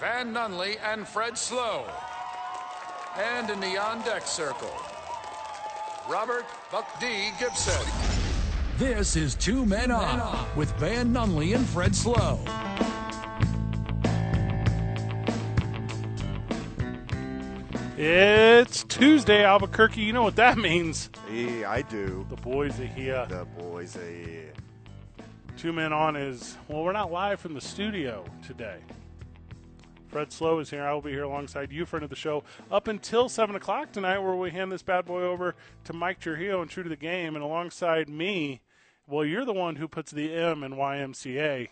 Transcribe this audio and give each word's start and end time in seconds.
Van 0.00 0.32
Nunley 0.32 0.78
and 0.82 1.06
Fred 1.06 1.36
Slow. 1.36 1.84
And 3.18 3.50
in 3.50 3.60
the 3.60 3.76
on 3.76 4.00
deck 4.00 4.26
circle, 4.26 4.72
Robert 6.08 6.46
Buck 6.72 6.88
D. 6.98 7.28
Gibson. 7.38 7.86
This 8.78 9.14
is 9.14 9.34
Two 9.34 9.66
Men 9.66 9.90
On 9.90 10.46
with 10.56 10.72
Van 10.76 11.12
Nunley 11.12 11.54
and 11.54 11.66
Fred 11.68 11.94
Slow. 11.94 12.40
It's 17.98 18.84
Tuesday, 18.84 19.44
Albuquerque. 19.44 20.00
You 20.00 20.14
know 20.14 20.22
what 20.22 20.36
that 20.36 20.56
means. 20.56 21.10
Yeah, 21.30 21.70
I 21.70 21.82
do. 21.82 22.26
The 22.30 22.36
boys 22.36 22.80
are 22.80 22.86
here. 22.86 23.26
The 23.28 23.44
boys 23.58 23.98
are 23.98 24.10
here. 24.10 24.54
Two 25.58 25.74
Men 25.74 25.92
On 25.92 26.16
is, 26.16 26.56
well, 26.68 26.84
we're 26.84 26.92
not 26.92 27.12
live 27.12 27.38
from 27.38 27.52
the 27.52 27.60
studio 27.60 28.24
today. 28.42 28.78
Fred 30.10 30.32
Slow 30.32 30.58
is 30.58 30.70
here. 30.70 30.82
I 30.82 30.92
will 30.92 31.02
be 31.02 31.12
here 31.12 31.22
alongside 31.22 31.70
you, 31.70 31.86
friend 31.86 32.02
of 32.02 32.10
the 32.10 32.16
show, 32.16 32.42
up 32.70 32.88
until 32.88 33.28
7 33.28 33.54
o'clock 33.54 33.92
tonight, 33.92 34.18
where 34.18 34.34
we 34.34 34.50
hand 34.50 34.72
this 34.72 34.82
bad 34.82 35.04
boy 35.04 35.22
over 35.22 35.54
to 35.84 35.92
Mike 35.92 36.18
Trujillo 36.18 36.60
and 36.62 36.70
True 36.70 36.82
to 36.82 36.88
the 36.88 36.96
Game. 36.96 37.36
And 37.36 37.44
alongside 37.44 38.08
me, 38.08 38.60
well, 39.06 39.24
you're 39.24 39.44
the 39.44 39.52
one 39.52 39.76
who 39.76 39.86
puts 39.86 40.10
the 40.10 40.34
M 40.34 40.64
in 40.64 40.72
YMCA. 40.72 41.68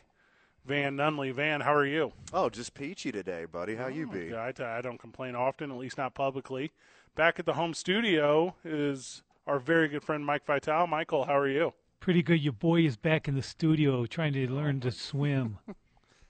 Van 0.65 0.97
Nunley. 0.97 1.33
Van, 1.33 1.63
how 1.63 1.75
are 1.75 1.87
you? 1.87 2.13
Oh, 2.33 2.49
just 2.49 2.75
peachy 2.75 3.11
today, 3.11 3.47
buddy. 3.47 3.75
How 3.75 3.89
you 3.89 4.07
oh, 4.09 4.13
be? 4.13 4.27
Yeah, 4.27 4.53
I, 4.59 4.79
I 4.79 4.83
don't 4.83 5.01
complain 5.01 5.35
often, 5.35 5.73
at 5.73 5.79
least 5.79 5.99
not 5.99 6.15
publicly. 6.15 6.71
Back 7.17 7.41
at 7.41 7.47
the 7.47 7.55
home 7.55 7.75
studio 7.75 8.55
is 8.65 9.23
our 9.47 9.59
very 9.59 9.89
good 9.89 10.05
friend 10.05 10.25
Mike 10.25 10.45
Vital. 10.45 10.87
Michael, 10.87 11.25
how 11.25 11.37
are 11.37 11.49
you? 11.49 11.73
Pretty 11.99 12.23
good. 12.23 12.41
Your 12.41 12.53
boy 12.53 12.83
is 12.83 12.97
back 12.97 13.27
in 13.27 13.35
the 13.35 13.43
studio 13.43 14.07
trying 14.07 14.35
to 14.35 14.47
learn 14.47 14.79
to 14.81 14.93
swim. 14.93 15.59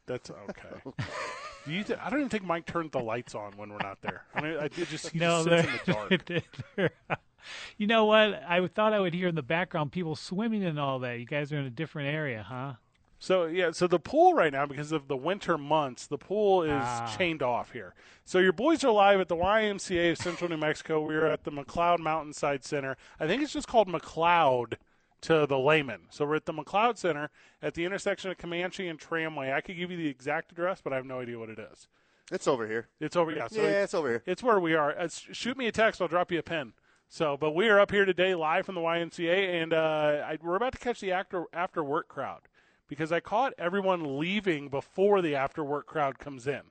That's 0.07 0.31
okay. 0.31 1.05
Do 1.67 1.73
you 1.73 1.85
th- 1.85 1.99
I 2.03 2.09
don't 2.11 2.21
even 2.21 2.31
think 2.31 2.45
Mike 2.45 2.67
turned 2.67 2.93
the 2.93 3.01
lights 3.01 3.35
on 3.35 3.53
when 3.57 3.69
we're 3.71 3.79
not 3.79 4.01
there. 4.01 4.23
I 4.35 4.41
mean, 4.41 4.57
I 4.59 4.69
did 4.69 4.89
just 4.89 5.09
he 5.11 5.19
no, 5.19 5.45
just 5.45 5.67
sits 5.69 5.89
in 5.89 5.95
the 5.95 6.51
dark. 6.77 6.93
you 7.77 7.87
know 7.87 8.05
what? 8.07 8.43
I 8.49 8.67
thought 8.69 8.93
I 8.93 9.01
would 9.01 9.15
hear 9.15 9.29
in 9.29 9.35
the 9.35 9.43
background 9.43 9.93
people 9.93 10.17
swimming 10.17 10.65
and 10.65 10.79
all 10.79 10.99
that. 11.01 11.19
You 11.19 11.27
guys 11.27 11.53
are 11.53 11.59
in 11.59 11.65
a 11.67 11.71
different 11.71 12.09
area, 12.15 12.43
huh? 12.43 12.75
So 13.21 13.47
yeah, 13.47 13.73
so 13.73 13.89
the 13.89 13.99
pool 13.99 14.35
right 14.35 14.53
now 14.53 14.65
because 14.65 14.93
of 14.93 15.09
the 15.09 15.17
winter 15.17 15.59
months, 15.59 16.07
the 16.07 16.19
pool 16.19 16.63
is 16.63 16.71
Ah. 16.73 17.15
chained 17.19 17.43
off 17.43 17.73
here. 17.73 17.95
So 18.25 18.39
your 18.39 18.53
boys 18.53 18.85
are 18.85 18.93
live 18.93 19.19
at 19.21 19.27
the 19.29 19.35
YMCA 19.37 20.13
of 20.13 20.19
Central 20.19 20.49
New 20.49 20.57
Mexico. 20.57 21.05
We're 21.05 21.27
at 21.27 21.43
the 21.43 21.51
McLeod 21.51 21.99
Mountainside 21.99 22.65
Center. 22.65 22.97
I 23.19 23.27
think 23.27 23.43
it's 23.43 23.53
just 23.53 23.67
called 23.67 23.89
McLeod 23.89 24.75
to 25.23 25.47
the 25.47 25.59
layman. 25.59 26.03
So 26.11 26.25
we're 26.25 26.37
at 26.37 26.47
the 26.47 26.53
McLeod 26.53 26.97
Center 26.97 27.31
at 27.63 27.75
the 27.75 27.85
intersection 27.85 28.31
of 28.31 28.39
Comanche 28.39 28.87
and 28.87 28.99
Tramway. 28.99 29.53
I 29.53 29.61
could 29.61 29.77
give 29.77 29.91
you 29.91 29.97
the 29.97 30.09
exact 30.09 30.53
address, 30.53 30.81
but 30.83 30.93
I 30.93 30.97
have 30.97 31.07
no 31.07 31.21
idea 31.21 31.39
what 31.39 31.51
it 31.51 31.59
is. 31.59 31.89
It's 32.31 32.47
over 32.47 32.67
here. 32.67 32.89
It's 33.01 33.17
over. 33.17 33.33
Yeah, 33.33 33.49
so 33.49 33.63
yeah, 33.63 33.83
it's 33.83 33.95
over 33.95 34.09
here. 34.09 34.23
it's 34.27 34.43
where 34.43 34.61
we 34.61 34.75
are. 34.75 34.97
Uh, 34.99 35.09
shoot 35.09 35.57
me 35.57 35.67
a 35.67 35.73
text. 35.73 36.03
I'll 36.03 36.09
drop 36.09 36.31
you 36.31 36.39
a 36.39 36.43
pin. 36.43 36.73
So, 37.09 37.39
but 37.39 37.55
we 37.55 37.69
are 37.69 37.81
up 37.81 37.91
here 37.91 38.05
today 38.05 38.35
live 38.35 38.67
from 38.67 38.75
the 38.75 38.83
YMCA, 38.83 39.63
and 39.63 39.73
uh, 39.73 40.25
I, 40.27 40.39
we're 40.43 40.57
about 40.57 40.73
to 40.73 40.79
catch 40.79 41.01
the 41.01 41.13
after 41.13 41.45
after 41.55 41.83
work 41.83 42.07
crowd 42.09 42.43
because 42.87 43.13
I 43.13 43.21
caught 43.21 43.55
everyone 43.57 44.19
leaving 44.19 44.69
before 44.69 45.23
the 45.23 45.35
after 45.35 45.65
work 45.65 45.87
crowd 45.87 46.19
comes 46.19 46.47
in. 46.47 46.63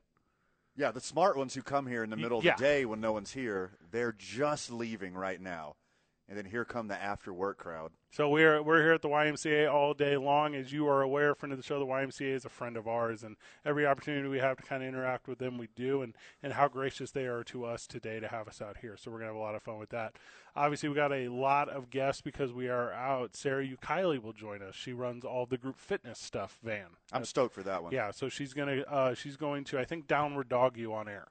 Yeah, 0.75 0.91
the 0.91 1.01
smart 1.01 1.37
ones 1.37 1.55
who 1.55 1.63
come 1.63 1.87
here 1.87 2.03
in 2.03 2.11
the 2.11 2.17
middle 2.17 2.37
of 2.37 2.45
yeah. 2.45 2.55
the 2.55 2.63
day 2.63 2.85
when 2.85 3.01
no 3.01 3.11
one's 3.11 3.33
here, 3.33 3.71
they're 3.89 4.15
just 4.15 4.71
leaving 4.71 5.15
right 5.15 5.41
now. 5.41 5.75
And 6.29 6.37
then 6.37 6.43
here 6.43 6.65
come 6.65 6.89
the 6.89 7.01
after 7.01 7.33
work 7.33 7.57
crowd. 7.57 7.91
So 8.11 8.27
we're 8.27 8.61
we're 8.61 8.81
here 8.81 8.91
at 8.91 9.01
the 9.01 9.07
YMCA 9.07 9.71
all 9.73 9.93
day 9.93 10.17
long. 10.17 10.55
As 10.55 10.73
you 10.73 10.85
are 10.89 11.01
aware, 11.01 11.33
friend 11.33 11.53
of 11.53 11.57
the 11.57 11.63
show, 11.63 11.79
the 11.79 11.85
YMCA 11.85 12.33
is 12.33 12.43
a 12.43 12.49
friend 12.49 12.75
of 12.75 12.85
ours, 12.85 13.23
and 13.23 13.37
every 13.65 13.85
opportunity 13.87 14.27
we 14.27 14.39
have 14.39 14.57
to 14.57 14.63
kind 14.63 14.83
of 14.83 14.89
interact 14.89 15.29
with 15.29 15.39
them, 15.39 15.57
we 15.57 15.69
do, 15.75 16.01
and 16.01 16.15
and 16.43 16.51
how 16.51 16.67
gracious 16.67 17.11
they 17.11 17.27
are 17.27 17.45
to 17.45 17.63
us 17.63 17.87
today 17.87 18.19
to 18.19 18.27
have 18.27 18.49
us 18.49 18.61
out 18.61 18.75
here. 18.81 18.97
So 18.97 19.09
we're 19.09 19.19
gonna 19.19 19.29
have 19.29 19.37
a 19.37 19.39
lot 19.39 19.55
of 19.55 19.61
fun 19.63 19.77
with 19.79 19.91
that. 19.91 20.15
Obviously, 20.53 20.89
we 20.89 20.95
got 20.95 21.13
a 21.13 21.29
lot 21.29 21.69
of 21.69 21.89
guests 21.89 22.21
because 22.21 22.51
we 22.51 22.67
are 22.67 22.91
out. 22.91 23.35
Sarah 23.37 23.65
Ukiley 23.65 24.21
will 24.21 24.33
join 24.33 24.61
us. 24.61 24.75
She 24.75 24.91
runs 24.91 25.23
all 25.23 25.45
the 25.45 25.57
group 25.57 25.77
fitness 25.79 26.19
stuff. 26.19 26.57
Van, 26.61 26.87
I'm 27.13 27.23
stoked 27.23 27.53
for 27.55 27.63
that 27.63 27.83
one. 27.83 27.93
yeah. 27.93 28.11
So 28.11 28.27
she's 28.27 28.53
gonna 28.53 28.81
uh, 28.81 29.13
she's 29.13 29.37
going 29.37 29.63
to 29.65 29.79
I 29.79 29.85
think 29.85 30.07
downward 30.07 30.49
dog 30.49 30.75
you 30.75 30.93
on 30.93 31.07
air. 31.07 31.29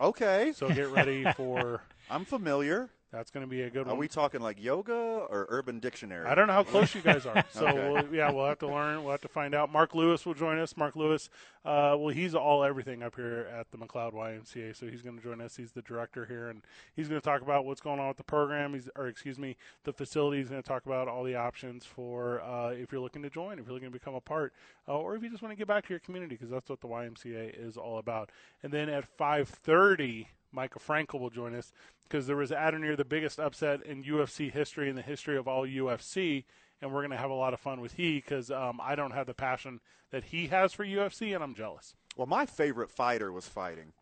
Okay. 0.00 0.52
So 0.54 0.68
get 0.68 0.88
ready 0.88 1.24
for 1.36 1.82
I'm 2.10 2.24
familiar. 2.24 2.90
That's 3.12 3.30
going 3.30 3.46
to 3.46 3.50
be 3.50 3.62
a 3.62 3.70
good 3.70 3.82
Are 3.82 3.90
one. 3.90 3.96
Are 3.96 3.98
we 3.98 4.08
talking 4.08 4.40
like 4.40 4.62
yoga 4.62 4.92
or 4.92 5.46
urban 5.48 5.78
dictionary? 5.78 6.26
I 6.26 6.34
don't 6.34 6.48
know 6.48 6.52
how 6.54 6.64
close 6.64 6.94
you 6.94 7.00
guys 7.00 7.24
are. 7.24 7.44
So 7.52 7.66
Okay. 7.66 7.90
we'll, 7.90 8.14
yeah, 8.14 8.30
we'll 8.30 8.46
have 8.46 8.58
to 8.58 8.66
learn. 8.66 9.02
We'll 9.02 9.12
have 9.12 9.20
to 9.22 9.28
find 9.28 9.54
out. 9.54 9.70
Mark 9.72 9.94
Lewis 9.94 10.26
will 10.26 10.34
join 10.34 10.58
us. 10.58 10.76
Mark 10.76 10.96
Lewis, 10.96 11.30
uh, 11.64 11.94
well, 11.98 12.08
he's 12.08 12.34
all 12.34 12.64
everything 12.64 13.02
up 13.02 13.14
here 13.14 13.48
at 13.56 13.70
the 13.70 13.78
McLeod 13.78 14.12
YMCA. 14.12 14.76
So 14.76 14.86
he's 14.86 15.02
going 15.02 15.16
to 15.16 15.22
join 15.22 15.40
us. 15.40 15.56
He's 15.56 15.72
the 15.72 15.82
director 15.82 16.26
here, 16.26 16.48
and 16.48 16.62
he's 16.94 17.08
going 17.08 17.20
to 17.20 17.24
talk 17.24 17.42
about 17.42 17.64
what's 17.64 17.80
going 17.80 18.00
on 18.00 18.08
with 18.08 18.16
the 18.16 18.24
program. 18.24 18.74
He's, 18.74 18.88
or 18.96 19.06
excuse 19.06 19.38
me, 19.38 19.56
the 19.84 19.92
facility. 19.92 20.38
He's 20.38 20.48
going 20.48 20.62
to 20.62 20.68
talk 20.68 20.84
about 20.86 21.06
all 21.08 21.22
the 21.22 21.36
options 21.36 21.84
for 21.84 22.40
uh, 22.42 22.70
if 22.70 22.90
you're 22.92 23.00
looking 23.00 23.22
to 23.22 23.30
join, 23.30 23.58
if 23.58 23.66
you're 23.66 23.74
looking 23.74 23.88
to 23.90 23.98
become 23.98 24.14
a 24.14 24.20
part, 24.20 24.52
uh, 24.88 24.98
or 24.98 25.14
if 25.14 25.22
you 25.22 25.30
just 25.30 25.42
want 25.42 25.52
to 25.52 25.56
get 25.56 25.68
back 25.68 25.84
to 25.86 25.90
your 25.90 26.00
community, 26.00 26.34
because 26.34 26.50
that's 26.50 26.68
what 26.68 26.80
the 26.80 26.88
YMCA 26.88 27.54
is 27.64 27.76
all 27.76 27.98
about. 27.98 28.30
And 28.62 28.72
then 28.72 28.88
at 28.88 29.04
5:30. 29.16 30.26
Micah 30.56 30.78
Frankel 30.80 31.20
will 31.20 31.30
join 31.30 31.54
us 31.54 31.70
because 32.04 32.26
there 32.26 32.36
was 32.36 32.50
at 32.50 32.74
or 32.74 32.78
near 32.78 32.96
the 32.96 33.04
biggest 33.04 33.38
upset 33.38 33.82
in 33.84 34.02
UFC 34.02 34.50
history 34.50 34.88
in 34.88 34.96
the 34.96 35.02
history 35.02 35.36
of 35.36 35.46
all 35.46 35.66
UFC, 35.66 36.44
and 36.80 36.90
we're 36.92 37.02
going 37.02 37.10
to 37.10 37.16
have 37.16 37.30
a 37.30 37.34
lot 37.34 37.52
of 37.54 37.60
fun 37.60 37.80
with 37.80 37.92
he 37.92 38.16
because 38.16 38.50
um, 38.50 38.80
I 38.82 38.94
don't 38.96 39.10
have 39.12 39.26
the 39.26 39.34
passion 39.34 39.80
that 40.10 40.24
he 40.24 40.46
has 40.48 40.72
for 40.72 40.84
UFC, 40.84 41.34
and 41.34 41.44
I'm 41.44 41.54
jealous. 41.54 41.94
Well, 42.16 42.26
my 42.26 42.46
favorite 42.46 42.90
fighter 42.90 43.30
was 43.30 43.46
fighting. 43.46 43.92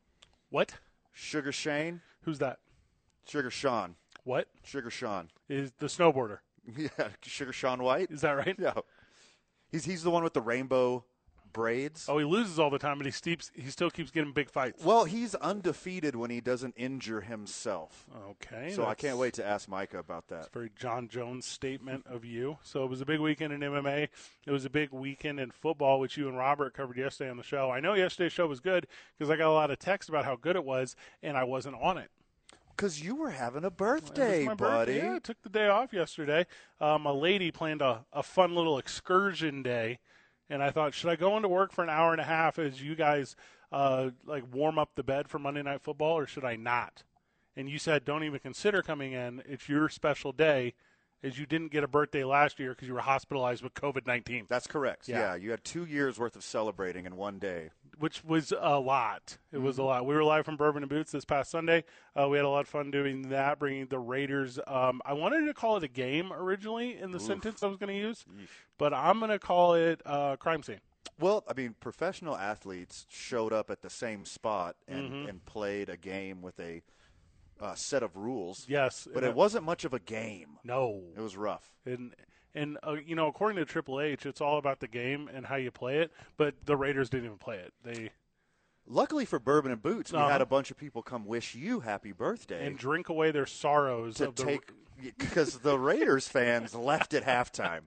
What? 0.48 0.74
Sugar 1.12 1.52
Shane, 1.52 2.00
Who's 2.22 2.38
that? 2.38 2.58
Sugar 3.26 3.50
Sean, 3.50 3.96
What 4.22 4.48
Sugar 4.62 4.90
Sean. 4.90 5.28
is 5.48 5.72
the 5.78 5.86
snowboarder? 5.86 6.38
Yeah, 6.76 7.08
Sugar 7.22 7.52
Sean 7.52 7.82
White. 7.82 8.10
Is 8.10 8.22
that 8.22 8.30
right? 8.32 8.56
Yeah. 8.58 8.72
He's 9.70 9.84
he's 9.84 10.02
the 10.02 10.10
one 10.10 10.22
with 10.24 10.32
the 10.32 10.40
rainbow 10.40 11.04
braids. 11.54 12.04
Oh, 12.06 12.18
he 12.18 12.24
loses 12.26 12.58
all 12.58 12.68
the 12.68 12.78
time, 12.78 12.98
but 12.98 13.06
he 13.06 13.10
steeps, 13.10 13.50
he 13.54 13.70
still 13.70 13.88
keeps 13.90 14.10
getting 14.10 14.32
big 14.32 14.50
fights. 14.50 14.84
Well, 14.84 15.04
he's 15.06 15.34
undefeated 15.36 16.14
when 16.14 16.28
he 16.28 16.42
doesn't 16.42 16.74
injure 16.76 17.22
himself. 17.22 18.04
Okay, 18.30 18.72
So 18.74 18.84
I 18.84 18.94
can't 18.94 19.16
wait 19.16 19.32
to 19.34 19.46
ask 19.46 19.66
Micah 19.68 19.98
about 19.98 20.28
that. 20.28 20.52
very 20.52 20.70
Jon 20.76 21.08
Jones 21.08 21.46
statement 21.46 22.04
of 22.06 22.26
you. 22.26 22.58
So 22.62 22.84
it 22.84 22.90
was 22.90 23.00
a 23.00 23.06
big 23.06 23.20
weekend 23.20 23.54
in 23.54 23.60
MMA. 23.60 24.08
It 24.46 24.50
was 24.50 24.66
a 24.66 24.70
big 24.70 24.90
weekend 24.92 25.40
in 25.40 25.50
football, 25.50 25.98
which 26.00 26.18
you 26.18 26.28
and 26.28 26.36
Robert 26.36 26.74
covered 26.74 26.98
yesterday 26.98 27.30
on 27.30 27.38
the 27.38 27.42
show. 27.42 27.70
I 27.70 27.80
know 27.80 27.94
yesterday's 27.94 28.32
show 28.32 28.46
was 28.46 28.60
good 28.60 28.86
because 29.18 29.30
I 29.30 29.36
got 29.36 29.48
a 29.48 29.52
lot 29.54 29.70
of 29.70 29.78
text 29.78 30.10
about 30.10 30.26
how 30.26 30.36
good 30.36 30.56
it 30.56 30.64
was, 30.64 30.96
and 31.22 31.36
I 31.38 31.44
wasn't 31.44 31.76
on 31.80 31.96
it. 31.96 32.10
Because 32.76 33.00
you 33.00 33.14
were 33.14 33.30
having 33.30 33.62
a 33.64 33.70
birthday, 33.70 34.44
buddy. 34.46 34.56
birthday. 34.56 34.96
Yeah, 34.98 35.14
I 35.14 35.18
took 35.20 35.40
the 35.42 35.48
day 35.48 35.68
off 35.68 35.92
yesterday. 35.92 36.44
Um, 36.80 37.06
a 37.06 37.12
lady 37.12 37.52
planned 37.52 37.80
a, 37.80 38.04
a 38.12 38.24
fun 38.24 38.56
little 38.56 38.78
excursion 38.78 39.62
day, 39.62 40.00
and 40.50 40.62
I 40.62 40.70
thought, 40.70 40.94
should 40.94 41.10
I 41.10 41.16
go 41.16 41.36
into 41.36 41.48
work 41.48 41.72
for 41.72 41.82
an 41.82 41.90
hour 41.90 42.12
and 42.12 42.20
a 42.20 42.24
half 42.24 42.58
as 42.58 42.82
you 42.82 42.94
guys 42.94 43.36
uh, 43.72 44.10
like 44.24 44.44
warm 44.52 44.78
up 44.78 44.90
the 44.94 45.02
bed 45.02 45.28
for 45.28 45.38
Monday 45.38 45.62
Night 45.62 45.82
Football, 45.82 46.18
or 46.18 46.26
should 46.26 46.44
I 46.44 46.56
not? 46.56 47.02
And 47.56 47.68
you 47.70 47.78
said, 47.78 48.04
don't 48.04 48.24
even 48.24 48.40
consider 48.40 48.82
coming 48.82 49.12
in. 49.12 49.42
It's 49.46 49.68
your 49.68 49.88
special 49.88 50.32
day, 50.32 50.74
as 51.22 51.38
you 51.38 51.46
didn't 51.46 51.70
get 51.70 51.84
a 51.84 51.88
birthday 51.88 52.24
last 52.24 52.58
year 52.58 52.70
because 52.70 52.88
you 52.88 52.94
were 52.94 53.00
hospitalized 53.00 53.62
with 53.62 53.74
COVID 53.74 54.06
nineteen, 54.06 54.44
That's 54.48 54.66
correct. 54.66 55.08
Yeah. 55.08 55.20
Yeah. 55.20 55.34
you 55.36 55.50
had 55.50 55.64
two 55.64 55.84
years 55.84 56.18
worth 56.18 56.36
of 56.36 56.44
celebrating 56.44 57.06
in 57.06 57.16
one 57.16 57.38
day. 57.38 57.70
Which 57.98 58.24
was 58.24 58.52
a 58.58 58.78
lot. 58.78 59.38
It 59.52 59.58
was 59.58 59.78
a 59.78 59.80
Mm-hmm. 59.80 59.86
lot. 59.88 60.06
We 60.06 60.14
were 60.14 60.24
live 60.24 60.44
from 60.44 60.56
Bourbon 60.56 60.82
and 60.82 60.90
Boots 60.90 61.12
this 61.12 61.24
past 61.24 61.50
Sunday. 61.50 61.84
Uh, 62.18 62.28
we 62.28 62.36
had 62.38 62.44
a 62.44 62.48
lot 62.48 62.60
of 62.60 62.68
fun 62.68 62.90
doing 62.90 63.28
that, 63.30 63.58
bringing 63.58 63.86
the 63.86 63.98
Raiders. 63.98 64.58
Um, 64.66 65.00
I 65.04 65.12
wanted 65.12 65.46
to 65.46 65.54
call 65.54 65.76
it 65.76 65.82
a 65.84 65.88
game 65.88 66.32
originally 66.32 66.98
in 66.98 67.10
the 67.12 67.20
sentence 67.20 67.62
I 67.62 67.66
was 67.66 67.76
going 67.76 67.94
to 67.94 67.98
use, 67.98 68.24
but 68.78 68.92
I'm 68.94 69.18
going 69.18 69.30
to 69.30 69.38
call 69.38 69.74
it 69.74 70.00
uh, 70.06 70.36
crime 70.36 70.62
scene. 70.62 70.80
Well, 71.20 71.44
I 71.48 71.52
mean, 71.54 71.74
professional 71.80 72.36
athletes 72.36 73.06
showed 73.08 73.52
up 73.52 73.70
at 73.70 73.82
the 73.82 73.90
same 73.90 74.24
spot 74.24 74.76
and, 74.88 75.10
Mm-hmm. 75.12 75.28
and 75.28 75.44
played 75.44 75.88
a 75.88 75.96
game 75.96 76.42
with 76.42 76.58
a 76.58 76.82
uh, 77.60 77.74
set 77.76 78.02
of 78.02 78.16
rules. 78.16 78.66
Yes, 78.68 79.06
But 79.12 79.22
and 79.22 79.30
it 79.30 79.36
wasn't 79.36 79.64
much 79.64 79.84
of 79.84 79.94
a 79.94 80.00
game. 80.00 80.58
No, 80.64 81.02
It 81.16 81.20
was 81.20 81.36
rough. 81.36 81.70
and 81.86 82.12
and 82.54 82.78
uh, 82.86 82.94
you 83.04 83.14
know, 83.14 83.26
according 83.26 83.56
to 83.56 83.64
Triple 83.64 84.00
H, 84.00 84.26
it's 84.26 84.40
all 84.40 84.58
about 84.58 84.80
the 84.80 84.88
game 84.88 85.28
and 85.32 85.46
how 85.46 85.56
you 85.56 85.70
play 85.70 85.98
it. 85.98 86.12
But 86.36 86.54
the 86.64 86.76
Raiders 86.76 87.10
didn't 87.10 87.26
even 87.26 87.38
play 87.38 87.58
it. 87.58 87.72
They 87.82 88.10
Luckily 88.86 89.24
for 89.24 89.38
Bourbon 89.38 89.72
and 89.72 89.82
Boots, 89.82 90.12
we 90.12 90.18
Uh-huh. 90.18 90.28
had 90.28 90.42
a 90.42 90.46
bunch 90.46 90.70
of 90.70 90.76
people 90.76 91.02
come 91.02 91.24
wish 91.24 91.54
you 91.54 91.80
happy 91.80 92.12
birthday 92.12 92.66
and 92.66 92.76
drink 92.76 93.08
away 93.08 93.30
their 93.30 93.46
sorrows 93.46 94.16
to 94.16 94.28
of 94.28 94.34
the 94.36 94.44
take 94.44 94.70
because 95.18 95.58
the 95.60 95.78
Raiders 95.78 96.28
fans 96.28 96.74
left 96.74 97.14
at 97.14 97.24
halftime. 97.24 97.82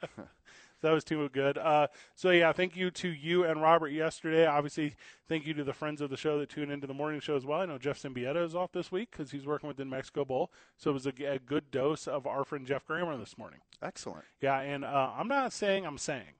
That 0.80 0.92
was 0.92 1.02
too 1.04 1.28
good. 1.30 1.58
Uh, 1.58 1.88
so 2.14 2.30
yeah, 2.30 2.52
thank 2.52 2.76
you 2.76 2.90
to 2.92 3.08
you 3.08 3.44
and 3.44 3.60
Robert 3.60 3.88
yesterday. 3.88 4.46
Obviously, 4.46 4.94
thank 5.28 5.46
you 5.46 5.54
to 5.54 5.64
the 5.64 5.72
friends 5.72 6.00
of 6.00 6.10
the 6.10 6.16
show 6.16 6.38
that 6.38 6.48
tune 6.50 6.70
into 6.70 6.86
the 6.86 6.94
morning 6.94 7.20
show 7.20 7.34
as 7.36 7.44
well. 7.44 7.60
I 7.60 7.66
know 7.66 7.78
Jeff 7.78 8.00
Simbieta 8.00 8.44
is 8.44 8.54
off 8.54 8.72
this 8.72 8.92
week 8.92 9.10
because 9.10 9.30
he's 9.32 9.46
working 9.46 9.66
with 9.68 9.76
the 9.76 9.84
Mexico 9.84 10.24
Bowl, 10.24 10.52
so 10.76 10.90
it 10.90 10.94
was 10.94 11.06
a, 11.06 11.12
a 11.24 11.38
good 11.38 11.70
dose 11.70 12.06
of 12.06 12.26
our 12.26 12.44
friend 12.44 12.66
Jeff 12.66 12.84
Kramer 12.86 13.16
this 13.16 13.36
morning. 13.36 13.60
Excellent. 13.82 14.24
Yeah, 14.40 14.60
and 14.60 14.84
uh, 14.84 15.10
I'm 15.16 15.28
not 15.28 15.52
saying 15.52 15.84
I'm 15.84 15.98
saying, 15.98 16.34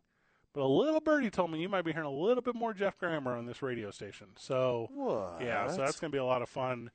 But 0.55 0.63
a 0.63 0.67
little 0.69 1.01
birdie 1.01 1.31
told 1.31 1.51
me 1.51 1.61
you 1.61 1.69
might 1.69 1.85
be 1.85 1.93
hearing 1.93 2.07
a 2.07 2.11
little 2.11 2.43
bit 2.43 2.55
more 2.55 2.73
Jeff 2.73 2.97
Grammer 2.99 3.37
on 3.37 3.47
this 3.47 3.61
radio 3.63 3.91
station. 3.91 4.29
So 4.37 4.89
What? 4.95 5.39
yeah, 5.41 5.67
so 5.69 5.79
that's 5.79 5.99
going 5.99 6.11
to 6.11 6.15
be 6.17 6.21
a 6.21 6.25
lot 6.25 6.43
of 6.43 6.49
fun 6.49 6.91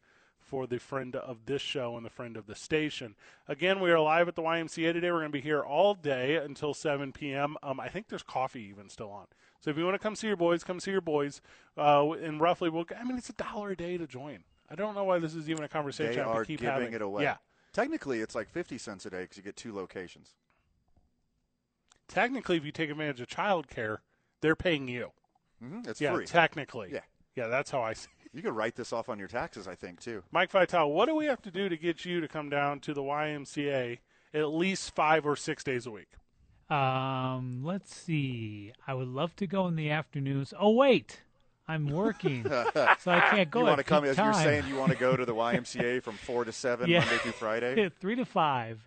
for 0.53 0.67
the 0.67 0.77
friend 0.77 1.15
of 1.15 1.47
this 1.47 1.63
show 1.63 1.97
and 1.97 2.05
the 2.05 2.11
friend 2.11 2.37
of 2.37 2.45
the 2.45 2.53
station. 2.53 3.15
Again, 3.47 3.79
we 3.79 3.89
are 3.89 3.99
live 3.99 4.27
at 4.27 4.35
the 4.35 4.43
YMCA 4.43 4.93
today. 4.93 5.09
We're 5.09 5.21
going 5.21 5.31
to 5.31 5.35
be 5.35 5.41
here 5.41 5.61
all 5.63 5.95
day 5.95 6.35
until 6.35 6.75
7 6.75 7.11
p.m. 7.11 7.57
Um, 7.63 7.79
I 7.79 7.87
think 7.89 8.07
there's 8.07 8.21
coffee 8.21 8.61
even 8.69 8.87
still 8.87 9.09
on. 9.09 9.25
So 9.61 9.71
if 9.71 9.79
you 9.79 9.83
want 9.83 9.95
to 9.95 9.99
come 9.99 10.15
see 10.15 10.27
your 10.27 10.35
boys, 10.35 10.63
come 10.63 10.79
see 10.79 10.91
your 10.91 11.01
boys. 11.01 11.41
Uh, 11.75 12.11
and 12.11 12.39
roughly, 12.39 12.69
we'll, 12.69 12.85
I 12.95 13.03
mean, 13.03 13.17
it's 13.17 13.31
a 13.31 13.33
dollar 13.33 13.71
a 13.71 13.75
day 13.75 13.97
to 13.97 14.05
join. 14.05 14.43
I 14.69 14.75
don't 14.75 14.93
know 14.93 15.03
why 15.05 15.17
this 15.17 15.33
is 15.33 15.49
even 15.49 15.63
a 15.63 15.67
conversation 15.67 16.17
They 16.17 16.21
I 16.21 16.25
are 16.25 16.45
keep 16.45 16.59
giving 16.59 16.71
having. 16.71 16.93
it 16.93 17.01
away. 17.01 17.23
Yeah. 17.23 17.37
Technically, 17.71 18.19
it's 18.19 18.35
like 18.35 18.47
50 18.47 18.77
cents 18.77 19.07
a 19.07 19.09
day 19.09 19.21
because 19.23 19.37
you 19.37 19.41
get 19.43 19.55
two 19.55 19.73
locations. 19.73 20.35
Technically, 22.07 22.57
if 22.57 22.63
you 22.65 22.71
take 22.71 22.91
advantage 22.91 23.21
of 23.21 23.27
childcare, 23.27 23.97
they're 24.41 24.55
paying 24.55 24.87
you. 24.87 25.13
hmm 25.59 25.79
It's 25.87 25.99
yeah, 25.99 26.13
free. 26.13 26.27
technically. 26.27 26.89
Yeah. 26.93 26.99
Yeah, 27.35 27.47
that's 27.47 27.71
how 27.71 27.81
I 27.81 27.93
see 27.93 28.09
it. 28.22 28.22
You 28.33 28.41
could 28.41 28.55
write 28.55 28.75
this 28.75 28.91
off 28.91 29.09
on 29.09 29.19
your 29.19 29.27
taxes, 29.27 29.67
I 29.67 29.75
think, 29.75 29.99
too. 29.99 30.23
Mike 30.31 30.49
Vitale, 30.51 30.89
what 30.89 31.07
do 31.07 31.15
we 31.15 31.25
have 31.25 31.41
to 31.43 31.51
do 31.51 31.69
to 31.69 31.77
get 31.77 32.03
you 32.03 32.19
to 32.21 32.27
come 32.27 32.49
down 32.49 32.79
to 32.81 32.93
the 32.93 33.01
YMCA 33.03 33.99
at 34.33 34.45
least 34.49 34.95
five 34.95 35.25
or 35.25 35.35
six 35.35 35.63
days 35.63 35.85
a 35.85 35.91
week? 35.91 36.07
Um, 36.69 37.61
let's 37.63 37.95
see. 37.95 38.73
I 38.87 38.95
would 38.95 39.07
love 39.07 39.35
to 39.35 39.45
go 39.47 39.67
in 39.67 39.75
the 39.75 39.91
afternoons. 39.91 40.53
Oh 40.59 40.71
wait, 40.71 41.21
I'm 41.67 41.87
working, 41.87 42.43
so 42.99 43.11
I 43.11 43.19
can't 43.29 43.51
go. 43.51 43.59
you 43.59 43.65
at 43.67 43.69
want 43.69 43.77
to 43.77 43.83
come, 43.83 44.03
peak 44.03 44.11
as 44.11 44.17
you're 44.17 44.33
saying, 44.33 44.63
you 44.67 44.77
want 44.77 44.91
to 44.91 44.97
go 44.97 45.15
to 45.15 45.25
the 45.25 45.35
YMCA 45.35 46.01
from 46.01 46.15
4 46.15 46.45
to 46.45 46.51
7, 46.51 46.89
Yeah. 46.89 47.01
Monday 47.01 47.17
through 47.17 47.31
Friday? 47.33 47.91
three 48.01 48.15
to 48.15 48.25
five. 48.25 48.79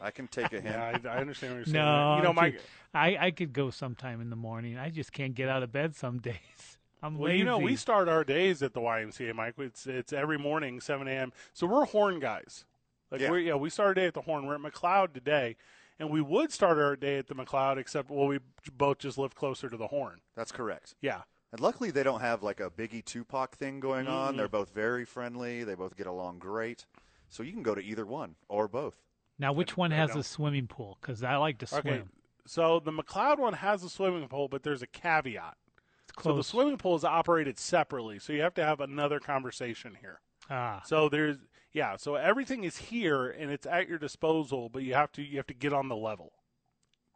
I 0.00 0.10
can 0.10 0.26
take 0.28 0.52
a 0.52 0.60
hint. 0.60 0.74
Yeah, 0.74 0.98
I, 1.04 1.08
I 1.08 1.20
understand 1.20 1.52
what 1.52 1.56
you're 1.58 1.64
saying. 1.66 1.74
No, 1.84 2.16
you 2.16 2.22
know, 2.22 2.32
Mike. 2.32 2.60
I 2.94 3.16
I 3.20 3.30
could 3.30 3.52
go 3.52 3.70
sometime 3.70 4.20
in 4.20 4.30
the 4.30 4.36
morning. 4.36 4.78
I 4.78 4.90
just 4.90 5.12
can't 5.12 5.34
get 5.34 5.48
out 5.48 5.62
of 5.62 5.70
bed 5.70 5.94
some 5.94 6.18
days. 6.18 6.77
I'm 7.02 7.16
Well, 7.18 7.28
lazy. 7.28 7.38
you 7.38 7.44
know, 7.44 7.58
we 7.58 7.76
start 7.76 8.08
our 8.08 8.24
days 8.24 8.62
at 8.62 8.74
the 8.74 8.80
YMCA, 8.80 9.34
Mike. 9.34 9.54
It's 9.58 9.86
it's 9.86 10.12
every 10.12 10.38
morning, 10.38 10.80
7 10.80 11.06
a.m. 11.06 11.32
So 11.52 11.66
we're 11.66 11.84
Horn 11.84 12.18
guys. 12.20 12.64
Like 13.10 13.20
Yeah. 13.20 13.30
we're 13.30 13.38
yeah, 13.38 13.54
we 13.54 13.70
start 13.70 13.88
our 13.88 13.94
day 13.94 14.06
at 14.06 14.14
the 14.14 14.22
Horn. 14.22 14.46
We're 14.46 14.56
at 14.56 14.60
McLeod 14.60 15.12
today, 15.14 15.56
and 15.98 16.10
we 16.10 16.20
would 16.20 16.52
start 16.52 16.78
our 16.78 16.96
day 16.96 17.18
at 17.18 17.28
the 17.28 17.34
McLeod, 17.34 17.78
except 17.78 18.10
well, 18.10 18.26
we 18.26 18.40
both 18.72 18.98
just 18.98 19.16
live 19.18 19.34
closer 19.34 19.68
to 19.70 19.76
the 19.76 19.86
Horn. 19.88 20.20
That's 20.36 20.50
correct. 20.52 20.94
Yeah, 21.00 21.22
And 21.52 21.60
luckily, 21.60 21.90
they 21.90 22.02
don't 22.02 22.20
have 22.20 22.42
like 22.42 22.58
a 22.60 22.68
Biggie 22.70 23.04
Tupac 23.04 23.56
thing 23.56 23.78
going 23.80 24.08
on. 24.08 24.30
Mm-hmm. 24.30 24.36
They're 24.38 24.48
both 24.48 24.74
very 24.74 25.04
friendly. 25.04 25.64
They 25.64 25.74
both 25.74 25.96
get 25.96 26.06
along 26.06 26.40
great. 26.40 26.86
So 27.30 27.42
you 27.42 27.52
can 27.52 27.62
go 27.62 27.74
to 27.74 27.82
either 27.82 28.04
one 28.06 28.34
or 28.48 28.66
both. 28.68 28.96
now, 29.38 29.52
which 29.52 29.76
one 29.76 29.90
has 29.92 30.16
a 30.16 30.22
swimming 30.24 30.66
pool? 30.66 30.98
Because 31.00 31.22
I 31.22 31.36
like 31.36 31.58
to 31.58 31.66
swim. 31.66 31.80
okay. 31.86 32.02
So 32.46 32.80
the 32.80 32.90
McLeod 32.90 33.38
one 33.38 33.52
has 33.52 33.84
a 33.84 33.88
swimming 33.90 34.26
pool, 34.28 34.48
but 34.48 34.62
there's 34.64 34.80
a 34.82 34.86
caveat. 34.86 35.56
It's 36.18 36.24
So 36.24 36.34
the 36.34 36.44
swimming 36.44 36.76
pool 36.78 36.96
is 36.96 37.04
operated 37.04 37.58
separately, 37.58 38.18
so 38.18 38.32
you 38.32 38.42
have 38.42 38.54
to 38.54 38.64
have 38.64 38.80
another 38.80 39.20
conversation 39.20 39.96
here. 40.00 40.20
ah, 40.50 40.82
So 40.84 41.08
there's 41.08 41.36
yeah, 41.72 41.96
so 41.96 42.14
everything 42.16 42.64
is 42.64 42.76
here 42.76 43.28
and 43.30 43.50
it's 43.50 43.66
at 43.66 43.88
your 43.88 43.98
disposal, 43.98 44.68
but 44.68 44.82
you 44.82 44.94
have 44.94 45.12
to 45.12 45.22
you 45.22 45.36
have 45.36 45.46
to 45.48 45.54
get 45.54 45.72
on 45.72 45.88
the 45.88 45.96
level. 45.96 46.32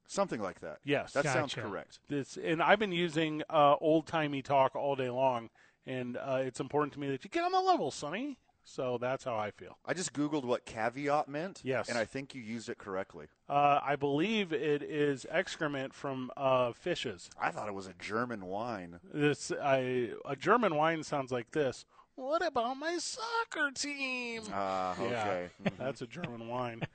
Something 0.07 0.41
like 0.43 0.61
that. 0.61 0.79
Yes. 0.85 1.13
That 1.13 1.25
sounds 1.25 1.55
correct. 1.55 2.01
This 2.09 2.37
and 2.37 2.63
I've 2.63 2.79
been 2.79 2.93
using 2.93 3.43
uh, 3.49 3.77
old 3.81 4.07
timey 4.07 4.43
talk 4.43 4.77
all 4.77 4.95
day 4.95 5.09
long, 5.11 5.49
and 5.87 6.17
uh, 6.19 6.41
it's 6.43 6.61
important 6.61 6.93
to 6.95 7.01
me 7.01 7.09
that 7.11 7.25
you 7.25 7.31
get 7.31 7.45
on 7.45 7.53
the 7.53 7.61
level, 7.61 7.91
Sonny. 7.91 8.39
So 8.65 8.99
that's 8.99 9.25
how 9.25 9.37
I 9.37 9.51
feel. 9.51 9.77
I 9.85 9.95
just 9.95 10.13
Googled 10.13 10.45
what 10.45 10.65
caveat 10.65 11.29
meant. 11.29 11.61
Yes. 11.65 11.89
And 11.89 11.99
I 11.99 12.05
think 12.05 12.35
you 12.35 12.43
used 12.43 12.69
it 12.69 12.79
correctly. 12.79 13.27
Uh, 13.49 13.81
I 13.83 13.97
believe 13.97 14.53
it 14.53 14.83
is 14.83 15.27
excrement 15.31 15.93
from 15.93 16.31
uh, 16.37 16.73
fishes. 16.73 17.29
I 17.41 17.51
thought 17.51 17.69
it 17.69 17.75
was 17.75 17.87
a 17.87 17.95
German 17.99 18.47
wine. 18.47 19.01
This 19.13 19.51
I, 19.63 20.11
a 20.25 20.37
German 20.37 20.77
wine 20.77 21.03
sounds 21.03 21.33
like 21.33 21.51
this. 21.51 21.85
What 22.15 22.47
about 22.47 22.75
my 22.75 22.99
soccer 22.99 23.71
team? 23.75 24.43
Ah, 24.53 24.93
okay. 25.01 25.49
Yeah, 25.65 25.71
that's 25.79 26.03
a 26.03 26.07
German 26.07 26.49
wine. 26.49 26.83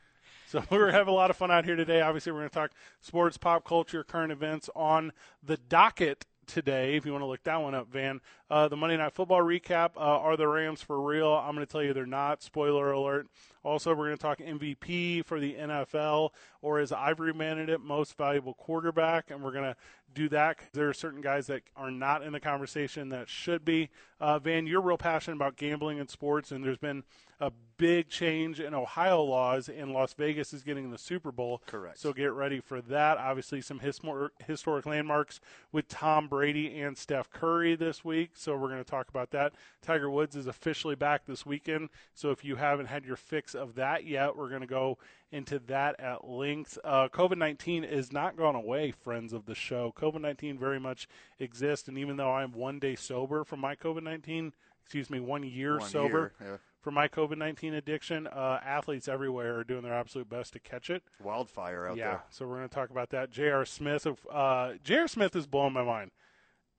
So 0.50 0.64
we're 0.70 0.92
having 0.92 1.10
a 1.10 1.14
lot 1.14 1.30
of 1.30 1.36
fun 1.36 1.52
out 1.52 1.66
here 1.66 1.76
today. 1.76 2.00
Obviously, 2.00 2.32
we're 2.32 2.40
going 2.40 2.50
to 2.50 2.56
talk 2.56 2.72
sports, 3.02 3.38
pop 3.38 3.66
culture, 3.66 4.02
current 4.02 4.32
events 4.32 4.70
on 4.78 5.12
the 5.44 5.58
docket 5.58 6.26
today. 6.48 6.96
If 6.96 7.06
you 7.06 7.12
want 7.12 7.22
to 7.22 7.28
look 7.28 7.44
that 7.44 7.62
one 7.62 7.76
up, 7.76 7.92
Van, 7.92 8.22
uh, 8.50 8.68
the 8.68 8.78
Monday 8.78 8.98
Night 8.98 9.14
Football 9.14 9.42
recap: 9.42 9.92
uh, 9.98 10.00
Are 10.00 10.38
the 10.38 10.48
Rams 10.48 10.82
for 10.82 11.00
real? 11.00 11.32
I'm 11.32 11.54
going 11.54 11.66
to 11.66 11.72
tell 11.72 11.84
you 11.84 11.94
they're 11.94 12.06
not. 12.06 12.42
Spoiler 12.42 12.92
alert. 12.92 13.28
Also, 13.64 13.94
we're 13.94 14.06
going 14.06 14.18
to 14.18 14.22
talk 14.22 14.40
MVP 14.40 15.26
for 15.26 15.40
the 15.40 15.54
NFL, 15.56 16.32
or 16.62 16.80
as 16.80 16.92
Ivory 16.92 17.34
managed 17.34 17.70
it, 17.70 17.82
most 17.82 18.18
valuable 18.18 18.54
quarterback, 18.54 19.32
and 19.32 19.44
we're 19.44 19.52
going 19.52 19.66
to 19.66 19.76
do 20.14 20.30
that 20.30 20.58
there 20.74 20.90
are 20.90 20.94
certain 20.94 21.22
guys 21.22 21.48
that 21.48 21.62
are 21.76 21.92
not 21.92 22.24
in 22.24 22.32
the 22.34 22.40
conversation 22.40 23.10
that 23.10 23.30
should 23.30 23.64
be. 23.64 23.90
Uh, 24.20 24.40
Van, 24.40 24.66
you're 24.66 24.82
real 24.82 24.98
passionate 24.98 25.36
about 25.36 25.58
gambling 25.58 26.00
and 26.00 26.10
sports, 26.10 26.52
and 26.52 26.64
there's 26.64 26.78
been 26.78 27.04
a 27.40 27.52
big 27.78 28.10
change 28.10 28.60
in 28.60 28.74
Ohio 28.74 29.22
laws, 29.22 29.70
and 29.70 29.92
Las 29.92 30.14
Vegas 30.14 30.54
is 30.54 30.64
getting 30.64 30.90
the 30.90 30.98
Super 30.98 31.32
Bowl. 31.32 31.62
Correct. 31.68 32.00
So 32.00 32.12
get 32.12 32.34
ready 32.34 32.60
for 32.60 32.82
that. 32.82 33.20
Obviously, 33.20 33.62
some 33.62 33.80
hismor- 33.80 34.30
historic 34.44 34.88
landmarks 34.88 35.40
with 35.72 35.88
Tom 35.88 36.28
Brady 36.28 36.80
and 36.80 36.98
Steph 36.98 37.30
Curry 37.30 37.76
this 37.76 38.04
week. 38.04 38.32
So 38.34 38.56
we're 38.58 38.70
going 38.70 38.84
to 38.84 38.90
talk 38.90 39.10
about 39.10 39.30
that. 39.32 39.54
Tiger 39.84 40.10
Woods 40.10 40.36
is 40.36 40.48
officially 40.48 40.96
back 40.96 41.26
this 41.28 41.46
weekend. 41.46 41.90
So 42.16 42.32
if 42.32 42.44
you 42.44 42.56
haven't 42.56 42.88
had 42.88 43.06
your 43.06 43.18
fix 43.18 43.54
of 43.58 43.76
that 43.76 44.06
yet, 44.06 44.38
we're 44.38 44.50
going 44.50 44.62
to 44.62 44.68
go 44.68 44.98
into 45.32 45.60
that 45.60 46.00
at 46.00 46.28
length. 46.28 46.78
Uh, 46.84 47.10
COVID 47.10 47.38
19 47.38 47.84
is 47.84 48.12
not 48.12 48.38
gone 48.38 48.56
away, 48.56 48.92
friends 48.92 49.34
of 49.34 49.46
the 49.46 49.56
show. 49.56 49.94
COVID 49.98 50.22
19 50.22 50.58
very 50.58 50.80
much 50.80 51.08
exists. 51.40 51.88
And 51.88 51.98
even 51.98 52.18
though 52.18 52.32
I'm 52.32 52.52
one 52.52 52.80
day 52.80 52.96
sober 52.96 53.44
from 53.44 53.60
my 53.60 53.76
COVID 53.76 54.04
19, 54.04 54.54
excuse 54.84 55.10
me, 55.10 55.20
one 55.20 55.44
year 55.44 55.80
One 55.80 55.90
sober 55.90 56.34
year, 56.40 56.52
yeah. 56.52 56.58
from 56.80 56.94
my 56.94 57.08
COVID 57.08 57.38
19 57.38 57.74
addiction, 57.74 58.28
uh, 58.28 58.60
athletes 58.64 59.08
everywhere 59.08 59.58
are 59.58 59.64
doing 59.64 59.84
their 59.84 59.94
absolute 59.94 60.30
best 60.30 60.54
to 60.54 60.60
catch 60.60 60.90
it. 60.90 61.04
Wildfire 61.22 61.88
out 61.88 61.98
yeah, 61.98 62.06
there. 62.06 62.24
so 62.30 62.48
we're 62.48 62.58
going 62.58 62.70
to 62.70 62.76
talk 62.76 62.90
about 62.90 63.10
that. 63.10 63.30
J.R. 63.30 63.66
Smith, 63.66 64.06
of 64.06 64.26
uh, 64.32 64.74
J.R. 64.84 65.08
Smith 65.08 65.36
is 65.36 65.48
blowing 65.48 65.74
my 65.74 65.84
mind. 65.84 66.12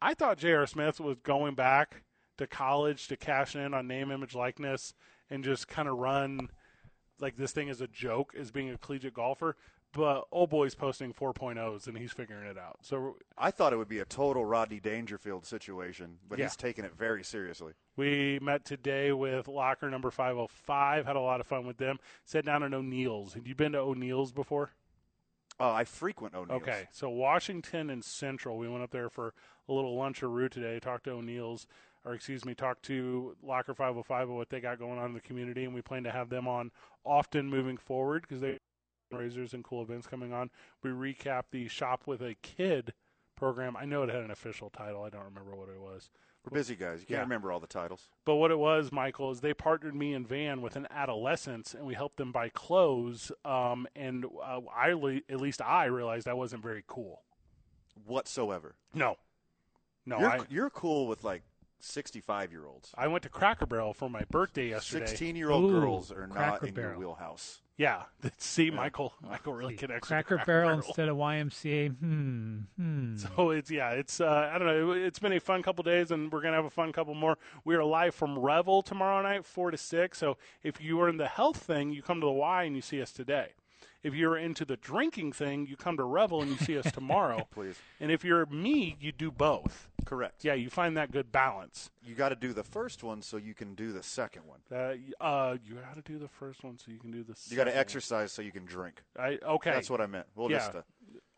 I 0.00 0.14
thought 0.14 0.38
J.R. 0.38 0.66
Smith 0.66 1.00
was 1.00 1.18
going 1.18 1.54
back 1.54 2.02
to 2.38 2.46
college 2.46 3.08
to 3.08 3.16
cash 3.16 3.54
in 3.54 3.74
on 3.74 3.86
name, 3.88 4.10
image, 4.10 4.34
likeness, 4.34 4.94
and 5.28 5.44
just 5.44 5.68
kind 5.68 5.88
of 5.88 5.98
run 5.98 6.48
like 7.20 7.36
this 7.36 7.52
thing 7.52 7.68
is 7.68 7.80
a 7.80 7.88
joke 7.88 8.34
as 8.38 8.50
being 8.50 8.70
a 8.70 8.78
collegiate 8.78 9.14
golfer. 9.14 9.56
But 9.92 10.26
old 10.30 10.50
boy's 10.50 10.74
posting 10.74 11.14
4.0s 11.14 11.86
and 11.86 11.96
he's 11.96 12.12
figuring 12.12 12.46
it 12.46 12.58
out. 12.58 12.76
So 12.82 13.16
I 13.38 13.50
thought 13.50 13.72
it 13.72 13.76
would 13.76 13.88
be 13.88 14.00
a 14.00 14.04
total 14.04 14.44
Rodney 14.44 14.80
Dangerfield 14.80 15.46
situation, 15.46 16.18
but 16.28 16.38
Yeah. 16.38 16.44
he's 16.44 16.56
taking 16.56 16.84
it 16.84 16.94
very 16.94 17.24
seriously. 17.24 17.72
We 17.96 18.38
met 18.42 18.66
today 18.66 19.12
with 19.12 19.48
locker 19.48 19.88
number 19.88 20.10
505, 20.10 21.06
had 21.06 21.16
a 21.16 21.20
lot 21.20 21.40
of 21.40 21.46
fun 21.46 21.66
with 21.66 21.78
them. 21.78 21.98
Sat 22.26 22.44
down 22.44 22.62
at 22.62 22.74
O'Neill's. 22.74 23.32
Have 23.32 23.46
you 23.46 23.54
been 23.54 23.72
to 23.72 23.78
O'Neill's 23.78 24.30
before? 24.30 24.72
Oh, 25.58 25.72
I 25.72 25.84
frequent 25.84 26.34
O'Neill's. 26.34 26.62
Okay, 26.62 26.86
so 26.92 27.08
Washington 27.08 27.88
and 27.88 28.04
Central, 28.04 28.58
we 28.58 28.68
went 28.68 28.84
up 28.84 28.90
there 28.90 29.08
for 29.08 29.32
a 29.68 29.72
little 29.72 29.96
luncheroo 29.96 30.50
today, 30.50 30.78
talked 30.80 31.04
to 31.04 31.12
O'Neill's, 31.12 31.66
or 32.08 32.14
excuse 32.14 32.44
me, 32.44 32.54
talk 32.54 32.80
to 32.82 33.36
Locker 33.42 33.74
505 33.74 34.22
about 34.28 34.34
what 34.36 34.48
they 34.50 34.60
got 34.60 34.78
going 34.78 34.98
on 34.98 35.06
in 35.06 35.12
the 35.14 35.20
community, 35.20 35.64
and 35.64 35.74
we 35.74 35.82
plan 35.82 36.04
to 36.04 36.10
have 36.10 36.30
them 36.30 36.48
on 36.48 36.70
often 37.04 37.50
moving 37.50 37.76
forward 37.76 38.22
because 38.22 38.40
they 38.40 38.58
raisers 39.12 39.52
and 39.54 39.62
cool 39.64 39.82
events 39.82 40.06
coming 40.06 40.32
on. 40.32 40.50
We 40.82 40.90
recap 40.90 41.44
the 41.50 41.68
Shop 41.68 42.02
with 42.06 42.20
a 42.22 42.34
Kid 42.42 42.92
program. 43.36 43.76
I 43.76 43.84
know 43.84 44.02
it 44.02 44.08
had 44.10 44.22
an 44.22 44.30
official 44.30 44.70
title. 44.70 45.02
I 45.02 45.10
don't 45.10 45.24
remember 45.24 45.54
what 45.54 45.68
it 45.68 45.80
was. 45.80 46.10
We're 46.44 46.56
busy 46.56 46.76
guys. 46.76 47.00
You 47.00 47.06
can't 47.06 47.18
Yeah. 47.18 47.20
remember 47.22 47.52
all 47.52 47.60
the 47.60 47.66
titles. 47.66 48.08
But 48.24 48.36
what 48.36 48.50
it 48.50 48.58
was, 48.58 48.90
Michael, 48.92 49.30
is 49.30 49.40
they 49.40 49.52
partnered 49.54 49.94
me 49.94 50.14
and 50.14 50.26
Van 50.26 50.62
with 50.62 50.76
an 50.76 50.86
adolescence, 50.90 51.74
and 51.74 51.84
we 51.84 51.92
helped 51.94 52.16
them 52.16 52.32
buy 52.32 52.48
clothes. 52.48 53.30
Um, 53.44 53.86
and 53.96 54.24
uh, 54.24 54.60
I, 54.74 54.92
le- 54.92 55.20
at 55.28 55.40
least 55.40 55.60
I 55.60 55.86
realized 55.86 56.26
I 56.28 56.32
wasn't 56.34 56.62
very 56.62 56.84
cool. 56.86 57.22
Whatsoever. 58.06 58.76
No, 58.94 59.16
no, 60.06 60.20
you're, 60.20 60.30
I, 60.30 60.40
you're 60.48 60.70
cool 60.70 61.06
with 61.06 61.24
like 61.24 61.42
65 61.80 62.52
year 62.52 62.66
olds. 62.66 62.92
I 62.96 63.08
went 63.08 63.22
to 63.24 63.28
Cracker 63.28 63.66
Barrel 63.66 63.94
for 63.94 64.08
my 64.10 64.22
birthday 64.30 64.70
yesterday. 64.70 65.06
16 65.06 65.36
year 65.36 65.50
old 65.50 65.64
Ooh, 65.64 65.80
girls 65.80 66.12
are 66.12 66.26
not 66.26 66.60
Cracker 66.60 66.66
in 66.66 66.74
your 66.74 66.98
wheelhouse. 66.98 67.60
Yeah, 67.76 68.02
see, 68.38 68.72
Michael, 68.72 69.12
Michael 69.22 69.54
really 69.54 69.76
connects. 69.76 70.08
with 70.10 70.26
Cracker, 70.26 70.42
Barrel 70.44 70.70
instead 70.70 71.08
of 71.08 71.16
YMCA. 71.16 71.96
Hmm. 71.96 72.58
Hmm. 72.76 73.16
So 73.16 73.50
it's 73.50 73.70
yeah, 73.70 73.90
it's 73.90 74.20
uh, 74.20 74.50
I 74.52 74.58
don't 74.58 74.66
know. 74.66 74.92
It's 74.92 75.20
been 75.20 75.32
a 75.32 75.40
fun 75.40 75.62
couple 75.62 75.84
days, 75.84 76.10
and 76.10 76.30
we're 76.32 76.40
gonna 76.40 76.56
have 76.56 76.64
a 76.64 76.70
fun 76.70 76.92
couple 76.92 77.14
more. 77.14 77.38
We 77.64 77.76
are 77.76 77.84
live 77.84 78.14
from 78.14 78.38
Revel 78.38 78.82
tomorrow 78.82 79.22
night, 79.22 79.44
four 79.44 79.70
to 79.70 79.76
six. 79.76 80.18
So 80.18 80.36
if 80.62 80.80
you 80.80 81.00
are 81.00 81.08
in 81.08 81.16
the 81.16 81.28
health 81.28 81.58
thing, 81.58 81.92
you 81.92 82.02
come 82.02 82.20
to 82.20 82.26
the 82.26 82.32
Y 82.32 82.64
and 82.64 82.74
you 82.74 82.82
see 82.82 83.00
us 83.00 83.12
today. 83.12 83.52
If 84.02 84.14
you're 84.14 84.36
into 84.36 84.64
the 84.64 84.76
drinking 84.76 85.32
thing, 85.32 85.66
you 85.66 85.76
come 85.76 85.96
to 85.96 86.04
Revel 86.04 86.40
and 86.42 86.50
you 86.50 86.56
see 86.58 86.78
us 86.78 86.90
tomorrow. 86.92 87.48
Please. 87.50 87.76
And 88.00 88.12
if 88.12 88.24
you're 88.24 88.46
me, 88.46 88.96
you 89.00 89.10
do 89.12 89.30
both. 89.30 89.88
Correct. 90.04 90.44
Yeah, 90.44 90.54
you 90.54 90.70
find 90.70 90.96
that 90.96 91.10
good 91.10 91.32
balance. 91.32 91.90
You 92.02 92.14
got 92.14 92.28
to 92.30 92.36
do 92.36 92.52
the 92.52 92.62
first 92.62 93.02
one 93.02 93.20
so 93.22 93.36
you 93.36 93.54
can 93.54 93.74
do 93.74 93.92
the 93.92 94.02
second 94.02 94.42
one. 94.46 94.60
Uh, 94.72 94.94
uh, 95.22 95.56
you 95.64 95.74
got 95.74 95.94
to 95.96 96.02
do 96.12 96.18
the 96.18 96.28
first 96.28 96.62
one 96.64 96.78
so 96.78 96.90
you 96.90 96.98
can 96.98 97.10
do 97.10 97.24
the. 97.24 97.34
You 97.48 97.56
got 97.56 97.64
to 97.64 97.76
exercise 97.76 98.32
so 98.32 98.40
you 98.40 98.52
can 98.52 98.64
drink. 98.64 99.02
I 99.18 99.38
okay. 99.46 99.72
That's 99.72 99.90
what 99.90 100.00
I 100.00 100.06
meant. 100.06 100.26
We'll 100.36 100.50
Yeah. 100.50 100.58
just 100.58 100.74
uh, 100.76 100.82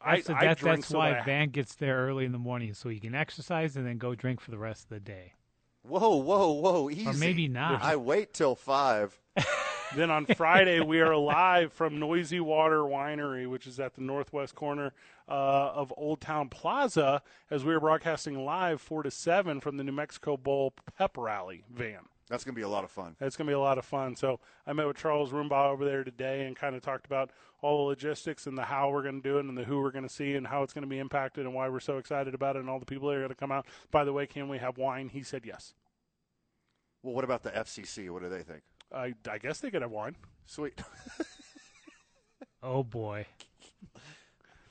I, 0.03 0.17
That's, 0.17 0.31
I 0.31 0.55
drink 0.55 0.77
that's 0.81 0.89
so 0.89 0.99
why 0.99 1.11
that 1.11 1.23
I- 1.23 1.25
Van 1.25 1.49
gets 1.51 1.75
there 1.75 1.97
early 2.07 2.25
in 2.25 2.33
the 2.33 2.39
morning 2.39 2.73
so 2.75 2.89
he 2.89 3.01
can 3.01 3.15
exercise 3.15 3.77
and 3.77 3.87
then 3.87 3.99
go 3.99 4.15
drink 4.15 4.41
for 4.41 4.51
the 4.51 4.59
rest 4.59 4.85
of 4.85 4.89
the 4.91 5.01
day. 5.01 5.33
Whoa, 5.83 6.17
whoa, 6.17 6.53
whoa! 6.53 6.91
Easy. 6.91 7.07
Or 7.07 7.15
maybe 7.15 7.49
not. 7.49 7.83
I 7.83 7.97
wait 7.97 8.33
till 8.35 8.55
five. 8.55 9.19
Then 9.97 10.11
on 10.11 10.27
Friday, 10.27 10.81
we 10.81 11.01
are 11.01 11.17
live 11.17 11.73
from 11.73 11.99
Noisy 11.99 12.39
Water 12.39 12.83
Winery, 12.83 13.49
which 13.49 13.67
is 13.67 13.81
at 13.81 13.95
the 13.95 14.01
northwest 14.01 14.55
corner 14.55 14.93
uh, 15.29 15.33
of 15.33 15.93
Old 15.97 16.21
Town 16.21 16.49
Plaza, 16.49 17.23
as 17.51 17.65
we 17.65 17.75
are 17.75 17.81
broadcasting 17.81 18.45
live 18.45 18.81
4 18.81 19.03
to 19.03 19.11
7 19.11 19.61
from 19.61 19.79
the 19.79 19.85
New 19.85 19.93
Mexico 19.93 20.37
Bowl 20.37 20.75
pep 20.97 21.17
rally 21.17 21.65
van. 21.69 22.01
That's 22.29 22.45
gonna 22.45 22.55
be 22.55 22.63
a 22.63 22.69
lot 22.69 22.85
of 22.85 22.93
fun. 22.93 23.17
It's 23.21 23.37
going 23.37 23.47
to 23.47 23.51
be 23.51 23.55
a 23.57 23.59
lot 23.59 23.77
of 23.79 23.85
fun. 23.85 24.15
So 24.15 24.39
I 24.65 24.73
met 24.73 24.87
with 24.87 24.97
Charles 24.97 25.33
Roomba 25.33 25.73
over 25.73 25.85
there 25.85 26.05
today 26.05 26.47
and 26.47 26.55
kind 26.55 26.77
of 26.77 26.83
talked 26.83 27.05
about 27.05 27.33
all 27.61 27.79
the 27.79 27.89
logistics 27.89 28.47
and 28.47 28.57
the 28.57 28.63
how 28.63 28.91
we're 28.91 29.03
going 29.03 29.21
to 29.21 29.29
do 29.29 29.39
it 29.39 29.45
and 29.45 29.59
the 29.59 29.65
who 29.65 29.81
we're 29.81 29.91
going 29.91 30.07
to 30.07 30.15
see 30.15 30.35
and 30.35 30.47
how 30.47 30.63
it's 30.63 30.73
going 30.73 30.83
to 30.83 30.89
be 30.89 31.01
impacted 31.01 31.45
and 31.45 31.53
why 31.53 31.69
we're 31.69 31.81
so 31.81 31.99
excited 31.99 32.33
about 32.33 32.55
it 32.55 32.61
and 32.61 32.71
all 32.71 32.79
the 32.79 32.87
people 32.87 33.09
that 33.09 33.17
are 33.17 33.21
going 33.21 33.31
to 33.31 33.35
come 33.35 33.51
out. 33.51 33.67
By 33.91 34.05
the 34.05 34.13
way, 34.13 34.29
can 34.29 34.49
we 34.49 34.59
have 34.59 34.79
wine? 34.79 35.09
He 35.09 35.25
said 35.25 35.43
yes. 35.45 35.75
Well, 37.03 37.15
what 37.15 37.25
about 37.25 37.43
the 37.43 37.51
FCC? 37.51 38.09
What 38.11 38.23
do 38.23 38.29
they 38.29 38.45
think? 38.45 38.63
I, 38.95 39.15
I 39.31 39.39
guess 39.39 39.61
they 39.61 39.71
could 39.71 39.83
have 39.83 39.91
wine. 39.91 40.17
Sweet. 40.47 40.81
Oh 42.63 42.83
boy. 42.83 43.27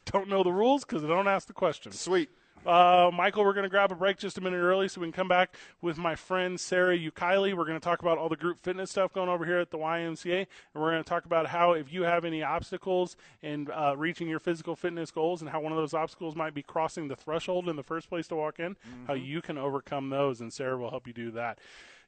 Don't 0.06 0.30
know 0.30 0.44
the 0.44 0.54
rules 0.54 0.86
because 0.86 1.04
I 1.04 1.08
don't 1.08 1.28
ask 1.28 1.48
the 1.48 1.54
questions. 1.54 2.00
Sweet. 2.00 2.30
Uh, 2.66 3.10
Michael, 3.14 3.46
we're 3.46 3.54
going 3.54 3.64
to 3.64 3.70
grab 3.70 3.92
a 3.92 3.96
break 3.96 4.18
just 4.18 4.38
a 4.38 4.42
minute 4.42 4.58
early 4.58 4.90
so 4.90 5.00
we 5.00 5.08
can 5.08 5.14
come 5.14 5.30
back 5.30 5.56
with 5.82 5.98
my 5.98 6.14
friend 6.14 6.60
Sarah 6.60 6.98
Ukili. 6.98 7.56
We're 7.56 7.66
going 7.66 7.80
to 7.80 7.84
talk 7.84 8.02
about 8.02 8.18
all 8.18 8.28
the 8.28 8.36
group 8.36 8.62
fitness 8.62 8.92
stuff 8.92 9.14
going 9.14 9.30
over 9.30 9.46
here 9.46 9.60
at 9.60 9.72
the 9.72 9.78
YMCA, 9.78 10.40
and 10.40 10.48
we're 10.84 10.92
going 10.92 11.04
to 11.04 11.10
talk 11.10 11.26
about 11.26 11.48
how 11.48 11.72
if 11.72 11.92
you 11.94 12.04
have 12.04 12.26
any 12.26 12.44
obstacles 12.44 13.16
in 13.42 13.70
uh, 13.72 13.96
reaching 13.96 14.28
your 14.28 14.40
physical 14.40 14.76
fitness 14.76 15.10
goals, 15.10 15.42
and 15.42 15.50
how 15.50 15.62
one 15.62 15.72
of 15.72 15.78
those 15.78 15.94
obstacles 15.94 16.36
might 16.36 16.54
be 16.54 16.62
crossing 16.62 17.08
the 17.08 17.16
threshold 17.16 17.70
in 17.70 17.78
the 17.78 17.84
first 17.84 18.10
place 18.10 18.28
to 18.28 18.36
walk 18.36 18.60
in, 18.60 18.76
how 19.08 19.14
you 19.14 19.42
can 19.42 19.58
overcome 19.58 20.10
those, 20.10 20.42
and 20.42 20.52
Sarah 20.52 20.78
will 20.78 20.90
help 20.90 21.08
you 21.08 21.14
do 21.14 21.32
that. 21.32 21.60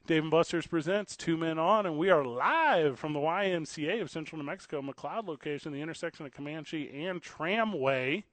Dave 0.04 0.22
and 0.22 0.32
Buster's 0.32 0.66
presents 0.66 1.16
Two 1.16 1.36
Men 1.36 1.60
On, 1.60 1.86
and 1.86 1.96
we 1.96 2.10
are 2.10 2.24
live 2.24 2.98
from 2.98 3.12
the 3.12 3.20
YMCA 3.20 4.02
of 4.02 4.10
Central 4.10 4.40
New 4.40 4.44
Mexico, 4.44 4.82
McLeod 4.82 5.28
location, 5.28 5.70
the 5.72 5.80
intersection 5.80 6.26
of 6.26 6.32
Comanche 6.32 6.90
and 7.06 7.22
Tramway. 7.22 8.24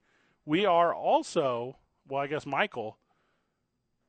We 0.46 0.66
are 0.66 0.96
also, 0.96 1.78
well, 2.08 2.22
I 2.22 2.28
guess 2.28 2.48
Michael 2.48 2.98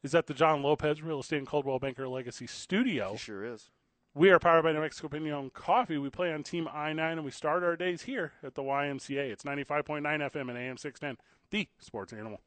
is 0.03 0.15
at 0.15 0.27
the 0.27 0.33
John 0.33 0.63
Lopez 0.63 1.03
Real 1.03 1.21
Estate 1.21 1.37
and 1.37 1.47
Coldwell 1.47 1.79
Banker 1.79 2.09
Legacy 2.09 2.47
Studio. 2.47 3.13
He 3.13 3.19
sure 3.19 3.45
is. 3.45 3.69
We 4.15 4.31
are 4.31 4.39
powered 4.39 4.65
by 4.65 4.73
New 4.73 4.81
Mexico 4.81 5.09
Piñon 5.09 5.53
Coffee. 5.53 5.99
We 5.99 6.09
play 6.09 6.33
on 6.33 6.43
Team 6.43 6.67
I 6.73 6.95
9 6.95 7.13
and 7.19 7.25
we 7.25 7.31
start 7.31 7.63
our 7.63 7.77
days 7.77 8.03
here 8.03 8.33
at 8.43 8.55
the 8.55 8.63
YMCA. 8.63 9.31
It's 9.31 9.45
95.9 9.45 10.03
FM 10.03 10.49
and 10.49 10.57
AM 10.57 10.79
610, 10.79 11.19
the 11.51 11.69
sports 11.79 12.15
animal. 12.15 12.41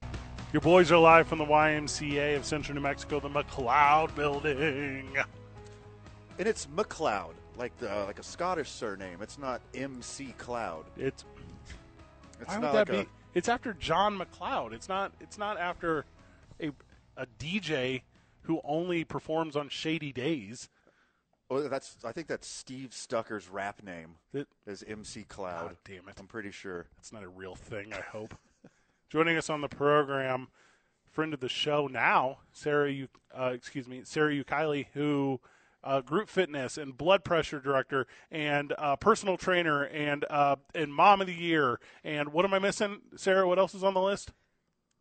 Your 0.53 0.61
boys 0.61 0.91
are 0.91 0.99
live 0.99 1.27
from 1.27 1.39
the 1.39 1.47
YMCA 1.47 2.37
of 2.37 2.45
Central 2.45 2.75
New 2.75 2.81
Mexico, 2.81 3.19
the 3.19 3.27
McLeod 3.27 4.13
building. 4.13 5.17
And 6.37 6.47
it's 6.47 6.67
McLeod, 6.67 7.33
like 7.57 7.75
the 7.79 7.91
uh, 7.91 8.05
like 8.05 8.19
a 8.19 8.23
Scottish 8.23 8.69
surname. 8.69 9.17
It's 9.19 9.39
not 9.39 9.61
MC 9.73 10.35
Cloud. 10.37 10.85
It's 10.95 11.25
It's 12.39 12.49
why 12.49 12.55
would 12.57 12.61
not 12.61 12.73
that 12.73 12.89
like 12.89 13.07
be? 13.07 13.11
It's 13.33 13.49
after 13.49 13.73
John 13.73 14.15
McLeod. 14.19 14.73
It's 14.73 14.87
not. 14.87 15.11
It's 15.19 15.39
not 15.39 15.57
after 15.57 16.05
a 16.61 16.69
a 17.17 17.25
DJ 17.39 18.03
who 18.41 18.61
only 18.63 19.03
performs 19.03 19.55
on 19.55 19.69
shady 19.69 20.11
days. 20.11 20.69
Oh, 21.49 21.67
that's. 21.67 21.97
I 22.03 22.11
think 22.11 22.27
that's 22.27 22.47
Steve 22.47 22.93
Stucker's 22.93 23.49
rap 23.49 23.81
name 23.81 24.17
That, 24.33 24.47
is 24.67 24.83
MC 24.87 25.23
Cloud. 25.23 25.69
God 25.69 25.77
damn 25.83 26.09
it. 26.09 26.19
I'm 26.19 26.27
pretty 26.27 26.51
sure. 26.51 26.85
it's 26.99 27.11
not 27.11 27.23
a 27.23 27.27
real 27.27 27.55
thing, 27.55 27.91
I 27.91 28.01
hope. 28.01 28.35
Joining 29.13 29.37
us 29.37 29.47
on 29.47 29.61
the 29.61 29.69
program, 29.69 30.47
friend 31.11 31.35
of 31.35 31.39
the 31.39 31.47
show 31.47 31.85
now, 31.85 32.39
Sarah, 32.51 32.91
U- 32.91 33.07
uh, 33.31 33.51
excuse 33.53 33.87
me, 33.87 34.01
Sarah 34.03 34.33
Ukili, 34.33 34.87
who 34.95 35.39
uh, 35.83 36.01
group 36.01 36.29
fitness 36.29 36.79
and 36.79 36.97
blood 36.97 37.23
pressure 37.23 37.59
director 37.59 38.07
and 38.31 38.73
uh, 38.75 38.95
personal 38.95 39.37
trainer 39.37 39.83
and 39.83 40.25
uh, 40.31 40.55
and 40.73 40.91
mom 40.91 41.21
of 41.21 41.27
the 41.27 41.33
year 41.35 41.79
and 42.03 42.33
what 42.33 42.43
am 42.43 42.55
I 42.55 42.57
missing, 42.57 43.01
Sarah? 43.15 43.47
What 43.47 43.59
else 43.59 43.75
is 43.75 43.83
on 43.83 43.93
the 43.93 44.01
list? 44.01 44.31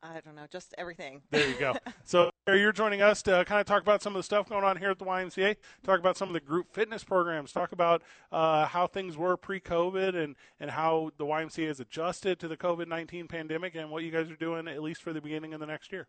I 0.02 0.20
don't 0.20 0.34
know, 0.34 0.46
just 0.52 0.74
everything. 0.76 1.22
There 1.30 1.48
you 1.48 1.54
go. 1.54 1.74
so 2.04 2.31
you're 2.48 2.72
joining 2.72 3.02
us 3.02 3.22
to 3.22 3.44
kind 3.46 3.60
of 3.60 3.66
talk 3.66 3.82
about 3.82 4.02
some 4.02 4.14
of 4.14 4.18
the 4.18 4.24
stuff 4.24 4.48
going 4.48 4.64
on 4.64 4.76
here 4.76 4.90
at 4.90 4.98
the 4.98 5.04
YMCA. 5.04 5.56
Talk 5.84 6.00
about 6.00 6.16
some 6.16 6.28
of 6.28 6.34
the 6.34 6.40
group 6.40 6.72
fitness 6.72 7.04
programs. 7.04 7.52
Talk 7.52 7.70
about 7.72 8.02
uh, 8.32 8.66
how 8.66 8.86
things 8.88 9.16
were 9.16 9.36
pre-COVID 9.36 10.16
and 10.16 10.34
and 10.58 10.70
how 10.70 11.12
the 11.18 11.24
YMCA 11.24 11.68
has 11.68 11.78
adjusted 11.78 12.40
to 12.40 12.48
the 12.48 12.56
COVID-19 12.56 13.28
pandemic 13.28 13.76
and 13.76 13.90
what 13.90 14.02
you 14.02 14.10
guys 14.10 14.28
are 14.28 14.36
doing 14.36 14.66
at 14.66 14.82
least 14.82 15.02
for 15.02 15.12
the 15.12 15.20
beginning 15.20 15.54
of 15.54 15.60
the 15.60 15.66
next 15.66 15.92
year. 15.92 16.08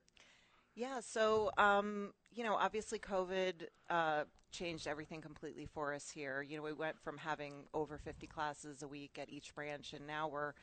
Yeah, 0.76 1.02
so 1.02 1.52
um, 1.58 2.14
you 2.34 2.44
know, 2.44 2.56
obviously 2.56 2.98
COVID 2.98 3.54
uh, 3.92 4.24
changed 4.52 4.88
everything 4.88 5.22
completely 5.22 5.68
for 5.68 5.94
us 5.94 6.10
here. 6.10 6.42
You 6.42 6.58
know, 6.58 6.64
we 6.64 6.74
went 6.74 7.00
from 7.00 7.20
having 7.20 7.66
over 7.76 8.00
50 8.00 8.26
classes 8.26 8.82
a 8.82 8.88
week 8.88 9.20
at 9.22 9.30
each 9.30 9.54
branch, 9.54 9.94
and 9.94 10.08
now 10.08 10.30
we're 10.30 10.54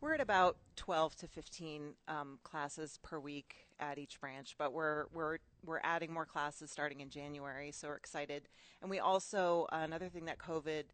we're 0.00 0.14
at 0.14 0.20
about 0.20 0.56
12 0.76 1.16
to 1.16 1.28
15 1.28 1.94
um, 2.06 2.38
classes 2.42 2.98
per 3.02 3.18
week 3.18 3.54
at 3.80 3.98
each 3.98 4.20
branch. 4.20 4.54
But 4.58 4.72
we're 4.72 5.06
we're 5.12 5.38
we're 5.64 5.80
adding 5.82 6.12
more 6.12 6.26
classes 6.26 6.70
starting 6.70 7.00
in 7.00 7.10
January, 7.10 7.72
so 7.72 7.88
we're 7.88 7.96
excited. 7.96 8.48
And 8.80 8.90
we 8.90 8.98
also 8.98 9.66
uh, 9.72 9.80
another 9.82 10.08
thing 10.08 10.26
that 10.26 10.38
COVID 10.38 10.84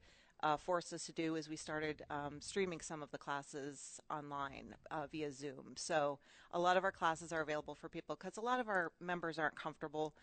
uh, 0.43 0.57
forced 0.57 0.93
us 0.93 1.07
to 1.07 1.13
do 1.13 1.37
is 1.37 1.49
we 1.49 1.57
started 1.57 2.03
um, 2.11 2.41
streaming 2.41 2.81
some 2.81 3.03
of 3.03 3.11
the 3.11 3.19
classes 3.19 4.01
online 4.11 4.75
uh, 4.91 5.07
via 5.11 5.33
Zoom. 5.33 5.75
So 5.77 6.19
a 6.53 6.59
lot 6.59 6.77
of 6.77 6.85
our 6.85 6.93
classes 6.93 7.33
are 7.33 7.41
available 7.41 7.75
for 7.75 7.89
people 7.89 8.17
because 8.17 8.37
a 8.37 8.43
lot 8.43 8.61
of 8.61 8.69
our 8.69 8.93
members 9.01 9.39
aren't 9.39 9.57
comfortable 9.57 10.15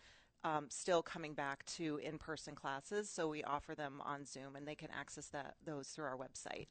um, 0.44 0.66
still 0.70 1.02
coming 1.02 1.34
back 1.34 1.64
to 1.66 2.00
in-person 2.02 2.54
classes. 2.54 3.08
So 3.08 3.28
we 3.28 3.44
offer 3.44 3.74
them 3.74 4.02
on 4.04 4.24
Zoom, 4.24 4.56
and 4.56 4.66
they 4.66 4.74
can 4.74 4.88
access 4.90 5.26
that 5.28 5.54
those 5.64 5.88
through 5.88 6.06
our 6.06 6.16
website. 6.16 6.66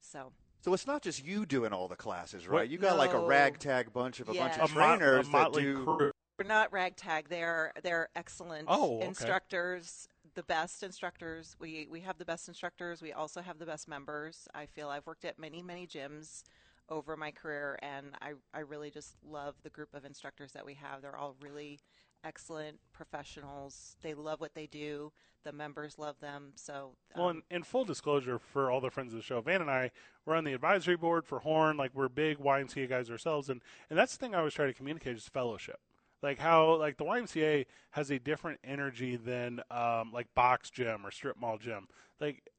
So 0.00 0.32
So 0.66 0.74
it's 0.74 0.84
not 0.84 1.00
just 1.00 1.24
you 1.24 1.46
doing 1.46 1.72
all 1.72 1.86
the 1.86 1.94
classes, 1.94 2.48
right? 2.48 2.54
What- 2.62 2.68
You 2.70 2.78
got 2.78 2.98
like 2.98 3.12
a 3.12 3.20
ragtag 3.20 3.92
bunch 3.92 4.18
of 4.18 4.28
a 4.28 4.34
bunch 4.34 4.58
of 4.58 4.68
A 4.72 4.74
mo- 4.74 4.80
trainers 4.96 5.28
a 5.28 5.30
that 5.30 5.38
motley 5.38 5.62
do. 5.62 5.84
crew. 5.84 6.10
we're 6.40 6.44
not 6.44 6.72
ragtag. 6.72 7.28
They're 7.28 7.72
they're 7.84 8.08
excellent 8.16 8.64
Oh, 8.68 8.96
okay. 8.96 9.06
instructors, 9.06 10.08
the 10.34 10.42
best 10.42 10.82
instructors. 10.82 11.54
We 11.60 11.86
we 11.88 12.00
have 12.00 12.18
the 12.18 12.24
best 12.24 12.48
instructors. 12.48 13.00
We 13.00 13.12
also 13.12 13.42
have 13.42 13.60
the 13.60 13.64
best 13.64 13.86
members. 13.86 14.48
I 14.56 14.66
feel 14.66 14.88
I've 14.88 15.06
worked 15.06 15.24
at 15.24 15.38
many 15.38 15.62
many 15.62 15.86
gyms 15.86 16.42
over 16.88 17.16
my 17.16 17.30
career, 17.30 17.78
and 17.80 18.16
I 18.20 18.32
I 18.52 18.58
really 18.60 18.90
just 18.90 19.14
love 19.24 19.54
the 19.62 19.70
group 19.70 19.94
of 19.94 20.04
instructors 20.04 20.50
that 20.54 20.66
we 20.66 20.74
have. 20.74 21.00
They're 21.00 21.16
all 21.16 21.36
really 21.40 21.78
excellent 22.24 22.78
professionals. 22.92 23.96
They 24.02 24.14
love 24.14 24.40
what 24.40 24.54
they 24.54 24.66
do. 24.66 25.12
The 25.44 25.52
members 25.52 25.98
love 25.98 26.18
them. 26.20 26.52
So 26.56 26.96
Well, 27.14 27.28
um, 27.28 27.42
in, 27.50 27.58
in 27.58 27.62
full 27.62 27.84
disclosure 27.84 28.38
for 28.38 28.70
all 28.70 28.80
the 28.80 28.90
friends 28.90 29.12
of 29.12 29.18
the 29.18 29.24
show, 29.24 29.40
Van 29.40 29.60
and 29.60 29.70
I 29.70 29.92
we're 30.24 30.34
on 30.34 30.44
the 30.44 30.54
advisory 30.54 30.96
board 30.96 31.24
for 31.24 31.38
Horn. 31.38 31.76
Like 31.76 31.92
we're 31.94 32.08
big 32.08 32.38
YMCA 32.38 32.88
guys 32.88 33.10
ourselves, 33.10 33.48
and 33.48 33.62
and 33.88 33.98
that's 33.98 34.16
the 34.16 34.18
thing 34.18 34.34
I 34.34 34.38
always 34.38 34.54
try 34.54 34.66
to 34.66 34.74
communicate 34.74 35.16
is 35.16 35.28
fellowship. 35.28 35.78
Like 36.22 36.38
how 36.38 36.76
like 36.76 36.96
the 36.96 37.04
YMCA 37.04 37.66
has 37.90 38.10
a 38.10 38.18
different 38.18 38.58
energy 38.64 39.16
than 39.16 39.60
um, 39.70 40.10
like 40.12 40.34
box 40.34 40.70
gym 40.70 41.06
or 41.06 41.10
strip 41.10 41.38
mall 41.38 41.58
gym. 41.58 41.86
Like, 42.20 42.50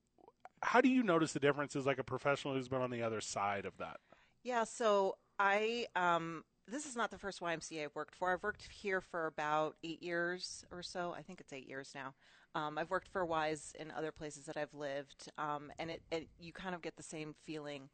how 0.61 0.79
do 0.79 0.87
you 0.87 1.03
notice 1.03 1.33
the 1.33 1.39
differences? 1.39 1.85
Like 1.85 1.99
a 1.99 2.03
professional 2.03 2.53
who's 2.53 2.69
been 2.69 2.81
on 2.81 2.91
the 2.91 3.01
other 3.01 3.19
side 3.19 3.65
of 3.65 3.77
that. 3.79 3.97
Yeah, 4.43 4.63
so 4.63 5.17
I 5.39 5.87
um 5.95 6.45
this 6.69 6.86
is 6.86 6.95
not 6.95 7.12
the 7.12 7.17
first 7.17 7.39
YMCA 7.39 7.86
I've 7.86 7.95
worked 7.95 8.15
for. 8.15 8.33
I've 8.33 8.43
worked 8.43 8.67
here 8.71 9.01
for 9.01 9.25
about 9.25 9.75
eight 9.83 10.03
years 10.03 10.65
or 10.71 10.83
so. 10.83 11.13
I 11.17 11.21
think 11.21 11.39
it's 11.39 11.53
eight 11.53 11.67
years 11.67 11.93
now. 11.95 12.13
Um, 12.55 12.77
I've 12.77 12.89
worked 12.89 13.07
for 13.07 13.25
Wise 13.25 13.74
in 13.79 13.91
other 13.91 14.12
places 14.12 14.45
that 14.45 14.57
I've 14.57 14.74
lived, 14.74 15.31
um, 15.38 15.71
and 15.79 15.91
it, 15.91 16.01
it 16.12 16.27
you 16.39 16.51
kind 16.51 16.75
of 16.75 16.81
get 16.81 16.97
the 16.97 17.03
same 17.03 17.36
feeling 17.43 17.89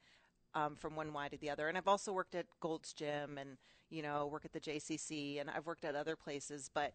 um, 0.55 0.75
from 0.75 0.95
one 0.95 1.13
Y 1.13 1.27
to 1.27 1.37
the 1.37 1.49
other. 1.49 1.67
And 1.67 1.77
I've 1.77 1.87
also 1.87 2.13
worked 2.13 2.35
at 2.35 2.45
Gold's 2.59 2.93
Gym, 2.93 3.37
and 3.37 3.57
you 3.89 4.01
know, 4.01 4.25
work 4.25 4.45
at 4.45 4.53
the 4.53 4.59
JCC, 4.59 5.39
and 5.39 5.49
I've 5.49 5.65
worked 5.65 5.85
at 5.85 5.95
other 5.95 6.15
places. 6.15 6.69
But 6.73 6.93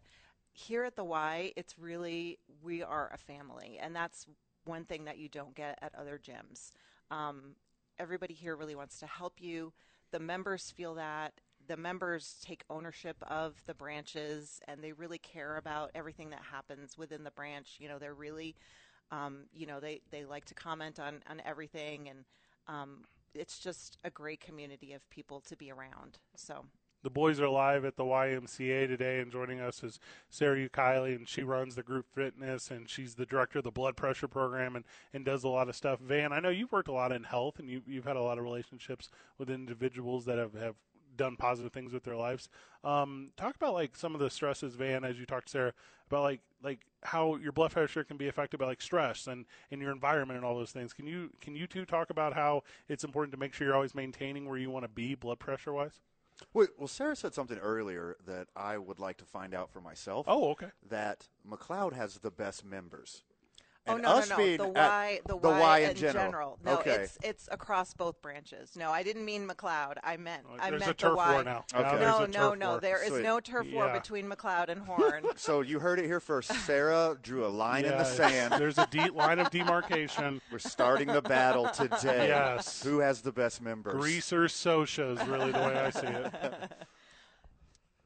here 0.51 0.83
at 0.83 0.95
the 0.95 1.03
Y, 1.03 1.53
it's 1.55 1.77
really 1.77 2.39
we 2.61 2.83
are 2.83 3.09
a 3.13 3.17
family, 3.17 3.77
and 3.81 3.95
that's 3.95 4.25
one 4.65 4.85
thing 4.85 5.05
that 5.05 5.17
you 5.17 5.29
don't 5.29 5.55
get 5.55 5.77
at 5.81 5.93
other 5.95 6.19
gyms. 6.19 6.71
Um, 7.11 7.55
everybody 7.97 8.33
here 8.33 8.55
really 8.55 8.75
wants 8.75 8.99
to 8.99 9.07
help 9.07 9.35
you. 9.39 9.73
The 10.11 10.19
members 10.19 10.71
feel 10.71 10.95
that. 10.95 11.33
The 11.69 11.77
members 11.77 12.35
take 12.43 12.63
ownership 12.69 13.15
of 13.27 13.53
the 13.67 13.75
branches 13.75 14.59
and 14.67 14.83
they 14.83 14.91
really 14.91 15.19
care 15.19 15.55
about 15.57 15.91
everything 15.93 16.31
that 16.31 16.41
happens 16.51 16.97
within 16.97 17.23
the 17.23 17.31
branch. 17.31 17.77
You 17.79 17.87
know, 17.87 17.99
they're 17.99 18.15
really, 18.15 18.55
um, 19.11 19.45
you 19.53 19.67
know, 19.67 19.79
they, 19.79 20.01
they 20.11 20.25
like 20.25 20.45
to 20.45 20.55
comment 20.55 20.99
on, 20.99 21.21
on 21.29 21.41
everything 21.45 22.09
and 22.09 22.25
um, 22.67 23.03
it's 23.33 23.59
just 23.59 23.97
a 24.03 24.09
great 24.09 24.41
community 24.41 24.93
of 24.93 25.07
people 25.09 25.41
to 25.41 25.55
be 25.55 25.71
around. 25.71 26.17
So 26.35 26.65
The 27.03 27.09
boys 27.09 27.39
are 27.39 27.47
live 27.47 27.85
at 27.85 27.95
the 27.95 28.03
YMCA 28.03 28.87
today, 28.87 29.19
and 29.19 29.31
joining 29.31 29.61
us 29.61 29.83
is 29.83 29.99
Sarah 30.29 30.67
Ukiley, 30.67 31.15
and 31.15 31.29
she 31.29 31.43
runs 31.43 31.75
the 31.75 31.83
group 31.83 32.07
fitness, 32.13 32.69
and 32.71 32.89
she's 32.89 33.15
the 33.15 33.25
director 33.25 33.59
of 33.59 33.63
the 33.63 33.71
blood 33.71 33.95
pressure 33.95 34.27
program, 34.27 34.75
and, 34.75 34.83
and 35.13 35.23
does 35.23 35.45
a 35.45 35.49
lot 35.49 35.69
of 35.69 35.75
stuff. 35.77 35.99
Van, 35.99 36.33
I 36.33 36.41
know 36.41 36.49
you've 36.49 36.73
worked 36.73 36.89
a 36.89 36.93
lot 36.93 37.13
in 37.13 37.23
health, 37.23 37.59
and 37.59 37.69
you, 37.69 37.81
you've 37.87 38.05
had 38.05 38.17
a 38.17 38.21
lot 38.21 38.37
of 38.37 38.43
relationships 38.43 39.09
with 39.37 39.49
individuals 39.49 40.25
that 40.25 40.37
have, 40.37 40.53
have 40.55 40.75
done 41.19 41.35
positive 41.35 41.71
things 41.71 41.93
with 41.93 42.03
their 42.03 42.15
lives. 42.15 42.49
Um, 42.83 43.29
talk 43.37 43.55
about 43.55 43.73
like 43.73 43.95
some 43.95 44.15
of 44.15 44.19
the 44.19 44.29
stresses, 44.29 44.73
Van, 44.73 45.03
as 45.03 45.19
you 45.19 45.25
talked 45.27 45.47
to 45.47 45.51
Sarah 45.51 45.73
about 46.07 46.23
like 46.23 46.41
like 46.63 46.79
how 47.03 47.35
your 47.35 47.51
blood 47.51 47.71
pressure 47.71 48.03
can 48.03 48.17
be 48.17 48.27
affected 48.27 48.59
by 48.59 48.65
like 48.65 48.81
stress 48.81 49.27
and 49.27 49.45
in 49.69 49.79
your 49.79 49.91
environment 49.91 50.37
and 50.37 50.45
all 50.45 50.55
those 50.55 50.71
things. 50.71 50.93
Can 50.93 51.05
you 51.05 51.29
can 51.41 51.55
you 51.55 51.67
two 51.67 51.85
talk 51.85 52.09
about 52.09 52.33
how 52.33 52.63
it's 52.87 53.03
important 53.03 53.31
to 53.33 53.39
make 53.39 53.53
sure 53.53 53.67
you're 53.67 53.75
always 53.75 53.93
maintaining 53.93 54.47
where 54.47 54.57
you 54.57 54.71
want 54.71 54.85
to 54.85 54.89
be 54.89 55.13
blood 55.13 55.39
pressure 55.39 55.73
wise? 55.73 56.01
Wait, 56.53 56.69
well, 56.77 56.87
Sarah 56.87 57.17
said 57.17 57.33
something 57.33 57.57
earlier 57.57 58.15
that 58.25 58.47
I 58.55 58.77
would 58.77 58.97
like 58.97 59.17
to 59.17 59.25
find 59.25 59.53
out 59.53 59.71
for 59.71 59.81
myself. 59.81 60.25
Oh, 60.27 60.51
okay. 60.51 60.69
That 60.87 61.27
McLeod 61.47 61.93
has 61.93 62.19
the 62.19 62.31
best 62.31 62.65
members. 62.65 63.23
Oh 63.89 63.93
And 63.95 64.03
no, 64.03 64.09
us 64.09 64.29
no, 64.29 64.35
no. 64.37 64.43
being 64.43 64.57
The 64.57 64.67
at- 64.79 64.89
Y, 64.89 65.19
the, 65.25 65.39
the 65.39 65.49
Y, 65.49 65.59
Y 65.59 65.79
in 65.79 65.89
in 65.89 65.95
general. 65.97 66.59
No, 66.63 66.77
Okay. 66.79 66.91
it's 66.91 67.17
it's 67.23 67.49
across 67.51 67.93
both 67.93 68.21
branches. 68.21 68.75
No, 68.75 68.91
I 68.91 69.01
didn't 69.03 69.25
mean 69.25 69.47
McLeod. 69.47 69.95
I 70.03 70.17
meant 70.17 70.43
I 70.59 70.69
There's 70.69 70.79
meant 70.81 70.91
a 70.91 70.93
turf 70.93 71.11
the 71.11 71.15
Y. 71.17 71.33
war 71.33 71.43
now. 71.43 71.65
Okay. 71.73 71.99
Now 71.99 72.19
No, 72.19 72.25
no, 72.25 72.53
no. 72.53 72.69
war. 72.71 72.79
There 72.79 73.01
is 73.03 73.09
Sweet. 73.09 73.23
no 73.23 73.39
turf 73.39 73.67
war 73.73 73.87
Yeah. 73.87 73.93
between 73.99 74.29
McLeod 74.29 74.69
and 74.69 74.81
Horn. 74.87 75.25
So 75.35 75.61
you 75.61 75.79
heard 75.79 75.99
it 75.99 76.05
here 76.05 76.19
first. 76.19 76.53
Sarah 76.65 77.17
drew 77.21 77.45
a 77.45 77.49
line 77.49 77.85
in 77.85 77.91
the 77.97 78.03
sand. 78.03 78.53
There's 78.57 78.77
a 78.77 78.87
deep 78.91 79.15
line 79.15 79.39
of 79.39 79.49
demarcation. 79.49 80.39
We're 80.51 80.59
starting 80.59 81.07
the 81.07 81.21
battle 81.21 81.67
today. 81.69 82.27
Yes. 82.29 82.83
Who 82.83 82.99
has 82.99 83.21
the 83.21 83.31
best 83.31 83.61
members? 83.61 83.95
Greaser 83.95 84.43
Socia 84.45 85.19
is 85.19 85.27
really 85.27 85.51
the 85.51 85.59
way 85.59 85.77
I 85.79 85.89
see 85.89 86.07
it. 86.07 86.33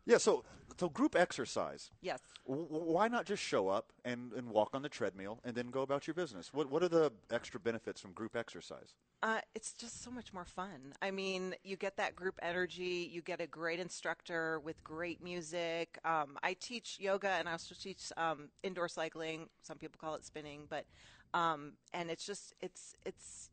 Yeah. 0.06 0.18
So 0.18 0.44
so 0.84 0.90
group 0.90 1.16
exercise. 1.16 1.92
yes. 2.02 2.20
W- 2.46 2.68
why 2.68 3.08
not 3.08 3.26
just 3.26 3.42
show 3.42 3.70
up 3.70 3.94
and, 4.04 4.34
and 4.34 4.50
walk 4.50 4.72
on 4.74 4.82
the 4.82 4.90
treadmill 4.90 5.40
and 5.46 5.56
then 5.56 5.68
go 5.68 5.82
about 5.82 6.08
your 6.08 6.14
business? 6.14 6.54
What 6.54 6.70
what 6.70 6.84
are 6.84 6.90
the 6.90 7.14
extra 7.32 7.58
benefits 7.58 8.02
from 8.02 8.12
group 8.12 8.36
exercise? 8.36 8.96
Uh, 9.22 9.40
it's 9.56 9.72
just 9.74 10.04
so 10.04 10.12
much 10.12 10.34
more 10.34 10.44
fun. 10.44 10.94
I 11.02 11.12
mean, 11.12 11.56
you 11.64 11.78
get 11.78 11.96
that 11.96 12.18
group 12.18 12.38
energy. 12.42 13.10
You 13.10 13.22
get 13.22 13.40
a 13.40 13.48
great 13.48 13.80
instructor 13.80 14.60
with 14.60 14.84
great 14.84 15.24
music. 15.24 15.98
Um, 16.04 16.38
I 16.44 16.56
teach 16.60 16.98
yoga 17.00 17.30
and 17.30 17.48
I 17.48 17.54
also 17.54 17.76
teach 17.80 18.12
um, 18.18 18.50
indoor 18.62 18.90
cycling. 18.90 19.48
Some 19.62 19.78
people 19.78 19.98
call 20.02 20.16
it 20.16 20.26
spinning, 20.26 20.64
but 20.70 20.86
um, 21.34 21.74
and 21.94 22.12
it's 22.12 22.26
just 22.26 22.54
it's 22.60 22.94
it's 23.06 23.52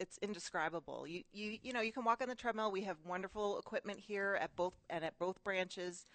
it's 0.00 0.18
indescribable. 0.18 1.06
You 1.06 1.22
you 1.32 1.58
you 1.62 1.72
know 1.72 1.82
you 1.82 1.92
can 1.92 2.04
walk 2.04 2.20
on 2.20 2.28
the 2.28 2.34
treadmill. 2.34 2.72
We 2.72 2.82
have 2.82 2.96
wonderful 3.06 3.60
equipment 3.60 4.00
here 4.00 4.36
at 4.40 4.56
both 4.56 4.74
and 4.90 5.04
at 5.04 5.16
both 5.20 5.44
branches. 5.44 6.06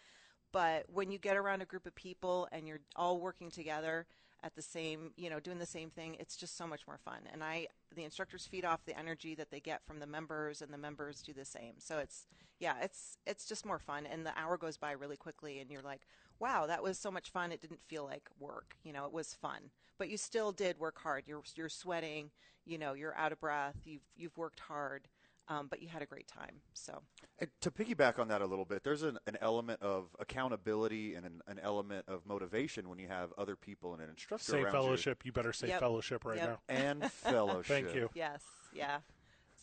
But 0.53 0.85
when 0.87 1.11
you 1.11 1.17
get 1.17 1.35
around 1.35 1.61
a 1.61 1.65
group 1.65 1.85
of 1.85 1.95
people 1.95 2.47
and 2.53 2.65
you're 2.67 2.79
all 2.95 3.19
working 3.19 3.51
together 3.51 4.05
at 4.43 4.55
the 4.55 4.61
same, 4.61 5.11
you 5.17 5.29
know, 5.29 5.39
doing 5.39 5.57
the 5.57 5.65
same 5.65 5.89
thing, 5.89 6.15
it's 6.19 6.37
just 6.37 6.55
so 6.55 6.67
much 6.67 6.87
more 6.87 6.99
fun. 7.03 7.21
And 7.31 7.43
I, 7.43 7.67
the 7.95 8.03
instructors 8.03 8.45
feed 8.45 8.63
off 8.63 8.85
the 8.85 8.97
energy 8.97 9.35
that 9.35 9.51
they 9.51 9.59
get 9.59 9.85
from 9.85 9.99
the 9.99 10.07
members, 10.07 10.61
and 10.61 10.71
the 10.71 10.77
members 10.77 11.21
do 11.21 11.33
the 11.33 11.43
same. 11.45 11.73
So 11.79 11.97
it's, 11.97 12.27
yeah, 12.59 12.75
it's 12.81 13.17
it's 13.25 13.45
just 13.45 13.65
more 13.65 13.79
fun, 13.79 14.05
and 14.05 14.25
the 14.25 14.37
hour 14.37 14.57
goes 14.57 14.77
by 14.77 14.91
really 14.91 15.17
quickly, 15.17 15.59
and 15.59 15.71
you're 15.71 15.81
like, 15.81 16.01
wow, 16.39 16.67
that 16.67 16.83
was 16.83 16.99
so 16.99 17.09
much 17.09 17.29
fun. 17.31 17.51
It 17.51 17.61
didn't 17.61 17.81
feel 17.87 18.03
like 18.05 18.29
work, 18.39 18.75
you 18.83 18.93
know, 18.93 19.05
it 19.05 19.11
was 19.11 19.33
fun, 19.33 19.71
but 19.97 20.09
you 20.09 20.17
still 20.17 20.51
did 20.51 20.77
work 20.79 20.99
hard. 20.99 21.23
You're 21.25 21.43
you're 21.55 21.69
sweating, 21.69 22.29
you 22.65 22.77
know, 22.77 22.93
you're 22.93 23.17
out 23.17 23.31
of 23.31 23.39
breath. 23.39 23.75
You've 23.85 24.07
you've 24.15 24.37
worked 24.37 24.59
hard. 24.59 25.07
Um, 25.49 25.67
but 25.69 25.81
you 25.81 25.89
had 25.89 26.01
a 26.01 26.05
great 26.05 26.27
time. 26.27 26.61
So 26.73 27.01
And 27.39 27.49
to 27.61 27.69
piggyback 27.71 28.17
on 28.17 28.29
that 28.29 28.41
a 28.41 28.45
little 28.45 28.63
bit, 28.65 28.83
there's 28.83 29.03
an, 29.03 29.17
an 29.27 29.37
element 29.41 29.81
of 29.81 30.15
accountability 30.19 31.15
and 31.15 31.25
an, 31.25 31.41
an 31.47 31.59
element 31.61 32.05
of 32.07 32.25
motivation 32.25 32.87
when 32.89 32.97
you 32.99 33.07
have 33.09 33.33
other 33.37 33.55
people 33.55 33.93
and 33.93 34.01
an 34.01 34.09
instructor 34.09 34.53
Say 34.53 34.61
around 34.61 34.71
fellowship. 34.71 35.25
You 35.25 35.31
better 35.33 35.51
say 35.53 35.67
Yep. 35.67 35.79
fellowship 35.79 36.25
right 36.25 36.37
Yep. 36.37 36.49
now. 36.49 36.59
And 36.69 37.05
fellowship. 37.11 37.83
Thank 37.83 37.95
you. 37.95 38.09
Yes, 38.13 38.43
yeah. 38.71 38.99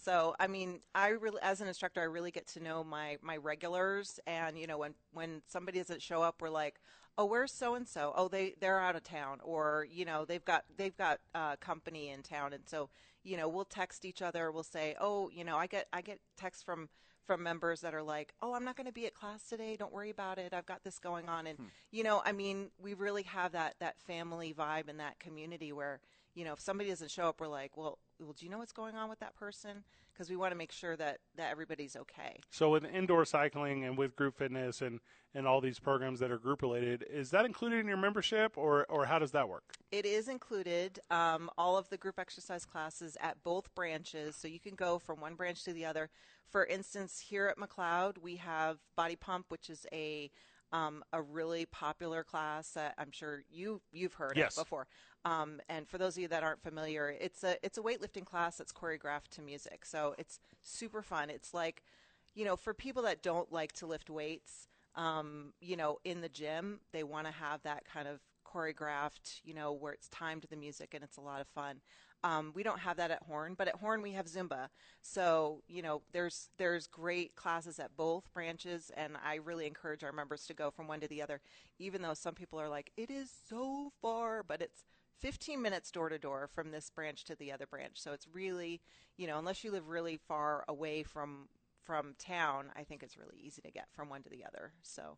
So 0.04 0.34
I 0.38 0.46
mean, 0.46 0.80
I 0.94 1.08
really, 1.08 1.40
as 1.42 1.60
an 1.60 1.68
instructor, 1.68 2.00
I 2.00 2.04
really 2.04 2.30
get 2.30 2.46
to 2.48 2.60
know 2.60 2.82
my 2.84 3.18
my 3.22 3.36
regulars, 3.36 4.18
and 4.26 4.58
you 4.58 4.66
know, 4.66 4.78
when 4.78 4.94
when 5.12 5.42
somebody 5.46 5.78
doesn't 5.78 6.02
show 6.02 6.22
up, 6.22 6.36
we're 6.40 6.48
like, 6.50 6.80
oh, 7.18 7.26
where's 7.26 7.52
so 7.52 7.74
and 7.74 7.86
so? 7.86 8.12
Oh, 8.16 8.28
they 8.28 8.54
they're 8.60 8.80
out 8.80 8.96
of 8.96 9.02
town, 9.02 9.40
or 9.42 9.86
you 9.90 10.04
know, 10.06 10.24
they've 10.24 10.44
got 10.44 10.64
they've 10.76 10.96
got 10.96 11.20
uh, 11.34 11.56
company 11.56 12.08
in 12.08 12.22
town, 12.22 12.52
and 12.54 12.62
so 12.66 12.88
you 13.22 13.36
know, 13.36 13.48
we'll 13.48 13.64
text 13.64 14.04
each 14.04 14.22
other. 14.22 14.50
We'll 14.50 14.62
say, 14.62 14.96
oh, 15.00 15.30
you 15.30 15.44
know, 15.44 15.56
I 15.56 15.66
get 15.66 15.86
I 15.92 16.00
get 16.00 16.20
texts 16.36 16.62
from 16.62 16.88
from 17.26 17.42
members 17.42 17.82
that 17.82 17.94
are 17.94 18.02
like, 18.02 18.34
oh, 18.42 18.54
I'm 18.54 18.64
not 18.64 18.76
going 18.76 18.86
to 18.86 18.92
be 18.92 19.06
at 19.06 19.14
class 19.14 19.44
today. 19.44 19.76
Don't 19.78 19.92
worry 19.92 20.10
about 20.10 20.38
it. 20.38 20.52
I've 20.52 20.66
got 20.66 20.82
this 20.82 20.98
going 20.98 21.28
on, 21.28 21.46
and 21.46 21.58
hmm. 21.58 21.64
you 21.90 22.02
know, 22.02 22.22
I 22.24 22.32
mean, 22.32 22.70
we 22.78 22.94
really 22.94 23.24
have 23.24 23.52
that 23.52 23.76
that 23.80 24.00
family 24.00 24.54
vibe 24.56 24.88
and 24.88 25.00
that 25.00 25.18
community 25.18 25.72
where 25.72 26.00
you 26.34 26.44
know, 26.44 26.52
if 26.52 26.60
somebody 26.60 26.90
doesn't 26.90 27.10
show 27.10 27.28
up, 27.28 27.40
we're 27.40 27.48
like, 27.48 27.76
well, 27.76 27.98
well, 28.20 28.32
do 28.32 28.44
you 28.44 28.50
know 28.50 28.58
what's 28.58 28.72
going 28.72 28.94
on 28.94 29.08
with 29.08 29.18
that 29.20 29.34
person? 29.34 29.84
Because 30.12 30.28
we 30.28 30.36
want 30.36 30.52
to 30.52 30.56
make 30.56 30.72
sure 30.72 30.96
that 30.96 31.18
that 31.36 31.50
everybody's 31.50 31.96
okay. 31.96 32.40
So 32.50 32.70
with 32.70 32.84
indoor 32.84 33.24
cycling 33.24 33.84
and 33.84 33.96
with 33.96 34.16
group 34.16 34.36
fitness 34.36 34.82
and, 34.82 35.00
and 35.34 35.46
all 35.46 35.60
these 35.60 35.78
programs 35.78 36.20
that 36.20 36.30
are 36.30 36.38
group 36.38 36.62
related, 36.62 37.04
is 37.08 37.30
that 37.30 37.44
included 37.44 37.80
in 37.80 37.86
your 37.86 37.96
membership 37.96 38.58
or, 38.58 38.84
or 38.86 39.06
how 39.06 39.18
does 39.18 39.30
that 39.32 39.48
work? 39.48 39.64
It 39.90 40.04
is 40.04 40.28
included 40.28 40.98
um, 41.10 41.48
all 41.56 41.76
of 41.78 41.88
the 41.88 41.96
group 41.96 42.18
exercise 42.18 42.64
classes 42.64 43.16
at 43.20 43.42
both 43.42 43.74
branches, 43.74 44.36
so 44.36 44.46
you 44.48 44.60
can 44.60 44.74
go 44.74 44.98
from 44.98 45.20
one 45.20 45.34
branch 45.34 45.64
to 45.64 45.72
the 45.72 45.84
other. 45.86 46.10
For 46.48 46.66
instance, 46.66 47.20
here 47.20 47.46
at 47.46 47.56
McLeod, 47.56 48.18
we 48.18 48.36
have 48.36 48.78
Body 48.96 49.16
Pump, 49.16 49.46
which 49.48 49.70
is 49.70 49.86
a 49.92 50.30
um, 50.72 51.02
a 51.12 51.20
really 51.20 51.66
popular 51.66 52.22
class 52.22 52.70
that 52.74 52.94
I'm 52.96 53.10
sure 53.10 53.42
you 53.50 53.82
you've 53.92 54.14
heard 54.14 54.36
Yes. 54.36 54.56
of 54.56 54.64
before. 54.64 54.86
Um, 55.24 55.60
and 55.68 55.86
for 55.88 55.98
those 55.98 56.16
of 56.16 56.22
you 56.22 56.28
that 56.28 56.42
aren't 56.42 56.62
familiar, 56.62 57.14
it's 57.20 57.44
a 57.44 57.56
it's 57.64 57.76
a 57.78 57.82
weightlifting 57.82 58.24
class 58.24 58.56
that's 58.56 58.72
choreographed 58.72 59.28
to 59.32 59.42
music, 59.42 59.84
so 59.84 60.14
it's 60.18 60.40
super 60.62 61.02
fun. 61.02 61.28
It's 61.28 61.52
like, 61.52 61.82
you 62.34 62.44
know, 62.44 62.56
for 62.56 62.72
people 62.72 63.02
that 63.02 63.22
don't 63.22 63.52
like 63.52 63.72
to 63.74 63.86
lift 63.86 64.08
weights, 64.08 64.68
um, 64.94 65.52
you 65.60 65.76
know, 65.76 65.98
in 66.04 66.22
the 66.22 66.28
gym, 66.28 66.80
they 66.92 67.02
want 67.02 67.26
to 67.26 67.32
have 67.32 67.62
that 67.62 67.84
kind 67.84 68.08
of 68.08 68.20
choreographed, 68.46 69.40
you 69.44 69.54
know, 69.54 69.72
where 69.72 69.92
it's 69.92 70.08
timed 70.08 70.42
to 70.42 70.48
the 70.48 70.56
music 70.56 70.94
and 70.94 71.04
it's 71.04 71.16
a 71.16 71.20
lot 71.20 71.40
of 71.40 71.46
fun. 71.48 71.80
Um, 72.22 72.52
we 72.54 72.62
don't 72.62 72.80
have 72.80 72.98
that 72.98 73.10
at 73.10 73.22
Horn, 73.22 73.54
but 73.56 73.68
at 73.68 73.76
Horn 73.76 74.02
we 74.02 74.12
have 74.12 74.26
Zumba. 74.26 74.68
So 75.02 75.62
you 75.68 75.82
know, 75.82 76.02
there's 76.12 76.48
there's 76.58 76.86
great 76.86 77.34
classes 77.36 77.78
at 77.78 77.96
both 77.96 78.32
branches, 78.32 78.90
and 78.96 79.14
I 79.24 79.36
really 79.36 79.66
encourage 79.66 80.02
our 80.02 80.12
members 80.12 80.46
to 80.46 80.54
go 80.54 80.70
from 80.70 80.86
one 80.86 81.00
to 81.00 81.08
the 81.08 81.22
other. 81.22 81.40
Even 81.78 82.02
though 82.02 82.14
some 82.14 82.34
people 82.34 82.60
are 82.60 82.68
like, 82.68 82.90
it 82.96 83.10
is 83.10 83.30
so 83.48 83.92
far, 84.02 84.42
but 84.42 84.60
it's 84.60 84.84
15 85.20 85.60
minutes 85.60 85.90
door 85.90 86.08
to 86.08 86.18
door 86.18 86.48
from 86.54 86.70
this 86.70 86.90
branch 86.90 87.24
to 87.24 87.36
the 87.36 87.52
other 87.52 87.66
branch. 87.66 88.00
So 88.00 88.12
it's 88.12 88.26
really, 88.32 88.80
you 89.16 89.26
know, 89.26 89.38
unless 89.38 89.64
you 89.64 89.70
live 89.70 89.88
really 89.88 90.16
far 90.16 90.64
away 90.68 91.02
from 91.02 91.48
from 91.84 92.14
town, 92.18 92.66
I 92.76 92.84
think 92.84 93.02
it's 93.02 93.16
really 93.16 93.38
easy 93.42 93.62
to 93.62 93.70
get 93.70 93.86
from 93.90 94.08
one 94.08 94.22
to 94.22 94.30
the 94.30 94.44
other. 94.44 94.72
So 94.82 95.16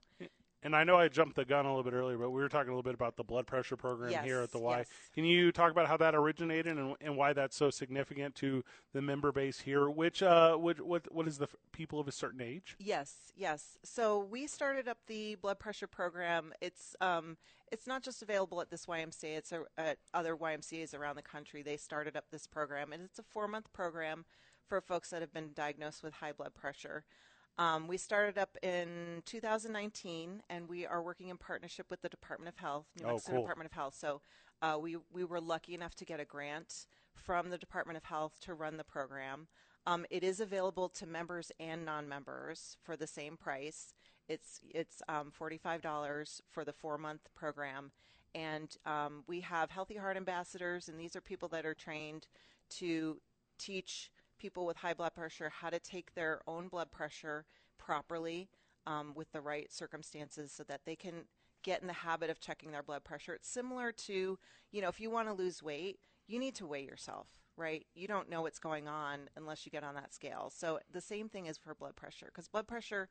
And 0.64 0.76
I 0.76 0.84
know 0.84 0.96
I 0.96 1.08
jumped 1.08 1.34
the 1.34 1.44
gun 1.44 1.66
a 1.66 1.68
little 1.74 1.82
bit 1.82 1.92
earlier, 1.96 2.16
but 2.16 2.30
we 2.30 2.40
were 2.40 2.48
talking 2.48 2.68
a 2.68 2.72
little 2.72 2.84
bit 2.84 2.94
about 2.94 3.16
the 3.16 3.24
blood 3.24 3.46
pressure 3.48 3.76
program 3.76 4.10
Yes, 4.10 4.24
here 4.24 4.40
at 4.40 4.52
the 4.52 4.60
Y. 4.60 4.78
yes. 4.78 4.86
Can 5.12 5.24
you 5.24 5.50
talk 5.50 5.72
about 5.72 5.88
how 5.88 5.96
that 5.96 6.14
originated 6.14 6.78
and, 6.78 6.94
and 7.00 7.16
why 7.16 7.32
that's 7.32 7.56
so 7.56 7.68
significant 7.70 8.36
to 8.36 8.62
the 8.92 9.02
member 9.02 9.32
base 9.32 9.58
here? 9.60 9.90
Which, 9.90 10.22
uh, 10.22 10.54
which 10.56 10.78
what, 10.78 11.12
what 11.12 11.26
is 11.26 11.38
the 11.38 11.46
f- 11.46 11.56
people 11.72 11.98
of 11.98 12.06
a 12.06 12.12
certain 12.12 12.40
age? 12.40 12.76
Yes, 12.78 13.32
yes. 13.36 13.76
So 13.82 14.20
we 14.20 14.46
started 14.46 14.86
up 14.86 14.98
the 15.08 15.34
blood 15.34 15.58
pressure 15.58 15.88
program. 15.88 16.52
It's 16.60 16.94
um, 17.00 17.38
it's 17.72 17.86
not 17.86 18.02
just 18.02 18.22
available 18.22 18.60
at 18.60 18.70
this 18.70 18.86
YMCA. 18.86 19.36
It's 19.36 19.50
a, 19.50 19.62
at 19.78 19.98
other 20.14 20.36
YMCA's 20.36 20.94
around 20.94 21.16
the 21.16 21.22
country. 21.22 21.62
They 21.62 21.76
started 21.78 22.16
up 22.16 22.26
this 22.30 22.46
program, 22.46 22.92
and 22.92 23.02
it's 23.02 23.18
a 23.18 23.22
four 23.24 23.48
month 23.48 23.72
program 23.72 24.26
for 24.68 24.80
folks 24.80 25.10
that 25.10 25.22
have 25.22 25.32
been 25.32 25.50
diagnosed 25.54 26.02
with 26.04 26.14
high 26.14 26.32
blood 26.32 26.54
pressure. 26.54 27.04
Um, 27.58 27.86
we 27.86 27.96
started 27.98 28.38
up 28.38 28.56
in 28.62 29.22
2019, 29.26 30.42
and 30.48 30.68
we 30.68 30.86
are 30.86 31.02
working 31.02 31.28
in 31.28 31.36
partnership 31.36 31.86
with 31.90 32.00
the 32.02 32.08
Department 32.08 32.48
of 32.48 32.56
Health, 32.58 32.86
New 32.98 33.06
Oh, 33.06 33.12
Mexico 33.12 33.32
cool. 33.32 33.42
Department 33.42 33.70
of 33.70 33.74
Health. 33.74 33.94
So 33.94 34.20
uh, 34.62 34.78
we 34.80 34.96
we 35.12 35.24
were 35.24 35.40
lucky 35.40 35.74
enough 35.74 35.94
to 35.96 36.04
get 36.04 36.20
a 36.20 36.24
grant 36.24 36.86
from 37.14 37.50
the 37.50 37.58
Department 37.58 37.96
of 37.98 38.04
Health 38.04 38.38
to 38.40 38.54
run 38.54 38.76
the 38.78 38.84
program. 38.84 39.48
Um, 39.86 40.06
it 40.10 40.22
is 40.24 40.40
available 40.40 40.88
to 40.90 41.06
members 41.06 41.50
and 41.58 41.84
non-members 41.84 42.76
for 42.82 42.96
the 42.96 43.06
same 43.06 43.36
price. 43.36 43.92
It's 44.28 44.60
it's 44.70 45.02
um, 45.08 45.30
forty-five 45.30 45.82
dollars 45.82 46.40
for 46.48 46.64
the 46.64 46.72
four-month 46.72 47.28
program, 47.34 47.90
and 48.34 48.74
um, 48.86 49.24
we 49.26 49.40
have 49.40 49.70
Healthy 49.70 49.96
Heart 49.96 50.16
ambassadors, 50.16 50.88
and 50.88 50.98
these 50.98 51.14
are 51.16 51.20
people 51.20 51.48
that 51.48 51.66
are 51.66 51.74
trained 51.74 52.28
to 52.78 53.20
teach 53.58 54.10
people 54.42 54.66
with 54.66 54.78
high 54.78 54.92
blood 54.92 55.14
pressure 55.14 55.50
how 55.60 55.70
to 55.70 55.78
take 55.78 56.14
their 56.14 56.40
own 56.48 56.66
blood 56.66 56.90
pressure 56.90 57.44
properly 57.78 58.48
um, 58.86 59.12
with 59.14 59.30
the 59.30 59.40
right 59.40 59.72
circumstances, 59.72 60.52
so 60.52 60.64
that 60.64 60.80
they 60.84 60.96
can 60.96 61.14
get 61.62 61.80
in 61.80 61.86
the 61.86 61.92
habit 61.92 62.28
of 62.28 62.40
checking 62.40 62.72
their 62.72 62.82
blood 62.82 63.04
pressure. 63.04 63.34
It's 63.34 63.48
similar 63.48 63.92
to, 63.92 64.38
you 64.72 64.82
know, 64.82 64.88
if 64.88 65.00
you 65.00 65.10
want 65.10 65.28
to 65.28 65.34
lose 65.34 65.62
weight, 65.62 66.00
you 66.26 66.40
need 66.40 66.56
to 66.56 66.66
weigh 66.66 66.84
yourself, 66.84 67.28
right? 67.56 67.86
You 67.94 68.08
don't 68.08 68.28
know 68.28 68.42
what's 68.42 68.58
going 68.58 68.88
on 68.88 69.28
unless 69.36 69.64
you 69.64 69.70
get 69.70 69.84
on 69.84 69.94
that 69.94 70.12
scale. 70.12 70.50
So 70.52 70.80
the 70.90 71.00
same 71.00 71.28
thing 71.28 71.46
is 71.46 71.56
for 71.56 71.74
blood 71.74 71.94
pressure 71.94 72.26
because 72.26 72.48
blood 72.48 72.66
pressure 72.66 73.08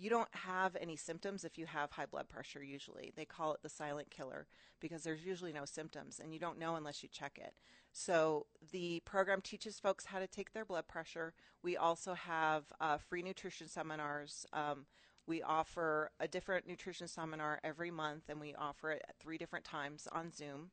you 0.00 0.08
don't 0.08 0.28
have 0.32 0.76
any 0.80 0.96
symptoms 0.96 1.44
if 1.44 1.58
you 1.58 1.66
have 1.66 1.90
high 1.90 2.06
blood 2.06 2.28
pressure 2.28 2.62
usually. 2.62 3.12
They 3.14 3.26
call 3.26 3.52
it 3.52 3.60
the 3.62 3.68
silent 3.68 4.10
killer 4.10 4.46
because 4.80 5.02
there's 5.02 5.26
usually 5.26 5.52
no 5.52 5.66
symptoms 5.66 6.18
and 6.18 6.32
you 6.32 6.40
don't 6.40 6.58
know 6.58 6.74
unless 6.74 7.02
you 7.02 7.08
check 7.12 7.38
it. 7.38 7.52
So 7.92 8.46
the 8.72 9.02
program 9.04 9.42
teaches 9.42 9.78
folks 9.78 10.06
how 10.06 10.18
to 10.18 10.26
take 10.26 10.54
their 10.54 10.64
blood 10.64 10.88
pressure. 10.88 11.34
We 11.62 11.76
also 11.76 12.14
have 12.14 12.64
uh, 12.80 12.96
free 12.96 13.22
nutrition 13.22 13.68
seminars. 13.68 14.46
Um, 14.54 14.86
we 15.26 15.42
offer 15.42 16.10
a 16.18 16.26
different 16.26 16.66
nutrition 16.66 17.06
seminar 17.06 17.60
every 17.62 17.90
month 17.90 18.30
and 18.30 18.40
we 18.40 18.54
offer 18.54 18.92
it 18.92 19.04
at 19.06 19.18
three 19.18 19.36
different 19.36 19.66
times 19.66 20.08
on 20.10 20.32
Zoom. 20.32 20.70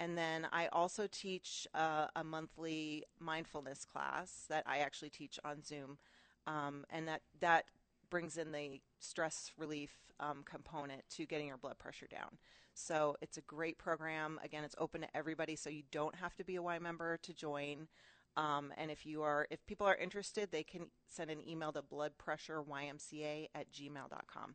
And 0.00 0.18
then 0.18 0.48
I 0.52 0.66
also 0.66 1.06
teach 1.06 1.68
uh, 1.74 2.08
a 2.16 2.24
monthly 2.24 3.04
mindfulness 3.20 3.84
class 3.84 4.46
that 4.48 4.64
I 4.66 4.78
actually 4.78 5.10
teach 5.10 5.38
on 5.44 5.62
Zoom. 5.62 5.98
Um, 6.46 6.84
and 6.90 7.06
that, 7.06 7.22
that 7.40 7.66
brings 8.14 8.36
in 8.36 8.52
the 8.52 8.80
stress 9.00 9.50
relief 9.58 9.90
um, 10.20 10.44
component 10.44 11.02
to 11.10 11.26
getting 11.26 11.48
your 11.48 11.56
blood 11.56 11.76
pressure 11.80 12.06
down. 12.06 12.38
So 12.72 13.16
it's 13.20 13.38
a 13.38 13.40
great 13.40 13.76
program. 13.76 14.38
Again, 14.44 14.62
it's 14.62 14.76
open 14.78 15.00
to 15.00 15.16
everybody, 15.16 15.56
so 15.56 15.68
you 15.68 15.82
don't 15.90 16.14
have 16.14 16.32
to 16.36 16.44
be 16.44 16.54
a 16.54 16.62
Y 16.62 16.78
member 16.78 17.16
to 17.16 17.34
join. 17.34 17.88
Um, 18.36 18.72
and 18.78 18.88
if 18.92 19.04
you 19.04 19.22
are, 19.22 19.48
if 19.50 19.66
people 19.66 19.84
are 19.88 19.96
interested, 19.96 20.52
they 20.52 20.62
can 20.62 20.86
send 21.08 21.28
an 21.28 21.40
email 21.44 21.72
to 21.72 21.82
bloodpressureymca 21.82 23.48
at 23.52 23.72
gmail.com, 23.72 24.54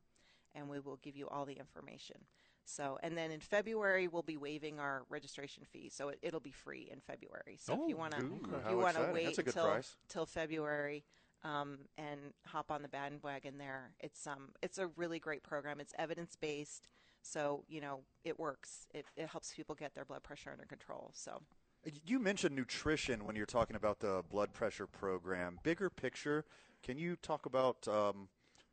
and 0.56 0.70
we 0.70 0.80
will 0.80 0.98
give 1.04 1.18
you 1.18 1.28
all 1.28 1.44
the 1.44 1.60
information. 1.60 2.16
So, 2.64 2.98
and 3.04 3.18
then 3.18 3.30
in 3.30 3.42
February 3.42 4.08
we'll 4.08 4.22
be 4.22 4.38
waiving 4.38 4.80
our 4.80 5.04
registration 5.10 5.66
fee, 5.66 5.90
so 5.90 6.14
it, 6.22 6.32
will 6.32 6.40
be 6.40 6.52
free 6.52 6.88
in 6.90 7.02
February. 7.02 7.58
So 7.60 7.74
if 7.74 7.90
you 7.90 7.96
Oh, 7.96 8.00
want 8.00 8.14
to, 8.14 8.22
Ooh, 8.22 8.40
if 8.56 8.64
how 8.64 8.70
you 8.70 8.78
want 8.78 8.96
to 8.96 9.10
wait 9.12 9.36
till 9.36 9.44
price. 9.52 9.98
till 10.08 10.26
February 10.26 11.04
um, 11.44 11.80
and 11.98 12.20
hop 12.46 12.72
on 12.72 12.82
the 12.82 12.88
bandwagon 12.88 13.58
there, 13.58 13.92
it's 14.00 14.28
um 14.28 14.50
it's 14.62 14.78
a 14.78 14.88
really 14.88 15.20
great 15.20 15.44
program. 15.44 15.80
It's 15.80 15.94
evidence 15.98 16.36
based, 16.36 16.88
so 17.22 17.64
you 17.68 17.82
know 17.82 18.02
it 18.24 18.40
works. 18.40 18.88
It 18.94 19.06
it 19.16 19.28
helps 19.28 19.54
people 19.54 19.76
get 19.76 19.96
their 19.96 20.06
blood 20.06 20.24
pressure 20.24 20.52
under 20.52 20.66
control. 20.66 21.12
So. 21.14 21.42
You 22.06 22.20
mentioned 22.20 22.58
nutrition 22.58 23.26
when 23.26 23.38
you're 23.38 23.46
talking 23.46 23.78
about 23.78 24.02
the 24.02 24.22
blood 24.30 24.52
pressure 24.52 24.86
program. 24.86 25.60
Bigger 25.64 25.90
picture, 25.90 26.44
can 26.84 26.98
you 26.98 27.16
talk 27.16 27.46
about 27.46 27.88
um, 27.88 28.28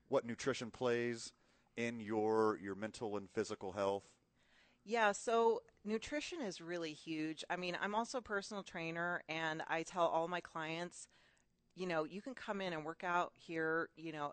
what 0.08 0.24
nutrition 0.24 0.72
plays 0.72 1.32
in 1.76 2.00
your 2.00 2.58
your 2.60 2.74
mental 2.74 3.16
and 3.16 3.30
physical 3.30 3.72
health? 3.72 4.04
Yeah, 4.84 5.12
so 5.12 5.62
nutrition 5.84 6.40
is 6.40 6.60
really 6.60 6.92
huge. 6.92 7.44
I 7.50 7.56
mean, 7.56 7.76
I'm 7.80 7.94
also 7.94 8.18
a 8.18 8.22
personal 8.22 8.62
trainer, 8.62 9.22
and 9.28 9.62
I 9.66 9.82
tell 9.82 10.06
all 10.06 10.28
my 10.28 10.40
clients, 10.40 11.08
you 11.76 11.86
know, 11.86 12.04
you 12.04 12.22
can 12.22 12.34
come 12.34 12.60
in 12.60 12.72
and 12.72 12.84
work 12.84 13.04
out 13.04 13.32
here, 13.36 13.90
you 13.96 14.12
know, 14.12 14.32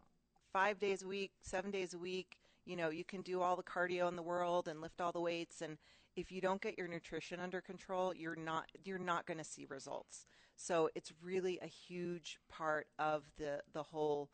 five 0.52 0.80
days 0.80 1.04
a 1.04 1.08
week, 1.08 1.32
seven 1.42 1.70
days 1.70 1.94
a 1.94 1.98
week. 1.98 2.38
You 2.66 2.78
know, 2.78 2.90
you 2.90 3.04
can 3.04 3.22
do 3.22 3.42
all 3.42 3.58
the 3.58 3.64
cardio 3.64 4.08
in 4.08 4.16
the 4.16 4.24
world 4.24 4.68
and 4.68 4.82
lift 4.82 5.02
all 5.02 5.12
the 5.12 5.20
weights, 5.20 5.62
and 5.62 5.78
if 6.16 6.32
you 6.32 6.42
don't 6.42 6.62
get 6.62 6.78
your 6.78 6.88
nutrition 6.88 7.40
under 7.40 7.60
control, 7.60 8.14
you're 8.16 8.36
not 8.36 8.66
you're 8.86 8.98
not 9.00 9.26
going 9.26 9.38
to 9.38 9.44
see 9.44 9.66
results. 9.70 10.26
So 10.56 10.90
it's 10.96 11.12
really 11.22 11.60
a 11.62 11.68
huge 11.68 12.40
part 12.50 12.88
of 12.98 13.24
the 13.38 13.62
the 13.74 13.84
whole 13.84 14.30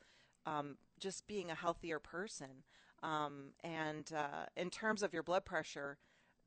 um, 0.46 0.78
just 1.00 1.28
being 1.28 1.50
a 1.50 1.56
healthier 1.56 2.00
person. 2.00 2.64
Um, 3.02 3.54
and 3.64 4.12
uh, 4.16 4.46
in 4.58 4.70
terms 4.70 5.04
of 5.04 5.14
your 5.14 5.24
blood 5.24 5.46
pressure, 5.46 5.98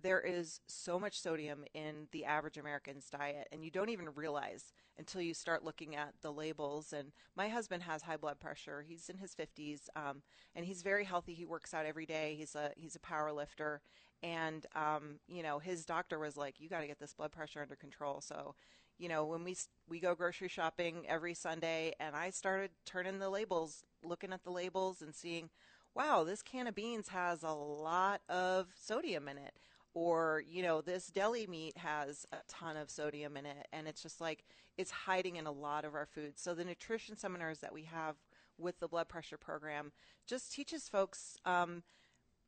there 0.03 0.21
is 0.21 0.61
so 0.67 0.99
much 0.99 1.21
sodium 1.21 1.65
in 1.75 2.09
the 2.13 2.25
average 2.25 2.59
American's 2.59 3.09
diet, 3.09 3.49
and 3.53 3.65
you 3.65 3.71
don't 3.71 3.89
even 3.89 4.09
realize 4.15 4.73
until 4.99 5.21
you 5.21 5.35
start 5.35 5.65
looking 5.65 5.95
at 5.97 6.15
the 6.23 6.33
labels. 6.33 6.93
And 6.93 7.13
my 7.37 7.49
husband 7.49 7.83
has 7.85 8.03
high 8.03 8.17
blood 8.17 8.41
pressure; 8.41 8.83
he's 8.83 9.09
in 9.09 9.19
his 9.19 9.35
50s, 9.35 9.89
um, 9.97 10.23
and 10.55 10.67
he's 10.67 10.83
very 10.83 11.05
healthy. 11.05 11.35
He 11.35 11.45
works 11.45 11.73
out 11.75 11.87
every 11.87 12.07
day. 12.07 12.35
He's 12.39 12.55
a 12.55 12.73
he's 12.77 12.97
a 12.97 13.01
power 13.01 13.33
lifter, 13.33 13.81
and 14.23 14.67
um, 14.75 15.21
you 15.29 15.43
know 15.43 15.59
his 15.59 15.85
doctor 15.85 16.19
was 16.19 16.37
like, 16.37 16.61
"You 16.61 16.69
got 16.69 16.81
to 16.81 16.87
get 16.87 16.99
this 16.99 17.15
blood 17.15 17.33
pressure 17.33 17.63
under 17.63 17.77
control." 17.77 18.21
So, 18.21 18.55
you 18.99 19.09
know, 19.09 19.25
when 19.25 19.45
we 19.45 19.57
we 19.89 20.01
go 20.01 20.15
grocery 20.15 20.49
shopping 20.49 21.05
every 21.09 21.35
Sunday, 21.35 21.93
and 22.01 22.17
I 22.17 22.31
started 22.31 22.71
turning 22.85 23.19
the 23.19 23.31
labels, 23.31 23.85
looking 24.03 24.33
at 24.33 24.45
the 24.45 24.51
labels, 24.51 25.03
and 25.03 25.15
seeing, 25.15 25.51
wow, 25.95 26.25
this 26.25 26.43
can 26.43 26.67
of 26.67 26.75
beans 26.75 27.09
has 27.09 27.43
a 27.43 27.53
lot 27.53 28.23
of 28.29 28.69
sodium 28.77 29.29
in 29.29 29.39
it 29.39 29.59
or 29.95 30.43
you 30.49 30.63
know 30.63 30.81
this 30.81 31.09
deli 31.09 31.47
meat 31.47 31.77
has 31.77 32.27
a 32.33 32.37
ton 32.49 32.77
of 32.77 32.91
sodium 32.91 33.37
in 33.37 33.45
it 33.45 33.69
and 33.73 33.87
it's 33.87 34.03
just 34.03 34.21
like 34.21 34.45
it's 34.79 34.91
hiding 34.91 35.37
in 35.37 35.47
a 35.47 35.53
lot 35.53 35.85
of 35.85 35.95
our 35.95 36.07
foods 36.07 36.41
so 36.41 36.55
the 36.55 36.65
nutrition 36.65 37.17
seminars 37.17 37.59
that 37.59 37.73
we 37.75 37.83
have 37.83 38.17
with 38.59 38.79
the 38.81 38.89
blood 38.89 39.09
pressure 39.09 39.37
program 39.37 39.93
just 40.27 40.53
teaches 40.53 40.89
folks 40.89 41.37
um, 41.45 41.83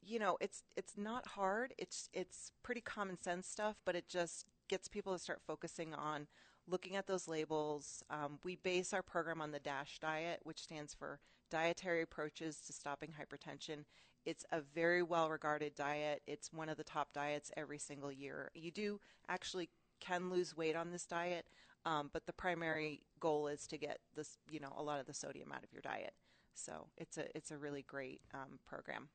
you 0.06 0.18
know 0.18 0.36
it's 0.40 0.62
it's 0.76 0.96
not 0.96 1.28
hard. 1.28 1.74
It's 1.78 2.08
it's 2.12 2.52
pretty 2.62 2.80
common 2.80 3.20
sense 3.20 3.46
stuff 3.46 3.76
but 3.84 3.96
it 3.96 4.08
just 4.08 4.46
gets 4.68 4.88
people 4.88 5.12
to 5.12 5.18
start 5.18 5.40
focusing 5.46 5.94
on 5.94 6.26
looking 6.66 6.96
at 6.96 7.06
those 7.06 7.28
labels. 7.28 8.02
Um, 8.08 8.38
we 8.42 8.56
base 8.56 8.94
our 8.94 9.02
program 9.02 9.40
on 9.40 9.52
the 9.52 9.58
dash 9.58 9.98
diet 9.98 10.40
which 10.44 10.62
stands 10.62 10.94
for 10.94 11.20
dietary 11.50 12.02
approaches 12.02 12.60
to 12.66 12.72
stopping 12.72 13.10
hypertension 13.20 13.84
it's 14.24 14.44
a 14.52 14.60
very 14.60 15.02
well 15.02 15.28
regarded 15.28 15.74
diet. 15.74 16.22
It's 16.26 16.52
one 16.52 16.68
of 16.68 16.76
the 16.76 16.84
top 16.84 17.12
diets 17.12 17.50
every 17.56 17.78
single 17.78 18.12
year. 18.12 18.50
You 18.54 18.70
do 18.70 19.00
actually 19.28 19.68
can 20.00 20.30
lose 20.30 20.56
weight 20.56 20.76
on 20.76 20.90
this 20.90 21.06
diet, 21.06 21.46
um, 21.84 22.10
but 22.12 22.26
the 22.26 22.32
primary 22.32 23.02
goal 23.20 23.48
is 23.48 23.66
to 23.68 23.78
get 23.78 23.98
this, 24.16 24.38
you 24.50 24.60
know, 24.60 24.72
a 24.76 24.82
lot 24.82 25.00
of 25.00 25.06
the 25.06 25.14
sodium 25.14 25.52
out 25.52 25.64
of 25.64 25.72
your 25.72 25.82
diet. 25.82 26.14
So 26.54 26.86
it's 26.96 27.18
a 27.18 27.36
it's 27.36 27.50
a 27.50 27.58
really 27.58 27.82
great 27.82 28.20
um, 28.32 28.58
program. 28.66 29.08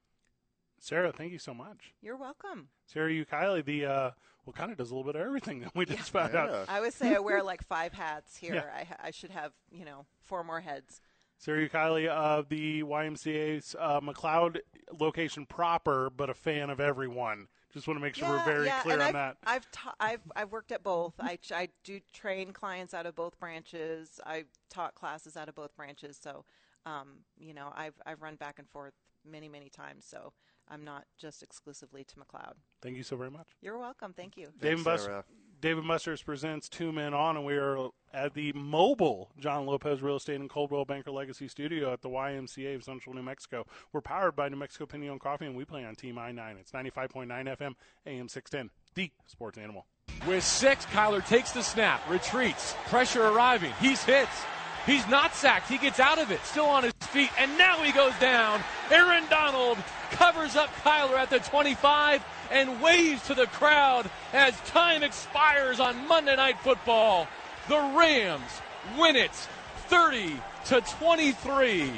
Sarah, 0.82 1.12
thank 1.12 1.32
you 1.32 1.40
so 1.40 1.54
much. 1.54 1.94
You're 2.02 2.16
welcome. 2.16 2.70
Sarah 2.86 3.12
Ukile, 3.12 3.64
the 3.66 3.86
uh, 3.86 4.12
well, 4.46 4.54
kind 4.54 4.72
of 4.72 4.78
does 4.78 4.92
a 4.92 4.96
little 4.96 5.12
bit 5.12 5.20
of 5.20 5.26
everything 5.26 5.60
that 5.62 5.76
we 5.76 5.86
just 5.86 6.10
found 6.12 6.36
out. 6.36 6.66
I 6.70 6.80
would 6.80 6.94
say 6.94 7.16
I 7.16 7.20
wear 7.20 7.44
like 7.44 7.66
five 7.68 7.94
hats 7.94 8.38
here. 8.38 8.56
Yeah. 8.56 8.86
I, 9.02 9.08
I 9.08 9.12
should 9.12 9.32
have 9.32 9.52
you 9.72 9.86
know 9.86 10.06
four 10.22 10.44
more 10.44 10.62
heads. 10.62 11.02
Sarah 11.40 11.68
Ukile 11.68 12.08
of 12.08 12.50
the 12.50 12.84
YMCA's 12.84 13.74
uh, 13.80 14.02
McLeod 14.02 14.60
location 15.00 15.46
proper, 15.46 16.10
but 16.10 16.30
a 16.30 16.34
fan 16.34 16.70
of 16.70 16.82
everyone. 16.82 17.48
Just 17.74 17.88
want 17.88 17.98
to 17.98 18.02
make 18.02 18.16
sure 18.16 18.28
we're 18.28 18.44
very 18.46 18.70
clear 18.82 18.96
and 18.96 19.02
on 19.02 19.08
I've, 19.08 19.14
that. 19.14 19.38
I've, 19.46 19.72
ta- 19.72 19.96
I've 20.00 20.22
I've 20.36 20.52
worked 20.52 20.72
at 20.72 20.84
both. 20.84 21.14
I 21.20 21.38
I 21.54 21.70
do 21.84 22.00
train 22.12 22.52
clients 22.52 22.94
out 22.94 23.06
of 23.06 23.16
both 23.16 23.40
branches. 23.40 24.20
I 24.26 24.46
taught 24.70 24.96
classes 24.96 25.38
out 25.38 25.48
of 25.48 25.56
both 25.56 25.76
branches. 25.76 26.20
So, 26.22 26.46
um, 26.86 27.20
you 27.38 27.54
know, 27.54 27.72
I've 27.76 27.94
I've 28.06 28.22
run 28.22 28.36
back 28.36 28.60
and 28.60 28.68
forth 28.68 28.94
many 29.24 29.48
many 29.48 29.70
times. 29.70 30.06
So 30.06 30.34
I'm 30.68 30.84
not 30.84 31.06
just 31.18 31.44
exclusively 31.44 32.04
to 32.06 32.16
McLeod. 32.16 32.54
Thank 32.82 32.98
you 32.98 33.04
so 33.04 33.16
very 33.16 33.32
much. 33.32 33.48
You're 33.62 33.78
welcome. 33.78 34.14
Thank 34.14 34.36
you. 34.36 34.48
Dave 34.60 34.78
and 34.78 34.84
Buster, 34.84 35.24
Dave 35.62 35.78
and 35.78 35.88
Buster's 35.88 36.24
presents 36.24 36.70
Two 36.70 36.92
Men 36.92 37.14
On, 37.14 37.38
and 37.38 37.46
we 37.46 37.56
are 37.56 37.90
at 38.14 38.34
the 38.34 38.54
mobile 38.54 39.30
John 39.40 39.66
Lopez 39.66 40.02
Real 40.02 40.16
Estate 40.18 40.40
and 40.40 40.50
Coldwell 40.50 40.86
Banker 40.86 41.12
Legacy 41.12 41.48
Studio 41.48 41.94
at 41.94 42.02
the 42.02 42.10
YMCA 42.10 42.76
of 42.76 42.84
Central 42.84 43.16
New 43.16 43.24
Mexico. 43.24 43.66
We're 43.94 44.02
powered 44.02 44.36
by 44.36 44.50
New 44.50 44.58
Mexico 44.58 44.86
Piñon 44.86 45.20
Coffee, 45.20 45.46
and 45.46 45.56
we 45.56 45.66
play 45.66 45.86
on 45.86 45.96
Team 45.96 46.18
I-9. 46.18 46.60
It's 46.60 46.72
95.9 46.72 47.28
FM, 47.28 47.76
AM 48.06 48.28
610, 48.28 48.70
the 48.96 49.12
sports 49.28 49.58
animal. 49.58 49.86
With 50.28 50.44
six, 50.44 50.86
Kyler 50.88 51.26
takes 51.26 51.52
the 51.52 51.64
snap, 51.64 52.02
retreats, 52.10 52.76
pressure 52.88 53.28
arriving. 53.28 53.72
He's 53.80 54.04
hit. 54.04 54.28
He's 54.86 55.08
not 55.08 55.36
sacked. 55.36 55.70
He 55.70 55.78
gets 55.78 56.00
out 56.00 56.20
of 56.20 56.32
it, 56.32 56.40
still 56.44 56.66
on 56.66 56.84
his 56.84 56.94
feet, 57.12 57.30
and 57.38 57.58
now 57.58 57.78
he 57.84 57.92
goes 57.92 58.14
down. 58.20 58.62
Aaron 58.90 59.24
Donald 59.30 59.78
covers 60.12 60.56
up 60.56 60.70
Kyler 60.84 61.18
at 61.18 61.30
the 61.30 61.40
25 61.40 62.24
and 62.52 62.82
waves 62.82 63.26
to 63.28 63.36
the 63.36 63.46
crowd 63.48 64.10
as 64.34 64.60
time 64.62 65.04
expires 65.04 65.80
on 65.80 66.08
Monday 66.08 66.36
Night 66.36 66.60
Football. 66.62 67.28
The 67.70 67.94
Rams 67.96 68.62
win 68.98 69.16
it 69.16 69.30
30 69.90 70.34
to 70.66 70.82
23. 70.82 71.92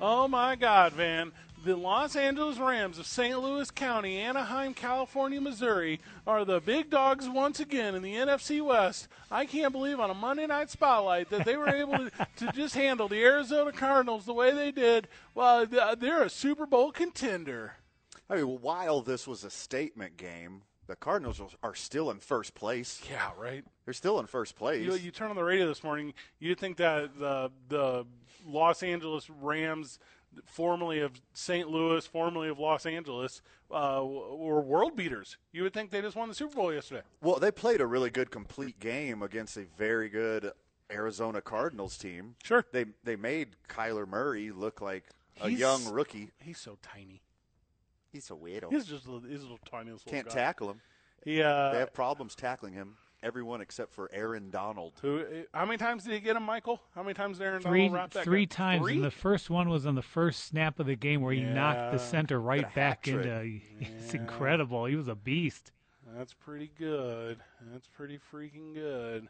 Oh 0.00 0.28
my 0.28 0.54
God, 0.54 0.92
Van. 0.92 1.32
The 1.64 1.74
Los 1.74 2.14
Angeles 2.14 2.58
Rams 2.58 3.00
of 3.00 3.06
St. 3.08 3.36
Louis 3.36 3.68
County, 3.72 4.18
Anaheim, 4.18 4.74
California, 4.74 5.40
Missouri 5.40 5.98
are 6.24 6.44
the 6.44 6.60
big 6.60 6.88
dogs 6.88 7.28
once 7.28 7.58
again 7.58 7.96
in 7.96 8.02
the 8.02 8.14
NFC 8.14 8.64
West. 8.64 9.08
I 9.28 9.44
can't 9.44 9.72
believe 9.72 9.98
on 9.98 10.08
a 10.08 10.14
Monday 10.14 10.46
night 10.46 10.70
spotlight 10.70 11.28
that 11.30 11.44
they 11.44 11.56
were 11.56 11.68
able 11.68 11.98
to, 11.98 12.10
to 12.36 12.52
just 12.52 12.76
handle 12.76 13.08
the 13.08 13.24
Arizona 13.24 13.72
Cardinals 13.72 14.24
the 14.24 14.32
way 14.32 14.52
they 14.52 14.70
did. 14.70 15.08
Well, 15.34 15.66
they're 15.66 16.22
a 16.22 16.30
Super 16.30 16.64
Bowl 16.64 16.92
contender. 16.92 17.72
I 18.28 18.36
mean, 18.36 18.60
while 18.60 19.00
this 19.00 19.26
was 19.26 19.42
a 19.42 19.50
statement 19.50 20.16
game, 20.16 20.62
the 20.90 20.96
Cardinals 20.96 21.40
are 21.62 21.74
still 21.74 22.10
in 22.10 22.18
first 22.18 22.54
place. 22.54 23.00
Yeah, 23.10 23.30
right. 23.38 23.64
They're 23.84 23.94
still 23.94 24.18
in 24.20 24.26
first 24.26 24.56
place. 24.56 24.84
You, 24.84 24.94
you 24.94 25.10
turn 25.10 25.30
on 25.30 25.36
the 25.36 25.44
radio 25.44 25.66
this 25.68 25.82
morning, 25.84 26.12
you'd 26.38 26.58
think 26.58 26.76
that 26.78 27.18
the 27.18 27.50
the 27.68 28.04
Los 28.46 28.82
Angeles 28.82 29.30
Rams, 29.30 29.98
formerly 30.44 31.00
of 31.00 31.20
St. 31.32 31.68
Louis, 31.68 32.04
formerly 32.06 32.48
of 32.48 32.58
Los 32.58 32.86
Angeles, 32.86 33.40
uh, 33.70 34.02
were 34.04 34.60
world 34.60 34.96
beaters. 34.96 35.36
You 35.52 35.62
would 35.62 35.72
think 35.72 35.90
they 35.90 36.00
just 36.02 36.16
won 36.16 36.28
the 36.28 36.34
Super 36.34 36.56
Bowl 36.56 36.72
yesterday. 36.74 37.02
Well, 37.22 37.36
they 37.38 37.50
played 37.52 37.80
a 37.80 37.86
really 37.86 38.10
good 38.10 38.30
complete 38.30 38.80
game 38.80 39.22
against 39.22 39.56
a 39.56 39.64
very 39.78 40.08
good 40.08 40.52
Arizona 40.90 41.40
Cardinals 41.40 41.96
team. 41.96 42.34
Sure. 42.42 42.64
They 42.72 42.86
they 43.04 43.14
made 43.16 43.50
Kyler 43.68 44.08
Murray 44.08 44.50
look 44.50 44.80
like 44.80 45.04
a 45.40 45.48
He's- 45.48 45.60
young 45.60 45.84
rookie. 45.92 46.30
He's 46.38 46.58
so 46.58 46.78
tiny. 46.82 47.22
He's 48.12 48.30
a 48.30 48.34
weirdo. 48.34 48.70
He's 48.70 48.86
just 48.86 49.06
a, 49.06 49.20
he's 49.28 49.40
a 49.40 49.42
little 49.42 49.58
tiny 49.70 49.90
little 49.92 50.10
Can't 50.10 50.28
guy. 50.28 50.34
tackle 50.34 50.70
him. 50.70 50.80
He 51.24 51.42
uh, 51.42 51.72
they 51.72 51.78
have 51.78 51.92
problems 51.92 52.34
tackling 52.34 52.72
him. 52.72 52.96
Everyone 53.22 53.60
except 53.60 53.92
for 53.92 54.08
Aaron 54.14 54.48
Donald. 54.50 54.94
who? 55.02 55.22
How 55.52 55.66
many 55.66 55.76
times 55.76 56.04
did 56.04 56.14
he 56.14 56.20
get 56.20 56.36
him, 56.36 56.42
Michael? 56.42 56.80
How 56.94 57.02
many 57.02 57.12
times 57.12 57.36
did 57.36 57.44
Aaron 57.44 57.60
Three 57.60 57.80
Donald 57.88 57.92
wrap 57.94 58.10
that 58.12 58.24
three 58.24 58.46
guy? 58.46 58.54
times, 58.56 58.82
Three? 58.82 58.94
and 58.94 59.04
the 59.04 59.10
first 59.10 59.50
one 59.50 59.68
was 59.68 59.84
on 59.84 59.94
the 59.94 60.00
first 60.02 60.44
snap 60.46 60.80
of 60.80 60.86
the 60.86 60.96
game 60.96 61.20
where 61.20 61.34
he 61.34 61.42
knocked 61.42 61.92
the 61.92 61.98
center 61.98 62.40
right 62.40 62.74
back 62.74 63.02
trick. 63.02 63.16
into. 63.26 63.60
It's 63.80 64.14
Yeah. 64.14 64.20
incredible. 64.22 64.86
He 64.86 64.96
was 64.96 65.08
a 65.08 65.14
beast. 65.14 65.72
That's 66.16 66.32
pretty 66.32 66.70
good. 66.78 67.38
That's 67.70 67.86
pretty 67.88 68.18
freaking 68.32 68.72
good. 68.74 69.28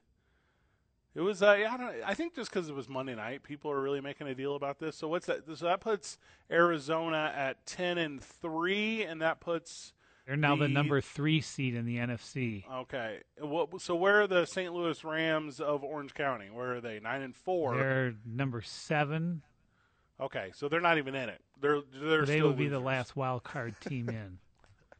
It 1.14 1.20
was. 1.22 1.42
Uh, 1.42 1.56
yeah, 1.60 1.74
I, 1.74 1.76
don't, 1.76 1.94
I 2.06 2.14
think 2.14 2.34
just 2.36 2.50
because 2.52 2.68
it 2.68 2.74
was 2.74 2.88
Monday 2.88 3.14
night, 3.16 3.42
people 3.42 3.70
are 3.70 3.80
really 3.80 4.00
making 4.00 4.28
a 4.28 4.34
deal 4.34 4.54
about 4.54 4.78
this. 4.78 4.96
So 4.96 5.08
what's 5.08 5.26
that? 5.26 5.40
So 5.56 5.64
that 5.66 5.80
puts 5.80 6.18
Arizona 6.50 7.32
at 7.34 7.66
ten 7.66 7.98
and 7.98 8.22
three, 8.22 9.02
and 9.02 9.20
that 9.20 9.40
puts 9.40 9.92
They're 10.26 10.36
now 10.36 10.54
the, 10.54 10.62
The- 10.64 10.68
number 10.68 11.00
three 11.00 11.40
seed 11.40 11.74
in 11.74 11.84
the 11.84 11.96
NFC. 11.96 12.64
okay. 12.72 13.20
What? 13.40 13.80
So 13.80 13.96
where 13.96 14.22
are 14.22 14.26
the 14.28 14.44
St. 14.46 14.72
Louis 14.72 15.02
Rams 15.02 15.58
of 15.58 15.82
Orange 15.82 16.14
County? 16.14 16.48
Where 16.52 16.76
are 16.76 16.80
they? 16.80 17.00
Nine 17.00 17.22
and 17.22 17.34
4 17.34 17.76
They're 17.76 18.14
number 18.24 18.62
seven. 18.62 19.42
okay, 20.20 20.50
so 20.54 20.68
they're 20.68 20.80
not 20.80 20.98
even 20.98 21.16
in 21.16 21.28
it. 21.28 21.40
They're 21.60 21.80
they're 22.00 22.24
they 22.24 22.36
still 22.36 22.46
will 22.48 22.54
be 22.54 22.68
the 22.68 22.78
last 22.78 23.16
wild 23.16 23.42
card 23.42 23.74
team 23.80 24.08
in. 24.08 24.38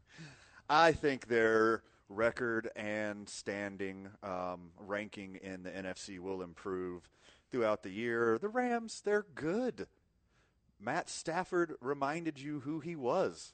I 0.68 0.90
think 0.92 1.28
their 1.28 1.82
record 2.10 2.68
and 2.76 3.28
standing 3.28 4.08
um, 4.22 4.72
ranking 4.78 5.36
in 5.36 5.62
the 5.62 5.70
NFC 5.70 6.18
will 6.18 6.42
improve 6.42 7.08
throughout 7.50 7.82
the 7.82 7.90
year. 7.90 8.38
The 8.38 8.48
Rams, 8.48 9.00
they're 9.02 9.26
good. 9.34 9.86
Matt 10.82 11.10
Stafford 11.10 11.74
reminded 11.80 12.38
you 12.40 12.60
who 12.60 12.80
he 12.80 12.96
was. 12.96 13.52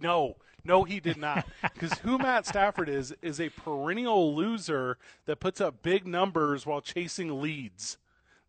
No, 0.00 0.36
no, 0.64 0.84
he 0.84 0.98
did 1.00 1.16
not. 1.16 1.46
Because 1.74 1.98
who 1.98 2.18
Matt 2.18 2.46
Stafford 2.46 2.88
is 2.88 3.14
is 3.20 3.40
a 3.40 3.50
perennial 3.50 4.34
loser 4.34 4.96
that 5.26 5.40
puts 5.40 5.60
up 5.60 5.82
big 5.82 6.06
numbers 6.06 6.64
while 6.64 6.80
chasing 6.80 7.40
leads. 7.40 7.98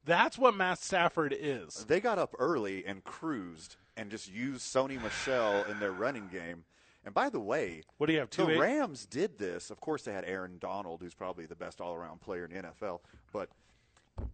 That's 0.06 0.38
what 0.38 0.56
Matt 0.56 0.80
Stafford 0.80 1.36
is. 1.38 1.86
They 1.88 2.00
got 2.00 2.20
up 2.20 2.36
early 2.38 2.86
and 2.86 3.04
cruised 3.04 3.76
and 3.98 4.12
just 4.12 4.32
used 4.32 4.62
Sony 4.62 5.02
Michel 5.02 5.64
in 5.70 5.80
their 5.80 5.92
running 5.92 6.30
game. 6.32 6.64
And 7.06 7.14
by 7.14 7.30
the 7.30 7.40
way, 7.40 7.84
What 7.98 8.08
do 8.08 8.14
you 8.14 8.20
have? 8.20 8.30
Two 8.32 8.46
the 8.48 8.54
eight? 8.54 8.60
Rams 8.60 9.06
did 9.06 9.38
this. 9.38 9.70
Of 9.70 9.80
course, 9.80 10.02
they 10.04 10.12
had 10.14 10.26
Aaron 10.26 10.58
Donald, 10.60 11.02
who's 11.02 11.14
probably 11.14 11.46
the 11.46 11.56
best 11.56 11.80
all-around 11.80 12.20
player 12.22 12.46
in 12.46 12.52
the 12.52 12.64
NFL, 12.68 13.00
but 13.32 13.50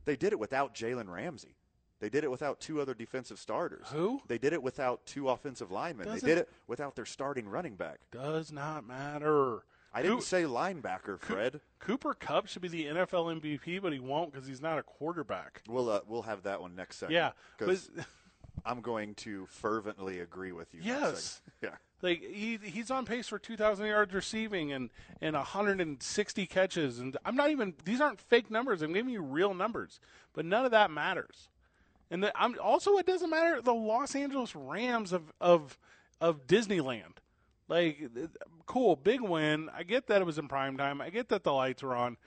they 0.05 0.15
did 0.15 0.31
it 0.31 0.39
without 0.39 0.73
Jalen 0.73 1.09
Ramsey. 1.09 1.55
They 1.99 2.09
did 2.09 2.23
it 2.23 2.31
without 2.31 2.59
two 2.59 2.81
other 2.81 2.93
defensive 2.95 3.37
starters. 3.37 3.85
Who? 3.91 4.21
They 4.27 4.37
did 4.39 4.53
it 4.53 4.63
without 4.63 5.05
two 5.05 5.29
offensive 5.29 5.69
linemen. 5.69 6.07
Doesn't- 6.07 6.21
they 6.27 6.33
did 6.35 6.41
it 6.41 6.49
without 6.65 6.95
their 6.95 7.05
starting 7.05 7.47
running 7.47 7.75
back. 7.75 7.99
Does 8.11 8.51
not 8.51 8.87
matter. 8.87 9.63
I 9.93 10.01
didn't 10.01 10.23
say 10.23 10.43
linebacker, 10.43 11.19
Fred. 11.19 11.59
Cooper 11.79 12.13
Kupp 12.13 12.47
should 12.47 12.61
be 12.61 12.69
the 12.69 12.85
NFL 12.85 13.29
MVP, 13.41 13.81
but 13.81 13.91
he 13.91 13.99
won't 13.99 14.31
because 14.31 14.47
he's 14.47 14.61
not 14.61 14.79
a 14.79 14.83
quarterback. 14.83 15.61
We'll 15.67 15.89
uh, 15.89 15.99
we'll 16.07 16.21
have 16.21 16.43
that 16.43 16.61
one 16.61 16.75
next 16.75 16.95
segment. 16.97 17.15
Yeah, 17.15 17.31
but 17.59 17.77
I'm 18.65 18.81
going 18.81 19.15
to 19.15 19.45
fervently 19.47 20.19
agree 20.19 20.51
with 20.51 20.73
you. 20.73 20.81
Yes. 20.83 21.41
Yeah. 21.61 21.75
like 22.01 22.23
he 22.23 22.57
he's 22.63 22.89
on 22.89 23.05
pace 23.05 23.27
for 23.27 23.37
2,000 23.37 23.85
yards 23.85 24.13
receiving 24.15 24.71
and 24.71 24.89
and 25.21 25.35
160 25.35 26.45
catches, 26.47 26.97
and 26.99 27.15
I'm 27.23 27.35
not 27.35 27.51
even 27.51 27.75
these 27.85 28.01
aren't 28.01 28.19
fake 28.19 28.49
numbers. 28.49 28.81
I'm 28.81 28.93
giving 28.93 29.13
you 29.13 29.21
real 29.21 29.53
numbers, 29.53 29.99
but 30.33 30.43
none 30.43 30.65
of 30.65 30.71
that 30.71 30.89
matters. 30.89 31.49
And 32.09 32.23
the, 32.23 32.31
I'm 32.35 32.55
also 32.59 32.97
it 32.97 33.05
doesn't 33.05 33.29
matter 33.29 33.61
the 33.61 33.73
Los 33.75 34.15
Angeles 34.15 34.55
Rams 34.55 35.13
of 35.13 35.31
of 35.39 35.77
of 36.19 36.47
Disneyland. 36.47 37.17
Like 37.67 38.09
cool, 38.65 38.95
big 38.95 39.21
win. 39.21 39.69
I 39.75 39.83
get 39.83 40.07
that 40.07 40.21
it 40.21 40.25
was 40.25 40.39
in 40.39 40.47
prime 40.47 40.77
time. 40.77 40.99
I 40.99 41.11
get 41.11 41.29
that 41.29 41.43
the 41.43 41.53
lights 41.53 41.83
were 41.83 41.95
on. 41.95 42.17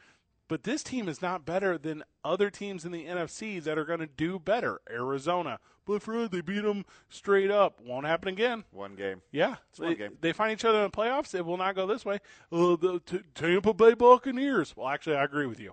But 0.46 0.62
this 0.64 0.82
team 0.82 1.08
is 1.08 1.22
not 1.22 1.44
better 1.46 1.76
than 1.78 2.04
other 2.24 2.50
teams 2.50 2.84
in 2.84 2.92
the 2.92 3.06
NFC 3.06 3.62
that 3.64 3.78
are 3.78 3.84
going 3.84 4.00
to 4.00 4.06
do 4.06 4.38
better. 4.38 4.80
Arizona, 4.90 5.58
but 5.86 6.02
Fred, 6.02 6.30
they 6.30 6.40
beat 6.40 6.62
them 6.62 6.84
straight 7.08 7.50
up. 7.50 7.80
Won't 7.80 8.06
happen 8.06 8.28
again. 8.28 8.64
One 8.70 8.94
game. 8.94 9.22
Yeah, 9.30 9.56
one 9.76 9.90
they, 9.90 9.94
game. 9.94 10.18
they 10.20 10.32
find 10.32 10.52
each 10.52 10.64
other 10.64 10.78
in 10.78 10.84
the 10.84 10.90
playoffs. 10.90 11.34
It 11.34 11.44
will 11.44 11.56
not 11.56 11.74
go 11.74 11.86
this 11.86 12.04
way. 12.04 12.20
Uh, 12.50 12.76
the 12.76 13.00
t- 13.04 13.20
Tampa 13.34 13.74
Bay 13.74 13.94
Buccaneers. 13.94 14.76
Well, 14.76 14.88
actually, 14.88 15.16
I 15.16 15.24
agree 15.24 15.46
with 15.46 15.60
you. 15.60 15.72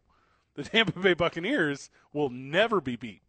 The 0.56 0.64
Tampa 0.70 1.00
Bay 1.00 1.14
Buccaneers 1.14 1.90
will 2.14 2.30
never 2.30 2.82
be 2.82 2.96
beat. 2.96 3.22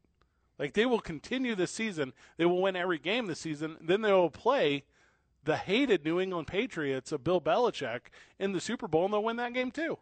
Like 0.59 0.75
they 0.75 0.87
will 0.87 1.01
continue 1.01 1.55
this 1.55 1.71
season. 1.71 2.13
They 2.37 2.47
will 2.47 2.63
win 2.63 2.77
every 2.77 2.99
game 2.99 3.27
this 3.27 3.41
season. 3.41 3.77
Then 3.81 4.03
they 4.03 4.13
will 4.13 4.31
play 4.31 4.85
the 5.45 5.57
hated 5.57 6.05
New 6.05 6.21
England 6.21 6.47
Patriots 6.47 7.11
of 7.13 7.25
Bill 7.25 7.41
Belichick 7.41 8.01
in 8.39 8.53
the 8.53 8.61
Super 8.61 8.87
Bowl, 8.87 9.05
and 9.07 9.15
they'll 9.15 9.25
win 9.25 9.37
that 9.37 9.55
game 9.55 9.71
too. 9.71 9.99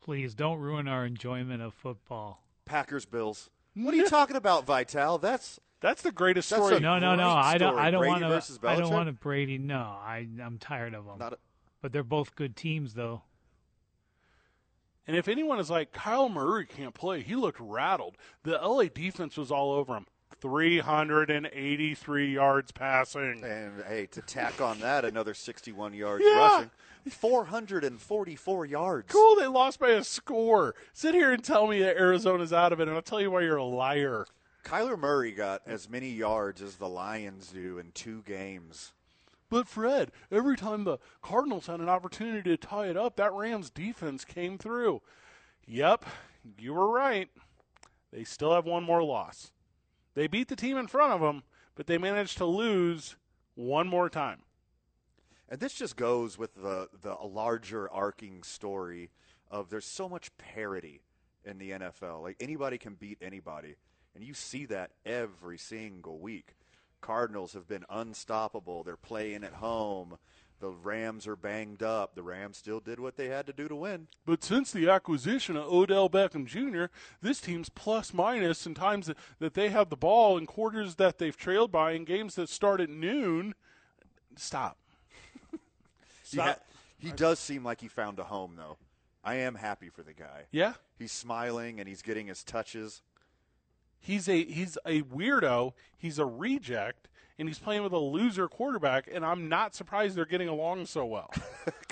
Please 0.00 0.34
don't 0.34 0.58
ruin 0.58 0.88
our 0.88 1.04
enjoyment 1.04 1.62
of 1.62 1.74
football. 1.74 2.42
Packers 2.64 3.04
Bills. 3.04 3.50
What 3.74 3.94
are 3.94 3.96
you 3.96 4.08
talking 4.08 4.36
about, 4.36 4.64
Vital? 4.64 5.18
That's 5.18 5.60
That's 5.80 6.02
the 6.02 6.12
greatest 6.12 6.50
That's 6.50 6.62
story. 6.62 6.80
No, 6.80 6.98
no, 6.98 7.14
no. 7.14 7.30
I 7.30 7.58
don't. 7.58 7.78
I 7.78 7.90
don't 7.90 8.06
want 8.06 8.20
to. 8.20 8.68
I 8.68 8.76
don't 8.76 8.92
want 8.92 9.08
to 9.08 9.12
Brady. 9.12 9.58
No, 9.58 9.78
I. 9.78 10.26
I'm 10.42 10.58
tired 10.58 10.94
of 10.94 11.06
them. 11.06 11.18
not. 11.18 11.32
A, 11.34 11.38
but 11.80 11.92
they're 11.92 12.02
both 12.02 12.36
good 12.36 12.56
teams, 12.56 12.94
though. 12.94 13.22
And 15.06 15.16
if 15.16 15.26
anyone 15.26 15.58
is 15.58 15.70
like, 15.70 15.92
Kyle 15.92 16.28
Murray 16.28 16.66
can't 16.66 16.94
play, 16.94 17.22
he 17.22 17.34
looked 17.34 17.58
rattled. 17.58 18.16
The 18.44 18.52
LA 18.52 18.84
defense 18.84 19.36
was 19.36 19.50
all 19.50 19.72
over 19.72 19.96
him. 19.96 20.06
383 20.40 22.32
yards 22.32 22.72
passing. 22.72 23.42
and 23.44 23.82
hey, 23.86 24.06
to 24.06 24.22
tack 24.22 24.60
on 24.60 24.78
that, 24.80 25.04
another 25.04 25.34
61 25.34 25.94
yards 25.94 26.24
Yeah. 26.24 26.38
rushing, 26.38 26.70
444 27.08 28.66
yards. 28.66 29.12
Cool, 29.12 29.36
they 29.36 29.46
lost 29.46 29.80
by 29.80 29.90
a 29.90 30.04
score. 30.04 30.74
Sit 30.92 31.14
here 31.14 31.32
and 31.32 31.42
tell 31.42 31.66
me 31.66 31.80
that 31.80 31.96
Arizona's 31.96 32.52
out 32.52 32.72
of 32.72 32.80
it, 32.80 32.88
and 32.88 32.96
I'll 32.96 33.02
tell 33.02 33.20
you 33.20 33.30
why 33.30 33.42
you're 33.42 33.56
a 33.56 33.64
liar. 33.64 34.26
Kyler 34.64 34.98
Murray 34.98 35.32
got 35.32 35.62
as 35.66 35.88
many 35.88 36.10
yards 36.10 36.62
as 36.62 36.76
the 36.76 36.88
Lions 36.88 37.48
do 37.48 37.78
in 37.78 37.92
two 37.92 38.22
games. 38.26 38.92
But 39.48 39.66
Fred, 39.66 40.12
every 40.30 40.56
time 40.56 40.84
the 40.84 40.98
Cardinals 41.22 41.66
had 41.66 41.80
an 41.80 41.88
opportunity 41.88 42.48
to 42.50 42.56
tie 42.56 42.86
it 42.86 42.96
up, 42.96 43.16
that 43.16 43.32
Rams 43.32 43.68
defense 43.68 44.24
came 44.24 44.58
through. 44.58 45.02
Yep, 45.66 46.04
you 46.58 46.74
were 46.74 46.88
right. 46.88 47.28
They 48.12 48.24
still 48.24 48.54
have 48.54 48.64
one 48.64 48.84
more 48.84 49.02
loss. 49.02 49.52
They 50.14 50.26
beat 50.26 50.48
the 50.48 50.56
team 50.56 50.76
in 50.76 50.86
front 50.86 51.12
of 51.12 51.20
them, 51.20 51.42
but 51.74 51.86
they 51.86 51.98
managed 51.98 52.38
to 52.38 52.44
lose 52.44 53.16
one 53.54 53.88
more 53.88 54.08
time. 54.08 54.42
And 55.48 55.60
this 55.60 55.74
just 55.74 55.96
goes 55.96 56.38
with 56.38 56.54
the 56.54 56.88
the 57.02 57.14
larger 57.14 57.90
arcing 57.90 58.44
story 58.44 59.10
of 59.50 59.68
there's 59.68 59.84
so 59.84 60.08
much 60.08 60.36
parity 60.38 61.02
in 61.44 61.58
the 61.58 61.70
NFL. 61.70 62.22
Like 62.22 62.36
anybody 62.38 62.78
can 62.78 62.94
beat 62.94 63.18
anybody, 63.20 63.74
and 64.14 64.24
you 64.24 64.34
see 64.34 64.66
that 64.66 64.92
every 65.04 65.58
single 65.58 66.18
week. 66.18 66.54
Cardinals 67.00 67.54
have 67.54 67.66
been 67.66 67.84
unstoppable. 67.88 68.82
They're 68.82 68.96
playing 68.96 69.44
at 69.44 69.54
home. 69.54 70.18
The 70.60 70.68
Rams 70.68 71.26
are 71.26 71.36
banged 71.36 71.82
up. 71.82 72.14
The 72.14 72.22
Rams 72.22 72.58
still 72.58 72.80
did 72.80 73.00
what 73.00 73.16
they 73.16 73.28
had 73.28 73.46
to 73.46 73.52
do 73.54 73.66
to 73.66 73.74
win. 73.74 74.08
But 74.26 74.44
since 74.44 74.70
the 74.70 74.90
acquisition 74.90 75.56
of 75.56 75.72
Odell 75.72 76.10
Beckham 76.10 76.44
Jr., 76.44 76.92
this 77.22 77.40
team's 77.40 77.70
plus 77.70 78.12
minus 78.12 78.66
in 78.66 78.74
times 78.74 79.06
that, 79.06 79.16
that 79.38 79.54
they 79.54 79.70
have 79.70 79.88
the 79.88 79.96
ball 79.96 80.36
in 80.36 80.44
quarters 80.44 80.96
that 80.96 81.16
they've 81.16 81.36
trailed 81.36 81.72
by 81.72 81.92
in 81.92 82.04
games 82.04 82.34
that 82.34 82.50
start 82.50 82.82
at 82.82 82.90
noon. 82.90 83.54
Stop. 84.36 84.76
Stop. 86.22 86.46
ha- 86.46 86.58
he 86.98 87.10
does 87.12 87.38
seem 87.38 87.64
like 87.64 87.80
he 87.80 87.88
found 87.88 88.18
a 88.18 88.24
home, 88.24 88.54
though. 88.58 88.76
I 89.24 89.36
am 89.36 89.54
happy 89.54 89.88
for 89.88 90.02
the 90.02 90.12
guy. 90.12 90.44
Yeah, 90.50 90.74
He's 90.98 91.12
smiling 91.12 91.80
and 91.80 91.88
he's 91.88 92.02
getting 92.02 92.26
his 92.26 92.44
touches. 92.44 93.00
He's 94.00 94.28
a 94.28 94.44
he's 94.44 94.76
a 94.84 95.02
weirdo. 95.02 95.74
He's 95.96 96.18
a 96.18 96.24
reject, 96.26 97.08
and 97.38 97.46
he's 97.48 97.58
playing 97.58 97.82
with 97.82 97.92
a 97.92 97.98
loser 97.98 98.48
quarterback. 98.48 99.08
And 99.12 99.24
I'm 99.24 99.48
not 99.48 99.74
surprised 99.74 100.16
they're 100.16 100.24
getting 100.24 100.48
along 100.48 100.86
so 100.86 101.04
well. 101.04 101.30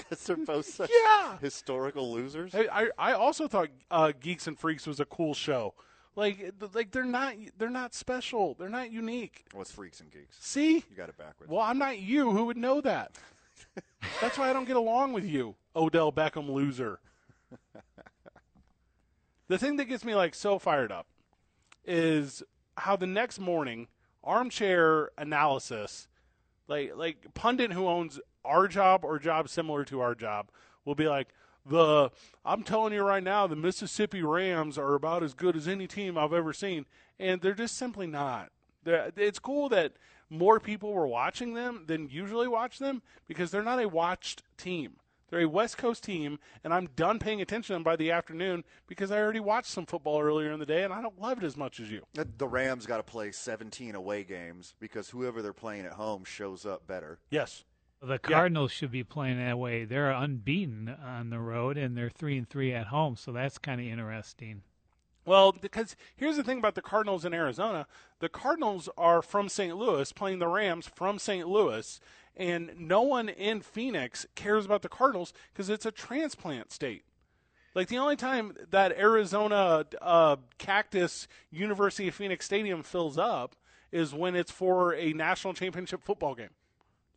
Because 0.09 0.25
they're 0.25 0.37
both 0.39 0.65
such 0.65 0.91
Yeah. 0.91 1.37
historical 1.39 2.11
losers. 2.11 2.55
I, 2.55 2.67
I 2.73 2.89
I 2.99 3.13
also 3.13 3.47
thought 3.47 3.69
uh, 3.91 4.13
Geeks 4.19 4.47
and 4.47 4.59
Freaks 4.59 4.87
was 4.87 5.01
a 5.01 5.05
cool 5.05 5.35
show. 5.35 5.75
Like 6.17 6.55
like 6.73 6.91
they're 6.93 7.05
not 7.05 7.35
they're 7.59 7.69
not 7.69 7.93
special. 7.95 8.55
They're 8.59 8.71
not 8.71 8.91
unique. 8.91 9.45
What's 9.53 9.71
freaks 9.71 10.01
and 10.01 10.11
geeks? 10.11 10.37
See, 10.41 10.77
You 10.77 10.97
got 10.97 11.11
it 11.11 11.19
backwards. 11.19 11.53
Well, 11.53 11.61
I'm 11.61 11.77
not 11.79 11.99
you. 11.99 12.31
Who 12.33 12.47
would 12.47 12.57
know 12.57 12.81
that? 12.81 13.13
That's 14.23 14.39
why 14.39 14.49
I 14.49 14.55
don't 14.55 14.65
get 14.65 14.77
along 14.77 15.13
with 15.13 15.27
you, 15.27 15.57
Odell 15.77 16.11
Beckham 16.11 16.49
loser. 16.49 17.01
the 19.49 19.59
thing 19.59 19.77
that 19.77 19.85
gets 19.85 20.05
me 20.05 20.15
like 20.15 20.35
so 20.35 20.59
fired 20.59 20.91
up 20.91 21.07
is 21.89 22.43
how 22.77 22.95
the 22.95 23.07
next 23.07 23.41
morning 23.41 23.89
armchair 24.23 25.11
analysis, 25.17 26.07
like 26.69 26.93
like 26.95 27.35
pundit 27.35 27.73
who 27.73 27.89
owns 27.89 28.21
our 28.45 28.69
job 28.69 29.05
or 29.05 29.19
job 29.19 29.49
similar 29.49 29.85
to 29.87 30.01
our 30.01 30.15
job, 30.15 30.51
will 30.85 30.95
be 30.95 31.09
like 31.09 31.29
the 31.67 32.11
I'm 32.45 32.63
telling 32.63 32.93
you 32.93 33.03
right 33.03 33.23
now, 33.23 33.47
the 33.47 33.57
Mississippi 33.57 34.23
Rams 34.23 34.79
are 34.79 34.95
about 34.95 35.23
as 35.23 35.35
good 35.35 35.57
as 35.57 35.67
any 35.67 35.87
team 35.87 36.17
I've 36.19 36.33
ever 36.33 36.53
seen, 36.53 36.87
and 37.19 37.41
they're 37.41 37.55
just 37.55 37.77
simply 37.77 38.07
not. 38.07 38.51
They're, 38.85 39.11
it's 39.17 39.39
cool 39.39 39.69
that 39.71 39.95
more 40.31 40.61
people 40.61 40.93
were 40.93 41.07
watching 41.07 41.55
them 41.55 41.85
than 41.87 42.09
usually 42.11 42.49
watch 42.49 42.79
them 42.79 43.03
because 43.27 43.51
they're 43.51 43.63
not 43.63 43.83
a 43.83 43.89
watched 43.89 44.43
team. 44.57 44.97
They're 45.31 45.41
a 45.41 45.49
West 45.49 45.77
Coast 45.77 46.05
team, 46.05 46.39
and 46.65 46.73
I'm 46.73 46.89
done 46.97 47.19
paying 47.19 47.41
attention 47.41 47.75
to 47.75 47.77
them 47.77 47.83
by 47.83 47.97
the 47.97 48.11
afternoon 48.11 48.65
because 48.87 49.11
I 49.11 49.19
already 49.19 49.41
watched 49.41 49.69
some 49.69 49.87
football 49.87 50.21
earlier 50.21 50.51
in 50.53 50.59
the 50.59 50.67
day, 50.67 50.85
and 50.85 50.93
I 50.93 51.03
don't 51.03 51.21
love 51.21 51.39
it 51.39 51.45
as 51.45 51.57
much 51.57 51.81
as 51.81 51.91
you. 51.91 52.05
The 52.15 52.49
Rams 52.49 52.87
got 52.87 52.97
to 52.99 53.03
play 53.03 53.31
17 53.31 53.95
away 53.95 54.25
games 54.25 54.75
because 54.81 55.11
whoever 55.11 55.43
they're 55.43 55.53
playing 55.53 55.85
at 55.85 55.93
home 55.93 56.25
shows 56.25 56.65
up 56.65 56.87
better. 56.87 57.19
Yes. 57.31 57.65
The 58.01 58.19
Cardinals 58.19 58.71
should 58.71 58.93
be 58.93 59.03
playing 59.03 59.39
that 59.39 59.59
way. 59.59 59.85
They're 59.85 60.11
unbeaten 60.11 60.89
on 60.89 61.31
the 61.31 61.41
road, 61.41 61.77
and 61.77 61.97
they're 61.97 62.11
three 62.11 62.39
and 62.39 62.49
three 62.49 62.73
at 62.73 62.87
home. 62.87 63.17
So 63.17 63.33
that's 63.33 63.59
kind 63.59 63.81
of 63.81 63.87
interesting. 63.87 64.63
Well, 65.27 65.53
because 65.53 65.95
here's 66.17 66.37
the 66.37 66.45
thing 66.45 66.59
about 66.59 66.75
the 66.75 66.81
Cardinals 66.81 67.25
in 67.25 67.35
Arizona: 67.35 67.87
the 68.21 68.29
Cardinals 68.29 68.89
are 68.97 69.21
from 69.21 69.49
St. 69.49 69.77
Louis, 69.77 70.11
playing 70.13 70.39
the 70.39 70.47
Rams 70.47 70.87
from 70.87 71.19
St. 71.19 71.47
Louis, 71.47 72.01
and 72.39 72.71
no 72.79 73.03
one 73.03 73.29
in 73.29 73.61
Phoenix 73.61 74.27
cares 74.35 74.65
about 74.65 74.83
the 74.83 74.89
Cardinals 74.89 75.33
because 75.53 75.69
it's 75.69 75.85
a 75.85 75.91
transplant 75.91 76.73
state. 76.73 77.03
Like 77.75 77.89
the 77.89 77.99
only 77.99 78.17
time 78.17 78.55
that 78.71 78.93
Arizona 78.99 79.85
uh, 80.01 80.37
Cactus 80.57 81.29
University 81.51 82.09
of 82.09 82.15
Phoenix 82.15 82.47
Stadium 82.47 82.83
fills 82.83 83.19
up 83.19 83.55
is 83.93 84.15
when 84.15 84.35
it's 84.35 84.51
for 84.51 84.95
a 84.95 85.13
national 85.13 85.55
championship 85.55 86.03
football 86.05 86.35
game. 86.35 86.51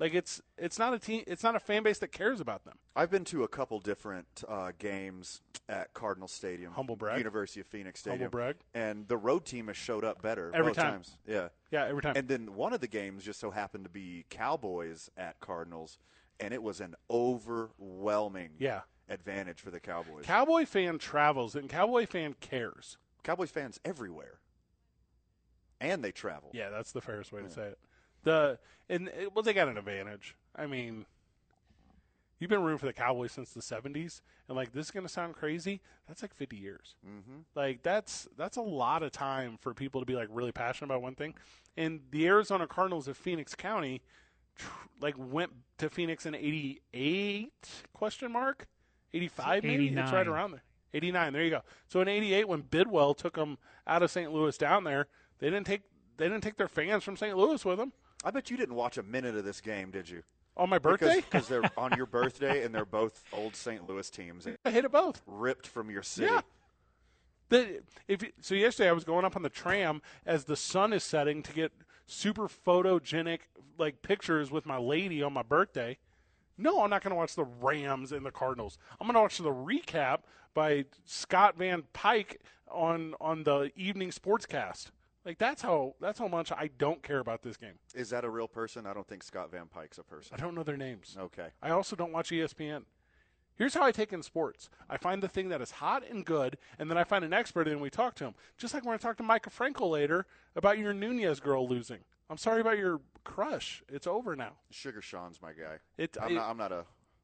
Like 0.02 0.16
it's 0.16 0.42
it's 0.58 0.80
not 0.80 0.96
a 0.96 1.00
team, 1.00 1.24
it's 1.28 1.44
not 1.44 1.56
a 1.56 1.60
fan 1.60 1.84
base 1.84 2.00
that 2.00 2.12
cares 2.12 2.40
about 2.42 2.66
them. 2.66 2.74
I've 2.96 3.12
been 3.12 3.24
to 3.26 3.44
a 3.44 3.48
couple 3.48 3.80
different 3.80 4.44
uh, 4.48 4.72
games 4.80 5.42
at 5.70 5.94
Cardinal 5.94 6.28
Stadium, 6.28 6.74
Humble 6.74 6.96
brag. 6.96 7.20
University 7.20 7.60
of 7.62 7.68
Phoenix 7.68 8.00
Stadium, 8.00 8.22
Humble 8.24 8.32
brag. 8.32 8.56
and 8.74 9.08
the 9.08 9.16
road 9.16 9.46
team 9.46 9.68
has 9.68 9.78
showed 9.78 10.04
up 10.04 10.20
better 10.24 10.50
Every 10.56 10.74
time. 10.74 10.94
times. 10.94 11.18
Yeah, 11.28 11.50
Yeah, 11.70 11.86
every 11.86 12.02
time. 12.02 12.14
and 12.16 12.28
then 12.28 12.56
one 12.56 12.74
of 12.74 12.82
the 12.82 12.88
games 12.88 13.24
just 13.24 13.40
so 13.40 13.52
happened 13.52 13.84
to 13.84 13.92
be 13.92 14.26
Cowboys 14.32 15.12
at 15.18 15.40
Cardinals, 15.40 16.00
and 16.40 16.52
it 16.52 16.64
was 16.64 16.82
an 16.82 16.96
overwhelming 17.12 18.54
yeah, 18.58 18.82
advantage 19.08 19.62
for 19.62 19.70
the 19.70 19.80
Cowboys. 19.80 20.26
Cowboy 20.26 20.66
fan 20.66 20.98
travels 20.98 21.56
and 21.56 21.70
Cowboy 21.70 22.08
fan 22.08 22.36
cares. 22.42 22.98
Cowboys 23.22 23.52
fans 23.52 23.80
everywhere, 23.86 24.40
and 25.80 26.04
they 26.04 26.12
travel. 26.12 26.50
Yeah, 26.54 26.72
that's 26.72 26.92
the 26.92 27.02
fairest 27.02 27.32
way 27.32 27.44
to 27.44 27.50
say 27.52 27.62
it. 27.68 27.78
The 28.24 28.60
and 28.90 29.10
well, 29.34 29.42
they 29.42 29.54
got 29.54 29.70
an 29.70 29.78
advantage. 29.78 30.36
I 30.56 30.68
mean, 30.68 31.06
you've 32.40 32.50
been 32.50 32.62
rooting 32.62 32.78
for 32.78 32.88
the 32.88 32.94
Cowboys 32.94 33.32
since 33.32 33.52
the 33.52 33.62
'70s, 33.62 34.22
and 34.48 34.58
like 34.58 34.74
this 34.74 34.88
is 34.88 34.92
going 34.92 35.06
to 35.06 35.12
sound 35.12 35.34
crazy. 35.34 35.82
That's 36.08 36.22
like 36.22 36.34
50 36.34 36.58
years. 36.58 36.96
Mm-hmm. 37.08 37.42
Like 37.56 37.84
that's 37.84 38.28
that's 38.38 38.58
a 38.58 38.62
lot 38.62 39.02
of 39.02 39.12
time 39.14 39.58
for 39.62 39.74
people 39.74 40.02
to 40.02 40.06
be 40.06 40.16
like 40.16 40.28
really 40.30 40.52
passionate 40.52 40.88
about 40.92 41.02
one 41.02 41.16
thing. 41.16 41.36
And 41.78 42.02
the 42.12 42.28
Arizona 42.28 42.68
Cardinals 42.68 43.08
of 43.08 43.16
Phoenix 43.16 43.56
County, 43.56 44.02
tr- 44.58 44.68
like 45.00 45.16
went 45.18 45.52
to 45.78 45.90
Phoenix 45.90 46.26
in 46.26 46.36
'88? 46.36 47.52
Question 47.94 48.32
mark. 48.34 48.68
85 49.14 49.64
maybe. 49.64 49.88
It's 49.90 50.12
right 50.12 50.28
around 50.28 50.52
there. 50.52 50.64
89. 50.94 51.34
There 51.34 51.44
you 51.44 51.50
go. 51.50 51.62
So 51.88 52.02
in 52.02 52.10
'88, 52.10 52.48
when 52.48 52.62
Bidwell 52.62 53.14
took 53.14 53.36
them 53.36 53.58
out 53.88 54.04
of 54.04 54.12
St. 54.12 54.32
Louis 54.32 54.58
down 54.58 54.84
there, 54.84 55.08
they 55.40 55.50
didn't 55.50 55.66
take 55.66 55.82
they 56.18 56.26
didn't 56.28 56.44
take 56.44 56.58
their 56.58 56.68
fans 56.68 57.04
from 57.04 57.16
St. 57.16 57.38
Louis 57.38 57.64
with 57.64 57.78
them 57.78 57.94
I 58.24 58.32
bet 58.32 58.50
you 58.52 58.58
didn't 58.58 58.76
watch 58.76 58.98
a 58.98 59.04
minute 59.04 59.36
of 59.36 59.44
this 59.46 59.62
game, 59.62 59.92
did 59.92 60.10
you? 60.10 60.24
on 60.58 60.70
my 60.70 60.78
birthday. 60.80 61.16
Because 61.22 61.48
they're 61.48 61.64
on 61.78 61.96
your 61.96 62.06
birthday, 62.06 62.64
and 62.66 62.76
they're 62.76 62.84
both 62.86 63.24
old 63.32 63.56
St. 63.56 63.88
Louis 63.90 64.10
teams, 64.10 64.46
I 64.66 64.70
hit 64.70 64.84
it 64.84 64.92
both. 64.92 65.22
ripped 65.26 65.66
from 65.66 65.90
your 65.90 66.04
city. 66.04 66.30
Yeah. 66.32 66.42
The, 67.50 67.82
if 68.08 68.22
you- 68.22 68.32
so, 68.42 68.54
yesterday 68.56 68.90
I 68.90 68.94
was 68.94 69.04
going 69.06 69.24
up 69.26 69.36
on 69.36 69.44
the 69.44 69.50
tram 69.50 70.02
as 70.26 70.44
the 70.44 70.56
sun 70.58 70.92
is 70.94 71.04
setting 71.04 71.42
to 71.44 71.54
get 71.54 71.72
super 72.06 72.48
photogenic 72.50 73.40
like 73.78 74.02
pictures 74.02 74.52
with 74.52 74.66
my 74.66 74.78
lady 74.78 75.24
on 75.24 75.32
my 75.34 75.42
birthday. 75.42 75.98
No, 76.58 76.84
I'm 76.84 76.90
not 76.90 77.02
going 77.02 77.12
to 77.12 77.16
watch 77.16 77.36
the 77.36 77.46
Rams 77.46 78.12
and 78.12 78.26
the 78.26 78.32
Cardinals. 78.32 78.78
I'm 79.00 79.08
going 79.08 79.16
to 79.16 79.22
watch 79.22 79.38
the 79.38 79.52
recap 79.52 80.20
by 80.54 80.86
Scott 81.06 81.56
Van 81.58 81.84
Pike 81.94 82.42
on 82.70 83.16
on 83.22 83.44
the 83.44 83.72
evening 83.76 84.12
sportscast. 84.12 84.92
Like 85.26 85.38
that's 85.38 85.62
how 85.62 85.94
that's 86.02 86.18
how 86.20 86.28
much 86.28 86.52
I 86.52 86.70
don't 86.78 87.04
care 87.04 87.20
about 87.20 87.44
this 87.44 87.56
game. 87.58 87.74
Is 87.94 88.10
that 88.10 88.24
a 88.26 88.30
real 88.30 88.48
person? 88.48 88.88
I 88.88 88.94
don't 88.94 89.08
think 89.08 89.22
Scott 89.24 89.52
Van 89.52 89.68
Pike's 89.68 89.98
a 90.00 90.04
person. 90.04 90.36
I 90.38 90.42
don't 90.42 90.56
know 90.56 90.64
their 90.64 90.78
names. 90.78 91.16
Okay. 91.20 91.48
I 91.62 91.70
also 91.70 91.96
don't 91.96 92.12
watch 92.12 92.30
ESPN. 92.32 92.84
Here's 93.56 93.76
how 93.76 93.84
I 93.84 93.92
take 93.92 94.12
in 94.14 94.24
sports. 94.24 94.70
I 94.90 94.98
find 94.98 95.22
the 95.22 95.28
thing 95.28 95.50
that 95.50 95.62
is 95.62 95.70
hot 95.70 96.04
and 96.10 96.26
good, 96.26 96.58
and 96.80 96.90
then 96.90 96.98
I 96.98 97.04
find 97.04 97.24
an 97.24 97.34
expert 97.34 97.68
and 97.68 97.80
we 97.80 97.92
talk 97.92 98.16
to 98.16 98.24
him. 98.26 98.34
Just 98.58 98.74
like 98.74 98.82
we're 98.84 98.90
going 98.92 99.00
to 99.00 99.04
talk 99.04 99.18
to 99.18 99.24
Micah 99.24 99.52
Frankel 99.52 99.92
later 99.92 100.26
about 100.56 100.80
your 100.80 100.94
Nunes 100.94 101.40
girl 101.40 101.68
losing. 101.68 102.00
I'm 102.30 102.38
sorry 102.38 102.62
about 102.62 102.80
your 102.80 103.02
crush. 103.24 103.84
It's 103.90 104.08
over 104.08 104.36
now. 104.36 104.54
Sugar 104.72 105.02
Sean's 105.02 105.40
my 105.42 105.52
guy. 105.52 105.78
It, 105.98 106.18
I'm, 106.20 106.32
it- 106.32 106.36
not, 106.36 106.50
I'm 106.50 106.58
not 106.58 106.72
a 106.72 106.78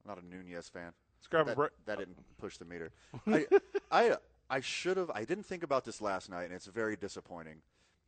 I'm 0.06 0.16
not 0.16 0.22
a 0.22 0.26
Nunes 0.26 0.70
fan. 0.70 0.92
let's 1.18 1.28
grab 1.28 1.48
a 1.48 1.50
That, 1.52 1.56
break. 1.56 1.72
that 1.88 1.98
didn't 1.98 2.18
push 2.38 2.58
the 2.58 2.66
meter. 2.66 2.92
I 3.28 3.48
I 3.92 4.16
I 4.50 4.60
should 4.60 4.98
have. 4.98 5.10
I 5.16 5.24
didn't 5.26 5.46
think 5.46 5.64
about 5.64 5.86
this 5.86 6.02
last 6.02 6.30
night, 6.30 6.44
and 6.44 6.54
it's 6.54 6.68
very 6.68 6.96
disappointing 6.96 7.62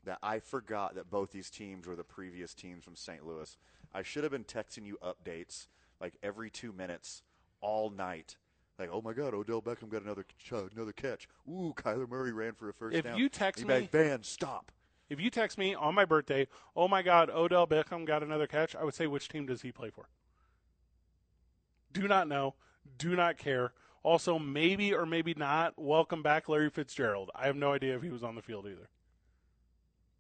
that 0.05 0.19
I 0.23 0.39
forgot 0.39 0.95
that 0.95 1.09
both 1.09 1.31
these 1.31 1.49
teams 1.49 1.88
were 1.88 1.95
the 1.95 2.03
previous 2.03 2.53
teams 2.53 2.83
from 2.83 2.95
St. 2.95 3.25
Louis. 3.25 3.57
I 3.93 4.01
should 4.01 4.23
have 4.23 4.31
been 4.31 4.43
texting 4.45 4.85
you 4.85 4.97
updates 5.03 5.67
like 5.99 6.15
every 6.23 6.49
two 6.49 6.71
minutes 6.71 7.23
all 7.62 7.89
night. 7.89 8.38
Like, 8.77 8.89
oh 8.93 9.01
my 9.01 9.12
God, 9.13 9.33
Odell 9.33 9.62
Beckham 9.62 9.89
got 9.89 10.03
another 10.03 10.25
another 10.73 10.93
catch. 10.93 11.27
Ooh, 11.49 11.73
Kyler 11.75 12.09
Murray 12.09 12.31
ran 12.31 12.53
for 12.53 12.69
a 12.69 12.73
first 12.73 12.95
If 12.95 13.03
down. 13.03 13.17
you 13.17 13.27
text 13.27 13.65
me- 13.65 13.73
like, 13.73 13.91
Van, 13.91 14.23
stop. 14.23 14.71
If 15.09 15.19
you 15.19 15.29
text 15.31 15.57
me 15.57 15.73
on 15.73 15.95
my 15.95 16.05
birthday, 16.05 16.47
oh 16.75 16.88
my 16.88 17.01
God, 17.01 17.29
Odell 17.31 17.67
Beckham 17.67 18.05
got 18.05 18.21
another 18.23 18.45
catch, 18.47 18.75
I 18.75 18.83
would 18.83 18.93
say, 18.93 19.07
which 19.07 19.27
team 19.27 19.47
does 19.47 19.63
he 19.63 19.71
play 19.71 19.89
for? 19.89 20.07
Do 21.91 22.07
not 22.07 22.27
know. 22.27 22.53
Do 22.97 23.15
not 23.15 23.38
care. 23.38 23.73
Also, 24.03 24.39
maybe 24.39 24.93
or 24.93 25.05
maybe 25.05 25.33
not, 25.35 25.73
welcome 25.77 26.21
back 26.21 26.47
Larry 26.47 26.69
Fitzgerald. 26.69 27.31
I 27.35 27.47
have 27.47 27.55
no 27.55 27.73
idea 27.73 27.95
if 27.95 28.03
he 28.03 28.09
was 28.12 28.23
on 28.23 28.35
the 28.35 28.41
field 28.41 28.65
either. 28.67 28.88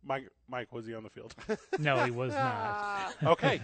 Mike, 0.03 0.29
Mike, 0.47 0.71
was 0.73 0.85
he 0.85 0.93
on 0.93 1.03
the 1.03 1.09
field? 1.09 1.35
No, 1.79 2.03
he 2.03 2.11
was 2.11 2.33
not. 2.33 3.13
okay. 3.23 3.61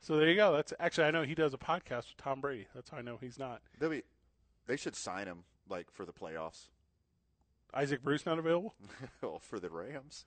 So 0.00 0.16
there 0.16 0.28
you 0.28 0.36
go. 0.36 0.52
That's 0.54 0.72
actually 0.80 1.04
I 1.04 1.10
know 1.10 1.22
he 1.22 1.34
does 1.34 1.54
a 1.54 1.58
podcast 1.58 2.08
with 2.08 2.16
Tom 2.18 2.40
Brady. 2.40 2.66
That's 2.74 2.90
how 2.90 2.98
I 2.98 3.02
know 3.02 3.18
he's 3.20 3.38
not. 3.38 3.60
They'll 3.78 3.90
be, 3.90 4.02
they 4.66 4.76
should 4.76 4.96
sign 4.96 5.26
him 5.26 5.44
like 5.68 5.90
for 5.90 6.04
the 6.04 6.12
playoffs. 6.12 6.68
Isaac 7.74 8.02
Bruce 8.02 8.26
not 8.26 8.38
available. 8.38 8.74
well, 9.22 9.38
for 9.38 9.58
the 9.58 9.70
Rams. 9.70 10.24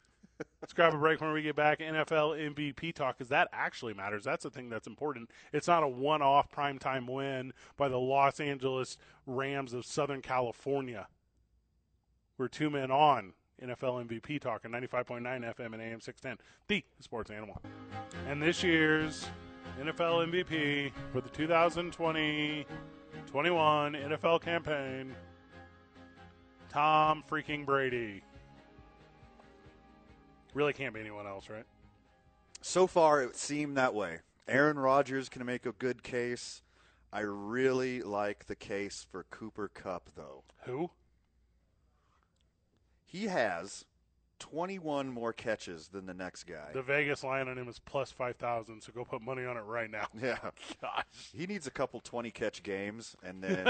Let's 0.62 0.74
grab 0.74 0.94
a 0.94 0.98
break 0.98 1.22
when 1.22 1.32
we 1.32 1.42
get 1.42 1.56
back. 1.56 1.80
NFL 1.80 2.56
MVP 2.56 2.94
talk 2.94 3.18
because 3.18 3.30
that 3.30 3.48
actually 3.54 3.94
matters. 3.94 4.24
That's 4.24 4.44
the 4.44 4.50
thing 4.50 4.70
that's 4.70 4.88
important. 4.88 5.30
It's 5.54 5.68
not 5.68 5.84
a 5.84 5.88
one-off 5.88 6.52
primetime 6.52 7.10
win 7.10 7.54
by 7.78 7.88
the 7.88 8.00
Los 8.00 8.40
Angeles 8.40 8.98
Rams 9.26 9.74
of 9.74 9.86
Southern 9.86 10.22
California. 10.22 11.08
We're 12.38 12.50
two 12.50 12.70
men 12.70 12.92
on 12.92 13.34
NFL 13.64 14.08
MVP 14.08 14.40
talk 14.40 14.66
on 14.66 14.72
95.9 14.72 15.22
FM 15.24 15.74
and 15.74 15.82
AM 15.82 16.02
610, 16.02 16.38
the 16.68 16.84
sports 17.00 17.32
animal. 17.32 17.62
And 18.28 18.42
this 18.42 18.64
year's 18.64 19.28
NFL 19.82 20.28
MVP 20.30 20.92
for 21.12 21.22
the 21.22 21.30
2020-21 21.30 22.66
NFL 23.34 24.42
campaign, 24.42 25.16
Tom 26.70 27.24
freaking 27.30 27.66
Brady. 27.66 28.22
Really 30.54 30.74
can't 30.74 30.94
be 30.94 31.00
anyone 31.00 31.28
else, 31.28 31.50
right? 31.50 31.66
So 32.62 32.88
far, 32.88 33.22
it 33.22 33.36
seemed 33.36 33.78
that 33.78 33.94
way. 33.94 34.20
Aaron 34.48 34.78
Rodgers 34.78 35.30
can 35.30 35.46
make 35.46 35.66
a 35.66 35.72
good 35.72 36.04
case. 36.04 36.62
I 37.12 37.22
really 37.22 38.02
like 38.02 38.46
the 38.46 38.56
case 38.56 39.06
for 39.10 39.24
Cooper 39.30 39.70
Kupp, 39.74 40.10
though. 40.16 40.44
Who? 40.64 40.92
He 43.06 43.26
has 43.28 43.86
21 44.40 45.08
more 45.08 45.34
catches 45.34 45.88
than 45.88 46.06
the 46.06 46.14
next 46.14 46.44
guy. 46.44 46.72
The 46.74 46.82
Vegas 46.82 47.24
line 47.24 47.48
on 47.48 47.58
him 47.58 47.68
is 47.68 47.80
plus 47.80 48.12
5,000, 48.12 48.82
so 48.82 48.92
go 48.94 49.06
put 49.06 49.22
money 49.22 49.46
on 49.46 49.58
it 49.58 49.62
right 49.62 49.90
now. 49.90 50.08
yeah. 50.22 50.38
Gosh. 50.82 51.06
He 51.34 51.46
needs 51.48 51.68
a 51.68 51.72
couple 51.72 52.00
20 52.02 52.32
catch 52.32 52.64
games, 52.64 53.16
and 53.24 53.42
then 53.44 53.68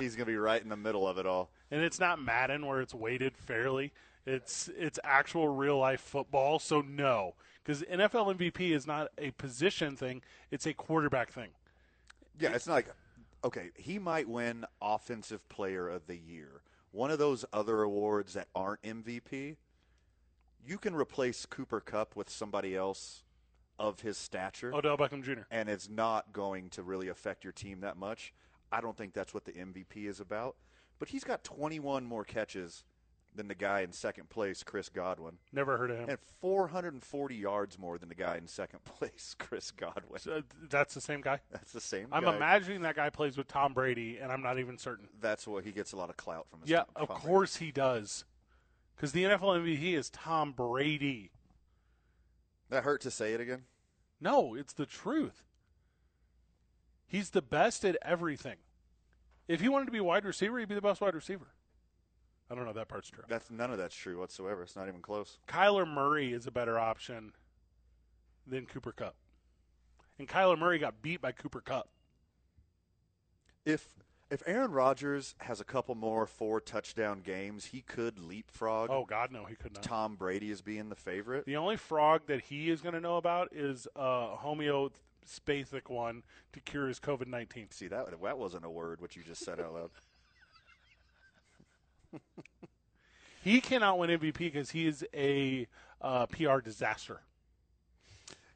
he's 0.00 0.16
going 0.16 0.26
to 0.26 0.32
be 0.32 0.36
right 0.36 0.62
in 0.62 0.68
the 0.68 0.76
middle 0.76 1.06
of 1.06 1.18
it 1.18 1.26
all. 1.26 1.50
And 1.70 1.82
it's 1.82 2.00
not 2.00 2.20
Madden 2.20 2.66
where 2.66 2.80
it's 2.80 2.94
weighted 2.94 3.36
fairly. 3.36 3.92
It's 4.26 4.68
it's 4.76 4.98
actual 5.04 5.48
real 5.48 5.78
life 5.78 6.00
football, 6.00 6.58
so 6.58 6.80
no. 6.80 7.34
Because 7.62 7.82
NFL 7.82 8.36
MVP 8.36 8.72
is 8.72 8.86
not 8.86 9.08
a 9.18 9.30
position 9.32 9.96
thing, 9.96 10.22
it's 10.50 10.66
a 10.66 10.74
quarterback 10.74 11.32
thing. 11.32 11.50
Yeah, 12.40 12.50
it's 12.50 12.66
not 12.66 12.74
like, 12.74 12.88
okay, 13.44 13.70
he 13.76 13.98
might 13.98 14.28
win 14.28 14.64
Offensive 14.82 15.48
Player 15.48 15.88
of 15.88 16.06
the 16.06 16.16
Year. 16.16 16.60
One 16.92 17.10
of 17.10 17.18
those 17.18 17.44
other 17.52 17.82
awards 17.82 18.34
that 18.34 18.48
aren't 18.54 18.82
MVP, 18.82 19.56
you 20.64 20.78
can 20.78 20.94
replace 20.94 21.46
Cooper 21.46 21.80
Kupp 21.80 22.16
with 22.16 22.30
somebody 22.30 22.74
else 22.74 23.22
of 23.78 24.00
his 24.00 24.16
stature. 24.16 24.74
Odell 24.74 24.96
Beckham 24.96 25.22
Jr. 25.22 25.42
and 25.50 25.68
it's 25.68 25.88
not 25.88 26.32
going 26.32 26.70
to 26.70 26.82
really 26.82 27.08
affect 27.08 27.44
your 27.44 27.52
team 27.52 27.80
that 27.80 27.96
much. 27.96 28.32
I 28.72 28.80
don't 28.80 28.96
think 28.96 29.12
that's 29.12 29.34
what 29.34 29.44
the 29.44 29.52
MVP 29.52 30.06
is 30.06 30.20
about. 30.20 30.56
But 30.98 31.08
he's 31.08 31.24
got 31.24 31.44
21 31.44 32.04
more 32.04 32.24
catches 32.24 32.84
than 33.36 33.48
the 33.48 33.54
guy 33.54 33.80
in 33.80 33.92
second 33.92 34.28
place, 34.28 34.62
Chris 34.62 34.88
Godwin, 34.88 35.38
Never 35.52 35.76
heard 35.76 35.90
of 35.90 35.98
him. 35.98 36.08
and 36.08 36.18
440 36.40 37.34
yards 37.36 37.78
more 37.78 37.98
than 37.98 38.08
the 38.08 38.14
guy 38.14 38.36
in 38.36 38.46
second 38.46 38.84
place, 38.84 39.34
Chris 39.38 39.70
Godwin. 39.70 40.18
So, 40.20 40.42
that's 40.68 40.94
the 40.94 41.00
same 41.00 41.20
guy. 41.20 41.40
That's 41.50 41.72
the 41.72 41.80
same. 41.80 42.08
I'm 42.12 42.24
guy. 42.24 42.36
imagining 42.36 42.82
that 42.82 42.96
guy 42.96 43.10
plays 43.10 43.36
with 43.36 43.48
Tom 43.48 43.72
Brady, 43.74 44.18
and 44.18 44.32
I'm 44.32 44.42
not 44.42 44.58
even 44.58 44.78
certain. 44.78 45.08
That's 45.20 45.46
what 45.46 45.64
he 45.64 45.72
gets 45.72 45.92
a 45.92 45.96
lot 45.96 46.10
of 46.10 46.16
clout 46.16 46.48
from. 46.50 46.60
His 46.62 46.70
Yeah, 46.70 46.78
Tom- 46.78 46.86
of 46.96 47.08
Brady. 47.08 47.22
course 47.22 47.56
he 47.56 47.70
does. 47.72 48.24
Because 48.96 49.12
the 49.12 49.24
NFL 49.24 49.60
MVP 49.62 49.92
is 49.94 50.08
Tom 50.10 50.52
Brady. 50.52 51.30
That 52.70 52.82
hurt 52.84 53.02
to 53.02 53.10
say 53.10 53.34
it 53.34 53.40
again. 53.40 53.64
No, 54.20 54.54
it's 54.54 54.72
the 54.72 54.86
truth. 54.86 55.42
He's 57.06 57.30
the 57.30 57.42
best 57.42 57.84
at 57.84 57.96
everything. 58.02 58.56
If 59.46 59.60
he 59.60 59.68
wanted 59.68 59.84
to 59.86 59.92
be 59.92 60.00
wide 60.00 60.24
receiver, 60.24 60.58
he'd 60.58 60.68
be 60.68 60.74
the 60.74 60.80
best 60.80 61.00
wide 61.00 61.14
receiver. 61.14 61.48
I 62.50 62.54
don't 62.54 62.64
know 62.64 62.70
if 62.70 62.76
that 62.76 62.88
part's 62.88 63.10
true. 63.10 63.24
That's 63.28 63.50
none 63.50 63.70
of 63.72 63.78
that's 63.78 63.94
true 63.94 64.18
whatsoever. 64.18 64.62
It's 64.62 64.76
not 64.76 64.88
even 64.88 65.00
close. 65.00 65.38
Kyler 65.48 65.86
Murray 65.86 66.32
is 66.32 66.46
a 66.46 66.50
better 66.50 66.78
option 66.78 67.32
than 68.46 68.66
Cooper 68.66 68.92
Kupp. 68.92 69.16
And 70.18 70.28
Kyler 70.28 70.58
Murray 70.58 70.78
got 70.78 71.02
beat 71.02 71.20
by 71.20 71.32
Cooper 71.32 71.60
Kupp. 71.60 71.88
If 73.64 73.94
if 74.30 74.42
Aaron 74.46 74.72
Rodgers 74.72 75.34
has 75.38 75.60
a 75.60 75.64
couple 75.64 75.94
more 75.94 76.26
four 76.26 76.60
touchdown 76.60 77.20
games, 77.20 77.66
he 77.66 77.80
could 77.80 78.18
leapfrog 78.18 78.90
Oh 78.90 79.04
God, 79.04 79.32
no, 79.32 79.44
he 79.44 79.56
could 79.56 79.74
not. 79.74 79.82
Tom 79.82 80.16
Brady 80.16 80.50
is 80.50 80.62
being 80.62 80.88
the 80.88 80.96
favorite. 80.96 81.46
The 81.46 81.56
only 81.56 81.76
frog 81.76 82.22
that 82.26 82.42
he 82.42 82.70
is 82.70 82.80
going 82.80 82.94
to 82.94 83.00
know 83.00 83.16
about 83.16 83.48
is 83.52 83.86
uh, 83.96 84.30
a 84.32 84.36
homeopathic 84.36 85.90
one 85.90 86.22
to 86.52 86.60
cure 86.60 86.86
his 86.88 87.00
COVID 87.00 87.26
nineteen. 87.26 87.70
See 87.70 87.88
that 87.88 88.06
that 88.22 88.38
wasn't 88.38 88.64
a 88.64 88.70
word 88.70 89.00
which 89.00 89.16
you 89.16 89.24
just 89.24 89.44
said 89.44 89.58
out 89.60 89.74
loud. 89.74 89.90
He 93.46 93.60
cannot 93.60 94.00
win 94.00 94.10
MVP 94.10 94.38
because 94.38 94.70
he 94.72 94.88
is 94.88 95.06
a 95.14 95.68
uh, 96.02 96.26
PR 96.26 96.58
disaster. 96.58 97.20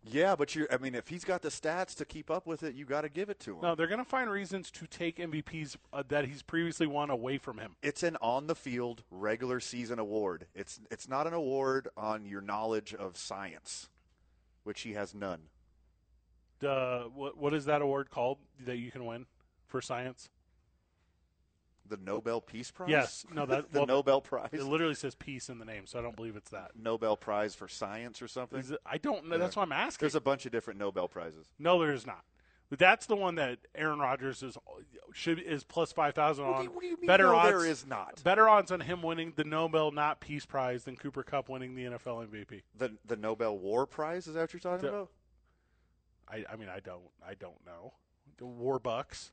Yeah, 0.02 0.34
but 0.34 0.56
you 0.56 0.66
I 0.68 0.78
mean 0.78 0.96
if 0.96 1.06
he's 1.06 1.24
got 1.24 1.42
the 1.42 1.48
stats 1.48 1.94
to 1.96 2.04
keep 2.04 2.28
up 2.28 2.44
with 2.44 2.64
it, 2.64 2.74
you 2.74 2.84
got 2.86 3.02
to 3.02 3.08
give 3.08 3.30
it 3.30 3.38
to 3.40 3.54
him. 3.54 3.62
No, 3.62 3.76
they're 3.76 3.86
going 3.86 4.02
to 4.02 4.04
find 4.04 4.28
reasons 4.28 4.68
to 4.72 4.88
take 4.88 5.18
MVPs 5.18 5.76
uh, 5.92 6.02
that 6.08 6.24
he's 6.24 6.42
previously 6.42 6.88
won 6.88 7.08
away 7.08 7.38
from 7.38 7.58
him. 7.58 7.76
It's 7.84 8.02
an 8.02 8.16
on 8.20 8.48
the 8.48 8.56
field 8.56 9.04
regular 9.12 9.60
season 9.60 10.00
award. 10.00 10.46
It's 10.56 10.80
it's 10.90 11.08
not 11.08 11.28
an 11.28 11.34
award 11.34 11.86
on 11.96 12.26
your 12.26 12.40
knowledge 12.40 12.92
of 12.92 13.16
science, 13.16 13.90
which 14.64 14.80
he 14.80 14.94
has 14.94 15.14
none. 15.14 15.42
Uh, 16.66 17.02
what 17.14 17.38
what 17.38 17.54
is 17.54 17.66
that 17.66 17.80
award 17.80 18.10
called 18.10 18.38
that 18.64 18.78
you 18.78 18.90
can 18.90 19.06
win 19.06 19.26
for 19.68 19.80
science? 19.80 20.30
The 21.90 21.98
Nobel 21.98 22.40
Peace 22.40 22.70
Prize? 22.70 22.88
Yes, 22.88 23.26
no, 23.32 23.44
that 23.46 23.70
the 23.72 23.80
well, 23.80 23.86
Nobel 23.86 24.20
Prize. 24.22 24.48
It 24.52 24.62
literally 24.64 24.94
says 24.94 25.14
peace 25.14 25.48
in 25.50 25.58
the 25.58 25.64
name, 25.66 25.86
so 25.86 25.98
I 25.98 26.02
don't 26.02 26.16
believe 26.16 26.36
it's 26.36 26.50
that. 26.50 26.70
Nobel 26.80 27.16
Prize 27.16 27.54
for 27.54 27.68
science 27.68 28.22
or 28.22 28.28
something. 28.28 28.60
It, 28.60 28.78
I 28.86 28.96
don't 28.98 29.26
know. 29.28 29.36
That's 29.36 29.56
what 29.56 29.64
I'm 29.64 29.72
asking. 29.72 30.06
There's 30.06 30.14
a 30.14 30.20
bunch 30.20 30.46
of 30.46 30.52
different 30.52 30.78
Nobel 30.80 31.08
prizes. 31.08 31.46
no, 31.58 31.78
there's 31.80 32.06
not. 32.06 32.24
That's 32.78 33.06
the 33.06 33.16
one 33.16 33.34
that 33.34 33.58
Aaron 33.74 33.98
Rodgers 33.98 34.44
is 34.44 34.56
should 35.12 35.40
is 35.40 35.64
plus 35.64 35.90
five 35.90 36.14
thousand 36.14 36.46
What 36.46 36.52
do 36.52 36.58
on. 36.58 36.64
you- 36.64 36.70
what 36.70 36.80
do 36.82 36.86
you 36.86 36.96
mean, 36.98 37.06
better 37.08 37.24
no, 37.24 37.34
odds. 37.34 37.48
there 37.50 37.66
is 37.66 37.84
not? 37.84 38.22
better 38.22 38.48
odds 38.48 38.70
on 38.70 38.78
him 38.78 39.02
winning 39.02 39.32
the 39.34 39.42
Nobel 39.42 39.90
not 39.90 40.20
Peace 40.20 40.46
Prize 40.46 40.84
than 40.84 40.94
Cooper 40.96 41.24
Kupp 41.24 41.48
winning 41.48 41.74
the 41.74 41.82
NFL 41.86 42.28
MVP. 42.28 42.62
The 42.78 42.92
the 43.04 43.16
Nobel 43.16 43.58
War 43.58 43.86
Prize 43.86 44.28
is 44.28 44.34
that 44.34 44.42
what 44.42 44.52
you're 44.52 44.60
talking 44.60 44.82
The- 44.86 44.94
about? 44.94 45.10
I, 46.28 46.44
I 46.52 46.54
mean, 46.54 46.68
I 46.68 46.78
don't, 46.78 47.02
I 47.26 47.34
don't 47.34 47.66
know. 47.66 47.94
The 48.38 48.46
War 48.46 48.78
Bucks. 48.78 49.32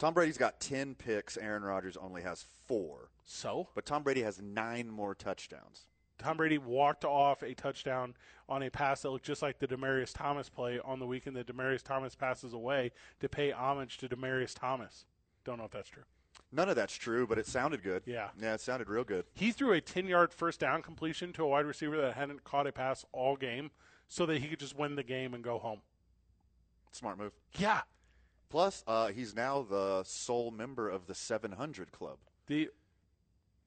Tom 0.00 0.14
Brady's 0.14 0.38
got 0.38 0.60
ten 0.60 0.94
picks. 0.94 1.36
Aaron 1.36 1.62
Rodgers 1.62 1.98
only 1.98 2.22
has 2.22 2.46
four, 2.66 3.10
So 3.26 3.68
but 3.74 3.84
Tom 3.84 4.02
Brady 4.02 4.22
has 4.22 4.40
nine 4.40 4.88
more 4.88 5.14
touchdowns. 5.14 5.84
Tom 6.18 6.38
Brady 6.38 6.56
walked 6.56 7.04
off 7.04 7.42
a 7.42 7.54
touchdown 7.54 8.14
on 8.48 8.62
a 8.62 8.70
pass 8.70 9.02
that 9.02 9.10
looked 9.10 9.26
just 9.26 9.42
like 9.42 9.58
the 9.58 9.68
Demaryius 9.68 10.14
Thomas 10.14 10.48
play 10.48 10.80
on 10.82 11.00
the 11.00 11.06
weekend 11.06 11.36
that 11.36 11.46
Demaryius 11.46 11.82
Thomas 11.82 12.14
passes 12.14 12.54
away 12.54 12.92
to 13.20 13.28
pay 13.28 13.52
homage 13.52 13.98
to 13.98 14.08
Demaryius 14.08 14.58
Thomas. 14.58 15.04
Don't 15.44 15.58
know 15.58 15.64
if 15.64 15.70
that's 15.70 15.88
true. 15.90 16.04
None 16.50 16.70
of 16.70 16.76
that's 16.76 16.94
true, 16.94 17.26
but 17.26 17.38
it 17.38 17.46
sounded 17.46 17.82
good. 17.82 18.02
Yeah. 18.06 18.28
yeah, 18.40 18.54
it 18.54 18.60
sounded 18.62 18.88
real 18.88 19.04
good. 19.04 19.26
He 19.34 19.52
threw 19.52 19.72
a 19.72 19.82
10 19.82 20.06
yard 20.06 20.32
first 20.32 20.60
down 20.60 20.80
completion 20.80 21.34
to 21.34 21.44
a 21.44 21.48
wide 21.48 21.66
receiver 21.66 21.98
that 21.98 22.14
hadn't 22.14 22.44
caught 22.44 22.66
a 22.66 22.72
pass 22.72 23.04
all 23.12 23.36
game 23.36 23.70
so 24.08 24.24
that 24.26 24.40
he 24.40 24.48
could 24.48 24.60
just 24.60 24.78
win 24.78 24.96
the 24.96 25.02
game 25.02 25.34
and 25.34 25.44
go 25.44 25.58
home. 25.58 25.80
Smart 26.92 27.18
move. 27.18 27.32
Yeah. 27.58 27.82
Plus, 28.50 28.82
uh, 28.86 29.08
he's 29.08 29.34
now 29.34 29.62
the 29.62 30.02
sole 30.04 30.50
member 30.50 30.88
of 30.90 31.06
the 31.06 31.14
700 31.14 31.92
Club. 31.92 32.18
The 32.46 32.68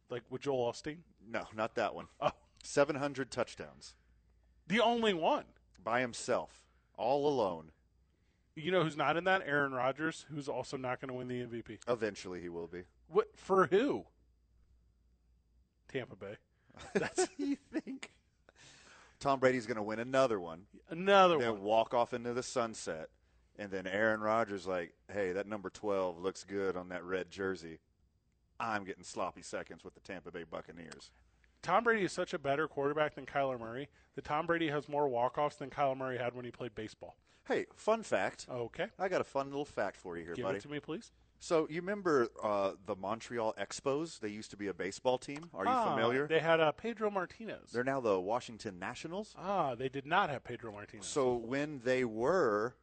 like 0.10 0.24
with 0.30 0.42
Joel 0.42 0.72
Osteen. 0.72 0.98
No, 1.28 1.46
not 1.56 1.76
that 1.76 1.96
one. 1.96 2.08
Oh, 2.20 2.32
700 2.64 3.32
touchdowns 3.32 3.96
the 4.68 4.80
only 4.80 5.14
one. 5.14 5.46
by 5.84 6.00
himself, 6.02 6.62
all 6.98 7.28
alone. 7.28 7.72
You 8.56 8.72
know 8.72 8.84
who's 8.84 8.96
not 8.98 9.18
in 9.18 9.24
that? 9.24 9.42
Aaron 9.46 9.74
Rodgers, 9.74 10.26
who's 10.30 10.48
also 10.48 10.78
not 10.78 11.02
going 11.02 11.10
to 11.10 11.14
win 11.16 11.28
the 11.28 11.42
MVP. 11.42 11.80
Eventually, 11.88 12.40
he 12.42 12.50
will 12.50 12.68
be. 12.68 12.84
What 13.08 13.30
for 13.36 13.68
who? 13.68 14.06
Tampa 15.88 16.16
Bay. 16.16 16.36
That's 16.94 17.20
what 17.20 17.32
you 17.40 17.58
think. 17.72 18.12
Tom 19.20 19.40
Brady's 19.40 19.66
going 19.66 19.78
to 19.78 19.84
win 19.84 20.00
another 20.00 20.40
one, 20.40 20.64
Another 20.90 21.36
one. 21.38 21.44
then 21.46 21.54
one. 21.54 21.64
walk 21.64 21.94
off 21.94 22.14
into 22.14 22.34
the 22.34 22.44
sunset, 22.44 23.10
and 23.58 23.72
then 23.72 23.88
Aaron 23.88 24.22
Rodgers 24.22 24.66
like, 24.68 24.94
"Hey, 25.12 25.32
that 25.34 25.48
number 25.48 25.70
12 25.70 26.20
looks 26.20 26.44
good 26.44 26.76
on 26.78 26.90
that 26.90 27.04
red 27.04 27.30
jersey." 27.32 27.80
I'm 28.60 28.84
getting 28.84 29.04
sloppy 29.04 29.42
seconds 29.42 29.84
with 29.84 29.94
the 29.94 30.00
Tampa 30.00 30.32
Bay 30.32 30.44
Buccaneers. 30.44 31.12
Tom 31.62 31.84
Brady 31.84 32.04
is 32.06 32.12
such 32.12 32.34
a 32.34 32.40
better 32.40 32.68
quarterback 32.68 33.16
than 33.16 33.26
Kyler 33.26 33.60
Murray 33.60 33.90
that 34.16 34.24
Tom 34.26 34.46
Brady 34.46 34.70
has 34.70 34.88
more 34.90 35.08
walk-offs 35.08 35.56
than 35.56 35.70
Kyler 35.70 35.98
Murray 35.98 36.18
had 36.18 36.36
when 36.36 36.46
he 36.46 36.52
played 36.52 36.76
baseball. 36.76 37.16
Hey, 37.48 37.66
fun 37.76 38.04
fact. 38.04 38.46
Okay. 38.50 38.88
I 39.00 39.08
got 39.10 39.22
a 39.22 39.26
fun 39.26 39.48
little 39.48 39.66
fact 39.66 39.98
for 39.98 40.18
you 40.18 40.24
here, 40.24 40.34
Give 40.36 40.44
buddy. 40.44 40.58
it 40.58 40.62
to 40.62 40.70
me, 40.70 40.80
please. 40.80 41.12
So 41.40 41.68
you 41.70 41.82
remember 41.82 42.30
uh, 42.42 42.74
the 42.86 42.96
Montreal 42.96 43.54
Expos? 43.60 44.20
They 44.20 44.30
used 44.30 44.50
to 44.52 44.58
be 44.58 44.68
a 44.68 44.74
baseball 44.74 45.18
team. 45.18 45.50
Are 45.54 45.66
you 45.66 45.72
Ah, 45.72 45.94
familiar? 45.94 46.26
They 46.28 46.40
had 46.40 46.62
uh, 46.62 46.72
Pedro 46.72 47.10
Martinez. 47.12 47.72
They're 47.74 47.84
now 47.84 48.00
the 48.00 48.18
Washington 48.20 48.80
Nationals. 48.80 49.34
ah, 49.38 49.76
they 49.76 49.90
did 49.90 50.06
not 50.06 50.30
have 50.30 50.44
Pedro 50.46 50.72
Martinez. 50.72 51.06
So 51.06 51.34
when 51.36 51.82
they 51.84 52.06
were 52.06 52.76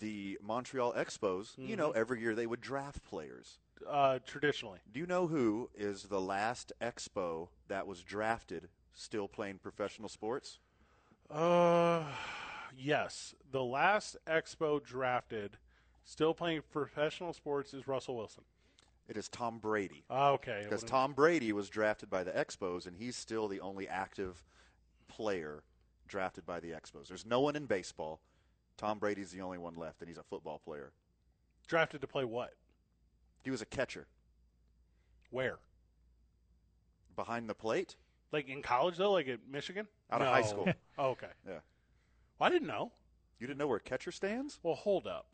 the 0.00 0.38
Montreal 0.42 0.92
Expos, 0.94 1.56
you 1.64 1.76
Mm-hmm. 1.76 1.76
know, 1.76 1.90
every 1.92 2.20
year 2.20 2.34
they 2.34 2.46
would 2.46 2.60
draft 2.60 3.02
players. 3.04 3.58
uh, 3.88 4.18
traditionally, 4.26 4.78
Do 4.90 5.00
you 5.00 5.06
know 5.06 5.26
who 5.26 5.70
is 5.74 6.04
the 6.04 6.20
last 6.20 6.72
Expo 6.80 7.48
that 7.68 7.86
was 7.86 8.02
drafted 8.02 8.68
still 8.92 9.28
playing 9.28 9.58
professional 9.58 10.08
sports? 10.08 10.58
uh, 11.30 12.04
yes, 12.76 13.34
the 13.50 13.62
last 13.62 14.16
Expo 14.26 14.82
drafted, 14.82 15.58
still 16.04 16.34
playing 16.34 16.62
professional 16.70 17.32
sports, 17.32 17.74
is 17.74 17.86
Russell 17.88 18.16
Wilson. 18.16 18.44
It 19.08 19.16
is 19.16 19.28
Tom 19.28 19.58
Brady. 19.58 20.04
Ah, 20.10 20.30
okay, 20.30 20.62
Because 20.64 20.82
Tom 20.84 21.12
Brady 21.12 21.52
was 21.52 21.68
drafted 21.68 22.08
by 22.10 22.24
the 22.24 22.30
Expos, 22.32 22.86
and 22.86 22.96
he's 22.96 23.16
still 23.16 23.48
the 23.48 23.60
only 23.60 23.86
active 23.88 24.42
player 25.08 25.62
drafted 26.08 26.46
by 26.46 26.60
the 26.60 26.70
Expos. 26.70 27.08
There's 27.08 27.26
no 27.26 27.40
one 27.40 27.56
in 27.56 27.66
baseball. 27.66 28.20
Tom 28.76 28.98
Brady's 28.98 29.30
the 29.30 29.40
only 29.40 29.58
one 29.58 29.74
left, 29.74 30.00
and 30.00 30.08
he's 30.08 30.18
a 30.18 30.22
football 30.22 30.58
player. 30.58 30.92
drafted 31.66 32.00
to 32.00 32.06
play 32.06 32.24
what? 32.24 32.54
He 33.42 33.50
was 33.50 33.62
a 33.62 33.66
catcher 33.66 34.06
Where? 35.30 35.58
behind 37.14 37.48
the 37.48 37.54
plate. 37.54 37.96
Like 38.32 38.48
in 38.48 38.62
college 38.62 38.96
though, 38.96 39.12
like 39.12 39.28
at 39.28 39.40
Michigan? 39.48 39.86
Out 40.10 40.22
of 40.22 40.28
high 40.28 40.42
school. 40.42 40.68
Oh, 40.98 41.10
okay. 41.10 41.28
Yeah. 41.46 41.58
Well, 42.38 42.46
I 42.46 42.50
didn't 42.50 42.68
know. 42.68 42.92
You 43.40 43.46
didn't 43.48 43.58
know 43.58 43.66
where 43.66 43.80
catcher 43.80 44.12
stands? 44.12 44.60
Well, 44.62 44.76
hold 44.76 45.06
up. 45.08 45.26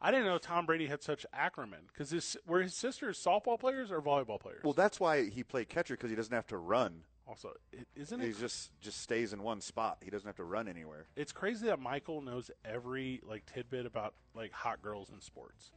I 0.00 0.10
didn't 0.10 0.26
know 0.26 0.38
Tom 0.38 0.66
Brady 0.66 0.86
had 0.88 1.02
such 1.04 1.24
acronym 1.32 1.86
because 1.86 2.10
his 2.10 2.36
were 2.46 2.62
his 2.62 2.74
sisters 2.74 3.22
softball 3.24 3.58
players 3.60 3.92
or 3.92 4.02
volleyball 4.02 4.40
players? 4.40 4.62
Well, 4.64 4.72
that's 4.72 4.98
why 4.98 5.28
he 5.28 5.44
played 5.44 5.68
catcher 5.68 5.94
because 5.94 6.10
he 6.10 6.16
doesn't 6.16 6.34
have 6.34 6.48
to 6.48 6.56
run. 6.56 7.04
Also, 7.26 7.52
isn't 7.96 8.20
He 8.20 8.28
it? 8.28 8.38
just 8.38 8.70
just 8.80 9.00
stays 9.00 9.32
in 9.32 9.42
one 9.42 9.60
spot. 9.60 9.98
He 10.02 10.10
doesn't 10.10 10.26
have 10.26 10.36
to 10.36 10.44
run 10.44 10.68
anywhere. 10.68 11.06
It's 11.16 11.32
crazy 11.32 11.66
that 11.66 11.78
Michael 11.80 12.20
knows 12.20 12.50
every 12.64 13.20
like 13.26 13.46
tidbit 13.46 13.86
about 13.86 14.14
like 14.34 14.52
hot 14.52 14.82
girls 14.82 15.10
in 15.10 15.20
sports. 15.20 15.70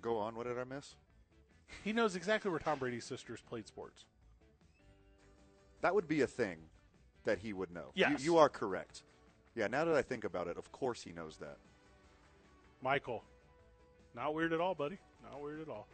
Go 0.00 0.18
on. 0.18 0.34
What 0.36 0.46
did 0.46 0.58
I 0.58 0.64
miss? 0.64 0.94
He 1.84 1.92
knows 1.92 2.16
exactly 2.16 2.50
where 2.50 2.60
Tom 2.60 2.78
Brady's 2.78 3.04
sisters 3.04 3.40
played 3.40 3.66
sports. 3.68 4.04
That 5.82 5.94
would 5.94 6.08
be 6.08 6.22
a 6.22 6.26
thing 6.26 6.58
that 7.24 7.38
he 7.38 7.52
would 7.52 7.70
know. 7.70 7.90
Yes. 7.94 8.20
You, 8.24 8.32
you 8.32 8.38
are 8.38 8.48
correct. 8.48 9.02
Yeah, 9.54 9.66
now 9.66 9.84
that 9.84 9.94
I 9.94 10.02
think 10.02 10.24
about 10.24 10.46
it, 10.48 10.56
of 10.56 10.72
course 10.72 11.02
he 11.02 11.12
knows 11.12 11.36
that. 11.38 11.58
Michael, 12.82 13.22
not 14.14 14.34
weird 14.34 14.52
at 14.52 14.60
all, 14.60 14.74
buddy. 14.74 14.98
Not 15.22 15.42
weird 15.42 15.60
at 15.60 15.68
all. 15.68 15.86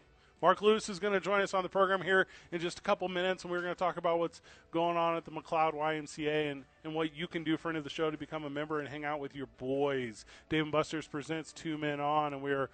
Mark 0.45 0.61
Lewis 0.61 0.90
is 0.90 0.99
going 0.99 1.14
to 1.14 1.20
join 1.20 1.40
us 1.40 1.55
on 1.55 1.62
the 1.62 1.70
program 1.70 2.03
here 2.03 2.26
in 2.53 2.61
just 2.61 2.78
a 2.78 2.82
couple 2.82 3.09
minutes, 3.09 3.45
and 3.45 3.51
we're 3.51 3.62
going 3.62 3.72
to 3.72 3.78
talk 3.78 3.97
about 3.97 4.18
what's 4.18 4.42
going 4.72 4.95
on 4.95 5.16
at 5.16 5.24
the 5.24 5.30
McLeod 5.30 5.72
YMCA 5.72 6.53
and, 6.53 6.64
and 6.84 6.95
what 6.95 7.16
you 7.16 7.26
can 7.26 7.45
do 7.45 7.57
for 7.57 7.70
end 7.70 7.78
of 7.78 7.84
the 7.84 7.88
show 7.88 8.11
to 8.11 8.18
become 8.18 8.45
a 8.45 8.51
member 8.51 8.78
and 8.78 8.86
hang 8.86 9.07
out 9.07 9.20
with 9.20 9.34
your 9.34 9.47
boys. 9.57 10.26
Dave 10.51 10.64
and 10.64 10.70
Buster's 10.70 11.07
presents 11.07 11.51
Two 11.51 11.78
Men 11.78 11.99
On, 11.99 12.34
and 12.34 12.42
we 12.42 12.53
are 12.53 12.68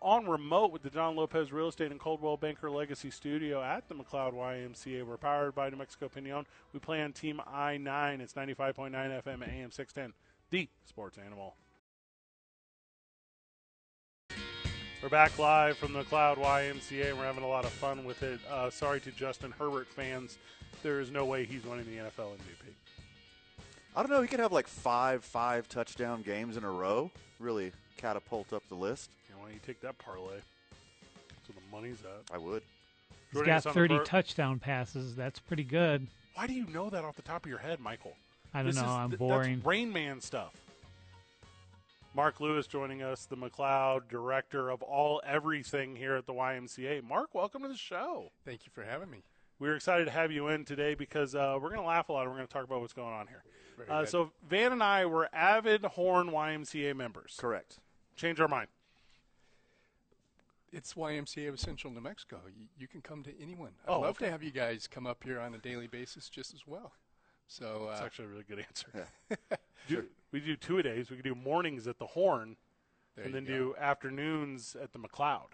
on 0.00 0.28
remote 0.28 0.70
with 0.70 0.82
the 0.82 0.88
John 0.88 1.16
Lopez 1.16 1.52
Real 1.52 1.66
Estate 1.66 1.90
and 1.90 1.98
Coldwell 1.98 2.36
Banker 2.36 2.70
Legacy 2.70 3.10
Studio 3.10 3.60
at 3.60 3.88
the 3.88 3.96
McLeod 3.96 4.32
YMCA. 4.32 5.04
We're 5.04 5.16
powered 5.16 5.56
by 5.56 5.68
New 5.68 5.78
Mexico 5.78 6.08
Piñon. 6.08 6.44
We 6.72 6.78
play 6.78 7.02
on 7.02 7.12
Team 7.12 7.40
I 7.44 7.76
9. 7.76 8.20
It's 8.20 8.34
95.9 8.34 8.92
FM, 8.92 9.48
AM 9.48 9.72
610, 9.72 10.12
the 10.50 10.68
sports 10.84 11.18
animal. 11.18 11.56
We're 15.02 15.08
back 15.10 15.38
live 15.38 15.76
from 15.76 15.92
the 15.92 16.02
Cloud 16.04 16.38
YMCA, 16.38 17.10
and 17.10 17.18
we're 17.18 17.24
having 17.24 17.44
a 17.44 17.48
lot 17.48 17.64
of 17.64 17.70
fun 17.70 18.04
with 18.04 18.22
it. 18.22 18.40
Uh, 18.50 18.70
sorry 18.70 19.00
to 19.00 19.10
Justin 19.12 19.52
Herbert 19.56 19.88
fans, 19.88 20.38
there 20.82 21.00
is 21.00 21.10
no 21.10 21.24
way 21.24 21.44
he's 21.44 21.64
winning 21.64 21.84
the 21.86 21.98
NFL 21.98 22.30
MVP. 22.32 22.72
I 23.94 24.02
don't 24.02 24.10
know. 24.10 24.20
He 24.22 24.28
could 24.28 24.40
have 24.40 24.52
like 24.52 24.66
five 24.66 25.24
five 25.24 25.68
touchdown 25.68 26.22
games 26.22 26.56
in 26.56 26.64
a 26.64 26.70
row. 26.70 27.10
Really 27.38 27.72
catapult 27.96 28.52
up 28.52 28.62
the 28.68 28.74
list. 28.74 29.10
You 29.28 29.34
know, 29.34 29.40
why 29.42 29.46
don't 29.46 29.54
you 29.54 29.60
take 29.66 29.80
that 29.82 29.96
parlay? 29.98 30.34
That's 30.34 31.48
where 31.48 31.56
the 31.64 31.76
money's 31.76 31.98
at. 32.02 32.34
I 32.34 32.38
would. 32.38 32.62
He's 33.30 33.34
Joining 33.40 33.46
got 33.46 33.56
us 33.58 33.66
on 33.66 33.72
the 33.72 33.80
30 33.80 33.94
pro- 33.96 34.04
touchdown 34.04 34.58
passes. 34.58 35.14
That's 35.14 35.38
pretty 35.38 35.64
good. 35.64 36.06
Why 36.34 36.46
do 36.46 36.52
you 36.54 36.66
know 36.66 36.90
that 36.90 37.04
off 37.04 37.16
the 37.16 37.22
top 37.22 37.44
of 37.44 37.50
your 37.50 37.58
head, 37.58 37.80
Michael? 37.80 38.14
I 38.52 38.58
don't 38.58 38.66
This 38.66 38.76
know. 38.76 38.82
is- 38.82 38.88
I'm 38.88 39.10
th- 39.10 39.18
boring. 39.18 39.54
That's 39.56 39.66
Rain 39.66 39.92
Man 39.92 40.20
stuff. 40.20 40.52
Mark 42.16 42.40
Lewis 42.40 42.66
joining 42.66 43.02
us, 43.02 43.26
the 43.26 43.36
McLeod 43.36 44.08
director 44.08 44.70
of 44.70 44.82
all 44.82 45.20
everything 45.26 45.96
here 45.96 46.14
at 46.16 46.24
the 46.24 46.32
YMCA. 46.32 47.04
Mark, 47.04 47.34
welcome 47.34 47.60
to 47.60 47.68
the 47.68 47.76
show. 47.76 48.30
Thank 48.42 48.64
you 48.64 48.72
for 48.72 48.84
having 48.84 49.10
me. 49.10 49.18
We're 49.58 49.76
excited 49.76 50.06
to 50.06 50.10
have 50.12 50.32
you 50.32 50.48
in 50.48 50.64
today 50.64 50.94
because 50.94 51.34
uh, 51.34 51.58
we're 51.60 51.68
going 51.68 51.82
to 51.82 51.86
laugh 51.86 52.08
a 52.08 52.12
lot. 52.14 52.22
and 52.22 52.30
We're 52.30 52.36
going 52.38 52.46
to 52.46 52.52
talk 52.54 52.64
about 52.64 52.80
what's 52.80 52.94
going 52.94 53.12
on 53.12 53.26
here. 53.26 53.42
Uh, 53.90 54.06
so 54.06 54.30
Van 54.48 54.72
and 54.72 54.82
I 54.82 55.04
were 55.04 55.28
avid 55.34 55.84
Horn 55.84 56.28
YMCA 56.30 56.96
members. 56.96 57.36
Correct. 57.38 57.80
Change 58.16 58.40
our 58.40 58.48
mind. 58.48 58.68
it's 60.72 60.94
YMCA 60.94 61.50
of 61.50 61.60
Central 61.60 61.92
New 61.92 62.00
Mexico. 62.00 62.40
You, 62.58 62.66
you 62.78 62.88
can 62.88 63.02
come 63.02 63.22
to 63.24 63.30
anyone. 63.42 63.72
I'd 63.86 63.90
Oh, 63.92 64.00
love 64.00 64.10
okay. 64.16 64.24
to 64.24 64.30
have 64.32 64.42
you 64.42 64.52
guys 64.52 64.86
come 64.86 65.06
up 65.06 65.22
here 65.22 65.38
on 65.38 65.52
a 65.52 65.58
daily 65.58 65.86
basis 65.86 66.30
just 66.30 66.54
as 66.54 66.66
well. 66.66 66.92
So 67.48 67.86
That's 67.88 68.00
uh, 68.00 68.04
actually 68.04 68.24
a 68.26 68.28
really 68.28 68.44
good 68.48 68.58
answer. 68.66 69.08
Do- 69.88 70.04
We 70.32 70.40
do 70.40 70.56
two 70.56 70.78
a 70.78 70.82
days. 70.82 71.10
We 71.10 71.16
could 71.16 71.24
do 71.24 71.34
mornings 71.34 71.86
at 71.86 71.98
the 71.98 72.06
Horn, 72.06 72.56
there 73.14 73.24
and 73.24 73.34
then 73.34 73.44
go. 73.44 73.52
do 73.52 73.74
afternoons 73.78 74.76
at 74.80 74.92
the 74.92 74.98
McLeod. 74.98 75.52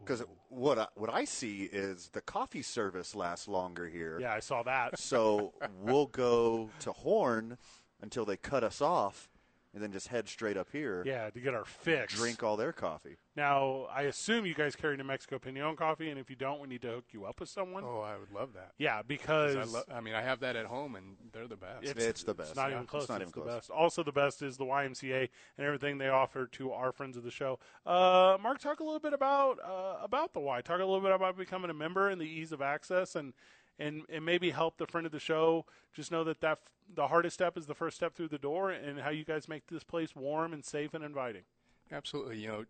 Because 0.00 0.24
what 0.48 0.78
I, 0.80 0.86
what 0.96 1.10
I 1.14 1.24
see 1.24 1.62
is 1.72 2.08
the 2.12 2.20
coffee 2.20 2.62
service 2.62 3.14
lasts 3.14 3.46
longer 3.46 3.88
here. 3.88 4.18
Yeah, 4.20 4.32
I 4.34 4.40
saw 4.40 4.64
that. 4.64 4.98
So 4.98 5.52
we'll 5.80 6.06
go 6.06 6.70
to 6.80 6.90
Horn 6.92 7.56
until 8.00 8.24
they 8.24 8.36
cut 8.36 8.64
us 8.64 8.80
off, 8.80 9.28
and 9.74 9.82
then 9.82 9.90
just 9.92 10.08
head 10.08 10.28
straight 10.28 10.56
up 10.56 10.68
here. 10.72 11.02
Yeah, 11.06 11.30
to 11.30 11.40
get 11.40 11.54
our 11.54 11.64
fix. 11.64 12.14
Drink 12.14 12.42
all 12.42 12.56
their 12.56 12.72
coffee. 12.72 13.16
Now, 13.34 13.86
I 13.94 14.02
assume 14.02 14.44
you 14.44 14.54
guys 14.54 14.76
carry 14.76 14.96
New 14.98 15.04
Mexico 15.04 15.38
Piñon 15.38 15.76
coffee, 15.76 16.10
and 16.10 16.18
if 16.20 16.28
you 16.28 16.36
don't, 16.36 16.60
we 16.60 16.68
need 16.68 16.82
to 16.82 16.88
hook 16.88 17.04
you 17.12 17.24
up 17.24 17.40
with 17.40 17.48
someone. 17.48 17.82
Oh, 17.86 18.00
I 18.00 18.18
would 18.18 18.30
love 18.30 18.52
that. 18.54 18.72
Yeah, 18.78 19.00
because 19.00 19.56
I, 19.56 19.64
lo- 19.64 19.84
I 19.94 20.00
mean, 20.00 20.14
I 20.14 20.20
have 20.20 20.40
that 20.40 20.56
at 20.56 20.66
home, 20.66 20.94
and 20.94 21.16
they're 21.32 21.48
the 21.48 21.56
best. 21.56 21.84
It's 21.84 22.22
the 22.22 22.34
best. 22.34 22.50
It's 22.50 22.56
not 22.56 22.66
Yeah, 22.68 22.72
even 22.72 22.82
it's 22.82 22.90
close. 22.90 23.08
not 23.08 23.22
It's 23.22 23.30
even 23.30 23.40
the 23.40 23.46
close. 23.50 23.60
best. 23.60 23.70
Also, 23.70 24.02
the 24.02 24.12
best 24.12 24.42
is 24.42 24.58
the 24.58 24.64
YMCA 24.66 25.28
and 25.56 25.66
everything 25.66 25.96
they 25.98 26.08
offer 26.08 26.46
to 26.48 26.72
our 26.72 26.92
friends 26.92 27.16
of 27.16 27.22
the 27.24 27.30
show. 27.30 27.58
Uh, 27.86 28.36
Mark, 28.42 28.58
talk 28.58 28.80
a 28.80 28.84
little 28.84 29.00
bit 29.00 29.14
about 29.14 29.58
uh, 29.64 29.96
about 30.04 30.34
the 30.34 30.40
Y. 30.40 30.60
Talk 30.60 30.76
a 30.80 30.84
little 30.84 31.00
bit 31.00 31.12
about 31.12 31.36
becoming 31.38 31.70
a 31.70 31.74
member 31.74 32.08
and 32.10 32.20
the 32.20 32.26
ease 32.28 32.52
of 32.52 32.60
access, 32.60 33.14
and 33.16 33.32
and 33.78 34.02
and 34.08 34.24
maybe 34.24 34.50
help 34.50 34.78
the 34.78 34.86
friend 34.86 35.06
of 35.06 35.12
the 35.12 35.20
show 35.20 35.64
just 35.94 36.10
know 36.10 36.24
that 36.24 36.40
that 36.40 36.58
the 36.94 37.08
hardest 37.08 37.34
step 37.34 37.56
is 37.56 37.66
the 37.66 37.74
first 37.74 37.96
step 37.96 38.14
through 38.14 38.28
the 38.28 38.38
door, 38.38 38.70
and 38.70 39.00
how 39.00 39.10
you 39.10 39.24
guys 39.24 39.48
make 39.48 39.66
this 39.68 39.84
place 39.84 40.14
warm 40.14 40.52
and 40.52 40.64
safe 40.64 40.94
and 40.94 41.04
inviting. 41.04 41.42
Absolutely. 41.90 42.38
You 42.38 42.48
know, 42.48 42.64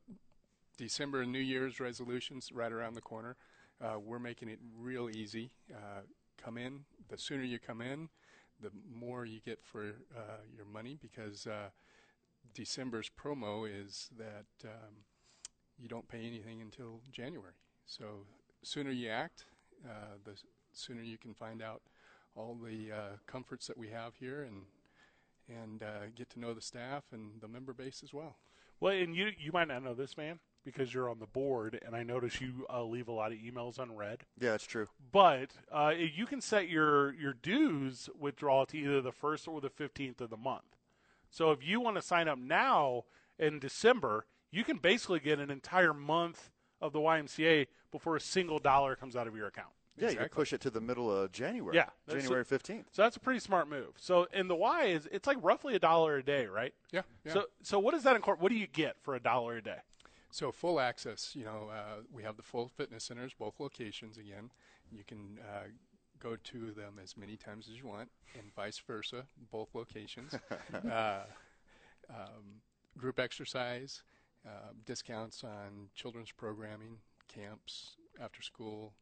December 0.76 1.22
and 1.22 1.32
New 1.32 1.38
Year's 1.38 1.80
resolutions 1.80 2.50
right 2.52 2.72
around 2.72 2.94
the 2.94 3.00
corner. 3.00 3.36
Uh, 3.80 3.98
we're 3.98 4.18
making 4.18 4.48
it 4.48 4.58
real 4.78 5.10
easy. 5.10 5.50
Uh, 5.72 6.02
come 6.42 6.56
in. 6.58 6.80
The 7.08 7.18
sooner 7.18 7.42
you 7.42 7.58
come 7.58 7.80
in, 7.80 8.08
the 8.60 8.70
more 8.94 9.24
you 9.24 9.40
get 9.44 9.60
for 9.62 9.82
uh, 10.16 10.42
your 10.54 10.64
money 10.66 10.96
because 11.00 11.46
uh, 11.46 11.70
December's 12.54 13.10
promo 13.10 13.68
is 13.68 14.10
that 14.16 14.68
um, 14.68 14.94
you 15.78 15.88
don't 15.88 16.06
pay 16.08 16.24
anything 16.26 16.60
until 16.60 17.00
January. 17.10 17.54
So 17.86 18.26
sooner 18.62 18.90
you 18.90 19.08
act, 19.08 19.44
uh, 19.84 20.16
the 20.24 20.32
sooner 20.72 21.02
you 21.02 21.18
can 21.18 21.34
find 21.34 21.62
out 21.62 21.82
all 22.34 22.56
the 22.62 22.92
uh, 22.92 23.16
comforts 23.26 23.66
that 23.66 23.78
we 23.78 23.88
have 23.88 24.16
here 24.18 24.42
and 24.42 24.62
and 25.48 25.82
uh, 25.82 26.06
get 26.14 26.30
to 26.30 26.40
know 26.40 26.54
the 26.54 26.60
staff 26.60 27.04
and 27.12 27.40
the 27.40 27.48
member 27.48 27.72
base 27.72 28.02
as 28.02 28.14
well. 28.14 28.36
Well, 28.80 28.94
and 28.94 29.14
you 29.14 29.30
you 29.38 29.52
might 29.52 29.68
not 29.68 29.82
know 29.82 29.94
this 29.94 30.16
man 30.16 30.38
because 30.64 30.94
you're 30.94 31.10
on 31.10 31.18
the 31.18 31.26
board, 31.26 31.78
and 31.84 31.94
I 31.94 32.02
notice 32.02 32.40
you 32.40 32.66
uh, 32.72 32.82
leave 32.84 33.08
a 33.08 33.12
lot 33.12 33.32
of 33.32 33.38
emails 33.38 33.78
unread. 33.78 34.22
Yeah, 34.40 34.54
it's 34.54 34.64
true. 34.64 34.88
But 35.10 35.50
uh, 35.70 35.92
you 35.96 36.26
can 36.26 36.40
set 36.40 36.68
your 36.68 37.14
your 37.14 37.32
dues 37.32 38.08
withdrawal 38.18 38.66
to 38.66 38.76
either 38.78 39.00
the 39.00 39.12
first 39.12 39.46
or 39.46 39.60
the 39.60 39.70
fifteenth 39.70 40.20
of 40.20 40.30
the 40.30 40.36
month. 40.36 40.76
So 41.30 41.50
if 41.50 41.66
you 41.66 41.80
want 41.80 41.96
to 41.96 42.02
sign 42.02 42.28
up 42.28 42.38
now 42.38 43.04
in 43.38 43.58
December, 43.58 44.26
you 44.50 44.64
can 44.64 44.76
basically 44.76 45.20
get 45.20 45.38
an 45.38 45.50
entire 45.50 45.94
month 45.94 46.50
of 46.80 46.92
the 46.92 46.98
YMCA 46.98 47.68
before 47.90 48.16
a 48.16 48.20
single 48.20 48.58
dollar 48.58 48.96
comes 48.96 49.16
out 49.16 49.26
of 49.26 49.36
your 49.36 49.46
account. 49.46 49.72
Yeah, 50.02 50.10
you 50.10 50.16
can 50.16 50.28
push 50.28 50.52
it 50.52 50.60
to 50.62 50.70
the 50.70 50.80
middle 50.80 51.10
of 51.10 51.32
January. 51.32 51.76
Yeah, 51.76 51.88
January 52.08 52.44
15th. 52.44 52.84
So 52.92 53.02
that's 53.02 53.16
a 53.16 53.20
pretty 53.20 53.40
smart 53.40 53.68
move. 53.68 53.92
So 53.96 54.26
and 54.32 54.48
the 54.48 54.54
why 54.54 54.84
is 54.86 55.08
it's 55.10 55.26
like 55.26 55.38
roughly 55.42 55.74
a 55.74 55.78
dollar 55.78 56.16
a 56.16 56.22
day, 56.22 56.46
right? 56.46 56.74
Yeah. 56.90 57.02
yeah. 57.24 57.32
So 57.32 57.44
so 57.62 57.78
what 57.78 57.94
does 57.94 58.02
that 58.04 58.16
incorporate? 58.16 58.42
What 58.42 58.52
do 58.52 58.58
you 58.58 58.66
get 58.66 58.96
for 59.00 59.14
a 59.14 59.20
dollar 59.20 59.56
a 59.56 59.62
day? 59.62 59.78
So 60.30 60.50
full 60.50 60.80
access, 60.80 61.32
you 61.36 61.44
know, 61.44 61.70
uh, 61.70 62.00
we 62.10 62.22
have 62.22 62.38
the 62.38 62.42
full 62.42 62.68
fitness 62.68 63.04
centers, 63.04 63.32
both 63.38 63.60
locations 63.60 64.16
again. 64.16 64.50
You 64.90 65.04
can 65.06 65.38
uh, 65.40 65.68
go 66.18 66.36
to 66.36 66.70
them 66.72 66.98
as 67.02 67.18
many 67.18 67.36
times 67.36 67.68
as 67.70 67.78
you 67.78 67.86
want, 67.86 68.08
and 68.34 68.44
vice 68.54 68.78
versa, 68.78 69.26
both 69.50 69.74
locations. 69.74 70.34
uh, 70.90 71.24
um, 72.08 72.62
group 72.96 73.18
exercise, 73.18 74.02
uh, 74.46 74.72
discounts 74.86 75.44
on 75.44 75.88
children's 75.94 76.32
programming, 76.32 76.96
camps, 77.28 77.96
after 78.20 78.40
school, 78.42 78.94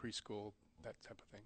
preschool, 0.00 0.52
that 0.84 1.00
type 1.02 1.18
of 1.18 1.26
thing. 1.30 1.42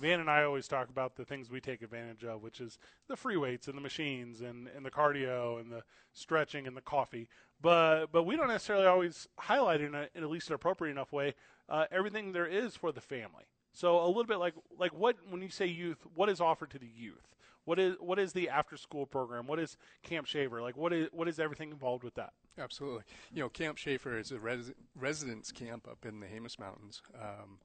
Van 0.00 0.18
and 0.18 0.28
I 0.28 0.42
always 0.42 0.66
talk 0.66 0.88
about 0.88 1.14
the 1.14 1.24
things 1.24 1.50
we 1.50 1.60
take 1.60 1.80
advantage 1.80 2.24
of, 2.24 2.42
which 2.42 2.60
is 2.60 2.78
the 3.08 3.16
free 3.16 3.36
weights 3.36 3.68
and 3.68 3.76
the 3.76 3.80
machines 3.80 4.40
and, 4.40 4.68
and 4.76 4.84
the 4.84 4.90
cardio 4.90 5.60
and 5.60 5.70
the 5.70 5.82
stretching 6.12 6.66
and 6.66 6.76
the 6.76 6.80
coffee. 6.80 7.28
But 7.62 8.06
but 8.10 8.24
we 8.24 8.36
don't 8.36 8.48
necessarily 8.48 8.86
always 8.86 9.28
highlight 9.38 9.80
in, 9.80 9.94
a, 9.94 10.08
in 10.14 10.24
at 10.24 10.30
least 10.30 10.48
an 10.48 10.54
appropriate 10.54 10.90
enough 10.90 11.12
way 11.12 11.34
uh, 11.68 11.86
everything 11.90 12.32
there 12.32 12.46
is 12.46 12.76
for 12.76 12.92
the 12.92 13.00
family. 13.00 13.44
So 13.72 14.04
a 14.04 14.06
little 14.06 14.24
bit 14.24 14.38
like 14.38 14.54
like 14.78 14.92
what 14.92 15.16
when 15.28 15.42
you 15.42 15.48
say 15.48 15.66
youth, 15.66 15.98
what 16.14 16.28
is 16.28 16.40
offered 16.40 16.70
to 16.70 16.78
the 16.78 16.90
youth? 16.94 17.34
What 17.64 17.78
is 17.78 17.96
what 17.98 18.18
is 18.18 18.32
the 18.32 18.48
after 18.48 18.76
school 18.76 19.06
program? 19.06 19.46
What 19.46 19.58
is 19.58 19.76
Camp 20.02 20.26
Shaver? 20.26 20.62
Like 20.62 20.76
what 20.76 20.92
is 20.92 21.08
what 21.12 21.28
is 21.28 21.40
everything 21.40 21.70
involved 21.70 22.04
with 22.04 22.14
that? 22.14 22.32
Absolutely. 22.58 23.02
You 23.32 23.42
know, 23.42 23.48
Camp 23.48 23.78
Schaefer 23.78 24.16
is 24.18 24.30
a 24.30 24.38
res- 24.38 24.72
residence 24.94 25.50
camp 25.50 25.88
up 25.90 26.06
in 26.06 26.20
the 26.20 26.26
Jemez 26.26 26.58
Mountains. 26.58 27.02
Um, 27.20 27.58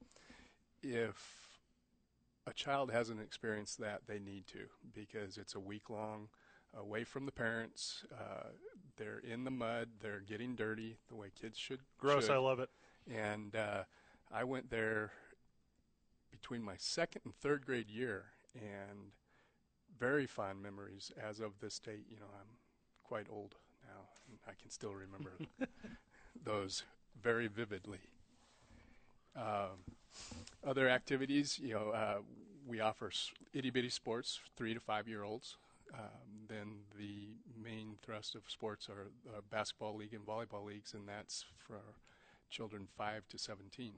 if 0.82 1.47
a 2.47 2.53
child 2.53 2.91
hasn't 2.91 3.21
experienced 3.21 3.80
that, 3.80 4.01
they 4.07 4.19
need 4.19 4.47
to 4.47 4.67
because 4.93 5.38
it's 5.38 5.55
a 5.55 5.59
week 5.59 5.89
long 5.89 6.30
away 6.77 7.03
from 7.03 7.25
the 7.25 7.32
parents. 7.32 8.03
Uh, 8.11 8.49
they're 8.97 9.19
in 9.19 9.43
the 9.43 9.51
mud. 9.51 9.89
They're 10.01 10.21
getting 10.21 10.55
dirty 10.55 10.97
the 11.09 11.15
way 11.15 11.32
kids 11.39 11.57
should. 11.57 11.80
Gross, 11.97 12.25
should. 12.25 12.34
I 12.34 12.38
love 12.38 12.59
it. 12.59 12.69
And 13.09 13.55
uh, 13.55 13.84
I 14.32 14.43
went 14.43 14.69
there 14.69 15.11
between 16.32 16.61
my 16.61 16.75
second 16.77 17.21
and 17.25 17.36
third 17.36 17.65
grade 17.65 17.89
year, 17.89 18.25
and 18.55 19.11
very 19.97 20.25
fond 20.25 20.61
memories 20.61 21.11
as 21.21 21.39
of 21.39 21.59
this 21.59 21.80
date. 21.80 22.05
You 22.09 22.17
know, 22.17 22.27
I'm 22.39 22.47
quite 23.03 23.27
old 23.30 23.55
now, 23.84 24.07
and 24.27 24.38
I 24.47 24.51
can 24.59 24.69
still 24.69 24.93
remember 24.93 25.34
those 26.43 26.84
very 27.21 27.47
vividly. 27.47 27.99
Um, 29.36 29.84
other 30.66 30.89
activities, 30.89 31.60
you 31.62 31.74
know, 31.74 31.89
uh, 31.89 32.18
we 32.68 32.80
offer 32.80 33.12
itty 33.53 33.70
bitty 33.70 33.89
sports, 33.89 34.39
three 34.55 34.74
to 34.74 34.80
five 34.80 35.07
year 35.07 35.24
olds. 35.24 35.57
Um, 35.93 36.45
then 36.47 36.68
the 36.97 37.30
main 37.62 37.95
thrust 38.03 38.36
of 38.36 38.43
sports 38.47 38.89
are 38.89 39.07
uh, 39.28 39.41
basketball 39.49 39.95
league 39.95 40.14
and 40.14 40.26
volleyball 40.26 40.66
leagues, 40.66 40.93
and 40.93 41.07
that's 41.07 41.45
for 41.57 41.80
children 42.49 42.88
five 42.95 43.28
to 43.30 43.38
seventeen. 43.39 43.93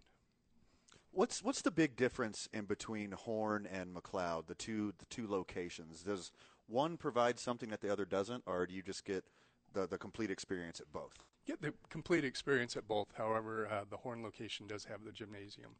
What's 1.11 1.43
what's 1.43 1.61
the 1.61 1.71
big 1.71 1.97
difference 1.97 2.47
in 2.53 2.65
between 2.65 3.11
Horn 3.11 3.67
and 3.69 3.93
McLeod, 3.93 4.47
the 4.47 4.55
two 4.55 4.93
the 4.99 5.05
two 5.05 5.27
locations? 5.27 6.03
Does 6.03 6.31
one 6.67 6.95
provide 6.95 7.39
something 7.39 7.69
that 7.69 7.81
the 7.81 7.91
other 7.91 8.05
doesn't, 8.05 8.43
or 8.45 8.65
do 8.65 8.73
you 8.73 8.81
just 8.81 9.03
get 9.03 9.25
the 9.73 9.87
the 9.87 9.97
complete 9.97 10.31
experience 10.31 10.79
at 10.79 10.91
both. 10.91 11.23
Get 11.45 11.61
the 11.61 11.73
complete 11.89 12.23
experience 12.23 12.77
at 12.77 12.87
both. 12.87 13.07
However, 13.17 13.67
uh, 13.67 13.83
the 13.89 13.97
Horn 13.97 14.21
location 14.23 14.67
does 14.67 14.85
have 14.85 15.03
the 15.03 15.11
gymnasium, 15.11 15.71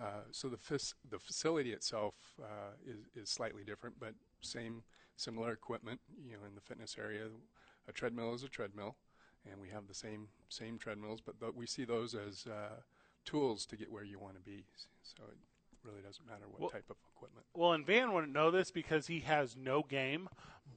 uh, 0.00 0.22
so 0.30 0.48
the 0.48 0.56
fis- 0.56 0.94
the 1.10 1.18
facility 1.18 1.72
itself 1.72 2.14
uh, 2.42 2.72
is 2.86 3.06
is 3.14 3.28
slightly 3.30 3.62
different, 3.62 4.00
but 4.00 4.14
same 4.40 4.82
similar 5.16 5.52
equipment. 5.52 6.00
You 6.26 6.36
know, 6.38 6.44
in 6.48 6.54
the 6.54 6.60
fitness 6.62 6.96
area, 6.98 7.26
a 7.86 7.92
treadmill 7.92 8.34
is 8.34 8.42
a 8.42 8.48
treadmill, 8.48 8.96
and 9.50 9.60
we 9.60 9.68
have 9.68 9.88
the 9.88 9.94
same 9.94 10.28
same 10.48 10.78
treadmills, 10.78 11.20
but 11.20 11.38
th- 11.38 11.52
we 11.54 11.66
see 11.66 11.84
those 11.84 12.14
as 12.14 12.46
uh, 12.46 12.80
tools 13.24 13.66
to 13.66 13.76
get 13.76 13.92
where 13.92 14.04
you 14.04 14.18
want 14.18 14.36
to 14.36 14.42
be. 14.42 14.64
So 15.02 15.22
it 15.24 15.36
really 15.84 16.00
doesn't 16.02 16.26
matter 16.26 16.46
what 16.48 16.60
Well- 16.60 16.70
type 16.70 16.88
of 16.90 16.96
equipment. 17.14 17.46
Well, 17.54 17.72
and 17.72 17.84
Van 17.86 18.12
wouldn't 18.12 18.32
know 18.32 18.50
this 18.50 18.70
because 18.70 19.06
he 19.08 19.20
has 19.20 19.56
no 19.56 19.82
game, 19.82 20.28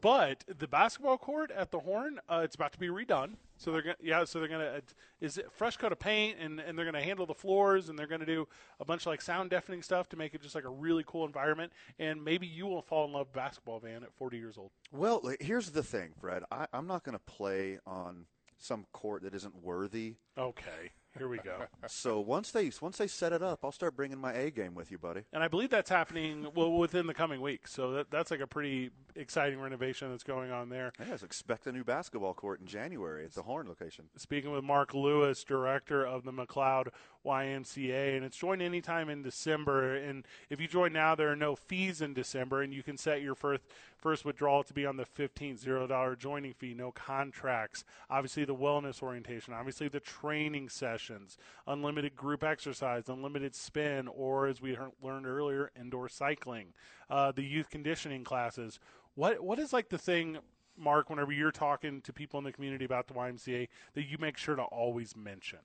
but 0.01 0.43
the 0.47 0.67
basketball 0.67 1.17
court 1.17 1.51
at 1.51 1.71
the 1.71 1.79
Horn, 1.79 2.19
uh, 2.27 2.41
it's 2.43 2.55
about 2.55 2.73
to 2.73 2.79
be 2.79 2.87
redone. 2.87 3.37
So 3.57 3.71
they're 3.71 3.81
gonna, 3.81 3.95
yeah, 4.01 4.25
so 4.25 4.39
they're 4.39 4.49
gonna 4.49 4.65
uh, 4.65 4.81
is 5.21 5.37
it 5.37 5.51
fresh 5.51 5.77
coat 5.77 5.91
of 5.91 5.99
paint, 5.99 6.37
and, 6.39 6.59
and 6.59 6.77
they're 6.77 6.85
gonna 6.85 7.01
handle 7.01 7.25
the 7.25 7.33
floors, 7.33 7.87
and 7.89 7.97
they're 7.97 8.07
gonna 8.07 8.25
do 8.25 8.47
a 8.79 8.85
bunch 8.85 9.03
of 9.03 9.07
like 9.07 9.21
sound 9.21 9.49
deafening 9.51 9.81
stuff 9.81 10.09
to 10.09 10.17
make 10.17 10.33
it 10.33 10.41
just 10.41 10.55
like 10.55 10.65
a 10.65 10.69
really 10.69 11.03
cool 11.07 11.25
environment. 11.25 11.71
And 11.99 12.23
maybe 12.23 12.47
you 12.47 12.65
will 12.65 12.81
fall 12.81 13.05
in 13.05 13.13
love 13.13 13.27
with 13.27 13.33
basketball, 13.33 13.79
Van, 13.79 14.03
at 14.03 14.13
40 14.13 14.37
years 14.37 14.57
old. 14.57 14.71
Well, 14.91 15.21
here's 15.39 15.71
the 15.71 15.83
thing, 15.83 16.13
Fred. 16.19 16.43
I, 16.51 16.67
I'm 16.73 16.87
not 16.87 17.03
going 17.03 17.13
to 17.17 17.23
play 17.23 17.79
on 17.85 18.25
some 18.57 18.85
court 18.91 19.23
that 19.23 19.33
isn't 19.35 19.55
worthy. 19.63 20.15
Okay, 20.37 20.91
here 21.17 21.27
we 21.27 21.37
go. 21.37 21.65
so 21.87 22.19
once 22.19 22.51
they 22.51 22.71
once 22.81 22.97
they 22.97 23.07
set 23.07 23.33
it 23.33 23.41
up, 23.41 23.59
I'll 23.63 23.71
start 23.71 23.95
bringing 23.95 24.19
my 24.19 24.33
A 24.33 24.51
game 24.51 24.75
with 24.75 24.91
you, 24.91 24.97
buddy. 24.97 25.21
And 25.31 25.43
I 25.43 25.47
believe 25.47 25.69
that's 25.69 25.89
happening 25.89 26.47
well 26.55 26.71
within 26.71 27.07
the 27.07 27.13
coming 27.13 27.41
weeks. 27.41 27.71
So 27.73 27.91
that, 27.91 28.11
that's 28.11 28.31
like 28.31 28.39
a 28.39 28.47
pretty 28.47 28.91
exciting 29.15 29.59
renovation 29.59 30.09
that's 30.09 30.23
going 30.23 30.51
on 30.51 30.69
there. 30.69 30.91
Yes, 30.99 31.23
expect 31.23 31.67
a 31.67 31.71
new 31.71 31.83
basketball 31.83 32.33
court 32.33 32.59
in 32.61 32.65
January 32.65 33.25
at 33.25 33.33
the 33.33 33.43
Horn 33.43 33.67
location. 33.67 34.05
speaking 34.17 34.51
with 34.51 34.63
Mark 34.63 34.93
Lewis, 34.93 35.43
director 35.43 36.05
of 36.05 36.23
the 36.23 36.31
McLeod 36.31 36.87
YMCA, 37.25 38.15
and 38.15 38.25
it's 38.25 38.37
joined 38.37 38.61
anytime 38.61 39.09
in 39.09 39.23
December. 39.23 39.95
And 39.95 40.25
if 40.49 40.59
you 40.59 40.67
join 40.67 40.93
now, 40.93 41.15
there 41.15 41.31
are 41.31 41.35
no 41.35 41.55
fees 41.55 42.01
in 42.01 42.13
December, 42.13 42.61
and 42.61 42.73
you 42.73 42.83
can 42.83 42.97
set 42.97 43.21
your 43.21 43.35
first 43.35 43.63
first 43.97 44.25
withdrawal 44.25 44.63
to 44.63 44.73
be 44.73 44.85
on 44.85 44.97
the 44.97 45.05
fifteenth 45.05 45.59
zero 45.59 45.87
dollar 45.87 46.15
joining 46.15 46.53
fee, 46.53 46.73
no 46.73 46.91
contracts. 46.91 47.83
Obviously, 48.09 48.45
the 48.45 48.55
wellness 48.55 49.01
orientation, 49.01 49.53
obviously 49.53 49.87
the 49.87 49.99
training 49.99 50.69
sessions, 50.69 51.37
unlimited 51.67 52.15
group 52.15 52.43
exercise, 52.43 53.07
unlimited 53.07 53.55
spin, 53.55 54.07
or 54.07 54.47
as 54.47 54.61
we 54.61 54.77
learned 55.01 55.25
earlier, 55.25 55.71
indoor 55.79 56.09
cycling, 56.09 56.73
uh, 57.09 57.31
the 57.31 57.43
youth 57.43 57.69
conditioning 57.69 58.23
classes. 58.23 58.79
What 59.15 59.43
what 59.43 59.59
is 59.59 59.73
like 59.73 59.89
the 59.89 59.97
thing 59.97 60.39
Mark, 60.77 61.09
whenever 61.09 61.31
you're 61.31 61.51
talking 61.51 62.01
to 62.01 62.13
people 62.13 62.39
in 62.39 62.43
the 62.43 62.51
community 62.51 62.85
about 62.85 63.07
the 63.07 63.13
YMCA, 63.13 63.67
that 63.93 64.03
you 64.03 64.17
make 64.17 64.37
sure 64.37 64.55
to 64.55 64.63
always 64.63 65.15
mention? 65.15 65.59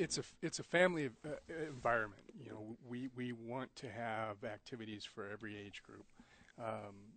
It's 0.00 0.18
a 0.18 0.22
it's 0.42 0.58
a 0.58 0.62
family 0.62 1.10
uh, 1.24 1.30
environment. 1.68 2.22
You 2.42 2.50
know, 2.50 2.76
we 2.88 3.08
we 3.14 3.32
want 3.32 3.74
to 3.76 3.90
have 3.90 4.42
activities 4.44 5.04
for 5.04 5.28
every 5.30 5.56
age 5.56 5.82
group. 5.82 6.06
Um, 6.58 7.14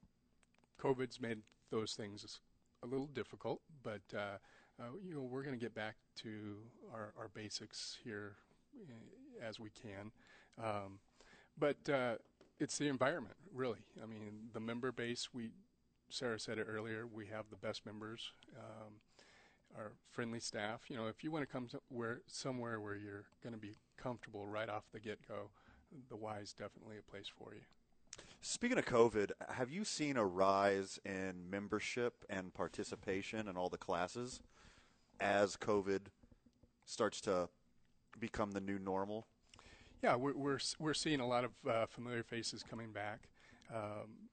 COVID's 0.81 1.21
made 1.21 1.39
those 1.71 1.93
things 1.93 2.39
a 2.83 2.87
little 2.87 3.07
difficult, 3.07 3.61
but 3.83 4.01
uh, 4.13 4.37
uh, 4.79 4.91
you 5.07 5.15
know 5.15 5.21
we're 5.21 5.43
going 5.43 5.57
to 5.57 5.63
get 5.63 5.73
back 5.73 5.95
to 6.17 6.57
our, 6.93 7.13
our 7.17 7.29
basics 7.33 7.97
here 8.03 8.35
uh, 8.77 9.47
as 9.47 9.59
we 9.59 9.69
can. 9.69 10.11
Um, 10.61 10.99
but 11.57 11.77
uh, 11.89 12.15
it's 12.59 12.77
the 12.77 12.89
environment, 12.89 13.35
really. 13.53 13.79
I 14.01 14.05
mean, 14.05 14.49
the 14.53 14.59
member 14.59 14.91
base. 14.91 15.29
We 15.33 15.51
Sarah 16.09 16.39
said 16.39 16.57
it 16.57 16.67
earlier. 16.69 17.07
We 17.07 17.27
have 17.27 17.45
the 17.49 17.55
best 17.55 17.85
members. 17.85 18.33
Um, 18.57 18.95
our 19.77 19.93
friendly 20.11 20.39
staff. 20.39 20.81
You 20.89 20.97
know, 20.97 21.07
if 21.07 21.23
you 21.23 21.31
want 21.31 21.47
to 21.47 21.51
come 21.51 21.67
to 21.67 21.79
where 21.89 22.21
somewhere 22.27 22.79
where 22.79 22.95
you're 22.95 23.25
going 23.41 23.53
to 23.53 23.59
be 23.59 23.75
comfortable 23.97 24.47
right 24.47 24.69
off 24.69 24.83
the 24.91 24.99
get 24.99 25.19
go, 25.27 25.49
the 26.09 26.15
Y 26.15 26.39
is 26.39 26.53
definitely 26.53 26.97
a 26.97 27.11
place 27.11 27.27
for 27.27 27.53
you. 27.53 27.61
Speaking 28.41 28.77
of 28.77 28.85
COVID, 28.85 29.31
have 29.49 29.71
you 29.71 29.85
seen 29.85 30.17
a 30.17 30.25
rise 30.25 30.99
in 31.05 31.49
membership 31.49 32.25
and 32.29 32.53
participation 32.53 33.47
in 33.47 33.57
all 33.57 33.69
the 33.69 33.77
classes 33.77 34.41
as 35.19 35.55
COVID 35.55 36.01
starts 36.85 37.21
to 37.21 37.49
become 38.19 38.51
the 38.51 38.61
new 38.61 38.77
normal? 38.77 39.27
Yeah, 40.03 40.15
we're 40.15 40.35
we're 40.35 40.59
we're 40.79 40.93
seeing 40.93 41.21
a 41.21 41.27
lot 41.27 41.45
of 41.45 41.51
uh, 41.67 41.85
familiar 41.85 42.23
faces 42.23 42.63
coming 42.63 42.91
back. 42.91 43.29
Um, 43.73 44.29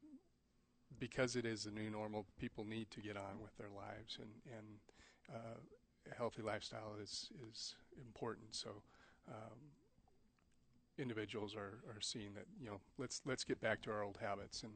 because 0.98 1.34
it 1.36 1.46
is 1.46 1.64
the 1.64 1.70
new 1.70 1.88
normal, 1.88 2.26
people 2.38 2.64
need 2.64 2.90
to 2.90 3.00
get 3.00 3.16
on 3.16 3.40
with 3.40 3.56
their 3.56 3.70
lives, 3.74 4.18
and 4.20 4.30
and 4.56 4.66
uh, 5.34 5.58
healthy 6.16 6.42
lifestyle 6.42 6.96
is 7.02 7.30
is 7.48 7.74
important. 7.98 8.54
So. 8.54 8.82
Um, 9.28 9.58
individuals 10.98 11.54
are, 11.54 11.78
are 11.88 12.00
seeing 12.00 12.34
that 12.34 12.44
you 12.60 12.68
know 12.68 12.78
let's 12.98 13.22
let's 13.24 13.42
get 13.42 13.58
back 13.60 13.80
to 13.80 13.90
our 13.90 14.02
old 14.02 14.18
habits 14.20 14.62
and 14.62 14.72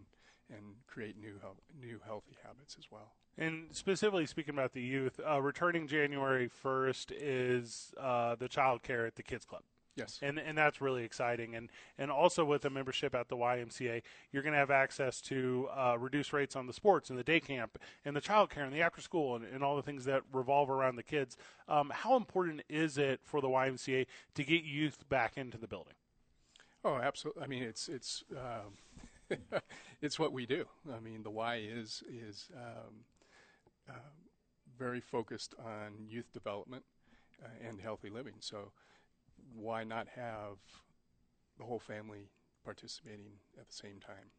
and 0.51 0.75
create 0.87 1.17
new 1.19 1.35
new 1.79 2.01
healthy 2.05 2.37
habits 2.43 2.77
as 2.79 2.87
well. 2.91 3.13
And 3.37 3.67
specifically 3.73 4.27
speaking 4.27 4.55
about 4.55 4.73
the 4.73 4.83
youth, 4.83 5.19
uh, 5.27 5.43
returning 5.43 5.89
January 5.89 6.49
1st 6.65 7.13
is 7.19 7.93
uh, 8.01 8.37
the 8.37 8.49
child 8.49 8.83
care 8.83 9.07
at 9.07 9.17
the 9.17 9.23
Kids 9.23 9.45
Club. 9.45 9.63
Yes. 9.97 10.19
And 10.23 10.39
and 10.39 10.59
that's 10.59 10.81
really 10.81 11.05
exciting. 11.05 11.55
And 11.55 11.71
and 11.99 12.11
also 12.11 12.45
with 12.45 12.65
a 12.65 12.71
membership 12.71 13.15
at 13.15 13.29
the 13.29 13.37
YMCA, 13.37 14.03
you're 14.33 14.43
going 14.43 14.53
to 14.53 14.59
have 14.59 14.71
access 14.71 15.21
to 15.23 15.69
uh, 15.77 15.97
reduced 15.99 16.33
rates 16.33 16.57
on 16.57 16.67
the 16.67 16.73
sports 16.73 17.11
and 17.11 17.19
the 17.19 17.25
day 17.25 17.41
camp 17.41 17.79
and 18.05 18.17
the 18.17 18.21
child 18.21 18.51
care 18.51 18.65
and 18.65 18.73
the 18.73 18.83
after 18.83 19.01
school 19.01 19.37
and, 19.37 19.45
and 19.45 19.63
all 19.63 19.77
the 19.77 19.83
things 19.83 20.05
that 20.07 20.23
revolve 20.33 20.69
around 20.69 20.97
the 20.97 21.03
kids. 21.03 21.37
Um, 21.69 21.93
how 21.95 22.17
important 22.17 22.63
is 22.69 22.99
it 22.99 23.21
for 23.23 23.41
the 23.41 23.49
YMCA 23.49 24.07
to 24.35 24.45
get 24.45 24.65
youth 24.65 25.09
back 25.09 25.37
into 25.37 25.59
the 25.59 25.69
building? 25.69 25.95
Oh, 26.85 26.97
absolutely. 26.97 27.43
I 27.43 27.47
mean, 27.47 27.63
it's 27.63 27.89
it's 27.89 28.25
um, 28.33 29.39
it's 30.03 30.19
what 30.19 30.33
we 30.33 30.45
do. 30.45 30.67
I 30.93 31.01
mean, 31.01 31.23
the 31.23 31.31
Y 31.31 31.63
is 31.73 32.03
is 32.09 32.49
um, 32.57 33.05
uh, 33.89 34.11
very 34.79 35.01
focused 35.01 35.55
on 35.65 36.07
youth 36.09 36.33
development 36.33 36.85
uh, 37.43 37.69
and 37.69 37.81
healthy 37.81 38.11
living. 38.11 38.35
So, 38.41 38.73
why 39.55 39.85
not 39.85 40.09
have 40.15 40.59
the 41.59 41.65
whole 41.65 41.79
family 41.79 42.31
participating 42.65 43.33
at 43.59 43.69
the 43.69 43.75
same 43.75 44.01
time? 44.01 44.31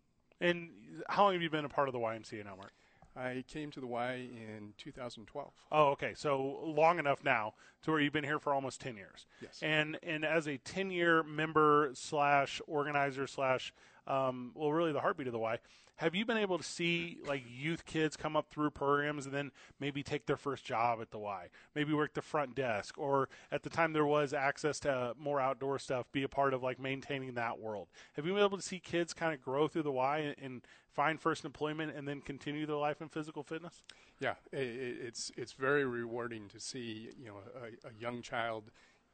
And 0.41 0.69
how 1.07 1.23
long 1.23 1.33
have 1.33 1.41
you 1.41 1.49
been 1.49 1.65
a 1.65 1.69
part 1.69 1.87
of 1.87 1.93
the 1.93 1.99
YMCA 1.99 2.43
now, 2.43 2.55
Mark? 2.55 2.73
I 3.15 3.45
came 3.47 3.71
to 3.71 3.79
the 3.79 3.87
Y 3.87 4.13
in 4.13 4.73
2012. 4.77 5.53
Oh, 5.71 5.87
okay. 5.91 6.13
So 6.15 6.59
long 6.65 6.99
enough 6.99 7.23
now 7.23 7.53
to 7.83 7.91
where 7.91 8.01
you've 8.01 8.11
been 8.11 8.25
here 8.25 8.39
for 8.39 8.53
almost 8.53 8.81
ten 8.81 8.97
years. 8.97 9.25
Yes. 9.41 9.59
And 9.61 9.97
and 10.03 10.25
as 10.25 10.47
a 10.47 10.57
ten 10.57 10.91
year 10.91 11.23
member 11.23 11.91
slash 11.93 12.61
organizer 12.67 13.25
slash 13.25 13.73
um, 14.07 14.51
well, 14.55 14.71
really 14.71 14.91
the 14.91 14.99
heartbeat 15.01 15.27
of 15.27 15.33
the 15.33 15.39
Y. 15.39 15.57
Have 15.97 16.13
you 16.13 16.25
been 16.25 16.35
able 16.37 16.57
to 16.57 16.63
see 16.63 17.19
like 17.25 17.43
youth 17.49 17.85
kids 17.85 18.17
come 18.17 18.35
up 18.35 18.49
through 18.49 18.71
programs 18.71 19.25
and 19.25 19.33
then 19.33 19.51
maybe 19.79 20.03
take 20.03 20.25
their 20.25 20.35
first 20.35 20.65
job 20.65 20.99
at 21.01 21.09
the 21.09 21.17
Y, 21.17 21.47
maybe 21.73 21.93
work 21.93 22.13
the 22.13 22.21
front 22.21 22.53
desk, 22.53 22.97
or 22.97 23.29
at 23.49 23.63
the 23.63 23.69
time 23.69 23.93
there 23.93 24.05
was 24.05 24.33
access 24.33 24.77
to 24.81 25.13
more 25.17 25.39
outdoor 25.39 25.79
stuff, 25.79 26.05
be 26.11 26.23
a 26.23 26.27
part 26.27 26.53
of 26.53 26.61
like 26.61 26.79
maintaining 26.79 27.35
that 27.35 27.59
world? 27.59 27.87
Have 28.13 28.25
you 28.25 28.33
been 28.33 28.43
able 28.43 28.57
to 28.57 28.63
see 28.63 28.77
kids 28.79 29.13
kind 29.13 29.33
of 29.33 29.41
grow 29.41 29.69
through 29.69 29.83
the 29.83 29.91
Y 29.93 30.17
and, 30.17 30.35
and 30.41 30.61
find 30.91 31.17
first 31.19 31.45
employment 31.45 31.95
and 31.95 32.05
then 32.05 32.19
continue 32.19 32.65
their 32.65 32.75
life 32.75 33.01
in 33.01 33.07
physical 33.07 33.41
fitness? 33.43 33.81
Yeah, 34.19 34.35
i- 34.53 34.57
i 34.57 34.59
it's 34.59 35.31
it's 35.37 35.53
very 35.53 35.85
rewarding 35.85 36.49
to 36.49 36.59
see 36.59 37.09
you 37.17 37.27
know 37.27 37.37
a, 37.55 37.87
a 37.87 37.91
young 37.97 38.21
child 38.21 38.65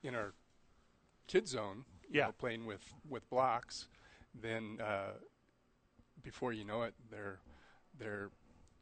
in 0.02 0.16
our 0.16 0.34
kid 1.28 1.48
zone, 1.48 1.86
Yeah. 2.10 2.26
know, 2.26 2.32
playing 2.32 2.66
with 2.66 2.92
with 3.08 3.30
blocks. 3.30 3.88
Then 4.40 4.80
uh, 4.82 5.14
before 6.24 6.54
you 6.54 6.66
know 6.66 6.84
it, 6.84 6.94
they're 7.10 7.40
they're 8.00 8.30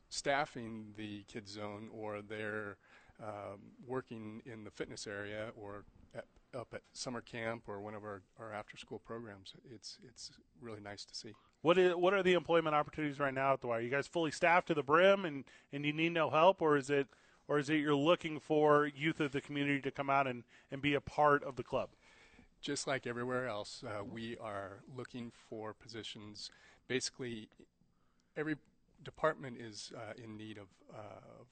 staffing 0.10 0.94
the 0.98 1.24
kids 1.28 1.52
zone 1.52 1.90
or 1.94 2.22
they're 2.22 2.78
um, 3.22 3.60
working 3.86 4.42
in 4.46 4.64
the 4.64 4.72
fitness 4.72 5.06
area 5.08 5.52
or 5.56 5.84
at, 6.16 6.26
up 6.58 6.70
at 6.74 6.82
summer 6.94 7.22
camp 7.22 7.64
or 7.68 7.80
one 7.80 7.94
of 7.94 8.04
our, 8.04 8.22
our 8.40 8.54
after 8.54 8.78
school 8.78 9.00
programs. 9.00 9.54
It's 9.74 9.98
it's 10.08 10.32
really 10.62 10.82
nice 10.82 11.06
to 11.06 11.16
see. 11.16 11.34
What 11.62 11.78
is 11.78 11.96
what 11.96 12.14
are 12.14 12.24
the 12.24 12.34
employment 12.34 12.76
opportunities 12.76 13.20
right 13.20 13.34
now 13.34 13.54
at 13.54 13.62
the 13.62 13.68
Y? 13.68 13.78
Are 13.78 13.82
you 13.82 13.90
guys 13.90 14.08
fully 14.08 14.32
staffed 14.32 14.68
to 14.68 14.74
the 14.74 14.84
brim 14.84 15.26
and, 15.26 15.44
and 15.74 15.86
you 15.86 15.94
need 15.94 16.14
no 16.14 16.30
help 16.30 16.62
or 16.62 16.78
is 16.78 16.90
it 16.90 17.08
or 17.48 17.60
is 17.60 17.70
it 17.70 17.78
you're 17.78 17.96
looking 17.96 18.40
for 18.40 18.88
youth 18.88 19.20
of 19.20 19.32
the 19.32 19.42
community 19.42 19.82
to 19.82 19.92
come 19.92 20.10
out 20.10 20.28
and, 20.28 20.44
and 20.72 20.82
be 20.82 20.94
a 20.94 21.02
part 21.02 21.44
of 21.44 21.56
the 21.56 21.64
club? 21.64 21.90
Just 22.62 22.88
like 22.88 23.08
everywhere 23.08 23.48
else, 23.48 23.84
uh, 23.86 24.04
we 24.04 24.38
are 24.38 24.80
looking 24.96 25.32
for 25.50 25.74
positions. 25.74 26.52
Basically, 26.88 27.50
every 28.36 28.56
department 29.04 29.58
is 29.60 29.92
uh, 29.96 30.14
in 30.22 30.38
need 30.38 30.58
of, 30.58 30.68
uh, 30.94 31.40
of 31.40 31.48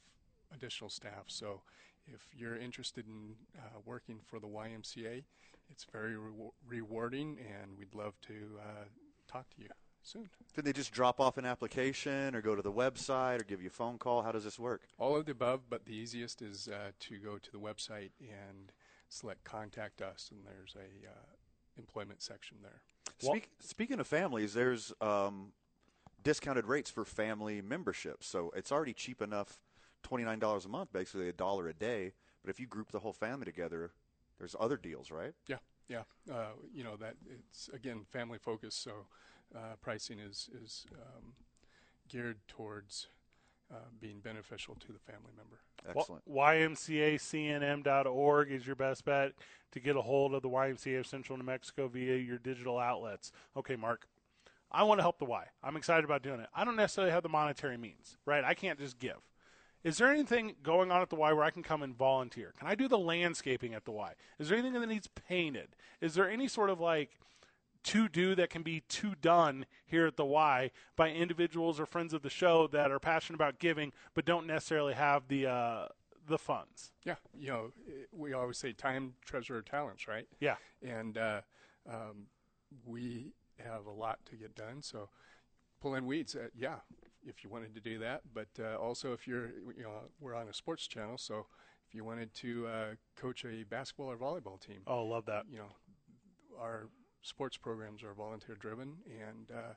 additional 0.53 0.89
staff. 0.89 1.25
So, 1.27 1.61
if 2.07 2.21
you're 2.37 2.57
interested 2.57 3.05
in 3.05 3.35
uh, 3.57 3.79
working 3.85 4.19
for 4.25 4.39
the 4.39 4.47
YMCA, 4.47 5.23
it's 5.69 5.85
very 5.91 6.15
rewa- 6.15 6.51
rewarding, 6.65 7.37
and 7.39 7.77
we'd 7.77 7.93
love 7.93 8.13
to 8.27 8.33
uh, 8.59 8.85
talk 9.29 9.49
to 9.55 9.61
you. 9.61 9.67
soon. 10.01 10.29
Can 10.55 10.63
they 10.63 10.71
just 10.71 10.93
drop 10.93 11.19
off 11.19 11.37
an 11.37 11.45
application 11.45 12.33
or 12.33 12.41
go 12.41 12.55
to 12.55 12.61
the 12.61 12.71
website 12.71 13.41
or 13.41 13.43
give 13.43 13.61
you 13.61 13.67
a 13.67 13.71
phone 13.71 13.97
call? 13.97 14.23
How 14.23 14.31
does 14.31 14.45
this 14.45 14.57
work? 14.57 14.83
All 14.97 15.17
of 15.17 15.25
the 15.25 15.33
above, 15.33 15.61
but 15.69 15.85
the 15.85 15.93
easiest 15.93 16.41
is 16.41 16.69
uh, 16.69 16.91
to 17.01 17.17
go 17.17 17.37
to 17.37 17.51
the 17.51 17.59
website 17.59 18.11
and 18.21 18.71
select 19.09 19.43
Contact 19.43 20.01
Us, 20.01 20.29
and 20.31 20.41
there's 20.45 20.75
a 20.75 21.07
uh, 21.07 21.35
employment 21.77 22.21
section 22.21 22.57
there. 22.61 22.81
Speak, 23.19 23.49
speaking 23.59 23.99
of 23.99 24.07
families, 24.07 24.53
there's 24.53 24.93
um, 25.01 25.53
discounted 26.23 26.65
rates 26.65 26.89
for 26.89 27.05
family 27.05 27.61
memberships. 27.61 28.27
So 28.27 28.51
it's 28.55 28.71
already 28.71 28.93
cheap 28.93 29.21
enough, 29.21 29.59
$29 30.07 30.65
a 30.65 30.69
month, 30.69 30.93
basically 30.93 31.29
a 31.29 31.33
dollar 31.33 31.67
a 31.67 31.73
day. 31.73 32.13
But 32.43 32.51
if 32.51 32.59
you 32.59 32.67
group 32.67 32.91
the 32.91 32.99
whole 32.99 33.13
family 33.13 33.45
together, 33.45 33.91
there's 34.37 34.55
other 34.59 34.77
deals, 34.77 35.09
right? 35.09 35.33
Yeah, 35.47 35.57
yeah. 35.87 36.03
Uh, 36.31 36.51
you 36.73 36.83
know 36.83 36.95
that 36.97 37.15
it's 37.25 37.69
again 37.73 38.05
family 38.09 38.37
focused, 38.37 38.83
so 38.83 38.91
uh, 39.55 39.75
pricing 39.81 40.19
is 40.19 40.49
is 40.63 40.85
um, 40.93 41.33
geared 42.07 42.37
towards 42.47 43.07
Uh, 43.69 43.75
being 43.99 44.21
beneficial 44.21 44.75
to 44.75 44.93
the 44.93 44.99
family 44.99 45.33
member. 45.35 45.59
Excellent. 45.89 46.23
YMCACNM.org 46.31 48.49
is 48.49 48.65
your 48.65 48.77
best 48.77 49.03
bet 49.03 49.33
to 49.73 49.81
get 49.81 49.97
a 49.97 50.01
hold 50.01 50.33
of 50.33 50.41
the 50.41 50.47
YMCA 50.47 50.99
of 50.99 51.05
Central 51.05 51.37
New 51.37 51.43
Mexico 51.43 51.89
via 51.89 52.15
your 52.15 52.37
digital 52.37 52.79
outlets. 52.79 53.33
Okay, 53.57 53.75
Mark. 53.75 54.07
I 54.71 54.83
want 54.83 54.99
to 54.99 55.01
help 55.01 55.19
the 55.19 55.25
Y. 55.25 55.47
I'm 55.61 55.75
excited 55.75 56.05
about 56.05 56.23
doing 56.23 56.39
it. 56.39 56.47
I 56.55 56.63
don't 56.63 56.77
necessarily 56.77 57.11
have 57.11 57.23
the 57.23 57.29
monetary 57.29 57.75
means, 57.77 58.15
right? 58.25 58.45
I 58.45 58.53
can't 58.53 58.79
just 58.79 58.99
give. 58.99 59.17
Is 59.83 59.97
there 59.97 60.11
anything 60.11 60.55
going 60.63 60.89
on 60.91 61.01
at 61.01 61.09
the 61.09 61.17
Y 61.17 61.33
where 61.33 61.43
I 61.43 61.51
can 61.51 61.63
come 61.63 61.83
and 61.83 61.93
volunteer? 61.93 62.53
Can 62.57 62.69
I 62.69 62.75
do 62.75 62.87
the 62.87 62.97
landscaping 62.97 63.73
at 63.73 63.83
the 63.83 63.91
Y? 63.91 64.13
Is 64.39 64.47
there 64.49 64.57
anything 64.57 64.79
that 64.79 64.87
needs 64.87 65.07
painted? 65.07 65.75
Is 66.01 66.13
there 66.13 66.29
any 66.29 66.47
sort 66.47 66.69
of 66.69 66.79
like 66.79 67.19
to 67.83 68.07
do 68.09 68.35
that 68.35 68.49
can 68.49 68.61
be 68.63 68.81
to 68.81 69.15
done 69.15 69.65
here 69.85 70.05
at 70.07 70.17
the 70.17 70.25
Y 70.25 70.71
by 70.95 71.09
individuals 71.09 71.79
or 71.79 71.85
friends 71.85 72.13
of 72.13 72.21
the 72.21 72.29
show 72.29 72.67
that 72.67 72.91
are 72.91 72.99
passionate 72.99 73.35
about 73.35 73.59
giving 73.59 73.91
but 74.13 74.25
don't 74.25 74.47
necessarily 74.47 74.93
have 74.93 75.27
the 75.27 75.47
uh, 75.47 75.87
the 76.27 76.37
funds? 76.37 76.91
Yeah, 77.05 77.15
you 77.37 77.47
know, 77.47 77.71
we 78.11 78.33
always 78.33 78.57
say 78.57 78.73
time, 78.73 79.13
treasure, 79.23 79.61
talents, 79.61 80.07
right? 80.07 80.27
Yeah. 80.39 80.55
And 80.85 81.17
uh, 81.17 81.41
um, 81.89 82.27
we 82.85 83.33
have 83.65 83.85
a 83.85 83.91
lot 83.91 84.19
to 84.29 84.35
get 84.35 84.53
done, 84.55 84.81
so 84.81 85.09
pulling 85.79 86.05
weeds, 86.05 86.35
uh, 86.35 86.47
yeah, 86.55 86.75
if 87.25 87.43
you 87.43 87.49
wanted 87.49 87.73
to 87.75 87.81
do 87.81 87.97
that. 87.99 88.21
But 88.33 88.49
uh, 88.59 88.75
also, 88.77 89.13
if 89.13 89.25
you're, 89.27 89.47
you 89.77 89.83
know, 89.83 89.91
we're 90.19 90.35
on 90.35 90.47
a 90.49 90.53
sports 90.53 90.85
channel, 90.87 91.17
so 91.17 91.45
if 91.87 91.95
you 91.95 92.03
wanted 92.03 92.33
to 92.35 92.67
uh, 92.67 92.85
coach 93.15 93.45
a 93.45 93.63
basketball 93.63 94.11
or 94.11 94.17
volleyball 94.17 94.59
team, 94.59 94.81
Oh, 94.85 95.05
love 95.05 95.25
that. 95.27 95.45
you 95.49 95.59
know, 95.59 95.71
our 96.59 96.89
sports 97.27 97.57
programs 97.57 98.03
are 98.03 98.13
volunteer 98.13 98.55
driven 98.55 98.93
and 99.07 99.51
uh, 99.51 99.73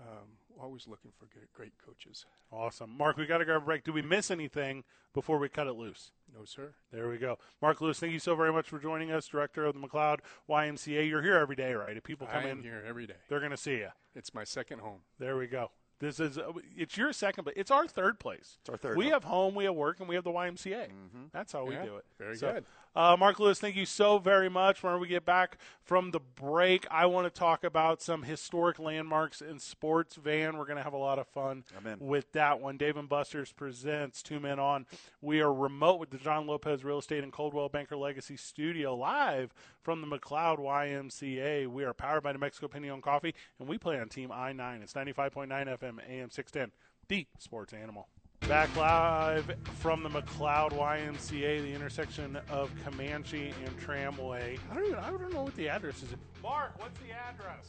um, 0.00 0.28
always 0.60 0.86
looking 0.86 1.10
for 1.18 1.26
great, 1.26 1.52
great 1.52 1.72
coaches. 1.84 2.24
Awesome. 2.52 2.96
Mark, 2.96 3.16
we 3.16 3.26
got 3.26 3.38
to 3.38 3.44
grab 3.44 3.62
a 3.62 3.64
break. 3.64 3.84
Do 3.84 3.92
we 3.92 4.02
miss 4.02 4.30
anything 4.30 4.84
before 5.14 5.38
we 5.38 5.48
cut 5.48 5.66
it 5.66 5.72
loose? 5.72 6.12
No, 6.36 6.44
sir. 6.44 6.74
There 6.92 7.08
we 7.08 7.18
go. 7.18 7.38
Mark 7.60 7.80
Lewis, 7.80 7.98
thank 7.98 8.12
you 8.12 8.18
so 8.18 8.36
very 8.36 8.52
much 8.52 8.68
for 8.68 8.78
joining 8.78 9.10
us, 9.10 9.26
director 9.26 9.64
of 9.64 9.74
the 9.74 9.80
McLeod 9.80 10.20
YMCA. 10.48 11.08
You're 11.08 11.22
here 11.22 11.36
every 11.36 11.56
day, 11.56 11.72
right? 11.74 11.96
If 11.96 12.04
people 12.04 12.26
come 12.26 12.46
in, 12.46 12.62
here 12.62 12.84
every 12.86 13.06
day. 13.06 13.14
they're 13.28 13.40
going 13.40 13.50
to 13.50 13.56
see 13.56 13.76
you. 13.76 13.88
It's 14.14 14.34
my 14.34 14.44
second 14.44 14.80
home. 14.80 15.00
There 15.18 15.36
we 15.36 15.46
go. 15.46 15.70
This 16.00 16.20
is 16.20 16.38
uh, 16.38 16.52
it's 16.76 16.96
your 16.96 17.12
second, 17.12 17.44
but 17.44 17.54
it's 17.56 17.70
our 17.70 17.86
third 17.88 18.20
place. 18.20 18.58
It's 18.60 18.68
our 18.70 18.76
third 18.76 18.96
We 18.96 19.06
home. 19.06 19.12
have 19.14 19.24
home, 19.24 19.54
we 19.56 19.64
have 19.64 19.74
work, 19.74 19.98
and 20.00 20.08
we 20.08 20.14
have 20.14 20.24
the 20.24 20.30
YMCA. 20.30 20.88
That's 21.32 21.52
how 21.52 21.64
we 21.64 21.74
do 21.74 21.96
it. 21.96 22.04
very 22.18 22.36
So, 22.36 22.52
good. 22.52 22.64
Uh, 22.96 23.16
Mark 23.16 23.38
Lewis, 23.38 23.60
thank 23.60 23.76
you 23.76 23.86
so 23.86 24.18
very 24.18 24.48
much. 24.48 24.82
When 24.82 24.98
we 24.98 25.06
get 25.06 25.24
back 25.24 25.58
from 25.82 26.10
the 26.10 26.18
break, 26.20 26.84
I 26.90 27.06
want 27.06 27.32
to 27.32 27.38
talk 27.38 27.62
about 27.62 28.00
some 28.02 28.22
historic 28.24 28.78
landmarks 28.78 29.40
in 29.40 29.58
sports. 29.60 30.16
Van, 30.16 30.56
we're 30.56 30.64
going 30.64 30.78
to 30.78 30.82
have 30.82 30.94
a 30.94 30.98
lot 30.98 31.18
of 31.18 31.28
fun 31.28 31.64
with 32.00 32.32
that 32.32 32.60
one. 32.60 32.76
Dave 32.76 32.96
and 32.96 33.08
Buster's 33.08 33.52
presents 33.52 34.22
Two 34.22 34.40
Men 34.40 34.58
On. 34.58 34.86
We 35.20 35.40
are 35.40 35.52
remote 35.52 36.00
with 36.00 36.10
the 36.10 36.16
John 36.18 36.46
Lopez 36.46 36.82
Real 36.84 36.98
Estate 36.98 37.22
and 37.22 37.32
Coldwell 37.32 37.68
Banker 37.68 37.96
Legacy 37.96 38.36
Studio 38.36 38.96
live 38.96 39.52
from 39.80 40.00
the 40.00 40.06
McLeod 40.06 40.58
YMCA. 40.58 41.66
We 41.68 41.84
are 41.84 41.94
powered 41.94 42.22
by 42.22 42.32
New 42.32 42.38
Mexico 42.38 42.68
Piñon 42.68 43.00
Coffee, 43.00 43.34
and 43.58 43.68
we 43.68 43.78
play 43.78 43.98
on 44.00 44.08
Team 44.08 44.32
I 44.32 44.52
9. 44.52 44.82
It's 44.82 44.92
95.9 44.94 45.48
FM, 45.48 45.87
AM 46.08 46.30
610, 46.30 46.72
the 47.08 47.26
sports 47.38 47.72
animal. 47.72 48.08
Back 48.46 48.74
live 48.76 49.54
from 49.80 50.02
the 50.02 50.08
McLeod 50.08 50.72
YMCA, 50.72 51.62
the 51.62 51.72
intersection 51.72 52.38
of 52.50 52.70
Comanche 52.84 53.52
and 53.64 53.78
Tramway. 53.78 54.58
I 54.70 54.74
don't 54.74 54.86
even 54.86 54.98
I 54.98 55.10
don't 55.10 55.32
know 55.32 55.42
what 55.42 55.56
the 55.56 55.68
address 55.68 56.02
is. 56.02 56.14
Mark, 56.42 56.72
what's 56.78 56.98
the 57.00 57.12
address? 57.12 57.66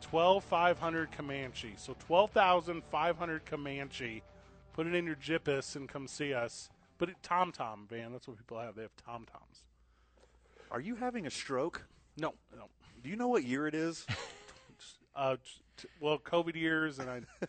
12500 0.00 1.12
Comanche. 1.12 1.74
So 1.76 1.94
12,500 2.06 3.44
Comanche. 3.44 4.22
Put 4.72 4.86
it 4.86 4.94
in 4.94 5.04
your 5.04 5.16
Jippus 5.16 5.76
and 5.76 5.88
come 5.88 6.06
see 6.06 6.32
us. 6.32 6.70
But 6.98 7.10
it 7.10 7.16
Tom 7.22 7.52
Tom 7.52 7.86
van, 7.88 8.12
that's 8.12 8.28
what 8.28 8.38
people 8.38 8.58
have. 8.58 8.74
They 8.74 8.82
have 8.82 8.96
Tom 9.04 9.26
Toms. 9.30 9.64
Are 10.70 10.80
you 10.80 10.96
having 10.96 11.26
a 11.26 11.30
stroke? 11.30 11.86
No, 12.16 12.34
no. 12.56 12.66
Do 13.02 13.10
you 13.10 13.16
know 13.16 13.28
what 13.28 13.44
year 13.44 13.66
it 13.66 13.74
is? 13.74 14.06
Uh, 15.12 15.36
t- 15.82 15.88
well, 16.00 16.18
COVID 16.18 16.56
years, 16.56 16.98
and 16.98 17.10
I. 17.10 17.20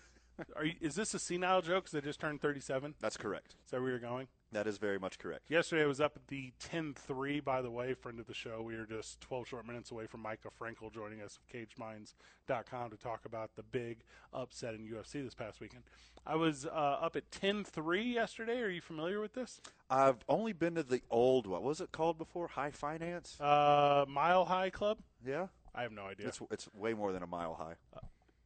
Are 0.55 0.65
you, 0.65 0.73
is 0.81 0.95
this 0.95 1.13
a 1.13 1.19
senile 1.19 1.61
joke? 1.61 1.85
Because 1.85 1.95
I 1.95 2.01
just 2.01 2.19
turned 2.19 2.41
37. 2.41 2.95
That's 2.99 3.17
correct. 3.17 3.55
Is 3.63 3.71
that 3.71 3.81
where 3.81 3.91
you're 3.91 3.99
going? 3.99 4.27
That 4.53 4.67
is 4.67 4.77
very 4.77 4.99
much 4.99 5.19
correct. 5.19 5.43
Yesterday 5.49 5.83
I 5.83 5.85
was 5.85 6.01
up 6.01 6.13
at 6.15 6.27
the 6.27 6.51
10-3, 6.71 7.43
by 7.43 7.61
the 7.61 7.69
way, 7.69 7.93
friend 7.93 8.19
of 8.19 8.27
the 8.27 8.33
show. 8.33 8.61
We 8.61 8.75
were 8.75 8.85
just 8.85 9.21
12 9.21 9.47
short 9.47 9.67
minutes 9.67 9.91
away 9.91 10.07
from 10.07 10.21
Micah 10.21 10.49
Frankel 10.59 10.93
joining 10.93 11.21
us 11.21 11.37
of 11.37 11.47
CageMinds.com 11.55 12.89
to 12.89 12.97
talk 12.97 13.25
about 13.25 13.55
the 13.55 13.63
big 13.63 13.99
upset 14.33 14.73
in 14.73 14.81
UFC 14.81 15.23
this 15.23 15.35
past 15.35 15.61
weekend. 15.61 15.83
I 16.25 16.35
was 16.35 16.65
uh, 16.65 16.69
up 16.69 17.15
at 17.15 17.31
10-3 17.31 18.13
yesterday. 18.13 18.59
Are 18.61 18.69
you 18.69 18.81
familiar 18.81 19.21
with 19.21 19.33
this? 19.33 19.61
I've 19.89 20.23
only 20.27 20.53
been 20.53 20.75
to 20.75 20.83
the 20.83 21.01
old, 21.09 21.47
what 21.47 21.63
was 21.63 21.79
it 21.81 21.91
called 21.91 22.17
before? 22.17 22.47
High 22.47 22.71
Finance? 22.71 23.39
Uh, 23.39 24.05
Mile 24.07 24.45
High 24.45 24.69
Club? 24.69 24.97
yeah. 25.25 25.47
I 25.73 25.83
have 25.83 25.93
no 25.93 26.01
idea. 26.01 26.27
It's, 26.27 26.41
it's 26.51 26.67
way 26.73 26.93
more 26.93 27.13
than 27.13 27.23
a 27.23 27.27
mile 27.27 27.53
high. 27.53 27.75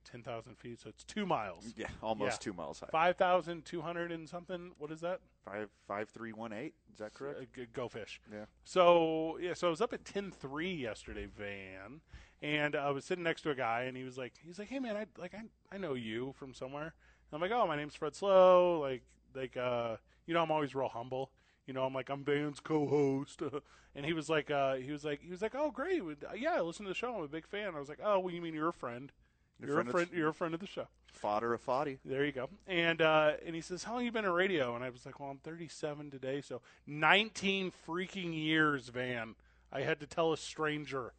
10,000 0.06 0.56
feet, 0.58 0.80
so 0.80 0.90
it's 0.90 1.04
two 1.04 1.26
miles. 1.26 1.74
Yeah, 1.76 1.88
almost 2.02 2.34
Yeah. 2.42 2.52
two 2.52 2.54
miles 2.54 2.80
high. 2.80 2.88
5,200 2.92 4.12
and 4.12 4.28
something. 4.30 4.72
What 4.78 4.92
is 4.92 5.02
that? 5.02 5.20
Five, 5.44 5.70
five, 5.88 6.10
three, 6.10 6.32
one, 6.34 6.54
eight. 6.54 6.74
Is 6.94 7.00
that 7.00 7.14
correct? 7.14 7.40
Uh, 7.42 7.46
g- 7.56 7.68
Go 7.74 7.88
fish. 7.90 8.22
Yeah. 8.32 8.46
So 8.64 9.38
yeah, 9.40 9.54
so 9.54 9.68
I 9.68 9.70
was 9.70 9.82
up 9.82 9.94
at 9.94 10.06
ten 10.06 10.32
three 10.32 10.74
yesterday, 10.74 11.26
Van, 11.28 12.02
and 12.42 12.76
I 12.76 12.90
was 12.92 13.06
sitting 13.06 13.24
next 13.24 13.42
to 13.42 13.52
a 13.52 13.56
guy, 13.56 13.84
and 13.84 13.96
he 13.98 14.04
was 14.04 14.18
like, 14.18 14.34
he's 14.44 14.58
like, 14.60 14.70
hey 14.70 14.80
man, 14.80 14.96
I 14.96 15.06
like 15.18 15.34
I 15.36 15.44
I 15.72 15.78
know 15.78 15.94
you 15.94 16.34
from 16.38 16.54
somewhere. 16.54 16.84
And 16.94 17.34
I'm 17.34 17.42
like, 17.42 17.52
oh, 17.52 17.68
my 17.68 17.76
name's 17.76 17.96
Fred 17.96 18.16
Slow. 18.16 18.80
Like 18.80 19.04
like 19.36 19.58
uh, 19.58 19.98
you 20.26 20.34
know, 20.34 20.42
I'm 20.42 20.52
always 20.52 20.74
real 20.74 20.88
humble. 20.90 21.32
You 21.68 21.74
know, 21.74 21.84
I'm 21.84 21.94
like 21.94 22.10
I'm 22.10 22.24
Van's 22.24 22.60
co-host, 22.60 23.42
and 23.96 24.06
he 24.06 24.14
was 24.14 24.30
like, 24.30 24.50
uh, 24.50 24.76
he 24.76 24.92
was 24.92 25.04
like, 25.04 25.22
he 25.22 25.30
was 25.32 25.42
like, 25.42 25.54
oh 25.56 25.70
great, 25.72 26.02
yeah, 26.38 26.56
I 26.56 26.62
listen 26.62 26.86
to 26.86 26.90
the 26.90 26.96
show. 26.96 27.16
I'm 27.16 27.24
a 27.24 27.28
big 27.28 27.46
fan. 27.48 27.76
I 27.76 27.80
was 27.80 27.90
like, 27.90 28.00
oh, 28.04 28.20
well, 28.20 28.34
you 28.34 28.42
mean 28.42 28.54
you're 28.54 28.70
a 28.70 28.74
friend? 28.74 29.12
You're 29.60 29.70
You're, 29.70 29.76
friend 29.76 29.90
a 29.90 29.92
friend. 29.92 30.10
You're 30.14 30.30
a 30.30 30.34
friend 30.34 30.54
of 30.54 30.60
the 30.60 30.68
show. 30.68 30.88
Fodder 31.14 31.54
of 31.54 31.62
Foddy. 31.62 32.00
There 32.04 32.26
you 32.26 32.32
go. 32.32 32.50
And 32.68 33.02
uh, 33.02 33.34
and 33.46 33.56
he 33.56 33.62
says, 33.62 33.84
"How 33.84 33.94
long 33.94 34.06
you 34.06 34.12
been 34.12 34.26
in 34.26 34.32
radio?" 34.32 34.76
And 34.76 34.84
I 34.84 34.90
was 34.90 35.06
like, 35.06 35.20
"Well, 35.20 35.30
I'm 35.30 35.38
37 35.38 36.12
today, 36.12 36.42
so 36.42 36.62
19 36.88 37.72
freaking 37.88 38.34
years, 38.34 38.90
Van." 38.90 39.36
I 39.72 39.82
had 39.82 40.00
to 40.02 40.08
tell 40.08 40.32
a 40.32 40.38
stranger. 40.38 41.14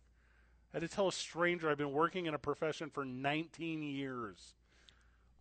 I 0.73 0.79
had 0.79 0.89
to 0.89 0.95
tell 0.95 1.09
a 1.09 1.13
stranger 1.13 1.71
I've 1.71 1.79
been 1.79 1.93
working 1.93 2.27
in 2.27 2.35
a 2.35 2.39
profession 2.39 2.91
for 2.91 3.05
19 3.05 3.83
years. 3.83 4.55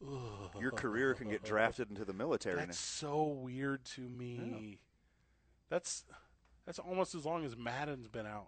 Your 0.59 0.71
career 0.71 1.13
can 1.13 1.29
get 1.29 1.43
drafted 1.43 1.89
into 1.89 2.05
the 2.05 2.13
military. 2.13 2.57
That's 2.57 2.79
so 2.79 3.23
weird 3.23 3.85
to 3.95 4.01
me. 4.01 4.79
That's 5.69 6.03
that's 6.65 6.79
almost 6.79 7.15
as 7.15 7.25
long 7.25 7.45
as 7.45 7.55
Madden's 7.55 8.07
been 8.07 8.25
out. 8.25 8.47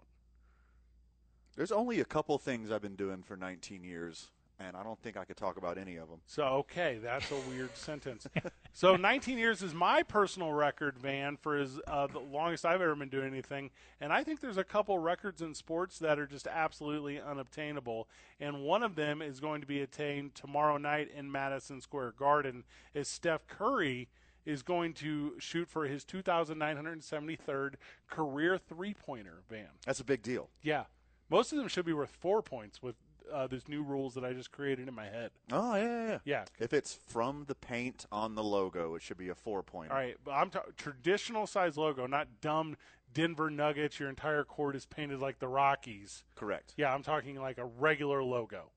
There's 1.55 1.71
only 1.71 1.99
a 1.99 2.05
couple 2.05 2.37
things 2.37 2.71
I've 2.71 2.81
been 2.81 2.95
doing 2.95 3.23
for 3.23 3.35
19 3.35 3.83
years, 3.83 4.29
and 4.59 4.75
I 4.75 4.83
don't 4.83 4.99
think 5.01 5.17
I 5.17 5.25
could 5.25 5.37
talk 5.37 5.57
about 5.57 5.77
any 5.77 5.97
of 5.97 6.09
them. 6.09 6.19
So 6.25 6.43
okay, 6.43 6.99
that's 7.01 7.29
a 7.31 7.35
weird 7.49 7.75
sentence. 7.77 8.27
So 8.73 8.95
19 8.95 9.37
years 9.37 9.61
is 9.61 9.73
my 9.73 10.03
personal 10.03 10.53
record, 10.53 10.97
Van, 10.97 11.37
for 11.37 11.57
as 11.57 11.79
uh, 11.87 12.07
the 12.07 12.19
longest 12.19 12.65
I've 12.65 12.81
ever 12.81 12.95
been 12.95 13.09
doing 13.09 13.27
anything. 13.27 13.71
And 14.01 14.11
I 14.11 14.23
think 14.23 14.39
there's 14.39 14.57
a 14.57 14.63
couple 14.63 14.99
records 14.99 15.41
in 15.41 15.53
sports 15.53 15.99
that 15.99 16.19
are 16.19 16.27
just 16.27 16.47
absolutely 16.47 17.19
unobtainable. 17.19 18.07
And 18.39 18.61
one 18.63 18.83
of 18.83 18.95
them 18.95 19.21
is 19.21 19.39
going 19.39 19.61
to 19.61 19.67
be 19.67 19.81
attained 19.81 20.35
tomorrow 20.35 20.77
night 20.77 21.09
in 21.15 21.31
Madison 21.31 21.81
Square 21.81 22.13
Garden, 22.19 22.63
as 22.93 23.07
Steph 23.07 23.47
Curry 23.47 24.09
is 24.45 24.63
going 24.63 24.93
to 24.93 25.33
shoot 25.39 25.67
for 25.67 25.85
his 25.85 26.05
2,973rd 26.05 27.73
career 28.09 28.57
three-pointer, 28.57 29.41
Van. 29.49 29.67
That's 29.85 29.99
a 29.99 30.05
big 30.05 30.21
deal. 30.21 30.49
Yeah, 30.61 30.85
most 31.29 31.51
of 31.51 31.57
them 31.57 31.67
should 31.67 31.85
be 31.85 31.93
worth 31.93 32.11
four 32.11 32.41
points 32.41 32.81
with 32.81 32.95
uh, 33.33 33.47
these 33.47 33.67
new 33.67 33.83
rules 33.83 34.13
that 34.15 34.23
I 34.23 34.33
just 34.33 34.51
created 34.51 34.87
in 34.87 34.93
my 34.93 35.05
head. 35.05 35.31
Oh, 35.51 35.75
yeah, 35.75 35.83
yeah, 35.83 36.07
yeah. 36.07 36.17
Yeah, 36.25 36.45
If 36.59 36.73
it's 36.73 36.99
from 37.07 37.45
the 37.47 37.55
paint 37.55 38.05
on 38.11 38.35
the 38.35 38.43
logo, 38.43 38.95
it 38.95 39.01
should 39.01 39.17
be 39.17 39.29
a 39.29 39.35
four 39.35 39.63
point. 39.63 39.91
All 39.91 39.97
right, 39.97 40.17
but 40.23 40.31
I'm 40.31 40.49
ta- 40.49 40.63
traditional 40.77 41.47
size 41.47 41.77
logo, 41.77 42.07
not 42.07 42.27
dumb 42.41 42.77
Denver 43.13 43.49
Nuggets. 43.49 43.99
Your 43.99 44.09
entire 44.09 44.43
court 44.43 44.75
is 44.75 44.85
painted 44.85 45.19
like 45.19 45.39
the 45.39 45.47
Rockies. 45.47 46.23
Correct. 46.35 46.73
Yeah, 46.77 46.93
I'm 46.93 47.03
talking 47.03 47.39
like 47.39 47.57
a 47.57 47.65
regular 47.65 48.23
logo. 48.23 48.71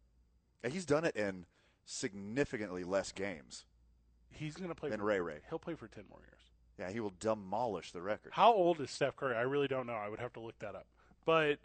And 0.62 0.72
he's 0.72 0.84
done 0.84 1.04
it 1.04 1.16
in 1.16 1.46
significantly 1.84 2.84
less 2.84 3.12
games 3.12 3.64
He's 4.30 4.54
going 4.54 4.68
to 4.68 4.74
play 4.74 4.90
than 4.90 5.00
for, 5.00 5.06
Ray 5.06 5.20
Ray. 5.20 5.40
He'll 5.48 5.58
play 5.58 5.74
for 5.74 5.88
10 5.88 6.04
more 6.08 6.20
years. 6.20 6.40
Yeah, 6.78 6.90
he 6.90 7.00
will 7.00 7.12
demolish 7.20 7.92
the 7.92 8.00
record. 8.00 8.32
How 8.32 8.54
old 8.54 8.80
is 8.80 8.90
Steph 8.90 9.16
Curry? 9.16 9.36
I 9.36 9.42
really 9.42 9.68
don't 9.68 9.86
know. 9.86 9.92
I 9.94 10.08
would 10.08 10.20
have 10.20 10.32
to 10.34 10.40
look 10.40 10.58
that 10.60 10.74
up. 10.74 10.86
But 11.26 11.58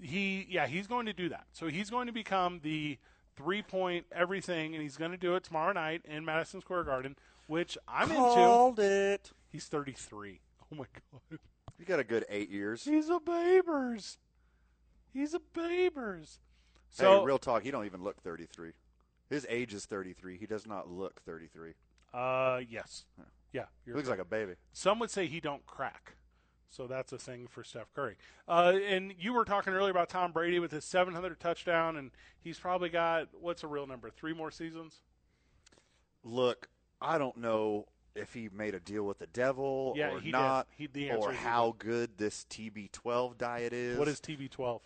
he, 0.00 0.46
yeah, 0.48 0.66
he's 0.66 0.86
going 0.86 1.06
to 1.06 1.12
do 1.12 1.28
that. 1.30 1.46
So 1.52 1.68
he's 1.68 1.90
going 1.90 2.06
to 2.06 2.12
become 2.12 2.60
the 2.62 2.98
three 3.36 3.62
point 3.62 4.06
everything, 4.12 4.74
and 4.74 4.82
he's 4.82 4.96
going 4.96 5.10
to 5.12 5.16
do 5.16 5.34
it 5.34 5.44
tomorrow 5.44 5.72
night 5.72 6.02
in 6.04 6.24
Madison 6.24 6.60
Square 6.60 6.84
Garden, 6.84 7.16
which 7.46 7.76
I'm 7.88 8.10
into. 8.10 8.20
Called 8.22 8.78
it. 8.78 9.30
He's 9.48 9.66
33. 9.66 10.40
Oh 10.72 10.76
my 10.76 10.84
god, 11.10 11.40
You 11.80 11.84
got 11.84 11.98
a 11.98 12.04
good 12.04 12.24
eight 12.28 12.48
years. 12.48 12.84
he's 12.84 13.08
a 13.08 13.18
babers. 13.18 14.18
He's 15.12 15.34
a 15.34 15.40
babers. 15.52 16.38
So 16.90 17.18
hey, 17.18 17.24
real 17.24 17.38
talk, 17.38 17.64
he 17.64 17.72
don't 17.72 17.86
even 17.86 18.04
look 18.04 18.22
33. 18.22 18.70
His 19.28 19.44
age 19.48 19.74
is 19.74 19.86
33. 19.86 20.36
He 20.38 20.46
does 20.46 20.68
not 20.68 20.88
look 20.88 21.20
33. 21.22 21.72
Uh, 22.14 22.60
yes, 22.68 23.04
yeah. 23.52 23.64
He 23.84 23.88
You're 23.88 23.96
looks 23.96 24.08
like 24.08 24.20
a 24.20 24.24
baby. 24.24 24.52
Some 24.72 25.00
would 25.00 25.10
say 25.10 25.26
he 25.26 25.40
don't 25.40 25.66
crack. 25.66 26.14
So 26.70 26.86
that's 26.86 27.12
a 27.12 27.18
thing 27.18 27.48
for 27.48 27.64
Steph 27.64 27.92
Curry. 27.94 28.16
Uh, 28.48 28.74
and 28.86 29.12
you 29.18 29.32
were 29.32 29.44
talking 29.44 29.72
earlier 29.72 29.90
about 29.90 30.08
Tom 30.08 30.30
Brady 30.30 30.60
with 30.60 30.70
his 30.70 30.84
700 30.84 31.40
touchdown, 31.40 31.96
and 31.96 32.12
he's 32.40 32.58
probably 32.58 32.88
got 32.88 33.28
what's 33.38 33.64
a 33.64 33.66
real 33.66 33.86
number? 33.86 34.08
Three 34.08 34.32
more 34.32 34.52
seasons. 34.52 35.00
Look, 36.22 36.68
I 37.00 37.18
don't 37.18 37.36
know 37.38 37.86
if 38.14 38.34
he 38.34 38.48
made 38.52 38.74
a 38.74 38.80
deal 38.80 39.04
with 39.04 39.18
the 39.18 39.26
devil 39.26 39.94
Yeah, 39.96 40.10
or 40.10 40.20
he 40.20 40.30
not, 40.30 40.68
He- 40.76 41.10
or 41.10 41.32
how 41.32 41.74
good 41.78 42.18
this 42.18 42.44
TB12 42.48 43.36
diet 43.36 43.72
is. 43.72 43.98
What 43.98 44.08
is 44.08 44.20
TB12? 44.20 44.80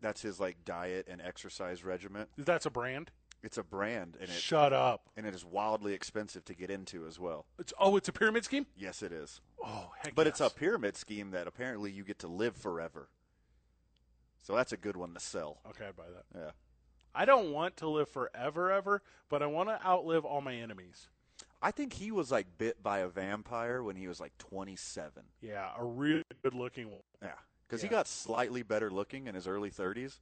That's 0.00 0.22
his 0.22 0.40
like 0.40 0.64
diet 0.64 1.06
and 1.08 1.20
exercise 1.20 1.84
regimen. 1.84 2.26
That's 2.38 2.66
a 2.66 2.70
brand. 2.70 3.12
It's 3.42 3.56
a 3.56 3.62
brand, 3.62 4.16
and 4.20 4.28
it 4.28 4.34
Shut 4.34 4.72
up. 4.74 5.08
and 5.16 5.24
it 5.26 5.34
is 5.34 5.44
wildly 5.44 5.94
expensive 5.94 6.44
to 6.44 6.54
get 6.54 6.70
into 6.70 7.06
as 7.06 7.18
well. 7.18 7.46
It's 7.58 7.72
oh, 7.78 7.96
it's 7.96 8.08
a 8.08 8.12
pyramid 8.12 8.44
scheme. 8.44 8.66
Yes, 8.76 9.02
it 9.02 9.12
is. 9.12 9.40
Oh, 9.64 9.90
heck 9.98 10.14
But 10.14 10.26
it's 10.26 10.40
a 10.40 10.50
pyramid 10.50 10.96
scheme 10.96 11.30
that 11.30 11.46
apparently 11.46 11.90
you 11.90 12.04
get 12.04 12.18
to 12.20 12.28
live 12.28 12.54
forever. 12.56 13.08
So 14.42 14.54
that's 14.54 14.72
a 14.72 14.76
good 14.76 14.96
one 14.96 15.14
to 15.14 15.20
sell. 15.20 15.58
Okay, 15.70 15.86
I 15.88 15.92
buy 15.92 16.04
that. 16.14 16.38
Yeah. 16.38 16.50
I 17.14 17.24
don't 17.24 17.50
want 17.52 17.76
to 17.78 17.88
live 17.88 18.08
forever, 18.08 18.70
ever, 18.70 19.02
but 19.28 19.42
I 19.42 19.46
want 19.46 19.68
to 19.68 19.84
outlive 19.86 20.24
all 20.24 20.40
my 20.40 20.54
enemies. 20.54 21.08
I 21.62 21.70
think 21.72 21.94
he 21.94 22.10
was 22.10 22.30
like 22.30 22.46
bit 22.58 22.82
by 22.82 22.98
a 23.00 23.08
vampire 23.08 23.82
when 23.82 23.96
he 23.96 24.06
was 24.08 24.20
like 24.20 24.36
27. 24.38 25.24
Yeah, 25.40 25.70
a 25.78 25.84
really 25.84 26.22
good-looking 26.42 26.90
one. 26.90 27.00
Yeah. 27.22 27.32
Because 27.66 27.82
Yeah. 27.82 27.88
he 27.88 27.94
got 27.94 28.06
slightly 28.08 28.62
better 28.62 28.90
looking 28.90 29.26
in 29.26 29.34
his 29.34 29.46
early 29.46 29.70
30s. 29.70 30.20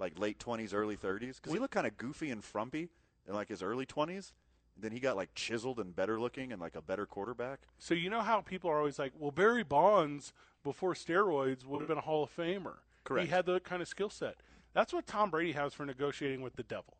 Like 0.00 0.18
late 0.18 0.38
20s, 0.38 0.74
early 0.74 0.96
30s. 0.96 1.36
Because 1.36 1.52
he 1.52 1.58
looked 1.58 1.74
kind 1.74 1.86
of 1.86 1.96
goofy 1.96 2.30
and 2.30 2.42
frumpy 2.42 2.88
in 3.28 3.34
like 3.34 3.48
his 3.48 3.62
early 3.62 3.86
20s. 3.86 4.32
And 4.74 4.82
Then 4.82 4.92
he 4.92 4.98
got 4.98 5.16
like 5.16 5.34
chiseled 5.34 5.78
and 5.78 5.94
better 5.94 6.18
looking 6.18 6.52
and 6.52 6.60
like 6.60 6.74
a 6.74 6.82
better 6.82 7.06
quarterback. 7.06 7.60
So 7.78 7.94
you 7.94 8.10
know 8.10 8.22
how 8.22 8.40
people 8.40 8.70
are 8.70 8.78
always 8.78 8.98
like, 8.98 9.12
well, 9.18 9.30
Barry 9.30 9.62
Bonds 9.62 10.32
before 10.64 10.94
steroids 10.94 11.64
would 11.64 11.80
have 11.80 11.88
been 11.88 11.98
a 11.98 12.02
Hall 12.02 12.24
of 12.24 12.34
Famer. 12.34 12.78
Correct. 13.04 13.26
He 13.26 13.30
had 13.30 13.46
the 13.46 13.60
kind 13.60 13.82
of 13.82 13.88
skill 13.88 14.10
set. 14.10 14.36
That's 14.72 14.92
what 14.92 15.06
Tom 15.06 15.30
Brady 15.30 15.52
has 15.52 15.74
for 15.74 15.84
negotiating 15.84 16.42
with 16.42 16.56
the 16.56 16.62
devil, 16.62 16.96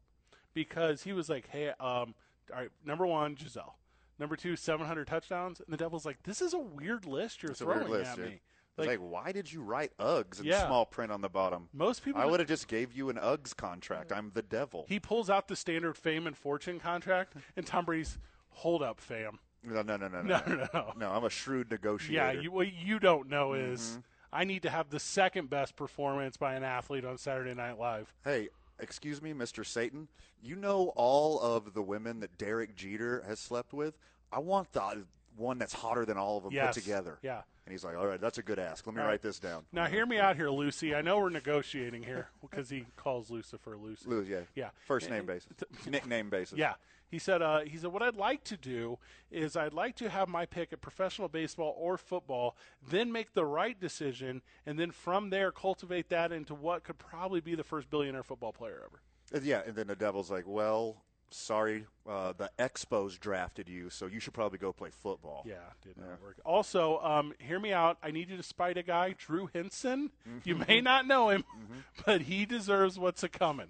because 0.54 1.04
he 1.04 1.12
was 1.12 1.28
like, 1.28 1.48
hey, 1.48 1.68
um, 1.68 2.14
all 2.52 2.56
right, 2.56 2.70
number 2.84 3.06
one, 3.06 3.34
Gisele. 3.36 3.76
Number 4.18 4.36
two, 4.36 4.56
700 4.56 5.06
touchdowns. 5.06 5.60
And 5.60 5.72
the 5.72 5.76
devil's 5.76 6.04
like, 6.04 6.22
this 6.24 6.42
is 6.42 6.52
a 6.52 6.58
weird 6.58 7.06
list 7.06 7.42
you're 7.42 7.52
It's 7.52 7.60
a 7.60 7.64
throwing 7.64 7.88
weird 7.88 7.90
list, 7.90 8.18
at 8.18 8.18
me. 8.18 8.40
Like, 8.76 8.88
like, 8.88 8.98
why 8.98 9.32
did 9.32 9.52
you 9.52 9.62
write 9.62 9.92
Uggs 9.98 10.40
in 10.40 10.46
Yeah. 10.46 10.66
small 10.66 10.86
print 10.86 11.12
on 11.12 11.20
the 11.20 11.28
bottom? 11.28 11.68
most 11.72 12.02
people, 12.04 12.20
I 12.20 12.24
would 12.24 12.40
have 12.40 12.48
just 12.48 12.66
gave 12.68 12.92
you 12.92 13.10
an 13.10 13.16
Uggs 13.16 13.54
contract. 13.54 14.10
I'm 14.12 14.30
the 14.34 14.42
devil. 14.42 14.86
he 14.88 14.98
pulls 14.98 15.28
out 15.28 15.48
the 15.48 15.56
standard 15.56 15.96
fame 15.98 16.26
and 16.26 16.36
fortune 16.36 16.78
contract, 16.80 17.34
and 17.56 17.66
Tom 17.66 17.84
Brady's, 17.84 18.18
hold 18.50 18.82
up, 18.82 19.00
fam. 19.00 19.38
no, 19.62 19.82
no, 19.82 19.96
no, 19.96 20.08
no, 20.08 20.22
No, 20.22 20.42
no, 20.46 20.54
no, 20.54 20.68
no. 20.72 20.92
No, 20.96 21.10
I'm 21.10 21.24
a 21.24 21.30
shrewd 21.30 21.70
negotiator. 21.70 22.12
Yeah, 22.34 22.40
you, 22.40 22.50
what 22.52 22.72
you 22.72 22.98
don't 22.98 23.28
know 23.28 23.50
Mm-hmm. 23.50 23.72
is 23.74 23.98
I 24.32 24.44
need 24.44 24.62
to 24.62 24.70
have 24.70 24.88
the 24.90 25.00
second 25.00 25.50
best 25.50 25.76
performance 25.76 26.36
by 26.36 26.54
an 26.54 26.62
athlete 26.64 27.04
on 27.04 27.18
Saturday 27.18 27.52
Night 27.52 27.78
Live. 27.78 28.14
Hey, 28.24 28.48
excuse 28.78 29.20
me, 29.20 29.32
Mr. 29.34 29.66
Satan. 29.66 30.08
You 30.40 30.56
know 30.56 30.92
all 30.96 31.38
of 31.40 31.74
the 31.74 31.82
women 31.82 32.20
that 32.20 32.38
Derek 32.38 32.74
Jeter 32.76 33.22
has 33.26 33.40
slept 33.40 33.72
with? 33.74 33.98
I 34.32 34.38
want 34.38 34.72
the 34.72 35.04
one 35.36 35.58
that's 35.58 35.72
hotter 35.72 36.04
than 36.04 36.16
all 36.16 36.36
of 36.38 36.44
them 36.44 36.52
Yes. 36.52 36.74
put 36.74 36.82
together. 36.82 37.18
Yeah. 37.22 37.42
And 37.66 37.72
he's 37.72 37.84
like, 37.84 37.96
all 37.96 38.06
right, 38.06 38.20
that's 38.20 38.38
a 38.38 38.42
good 38.42 38.58
ask. 38.58 38.86
Let 38.86 38.96
me 38.96 39.02
right. 39.02 39.08
write 39.08 39.22
this 39.22 39.38
down. 39.38 39.64
Now, 39.72 39.86
hear 39.86 40.04
me 40.04 40.18
out 40.18 40.36
here, 40.36 40.50
Lucy. 40.50 40.94
I 40.94 41.02
know 41.02 41.18
we're 41.18 41.30
negotiating 41.30 42.02
here 42.02 42.28
because 42.40 42.68
he 42.68 42.86
calls 42.96 43.30
Lucifer 43.30 43.76
Lucy. 43.76 44.08
Lose, 44.08 44.28
yeah. 44.28 44.40
Yeah. 44.54 44.70
First 44.86 45.08
name 45.08 45.26
basis. 45.26 45.52
Nickname 45.86 46.30
basis. 46.30 46.58
Yeah. 46.58 46.74
He 47.10 47.18
said, 47.18 47.42
uh, 47.42 47.60
he 47.60 47.76
said, 47.76 47.92
what 47.92 48.02
I'd 48.02 48.14
like 48.16 48.44
to 48.44 48.56
do 48.56 48.98
is 49.32 49.56
I'd 49.56 49.72
like 49.74 49.96
to 49.96 50.08
have 50.08 50.28
my 50.28 50.46
pick 50.46 50.72
at 50.72 50.80
professional 50.80 51.26
baseball 51.28 51.74
or 51.76 51.96
football, 51.98 52.56
then 52.88 53.10
make 53.10 53.34
the 53.34 53.44
right 53.44 53.78
decision, 53.80 54.42
and 54.64 54.78
then 54.78 54.92
from 54.92 55.30
there 55.30 55.50
cultivate 55.50 56.08
that 56.10 56.30
into 56.30 56.54
what 56.54 56.84
could 56.84 56.98
probably 56.98 57.40
be 57.40 57.56
the 57.56 57.64
first 57.64 57.90
billionaire 57.90 58.22
football 58.22 58.52
player 58.52 58.82
ever. 58.86 59.00
Uh, 59.34 59.40
Yeah, 59.44 59.62
and 59.66 59.74
then 59.74 59.88
the 59.88 59.96
devil's 59.96 60.30
like, 60.30 60.44
well, 60.46 61.02
sorry, 61.30 61.84
uh, 62.08 62.32
the 62.36 62.50
Expos 62.58 63.18
drafted 63.18 63.68
you, 63.68 63.90
so 63.90 64.06
you 64.06 64.20
should 64.20 64.34
probably 64.34 64.58
go 64.58 64.72
play 64.72 64.90
football. 64.90 65.44
Yeah, 65.46 65.54
did 65.82 65.96
not 65.96 66.20
work. 66.22 66.36
Also, 66.44 66.98
um, 67.00 67.32
hear 67.38 67.58
me 67.60 67.72
out. 67.72 67.98
I 68.02 68.10
need 68.10 68.28
you 68.30 68.36
to 68.36 68.42
spite 68.42 68.76
a 68.76 68.82
guy, 68.82 69.14
Drew 69.18 69.48
Henson. 69.54 70.10
You 70.44 70.54
Mm-hmm. 70.56 70.64
may 70.68 70.80
not 70.80 71.06
know 71.06 71.28
him, 71.30 71.44
but 72.06 72.22
he 72.22 72.46
deserves 72.46 72.98
what's 72.98 73.22
a 73.22 73.28
coming. 73.28 73.68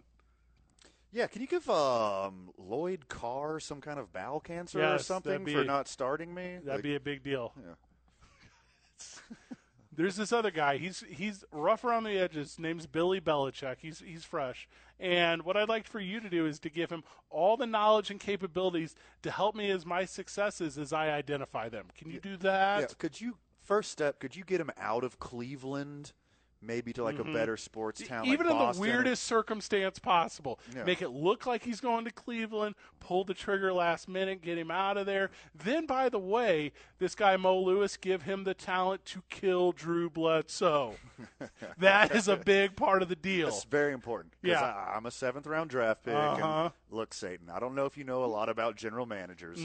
Yeah, 1.13 1.27
can 1.27 1.43
you 1.43 1.49
give 1.49 1.69
um, 1.69 2.51
Lloyd 2.57 3.09
Carr 3.09 3.59
some 3.59 3.81
kind 3.81 3.99
of 3.99 4.13
bowel 4.13 4.39
cancer 4.39 4.81
or 4.85 4.99
something 4.99 5.45
be- 5.45 5.53
for 5.55 5.65
not 5.65 5.89
starting 5.89 6.33
me? 6.33 6.59
That'd 6.65 6.67
Like, 6.79 6.83
be 6.83 6.95
a 6.95 7.01
big 7.01 7.23
deal. 7.25 7.53
Yeah. 7.61 7.75
There's 10.01 10.17
this 10.17 10.33
other 10.33 10.51
guy. 10.51 10.79
He's 10.79 11.05
he's 11.11 11.45
rough 11.53 11.85
around 11.85 12.05
the 12.05 12.19
edges. 12.19 12.53
His 12.53 12.59
Name's 12.59 12.87
Billy 12.87 13.21
Belichick. 13.21 13.77
He's 13.81 14.01
he's 14.01 14.25
fresh. 14.25 14.67
And 14.99 15.43
what 15.43 15.59
I'd 15.59 15.69
like 15.69 15.87
for 15.87 16.01
you 16.01 16.21
to 16.21 16.31
do 16.31 16.47
is 16.47 16.59
to 16.61 16.71
give 16.71 16.89
him 16.89 17.05
all 17.29 17.59
the 17.59 17.67
knowledge 17.67 18.11
and 18.11 18.19
capabilities 18.19 18.95
to 19.21 19.31
help 19.31 19.55
me 19.55 19.71
as 19.71 19.85
my 19.85 20.07
successes 20.07 20.79
as 20.79 20.95
I 20.95 21.11
identify 21.11 21.69
them. 21.69 21.89
Can 21.99 22.11
you 22.11 22.19
do 22.19 22.39
that? 22.39 22.81
Yeah, 22.81 22.87
could 22.97 23.21
you 23.21 23.37
first 23.63 23.91
step? 23.91 24.21
Could 24.21 24.35
you 24.35 24.43
get 24.43 24.59
him 24.59 24.71
out 24.79 25.05
of 25.05 25.19
Cleveland, 25.19 26.13
maybe 26.63 26.93
to 26.93 27.03
like 27.03 27.19
a 27.19 27.25
better 27.25 27.57
sports 27.57 28.07
town, 28.07 28.25
Mm-hmm. 28.25 28.33
Even 28.33 28.47
like 28.49 28.69
in 28.69 28.75
the 28.75 28.81
weirdest 28.81 29.23
circumstance 29.25 29.99
possible. 29.99 30.61
Yeah. 30.75 30.85
Make 30.85 31.01
it 31.03 31.11
look 31.11 31.47
like 31.47 31.65
he's 31.65 31.81
going 31.81 32.05
to 32.05 32.11
Cleveland, 32.11 32.75
pull 33.01 33.25
the 33.25 33.35
trigger 33.35 33.73
last 33.73 34.09
minute, 34.09 34.43
get 34.43 34.59
him 34.59 34.71
out 34.71 34.97
of 34.97 35.07
there. 35.07 35.31
Then, 35.55 35.87
by 35.87 36.09
the 36.09 36.19
way, 36.19 36.73
this 36.99 37.15
guy 37.15 37.37
Mo 37.37 37.59
Lewis, 37.61 37.97
give 37.97 38.23
him 38.23 38.45
the 38.45 38.55
talent 38.55 39.05
to 39.07 39.23
kill 39.31 39.73
Drew 39.73 40.11
Bledsoe. 40.11 40.97
that 41.79 42.15
is 42.15 42.29
a 42.29 42.37
big 42.37 42.77
part 42.77 43.03
of 43.03 43.09
the 43.09 43.17
deal. 43.17 43.49
That's 43.49 43.65
very 43.65 43.93
important. 43.93 44.35
Yeah. 44.43 44.61
I, 44.61 44.97
I'm 44.97 45.07
a 45.07 45.11
seventh 45.11 45.47
round 45.47 45.71
draft 45.71 46.05
pick. 46.05 46.15
Uh-huh. 46.15 46.63
And 46.65 46.73
look, 46.91 47.15
Satan, 47.15 47.49
I 47.51 47.59
don't 47.59 47.75
know 47.75 47.87
if 47.87 47.97
you 47.97 48.05
know 48.05 48.25
a 48.25 48.27
lot 48.27 48.49
about 48.49 48.77
general 48.77 49.07
managers, 49.07 49.61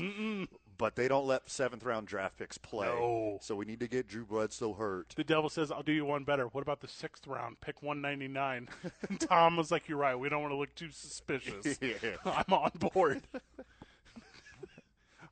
but 0.77 0.95
they 0.95 1.07
don't 1.07 1.25
let 1.25 1.49
seventh 1.49 1.83
round 1.83 2.07
draft 2.07 2.37
picks 2.37 2.57
play. 2.57 2.87
No. 2.87 3.37
So 3.41 3.55
we 3.55 3.65
need 3.65 3.79
to 3.79 3.87
get 3.87 4.07
Drew 4.07 4.25
Bledsoe 4.25 4.73
hurt. 4.73 5.13
The 5.15 5.23
devil 5.23 5.49
says, 5.49 5.71
I'll 5.71 5.83
do 5.83 5.91
you 5.91 6.05
one 6.05 6.23
better. 6.23 6.47
What 6.47 6.61
about 6.61 6.81
the 6.81 6.87
sixth 6.87 7.27
round? 7.27 7.61
Pick 7.61 7.81
199. 7.83 8.69
And 9.09 9.19
Tom 9.19 9.57
was 9.57 9.71
like, 9.71 9.87
You're 9.87 9.97
right. 9.97 10.15
We 10.15 10.29
don't 10.29 10.41
want 10.41 10.51
to 10.51 10.57
look 10.57 10.73
too 10.75 10.91
suspicious. 10.91 11.77
I'm 12.25 12.53
on 12.53 12.71
board. 12.93 13.21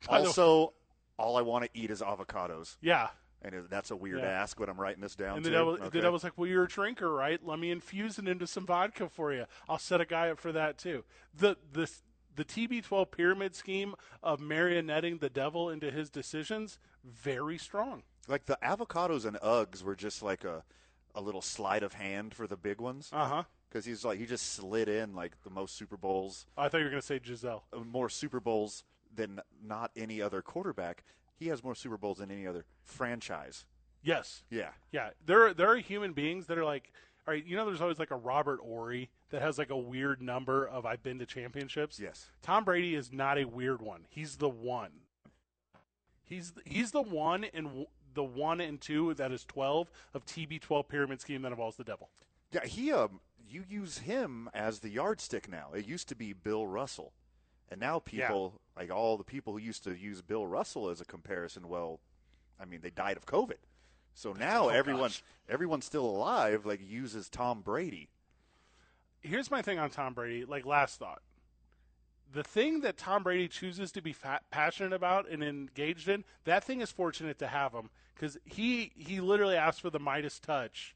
Also, 0.08 0.72
all 1.18 1.36
I 1.36 1.42
want 1.42 1.64
to 1.64 1.70
eat 1.74 1.90
is 1.90 2.00
avocados. 2.02 2.76
yeah. 2.80 3.08
And 3.46 3.68
that's 3.68 3.90
a 3.90 3.96
weird 3.96 4.20
Yeah. 4.20 4.28
ask, 4.28 4.56
but 4.58 4.70
I'm 4.70 4.80
writing 4.80 5.02
this 5.02 5.14
down 5.14 5.36
And 5.36 5.44
the 5.44 5.50
devil, 5.50 5.74
Okay. 5.74 5.90
the 5.90 6.00
devil's 6.00 6.24
like, 6.24 6.32
"Well, 6.38 6.48
you're 6.48 6.64
a 6.64 6.68
drinker, 6.68 7.12
right? 7.12 7.38
Let 7.44 7.58
me 7.58 7.70
infuse 7.70 8.18
it 8.18 8.26
into 8.26 8.46
some 8.46 8.64
vodka 8.64 9.10
for 9.10 9.34
you. 9.34 9.44
I'll 9.68 9.78
set 9.78 10.00
a 10.00 10.06
guy 10.06 10.30
up 10.30 10.38
for 10.38 10.50
that 10.52 10.78
too." 10.78 11.04
The 11.34 11.58
the 11.72 11.90
the 12.36 12.44
TB12 12.44 13.10
pyramid 13.10 13.54
scheme 13.54 13.94
of 14.22 14.40
marionetting 14.40 15.20
the 15.20 15.30
devil 15.30 15.70
into 15.70 15.90
his 15.90 16.10
decisions 16.10 16.78
very 17.04 17.58
strong. 17.58 18.02
Like 18.28 18.46
the 18.46 18.58
avocados 18.62 19.24
and 19.24 19.36
Uggs 19.38 19.82
were 19.82 19.94
just 19.96 20.22
like 20.22 20.44
a 20.44 20.64
a 21.14 21.20
little 21.20 21.42
sleight 21.42 21.82
of 21.84 21.92
hand 21.94 22.34
for 22.34 22.46
the 22.46 22.56
big 22.56 22.80
ones. 22.80 23.08
Uh 23.12 23.26
huh. 23.26 23.42
Because 23.68 23.84
he's 23.84 24.04
like 24.04 24.18
he 24.18 24.26
just 24.26 24.52
slid 24.54 24.88
in 24.88 25.14
like 25.14 25.32
the 25.44 25.50
most 25.50 25.76
Super 25.76 25.96
Bowls, 25.96 26.46
I 26.56 26.68
thought 26.68 26.78
you 26.78 26.84
were 26.84 26.90
going 26.90 27.00
to 27.02 27.06
say 27.06 27.18
Gisele. 27.18 27.64
uh, 27.72 27.78
more 27.80 28.08
Super 28.08 28.40
Bowls 28.40 28.84
than 29.14 29.40
not 29.64 29.90
any 29.96 30.20
other 30.22 30.42
quarterback. 30.42 31.04
He 31.36 31.48
has 31.48 31.62
more 31.62 31.74
Super 31.74 31.96
Bowls 31.98 32.18
than 32.18 32.30
any 32.30 32.46
other 32.46 32.64
franchise. 32.84 33.64
Yes. 34.02 34.42
Yeah, 34.50 34.70
Yeah. 34.92 35.10
There 35.24 35.52
there 35.54 35.70
are 35.70 35.76
human 35.76 36.12
beings 36.12 36.46
that 36.46 36.58
are 36.58 36.64
like, 36.64 36.92
all 37.26 37.34
right, 37.34 37.44
you 37.44 37.56
know, 37.56 37.64
there's 37.66 37.80
always 37.80 37.98
like 37.98 38.10
a 38.10 38.16
Robert 38.16 38.60
Horry 38.60 39.10
that 39.34 39.42
has 39.42 39.58
like 39.58 39.70
a 39.70 39.76
weird 39.76 40.22
number 40.22 40.64
of 40.66 40.86
I've 40.86 41.02
been 41.02 41.18
to 41.18 41.26
championships. 41.26 41.98
yes. 42.00 42.30
Tom 42.40 42.62
Brady 42.64 42.94
is 42.94 43.12
not 43.12 43.36
a 43.36 43.44
weird 43.44 43.82
one. 43.82 44.06
He's 44.08 44.36
the 44.36 44.48
one. 44.48 44.90
He's 46.22 46.52
he's 46.64 46.92
the 46.92 47.02
one 47.02 47.44
and 47.52 47.86
the 48.14 48.24
one 48.24 48.60
and 48.60 48.80
two 48.80 49.12
that 49.14 49.32
is 49.32 49.44
twelve 49.44 49.90
of 50.14 50.24
TB12 50.24 50.88
pyramid 50.88 51.20
scheme 51.20 51.42
that 51.42 51.52
involves 51.52 51.76
the 51.76 51.84
devil. 51.84 52.08
Yeah, 52.52 52.64
he 52.64 52.92
um 52.92 53.20
you 53.48 53.64
use 53.68 53.98
him 53.98 54.48
as 54.54 54.78
the 54.80 54.88
yardstick 54.88 55.48
now. 55.50 55.68
It 55.74 55.86
used 55.86 56.08
to 56.08 56.14
be 56.14 56.32
Bill 56.32 56.66
Russell, 56.66 57.12
and 57.70 57.78
now 57.80 57.98
people 57.98 58.60
like 58.76 58.90
all 58.90 59.16
the 59.18 59.24
people 59.24 59.52
who 59.52 59.58
used 59.58 59.84
to 59.84 59.94
use 59.94 60.22
Bill 60.22 60.46
Russell 60.46 60.88
as 60.88 61.00
a 61.00 61.04
comparison. 61.04 61.68
Well, 61.68 62.00
I 62.58 62.64
mean, 62.64 62.80
they 62.82 62.90
died 62.90 63.16
of 63.16 63.26
COVID, 63.26 63.58
so 64.14 64.32
now 64.32 64.66
Oh, 64.66 64.68
everyone 64.70 65.02
gosh. 65.10 65.22
everyone's 65.48 65.84
still 65.84 66.06
alive. 66.06 66.64
Like 66.64 66.80
uses 66.82 67.28
Tom 67.28 67.60
Brady. 67.60 68.08
Here's 69.24 69.50
my 69.50 69.62
thing 69.62 69.78
on 69.78 69.90
Tom 69.90 70.12
Brady. 70.14 70.44
Like 70.44 70.66
last 70.66 70.98
thought, 70.98 71.22
the 72.32 72.42
thing 72.44 72.80
that 72.82 72.96
Tom 72.96 73.22
Brady 73.22 73.48
chooses 73.48 73.90
to 73.92 74.02
be 74.02 74.12
fa- 74.12 74.40
passionate 74.50 74.92
about 74.92 75.28
and 75.28 75.42
engaged 75.42 76.08
in, 76.08 76.24
that 76.44 76.62
thing 76.62 76.80
is 76.80 76.90
fortunate 76.90 77.38
to 77.38 77.46
have 77.46 77.72
him 77.72 77.90
because 78.14 78.36
he 78.44 78.92
he 78.96 79.20
literally 79.20 79.56
asked 79.56 79.80
for 79.80 79.90
the 79.90 79.98
Midas 79.98 80.38
touch 80.38 80.94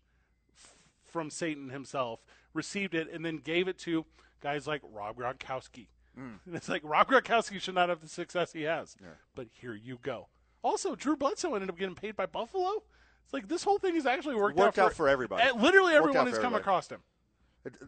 f- 0.56 0.76
from 1.04 1.30
Satan 1.30 1.70
himself, 1.70 2.20
received 2.52 2.94
it, 2.94 3.10
and 3.12 3.24
then 3.24 3.38
gave 3.38 3.66
it 3.66 3.78
to 3.80 4.04
guys 4.40 4.66
like 4.66 4.82
Rob 4.92 5.16
Gronkowski. 5.16 5.86
Hmm. 6.14 6.34
And 6.44 6.54
it's 6.54 6.68
like 6.68 6.82
Rob 6.84 7.08
Gronkowski 7.08 7.60
should 7.60 7.74
not 7.74 7.88
have 7.88 8.00
the 8.00 8.08
success 8.08 8.52
he 8.52 8.62
has, 8.62 8.94
but 9.34 9.48
here 9.52 9.74
you 9.74 9.98
go. 10.02 10.28
Also, 10.62 10.94
Drew 10.94 11.16
Bledsoe 11.16 11.54
ended 11.54 11.70
up 11.70 11.78
getting 11.78 11.94
paid 11.94 12.16
by 12.16 12.26
Buffalo. 12.26 12.82
It's 13.24 13.32
like 13.32 13.48
this 13.48 13.62
whole 13.62 13.78
thing 13.78 13.94
has 13.94 14.06
actually 14.06 14.34
worked, 14.34 14.56
Worked 14.56 14.78
out, 14.78 14.86
out 14.86 14.94
for 14.94 15.08
everybody. 15.08 15.42
Literally, 15.58 15.94
everyone 15.94 16.26
has 16.26 16.38
come 16.38 16.54
across 16.54 16.88
him. 16.88 17.00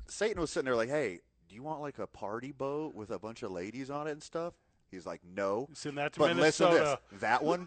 Satan 0.07 0.41
was 0.41 0.51
sitting 0.51 0.67
there 0.67 0.77
like, 0.77 0.89
"Hey, 0.89 1.21
do 1.49 1.55
you 1.55 1.63
want 1.63 1.81
like 1.81 1.99
a 1.99 2.07
party 2.07 2.53
boat 2.53 2.95
with 2.95 3.11
a 3.11 3.19
bunch 3.19 3.43
of 3.43 3.51
ladies 3.51 3.91
on 3.91 4.07
it 4.07 4.13
and 4.13 4.23
stuff?" 4.23 4.55
He's 4.91 5.07
like, 5.07 5.21
"No." 5.25 5.69
Send 5.73 5.99
that 5.99 6.13
to 6.15 6.21
but 6.21 6.37
listen 6.37 6.71
to 6.71 6.75
this. 6.75 7.21
That 7.21 7.43
one, 7.43 7.67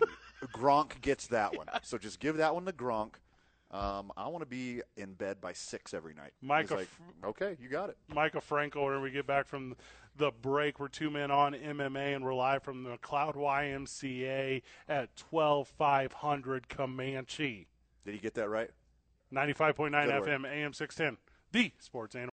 Gronk 0.53 1.01
gets 1.01 1.27
that 1.27 1.55
one. 1.57 1.67
So 1.83 1.97
just 1.97 2.19
give 2.19 2.37
that 2.37 2.53
one 2.53 2.65
to 2.65 2.71
Gronk. 2.71 3.15
Um, 3.71 4.11
I 4.15 4.27
want 4.27 4.43
to 4.43 4.45
be 4.45 4.81
in 4.97 5.13
bed 5.13 5.41
by 5.41 5.53
six 5.53 5.95
every 5.95 6.13
night. 6.13 6.31
He's 6.39 6.47
Micah 6.47 6.75
like, 6.75 6.89
okay, 7.25 7.57
you 7.59 7.69
got 7.69 7.89
it. 7.89 7.97
Micah 8.07 8.39
Frankel, 8.39 8.85
when 8.85 9.01
we 9.01 9.09
get 9.09 9.25
back 9.25 9.47
from 9.47 9.75
the 10.15 10.31
break, 10.31 10.79
we're 10.79 10.89
two 10.89 11.09
men 11.09 11.31
on 11.31 11.53
MMA, 11.53 12.15
and 12.15 12.23
we're 12.23 12.35
live 12.35 12.61
from 12.61 12.83
the 12.83 12.97
Cloud 12.97 13.33
YMCA 13.35 14.61
at 14.87 15.15
12500 15.15 16.69
Comanche. 16.69 17.67
Did 18.05 18.13
he 18.13 18.19
get 18.19 18.35
that 18.35 18.47
right? 18.47 18.69
95.9 19.33 19.65
Good 19.65 19.91
work. 19.91 20.27
FM, 20.27 20.45
AM 20.47 20.73
610, 20.73 21.17
the 21.53 21.71
sports 21.79 22.15
animal. 22.15 22.31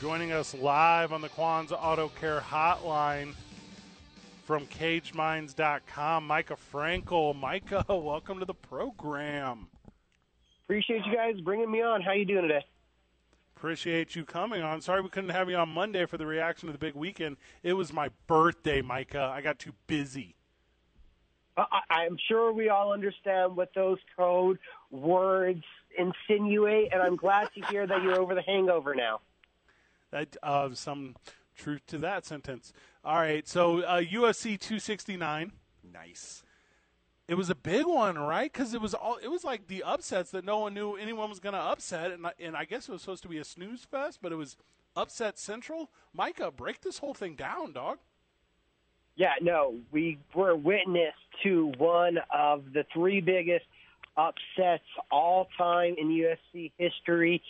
Joining 0.00 0.32
us 0.32 0.54
live 0.54 1.12
on 1.12 1.20
the 1.20 1.28
Quan's 1.28 1.72
Auto 1.72 2.08
Care 2.20 2.40
Hotline 2.40 3.34
from 4.46 4.64
CageMinds.com, 4.68 6.24
Micah 6.24 6.56
Frankel. 6.72 7.34
Micah, 7.34 7.84
welcome 7.88 8.38
to 8.38 8.44
the 8.44 8.54
program. 8.54 9.66
Appreciate 10.64 11.04
you 11.04 11.12
guys 11.12 11.40
bringing 11.40 11.70
me 11.70 11.82
on. 11.82 12.00
How 12.00 12.12
you 12.12 12.24
doing 12.24 12.42
today? 12.42 12.64
Appreciate 13.56 14.14
you 14.14 14.24
coming 14.24 14.62
on. 14.62 14.80
Sorry 14.80 15.00
we 15.00 15.08
couldn't 15.08 15.30
have 15.30 15.50
you 15.50 15.56
on 15.56 15.68
Monday 15.70 16.06
for 16.06 16.16
the 16.16 16.26
reaction 16.26 16.68
to 16.68 16.72
the 16.72 16.78
big 16.78 16.94
weekend. 16.94 17.38
It 17.64 17.72
was 17.72 17.92
my 17.92 18.10
birthday, 18.28 18.82
Micah. 18.82 19.32
I 19.34 19.40
got 19.40 19.58
too 19.58 19.72
busy. 19.88 20.36
I, 21.56 21.80
I'm 21.90 22.16
sure 22.28 22.52
we 22.52 22.68
all 22.68 22.92
understand 22.92 23.56
what 23.56 23.70
those 23.74 23.98
code 24.16 24.60
words 24.92 25.64
insinuate, 25.98 26.90
and 26.92 27.02
I'm 27.02 27.16
glad 27.16 27.48
to 27.54 27.66
hear 27.66 27.84
that 27.84 28.00
you're 28.02 28.20
over 28.20 28.34
the 28.34 28.42
hangover 28.42 28.94
now. 28.94 29.20
That 30.12 30.36
uh, 30.40 30.68
some 30.72 31.16
truth 31.56 31.84
to 31.88 31.98
that 31.98 32.24
sentence. 32.24 32.72
All 33.06 33.14
right, 33.14 33.46
so 33.46 33.82
uh, 33.82 34.00
UFC 34.00 34.58
269. 34.58 35.52
Nice. 35.92 36.42
It 37.28 37.36
was 37.36 37.48
a 37.48 37.54
big 37.54 37.86
one, 37.86 38.18
right? 38.18 38.52
Because 38.52 38.74
it 38.74 38.80
was 38.80 38.94
all 38.94 39.18
it 39.22 39.28
was 39.28 39.44
like 39.44 39.68
the 39.68 39.84
upsets 39.84 40.32
that 40.32 40.44
no 40.44 40.58
one 40.58 40.74
knew 40.74 40.96
anyone 40.96 41.30
was 41.30 41.38
going 41.38 41.52
to 41.52 41.60
upset, 41.60 42.10
and 42.10 42.26
I, 42.26 42.32
and 42.40 42.56
I 42.56 42.64
guess 42.64 42.88
it 42.88 42.92
was 42.92 43.02
supposed 43.02 43.22
to 43.22 43.28
be 43.28 43.38
a 43.38 43.44
snooze 43.44 43.84
fest, 43.84 44.18
but 44.20 44.32
it 44.32 44.34
was 44.34 44.56
upset 44.96 45.38
central. 45.38 45.88
Micah, 46.12 46.50
break 46.50 46.80
this 46.80 46.98
whole 46.98 47.14
thing 47.14 47.36
down, 47.36 47.72
dog. 47.72 47.98
Yeah, 49.14 49.34
no, 49.40 49.76
we 49.92 50.18
were 50.34 50.56
witness 50.56 51.14
to 51.44 51.72
one 51.78 52.18
of 52.36 52.72
the 52.72 52.84
three 52.92 53.20
biggest 53.20 53.66
upsets 54.16 54.82
all 55.12 55.46
time 55.56 55.94
in 55.96 56.08
UFC 56.08 56.72
history. 56.76 57.40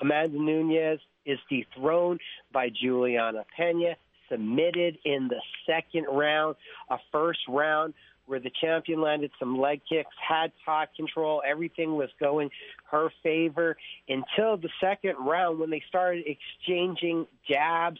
Amanda 0.00 0.40
Nunes 0.40 0.98
is 1.24 1.38
dethroned 1.48 2.18
by 2.52 2.68
Juliana 2.68 3.44
Pena, 3.56 3.94
submitted 4.30 4.98
in 5.04 5.28
the 5.28 5.40
second 5.66 6.06
round, 6.10 6.56
a 6.90 6.98
first 7.12 7.40
round 7.48 7.94
where 8.28 8.38
the 8.38 8.50
champion 8.60 9.00
landed 9.00 9.30
some 9.38 9.58
leg 9.58 9.80
kicks, 9.88 10.14
had 10.26 10.52
pot 10.64 10.90
control, 10.94 11.42
everything 11.46 11.96
was 11.96 12.10
going 12.20 12.50
her 12.90 13.10
favor 13.22 13.76
until 14.08 14.56
the 14.56 14.68
second 14.80 15.16
round 15.18 15.58
when 15.58 15.70
they 15.70 15.82
started 15.88 16.24
exchanging 16.26 17.26
jabs. 17.48 17.98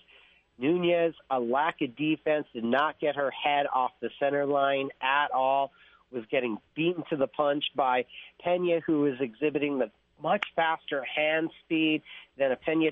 Nunes, 0.59 1.15
a 1.31 1.41
lack 1.41 1.81
of 1.81 1.97
defense, 1.97 2.47
did 2.53 2.65
not 2.65 3.01
get 3.01 3.17
her 3.17 3.31
head 3.31 3.67
off 3.73 3.93
the 4.01 4.11
center 4.21 4.45
line 4.45 4.91
at 5.01 5.31
all, 5.31 5.73
was 6.13 6.25
getting 6.31 6.59
beaten 6.75 7.05
to 7.11 7.17
the 7.17 7.27
punch 7.27 7.65
by 7.75 8.05
Pena, 8.43 8.81
who 8.85 9.03
was 9.03 9.15
exhibiting 9.21 9.79
the 9.79 9.91
much 10.23 10.45
faster 10.57 11.05
hand 11.05 11.51
speed 11.65 12.03
than 12.37 12.53
a 12.53 12.57
Pena 12.57 12.91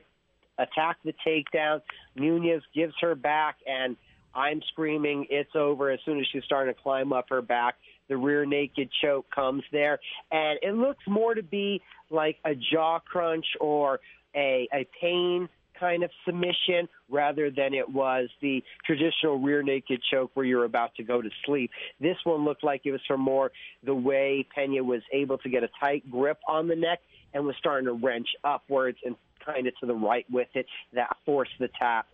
attacked 0.59 1.05
the 1.05 1.15
takedown. 1.27 1.81
Nunes 2.15 2.63
gives 2.75 2.95
her 3.01 3.15
back, 3.15 3.57
and 3.67 3.97
I'm 4.35 4.61
screaming, 4.73 5.27
it's 5.31 5.55
over 5.55 5.91
as 5.91 6.01
soon 6.05 6.19
as 6.21 6.27
she's 6.33 6.45
starting 6.45 6.75
to 6.75 6.81
climb 6.81 7.13
up 7.13 7.27
her 7.31 7.43
back. 7.43 7.77
The 8.09 8.17
rear 8.17 8.47
naked 8.47 8.91
choke 9.03 9.27
comes 9.35 9.65
there, 9.73 9.99
and 10.31 10.59
it 10.63 10.75
looks 10.75 11.03
more 11.09 11.35
to 11.35 11.43
be 11.43 11.83
like 12.11 12.37
a 12.45 12.55
jaw 12.55 13.01
crunch 13.01 13.47
or 13.61 13.99
a, 14.35 14.69
a 14.73 14.87
pain 15.01 15.49
kind 15.79 16.03
of 16.03 16.11
submission 16.25 16.89
rather 17.09 17.51
than 17.51 17.75
it 17.75 17.89
was 17.89 18.29
the 18.41 18.63
traditional 18.85 19.39
rear 19.39 19.63
naked 19.63 20.01
choke 20.11 20.31
where 20.35 20.47
you're 20.47 20.65
about 20.65 20.95
to 20.97 21.03
go 21.03 21.21
to 21.21 21.29
sleep. 21.45 21.71
This 22.01 22.17
one 22.25 22.45
looked 22.45 22.65
like 22.65 22.83
it 22.85 22.93
was 22.93 23.01
from 23.07 23.21
more 23.21 23.53
the 23.83 23.95
way 23.95 24.47
Pena 24.55 24.83
was 24.83 25.03
able 25.13 25.39
to 25.39 25.49
get 25.49 25.63
a 25.63 25.69
tight 25.81 26.11
grip 26.11 26.39
on 26.49 26.69
the 26.69 26.77
neck 26.77 27.01
and 27.35 27.45
was 27.45 27.57
starting 27.59 27.87
to 27.87 27.93
wrench 27.93 28.29
upwards 28.45 28.99
and 29.05 29.17
kind 29.47 29.67
of 29.67 29.77
to 29.79 29.87
the 29.87 29.95
right 29.95 30.27
with 30.31 30.49
it 30.55 30.67
that 30.93 31.17
forced 31.25 31.53
the 31.61 31.69
tap 31.79 32.07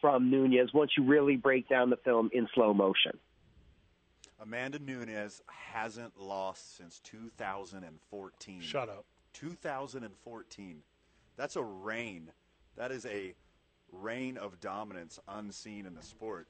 from 0.00 0.30
Nunes 0.30 0.72
once 0.74 0.92
you 0.98 1.04
really 1.04 1.36
break 1.36 1.68
down 1.68 1.90
the 1.90 1.96
film 1.98 2.30
in 2.32 2.48
slow 2.54 2.74
motion. 2.74 3.12
Amanda 4.42 4.78
Nunes 4.78 5.42
hasn't 5.46 6.18
lost 6.18 6.76
since 6.76 7.00
2014. 7.00 8.60
Shut 8.62 8.88
up. 8.88 9.04
2014. 9.34 10.82
That's 11.36 11.56
a 11.56 11.62
reign. 11.62 12.30
That 12.76 12.90
is 12.90 13.04
a 13.06 13.34
reign 13.92 14.38
of 14.38 14.60
dominance 14.60 15.18
unseen 15.28 15.84
in 15.84 15.94
the 15.94 16.02
sport. 16.02 16.48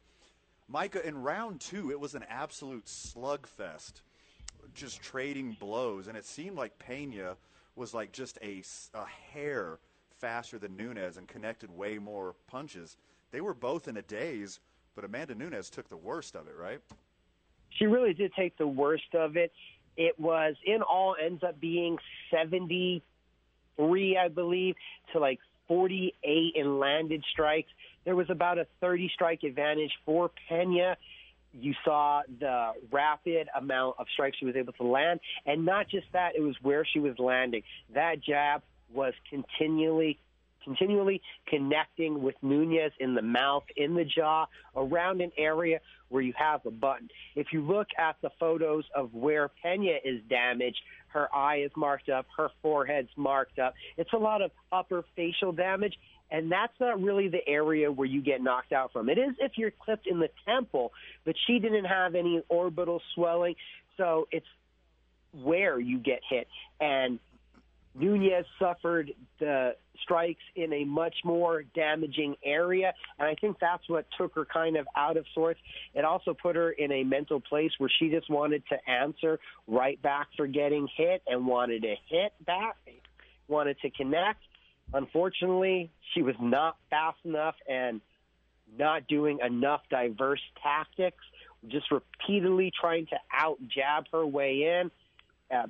Micah, 0.69 1.05
in 1.05 1.21
round 1.21 1.61
two, 1.61 1.91
it 1.91 1.99
was 1.99 2.15
an 2.15 2.25
absolute 2.29 2.87
slugfest, 2.87 4.03
just 4.73 5.03
trading 5.03 5.57
blows, 5.59 6.07
and 6.07 6.17
it 6.17 6.25
seemed 6.25 6.57
like 6.57 6.79
Pena 6.79 7.37
was 7.75 7.93
like 7.93 8.13
just 8.13 8.39
a 8.43 8.63
hair 9.33 9.81
faster 10.21 10.59
than 10.59 10.77
Nunes 10.77 11.17
and 11.17 11.27
connected 11.27 11.71
way 11.71 11.99
more 11.99 12.35
punches. 12.47 12.97
They 13.31 13.41
were 13.41 13.55
both 13.55 13.89
in 13.89 13.97
a 13.97 14.03
daze, 14.03 14.61
but 14.95 15.05
Amanda 15.05 15.35
Nunes 15.35 15.71
took 15.71 15.89
the 15.89 15.97
worst 15.97 16.37
of 16.37 16.47
it, 16.49 16.55
right? 16.59 16.81
she 17.71 17.87
really 17.87 18.15
did 18.15 18.33
take 18.35 18.57
the 18.59 18.67
worst 18.67 19.15
of 19.15 19.37
it. 19.37 19.53
It 19.97 20.19
was 20.19 20.55
in 20.65 20.83
all 20.83 21.17
ends 21.23 21.43
up 21.43 21.61
being 21.61 21.99
73, 22.31 24.17
I 24.17 24.29
believe, 24.29 24.75
to 25.13 25.19
like 25.19 25.41
48 25.69 26.53
in 26.55 26.79
landed 26.79 27.25
strikes. 27.33 27.71
There 28.05 28.17
was 28.17 28.31
about 28.31 28.59
a 28.59 28.67
30 28.81 29.11
strike 29.15 29.43
advantage 29.43 29.93
for 30.05 30.31
Pena. 30.49 30.97
You 31.53 31.75
saw 31.85 32.23
the 32.39 32.73
rapid 32.93 33.49
amount 33.57 33.97
of 33.99 34.07
strikes 34.13 34.39
she 34.39 34.45
was 34.45 34.57
able 34.57 34.73
to 34.75 34.85
land, 34.85 35.21
and 35.47 35.65
not 35.65 35.89
just 35.89 36.07
that, 36.13 36.37
it 36.37 36.41
was 36.41 36.55
where 36.63 36.85
she 36.85 37.01
was 37.01 37.19
landing. 37.19 37.63
That 37.93 38.23
jab 38.23 38.63
was 38.93 39.15
continually 39.29 40.19
continually 40.63 41.23
connecting 41.49 42.23
with 42.23 42.35
Nunes 42.43 42.93
in 43.01 43.15
the 43.15 43.23
mouth, 43.23 43.65
in 43.77 43.95
the 43.95 44.05
jaw, 44.05 44.47
around 44.77 45.21
an 45.21 45.33
area 45.39 45.81
where 46.09 46.23
you 46.23 46.33
have 46.37 46.65
a 46.67 46.71
button. 46.71 47.09
If 47.35 47.49
you 47.53 47.63
look 47.63 47.89
at 47.99 48.17
the 48.23 48.31
photos 48.39 48.85
of 48.95 49.15
where 49.15 49.51
Pena 49.63 49.97
is 50.05 50.21
damaged, 50.29 50.79
her 51.09 51.35
eye 51.35 51.63
is 51.63 51.71
marked 51.77 52.09
up, 52.09 52.27
her 52.37 52.51
forehead's 52.63 53.09
marked 53.17 53.59
up. 53.59 53.75
It's 53.97 54.13
a 54.13 54.19
lot 54.19 54.43
of 54.43 54.51
upper 54.71 55.05
facial 55.17 55.53
damage, 55.53 55.95
and 56.31 56.51
that's 56.51 56.73
not 56.79 57.01
really 57.03 57.29
the 57.29 57.47
area 57.49 57.91
where 57.91 58.07
you 58.07 58.23
get 58.23 58.43
knocked 58.43 58.73
out 58.73 58.93
from. 58.93 59.09
It 59.09 59.19
is 59.19 59.35
if 59.39 59.53
you're 59.57 59.73
clipped 59.73 60.07
in 60.07 60.21
the 60.21 60.31
temple, 60.47 60.93
but 61.25 61.35
she 61.47 61.59
didn't 61.59 61.87
have 61.87 62.15
any 62.15 62.43
orbital 62.49 63.01
swelling. 63.15 63.57
So 63.97 64.29
it's 64.31 64.47
where 65.33 65.79
you 65.79 65.99
get 65.99 66.21
hit. 66.29 66.49
And 66.81 67.19
Nunes 67.95 68.47
suffered 68.59 69.13
the 69.39 69.75
strikes 70.03 70.43
in 70.55 70.73
a 70.73 70.85
much 70.85 71.15
more 71.25 71.63
damaging 71.75 72.37
area. 72.45 72.93
And 73.19 73.29
I 73.29 73.35
think 73.35 73.59
that's 73.61 73.89
what 73.89 74.07
took 74.17 74.35
her 74.35 74.45
kind 74.45 74.77
of 74.77 74.87
out 74.97 75.17
of 75.17 75.25
sorts. 75.35 75.61
It 75.95 76.05
also 76.05 76.35
put 76.35 76.57
her 76.57 76.71
in 76.71 76.93
a 76.93 77.05
mental 77.05 77.41
place 77.41 77.73
where 77.79 77.91
she 77.99 78.09
just 78.09 78.31
wanted 78.31 78.63
to 78.69 78.91
answer 78.91 79.39
right 79.67 80.01
back 80.01 80.29
for 80.37 80.47
getting 80.47 80.89
hit 80.97 81.23
and 81.27 81.47
wanted 81.47 81.83
to 81.83 81.95
hit 82.09 82.33
back, 82.47 82.77
wanted 83.49 83.79
to 83.81 83.91
connect. 83.91 84.41
Unfortunately, 84.93 85.91
she 86.15 86.23
was 86.23 86.35
not 86.41 86.77
fast 86.91 87.19
enough 87.25 87.55
and 87.69 88.01
not 88.79 89.07
doing 89.09 89.41
enough 89.45 89.83
diverse 89.91 90.41
tactics, 90.63 91.25
just 91.69 91.91
repeatedly 91.91 92.73
trying 92.81 93.07
to 93.07 93.17
out 93.33 93.59
jab 93.69 94.05
her 94.13 94.25
way 94.25 94.81
in. 94.81 94.91
Uh, 95.51 95.67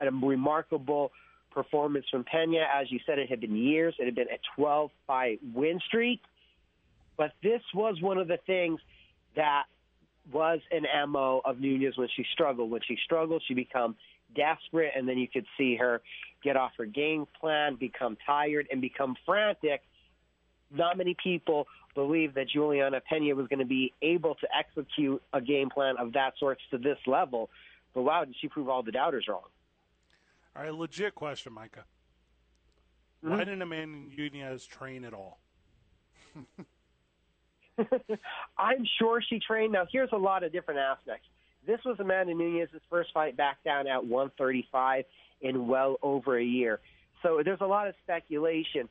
a 0.00 0.10
remarkable 0.10 1.10
performance 1.56 2.04
from 2.10 2.22
Pena. 2.22 2.58
As 2.72 2.92
you 2.92 3.00
said, 3.06 3.18
it 3.18 3.30
had 3.30 3.40
been 3.40 3.56
years. 3.56 3.94
It 3.98 4.04
had 4.04 4.14
been 4.14 4.28
a 4.28 4.38
12 4.56 4.90
fight 5.06 5.40
win 5.54 5.80
streak. 5.86 6.20
But 7.16 7.32
this 7.42 7.62
was 7.74 7.96
one 8.02 8.18
of 8.18 8.28
the 8.28 8.36
things 8.46 8.78
that 9.36 9.62
was 10.30 10.60
an 10.70 10.84
MO 11.08 11.40
of 11.46 11.58
Nunes 11.58 11.96
when 11.96 12.08
she 12.14 12.26
struggled. 12.34 12.70
When 12.70 12.82
she 12.86 12.98
struggled, 13.04 13.42
she 13.48 13.54
become 13.54 13.96
desperate, 14.34 14.92
and 14.94 15.08
then 15.08 15.16
you 15.16 15.28
could 15.28 15.46
see 15.56 15.76
her 15.76 16.02
get 16.44 16.56
off 16.56 16.72
her 16.76 16.84
game 16.84 17.26
plan, 17.40 17.76
become 17.76 18.18
tired, 18.26 18.68
and 18.70 18.82
become 18.82 19.16
frantic. 19.24 19.80
Not 20.70 20.98
many 20.98 21.16
people 21.22 21.66
believe 21.94 22.34
that 22.34 22.50
Juliana 22.50 23.00
Pena 23.08 23.34
was 23.34 23.46
going 23.46 23.60
to 23.60 23.64
be 23.64 23.94
able 24.02 24.34
to 24.34 24.48
execute 24.54 25.22
a 25.32 25.40
game 25.40 25.70
plan 25.70 25.94
of 25.98 26.12
that 26.12 26.34
sort 26.38 26.58
to 26.70 26.76
this 26.76 26.98
level. 27.06 27.48
But 27.94 28.02
wow, 28.02 28.24
did 28.26 28.34
she 28.42 28.48
prove 28.48 28.68
all 28.68 28.82
the 28.82 28.92
doubters 28.92 29.24
wrong? 29.26 29.48
All 30.56 30.62
right, 30.62 30.74
legit 30.74 31.14
question, 31.14 31.52
Micah. 31.52 31.84
Mm-hmm. 33.24 33.30
Why 33.30 33.38
didn't 33.44 33.62
Amanda 33.62 34.08
Nunes 34.16 34.64
train 34.64 35.04
at 35.04 35.12
all? 35.12 35.38
I'm 38.58 38.86
sure 38.98 39.20
she 39.20 39.38
trained. 39.38 39.72
Now, 39.72 39.86
here's 39.90 40.08
a 40.12 40.16
lot 40.16 40.44
of 40.44 40.52
different 40.52 40.80
aspects. 40.80 41.26
This 41.66 41.80
was 41.84 41.98
Amanda 42.00 42.32
Nunes's 42.32 42.80
first 42.88 43.10
fight 43.12 43.36
back 43.36 43.62
down 43.64 43.86
at 43.86 44.04
135 44.04 45.04
in 45.42 45.66
well 45.66 45.96
over 46.02 46.38
a 46.38 46.44
year. 46.44 46.80
So 47.22 47.42
there's 47.44 47.60
a 47.60 47.66
lot 47.66 47.88
of 47.88 47.94
speculation 48.02 48.88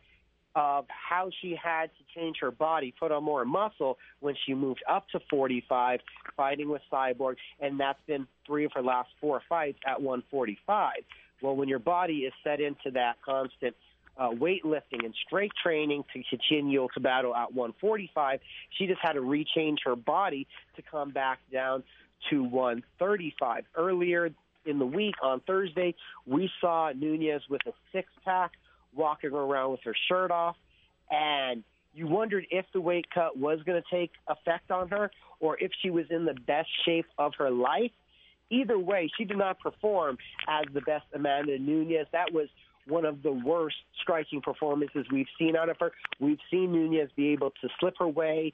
of 0.55 0.85
how 0.87 1.29
she 1.41 1.57
had 1.61 1.89
to 1.97 2.19
change 2.19 2.37
her 2.41 2.51
body, 2.51 2.93
put 2.97 3.11
on 3.11 3.23
more 3.23 3.43
muscle 3.43 3.97
when 4.19 4.35
she 4.45 4.53
moved 4.53 4.83
up 4.89 5.07
to 5.09 5.19
45, 5.29 5.99
fighting 6.37 6.69
with 6.69 6.81
Cyborg, 6.91 7.35
and 7.59 7.79
that's 7.79 7.99
been 8.07 8.27
three 8.45 8.65
of 8.65 8.71
her 8.73 8.81
last 8.81 9.09
four 9.19 9.41
fights 9.49 9.79
at 9.85 10.01
145. 10.01 10.93
Well, 11.41 11.55
when 11.55 11.67
your 11.67 11.79
body 11.79 12.19
is 12.19 12.33
set 12.43 12.59
into 12.59 12.91
that 12.91 13.17
constant 13.23 13.75
uh, 14.17 14.29
weightlifting 14.29 15.03
and 15.03 15.13
strength 15.25 15.55
training 15.61 16.03
to 16.13 16.23
continue 16.29 16.87
to 16.93 16.99
battle 16.99 17.35
at 17.35 17.53
145, 17.53 18.39
she 18.77 18.87
just 18.87 19.01
had 19.01 19.13
to 19.13 19.21
rechange 19.21 19.77
her 19.85 19.95
body 19.95 20.47
to 20.75 20.81
come 20.81 21.11
back 21.11 21.39
down 21.51 21.83
to 22.29 22.43
135. 22.43 23.65
Earlier 23.75 24.29
in 24.65 24.79
the 24.79 24.85
week 24.85 25.15
on 25.21 25.41
Thursday, 25.41 25.95
we 26.25 26.49
saw 26.61 26.91
Nunes 26.95 27.43
with 27.49 27.61
a 27.67 27.73
six 27.91 28.07
pack 28.23 28.51
walking 28.95 29.31
around 29.31 29.71
with 29.71 29.81
her 29.83 29.95
shirt 30.07 30.31
off, 30.31 30.55
and 31.11 31.63
you 31.93 32.07
wondered 32.07 32.45
if 32.51 32.65
the 32.73 32.81
weight 32.81 33.05
cut 33.13 33.37
was 33.37 33.59
going 33.65 33.81
to 33.81 33.95
take 33.95 34.11
effect 34.27 34.71
on 34.71 34.89
her 34.89 35.11
or 35.39 35.57
if 35.59 35.71
she 35.81 35.89
was 35.89 36.05
in 36.09 36.25
the 36.25 36.33
best 36.33 36.69
shape 36.85 37.05
of 37.17 37.33
her 37.37 37.49
life. 37.49 37.91
Either 38.49 38.77
way, 38.77 39.09
she 39.17 39.25
did 39.25 39.37
not 39.37 39.59
perform 39.59 40.17
as 40.47 40.65
the 40.73 40.81
best 40.81 41.05
Amanda 41.13 41.57
Nunes. 41.57 42.07
That 42.11 42.31
was 42.31 42.47
one 42.87 43.05
of 43.05 43.23
the 43.23 43.31
worst 43.31 43.77
striking 44.01 44.41
performances 44.41 45.05
we've 45.11 45.27
seen 45.39 45.55
out 45.55 45.69
of 45.69 45.77
her. 45.79 45.91
We've 46.19 46.39
seen 46.51 46.71
Nunes 46.71 47.09
be 47.15 47.29
able 47.29 47.51
to 47.61 47.69
slip 47.79 47.95
her 47.99 48.07
way 48.07 48.53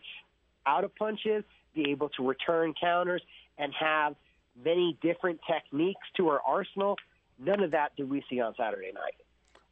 out 0.65 0.83
of 0.83 0.95
punches, 0.95 1.43
be 1.75 1.89
able 1.89 2.09
to 2.09 2.27
return 2.27 2.73
counters, 2.79 3.21
and 3.57 3.73
have 3.77 4.15
many 4.63 4.97
different 5.01 5.39
techniques 5.49 6.01
to 6.17 6.29
her 6.29 6.39
arsenal. 6.47 6.97
None 7.39 7.61
of 7.61 7.71
that 7.71 7.95
did 7.95 8.09
we 8.09 8.23
see 8.29 8.39
on 8.39 8.53
Saturday 8.55 8.91
night. 8.93 9.15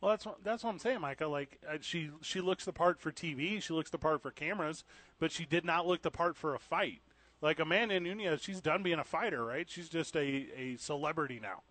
Well, 0.02 0.12
that's 0.12 0.26
what, 0.26 0.44
that's 0.44 0.64
what 0.64 0.70
I'm 0.72 0.80
saying, 0.80 1.02
Micah. 1.02 1.28
Like 1.28 1.60
uh, 1.68 1.78
she 1.82 2.10
she 2.22 2.40
looks 2.40 2.64
the 2.66 2.72
part 2.72 3.00
for 3.00 3.12
TV, 3.12 3.62
she 3.62 3.74
looks 3.74 3.90
the 3.90 3.98
part 3.98 4.22
for 4.22 4.32
cameras, 4.32 4.84
but 5.20 5.32
she 5.32 5.46
did 5.46 5.66
not 5.66 5.86
look 5.86 6.02
the 6.02 6.12
part 6.12 6.38
for 6.38 6.56
a 6.56 6.60
fight. 6.60 7.02
Like 7.42 7.60
Amanda 7.60 8.00
Nunes, 8.00 8.42
she's 8.42 8.62
done 8.62 8.84
being 8.84 9.00
a 9.00 9.04
fighter, 9.04 9.46
right? 9.46 9.70
She's 9.70 9.90
just 9.90 10.16
a, 10.16 10.48
a 10.58 10.76
celebrity 10.78 11.40
now. 11.42 11.62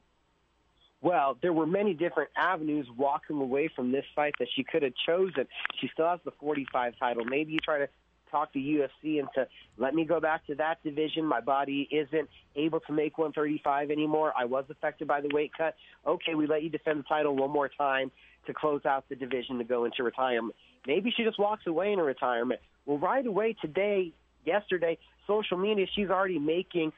Well, 1.01 1.37
there 1.43 1.53
were 1.53 1.67
many 1.67 1.95
different 1.95 2.31
avenues 2.37 2.87
walking 2.97 3.41
away 3.41 3.69
from 3.75 3.93
this 3.93 4.05
fight 4.17 4.35
that 4.41 4.49
she 4.57 4.65
could 4.65 4.83
have 4.83 4.95
chosen. 5.07 5.47
She 5.81 5.89
still 5.93 6.09
has 6.09 6.21
the 6.25 6.33
45 6.41 6.95
title. 6.99 7.25
Maybe 7.25 7.53
you 7.53 7.59
try 7.61 7.79
to 7.79 7.89
talk 8.31 8.53
to 8.53 8.59
UFC 8.59 9.21
and 9.21 9.29
to 9.35 9.47
let 9.77 9.95
me 9.95 10.05
go 10.05 10.21
back 10.21 10.47
to 10.47 10.55
that 10.57 10.83
division. 10.83 11.25
My 11.25 11.41
body 11.41 11.89
isn't 11.91 12.29
able 12.57 12.81
to 12.81 12.93
make 12.93 13.17
135 13.17 13.91
anymore. 13.91 14.33
I 14.37 14.45
was 14.45 14.65
affected 14.71 15.07
by 15.07 15.21
the 15.21 15.31
weight 15.33 15.53
cut. 15.57 15.77
Okay, 16.07 16.35
we 16.35 16.47
let 16.47 16.63
you 16.63 16.69
defend 16.69 16.99
the 16.99 17.05
title 17.05 17.37
one 17.37 17.51
more 17.51 17.69
time 17.69 18.11
to 18.47 18.55
close 18.55 18.85
out 18.85 19.09
the 19.09 19.15
division 19.15 19.59
to 19.59 19.65
go 19.65 19.85
into 19.85 20.03
retirement. 20.03 20.57
Maybe 20.87 21.13
she 21.17 21.23
just 21.23 21.39
walks 21.39 21.67
away 21.67 21.93
in 21.93 22.01
retirement. 22.01 22.61
Well, 22.87 22.99
right 22.99 23.27
away 23.27 23.55
today, 23.61 24.13
yesterday, 24.45 24.99
social 25.29 25.57
media, 25.57 25.87
she's 25.95 26.09
already 26.09 26.41
making 26.41 26.93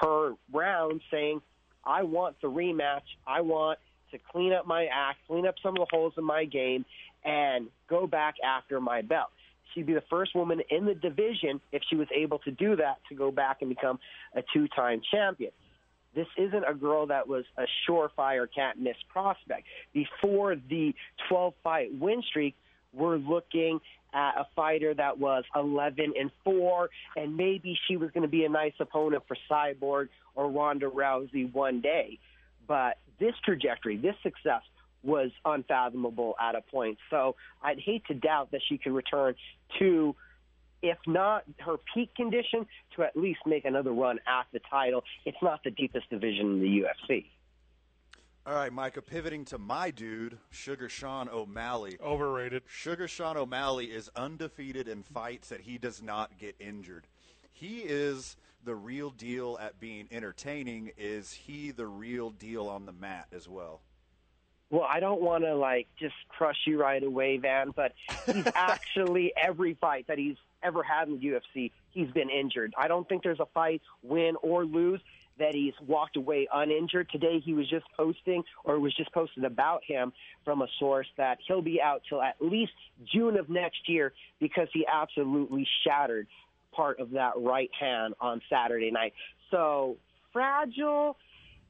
her 0.00 0.32
rounds 0.52 1.02
saying, 1.10 1.40
I 1.84 2.02
want 2.02 2.36
the 2.42 2.48
rematch. 2.48 3.02
I 3.26 3.42
want 3.42 3.78
to 4.10 4.18
clean 4.32 4.52
up 4.52 4.66
my 4.66 4.86
act, 4.92 5.18
clean 5.28 5.46
up 5.46 5.54
some 5.62 5.76
of 5.76 5.78
the 5.78 5.86
holes 5.90 6.14
in 6.18 6.24
my 6.24 6.44
game, 6.44 6.84
and 7.24 7.68
go 7.88 8.06
back 8.06 8.34
after 8.44 8.80
my 8.80 9.02
belt. 9.02 9.28
She'd 9.74 9.86
be 9.86 9.94
the 9.94 10.02
first 10.10 10.34
woman 10.34 10.60
in 10.70 10.86
the 10.86 10.94
division, 10.94 11.60
if 11.70 11.82
she 11.88 11.96
was 11.96 12.08
able 12.14 12.38
to 12.40 12.50
do 12.50 12.76
that, 12.76 12.96
to 13.08 13.14
go 13.14 13.30
back 13.30 13.58
and 13.60 13.68
become 13.68 13.98
a 14.34 14.42
two 14.52 14.66
time 14.68 15.02
champion. 15.10 15.52
This 16.14 16.26
isn't 16.38 16.64
a 16.66 16.72
girl 16.72 17.06
that 17.08 17.28
was 17.28 17.44
a 17.58 17.64
surefire 17.86 18.46
can't 18.52 18.80
miss 18.80 18.96
prospect. 19.12 19.66
Before 19.92 20.56
the 20.56 20.94
12 21.28 21.54
fight 21.62 21.88
win 21.92 22.22
streak, 22.26 22.54
we're 22.94 23.18
looking 23.18 23.80
at 24.16 24.32
a 24.38 24.46
fighter 24.56 24.94
that 24.94 25.18
was 25.18 25.44
11 25.54 26.14
and 26.18 26.30
4, 26.42 26.88
and 27.16 27.36
maybe 27.36 27.78
she 27.86 27.98
was 27.98 28.10
going 28.12 28.22
to 28.22 28.28
be 28.28 28.44
a 28.46 28.48
nice 28.48 28.72
opponent 28.80 29.22
for 29.28 29.36
Cyborg 29.48 30.08
or 30.34 30.50
Ronda 30.50 30.86
Rousey 30.86 31.52
one 31.52 31.82
day. 31.82 32.18
But 32.66 32.96
this 33.20 33.34
trajectory, 33.44 33.98
this 33.98 34.16
success, 34.22 34.62
was 35.04 35.30
unfathomable 35.44 36.34
at 36.40 36.54
a 36.54 36.62
point. 36.62 36.98
So 37.10 37.36
I'd 37.62 37.78
hate 37.78 38.04
to 38.06 38.14
doubt 38.14 38.50
that 38.52 38.62
she 38.66 38.78
could 38.78 38.92
return 38.92 39.34
to, 39.78 40.16
if 40.82 40.98
not 41.06 41.44
her 41.58 41.76
peak 41.94 42.14
condition, 42.14 42.66
to 42.96 43.04
at 43.04 43.16
least 43.16 43.40
make 43.46 43.66
another 43.66 43.92
run 43.92 44.18
at 44.26 44.46
the 44.52 44.60
title. 44.70 45.04
It's 45.26 45.36
not 45.42 45.62
the 45.62 45.70
deepest 45.70 46.08
division 46.08 46.54
in 46.54 46.60
the 46.60 46.84
UFC. 46.84 47.26
All 48.46 48.54
right, 48.54 48.72
Micah, 48.72 49.02
pivoting 49.02 49.44
to 49.46 49.58
my 49.58 49.90
dude, 49.90 50.38
Sugar 50.50 50.88
Sean 50.88 51.28
O'Malley. 51.28 51.98
Overrated. 52.00 52.62
Sugar 52.68 53.08
Sean 53.08 53.36
O'Malley 53.36 53.86
is 53.86 54.08
undefeated 54.14 54.86
in 54.86 55.02
fights 55.02 55.48
that 55.48 55.62
he 55.62 55.78
does 55.78 56.00
not 56.00 56.38
get 56.38 56.54
injured. 56.60 57.08
He 57.50 57.78
is 57.78 58.36
the 58.64 58.76
real 58.76 59.10
deal 59.10 59.58
at 59.60 59.80
being 59.80 60.06
entertaining. 60.12 60.92
Is 60.96 61.32
he 61.32 61.72
the 61.72 61.88
real 61.88 62.30
deal 62.30 62.68
on 62.68 62.86
the 62.86 62.92
mat 62.92 63.26
as 63.32 63.48
well? 63.48 63.80
well, 64.70 64.86
I 64.88 65.00
don't 65.00 65.22
want 65.22 65.44
to 65.44 65.54
like 65.54 65.88
just 65.98 66.14
crush 66.28 66.58
you 66.66 66.80
right 66.80 67.02
away, 67.02 67.38
Van, 67.38 67.72
but 67.74 67.94
he's 68.26 68.46
actually 68.54 69.32
every 69.36 69.74
fight 69.74 70.06
that 70.06 70.18
he's 70.18 70.36
ever 70.62 70.82
had 70.82 71.08
in 71.08 71.18
the 71.18 71.26
UFC, 71.26 71.70
he's 71.90 72.10
been 72.10 72.30
injured. 72.30 72.74
I 72.76 72.88
don't 72.88 73.08
think 73.08 73.22
there's 73.22 73.40
a 73.40 73.46
fight, 73.46 73.82
win 74.02 74.36
or 74.42 74.64
lose, 74.64 75.00
that 75.38 75.54
he's 75.54 75.74
walked 75.86 76.16
away 76.16 76.48
uninjured. 76.52 77.08
Today 77.10 77.40
he 77.44 77.52
was 77.52 77.68
just 77.68 77.84
posting 77.96 78.42
or 78.64 78.78
was 78.78 78.94
just 78.94 79.12
posted 79.12 79.44
about 79.44 79.82
him 79.86 80.12
from 80.44 80.62
a 80.62 80.66
source 80.78 81.06
that 81.16 81.38
he'll 81.46 81.62
be 81.62 81.80
out 81.80 82.02
till 82.08 82.22
at 82.22 82.36
least 82.40 82.72
June 83.12 83.36
of 83.36 83.48
next 83.48 83.88
year 83.88 84.12
because 84.40 84.68
he 84.72 84.86
absolutely 84.86 85.66
shattered 85.84 86.26
part 86.72 87.00
of 87.00 87.10
that 87.10 87.32
right 87.36 87.70
hand 87.78 88.14
on 88.20 88.40
Saturday 88.48 88.90
night. 88.90 89.14
So 89.50 89.96
fragile 90.32 91.16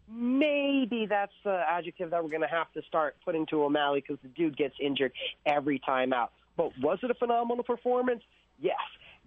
maybe 0.08 1.06
that's 1.08 1.32
the 1.44 1.62
adjective 1.68 2.10
that 2.10 2.22
we're 2.22 2.30
going 2.30 2.42
to 2.42 2.48
have 2.48 2.72
to 2.72 2.82
start 2.82 3.16
putting 3.24 3.46
to 3.46 3.64
O'Malley 3.64 4.02
because 4.06 4.20
the 4.22 4.28
dude 4.28 4.56
gets 4.56 4.74
injured 4.80 5.12
every 5.44 5.80
time 5.80 6.12
out. 6.12 6.32
But 6.56 6.78
was 6.80 6.98
it 7.02 7.10
a 7.10 7.14
phenomenal 7.14 7.64
performance? 7.64 8.22
Yes. 8.60 8.76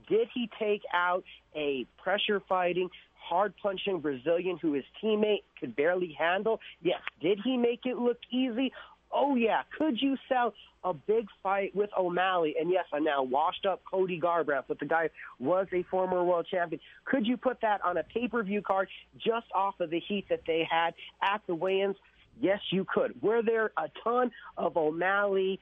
Did 0.08 0.28
he 0.34 0.50
take 0.60 0.82
out 0.94 1.24
a 1.56 1.86
pressure 2.02 2.42
fighting, 2.48 2.90
hard 3.22 3.54
punching 3.62 4.00
Brazilian 4.00 4.58
who 4.62 4.74
his 4.74 4.86
teammate 5.04 5.44
could 5.60 5.76
barely 5.76 6.16
handle? 6.18 6.60
Yes. 6.82 7.02
Did 7.22 7.40
he 7.44 7.58
make 7.58 7.82
it 7.86 7.98
look 7.98 8.18
easy? 8.32 8.72
Oh 9.12 9.36
yeah, 9.36 9.64
could 9.78 10.00
you 10.00 10.16
sell 10.28 10.54
a 10.84 10.94
big 10.94 11.26
fight 11.42 11.76
with 11.76 11.90
O'Malley? 11.98 12.56
And 12.60 12.72
yes, 12.72 12.86
a 12.94 13.00
now 13.00 13.24
washed 13.24 13.66
up 13.66 13.82
Cody 13.90 14.20
Garbrandt, 14.20 14.66
but 14.68 14.80
the 14.80 14.86
guy 14.86 15.10
was 15.40 15.68
a 15.74 15.84
former 15.84 16.24
world 16.24 16.48
champion. 16.50 16.80
Could 17.06 17.26
you 17.26 17.36
put 17.36 17.60
that 17.62 17.82
on 17.84 17.98
a 17.98 18.04
pay 18.04 18.28
per 18.28 18.44
view 18.44 18.62
card 18.62 18.88
just 19.18 19.48
off 19.56 19.80
of 19.80 19.90
the 19.90 20.00
heat 20.00 20.26
that 20.30 20.42
they 20.46 20.68
had 20.70 20.94
at 21.24 21.42
the 21.48 21.56
weigh-ins? 21.56 21.96
Yes, 22.40 22.60
you 22.72 22.86
could. 22.86 23.22
Were 23.22 23.42
there 23.42 23.72
a 23.78 23.90
ton 24.04 24.32
of 24.58 24.78
O'Malley 24.78 25.60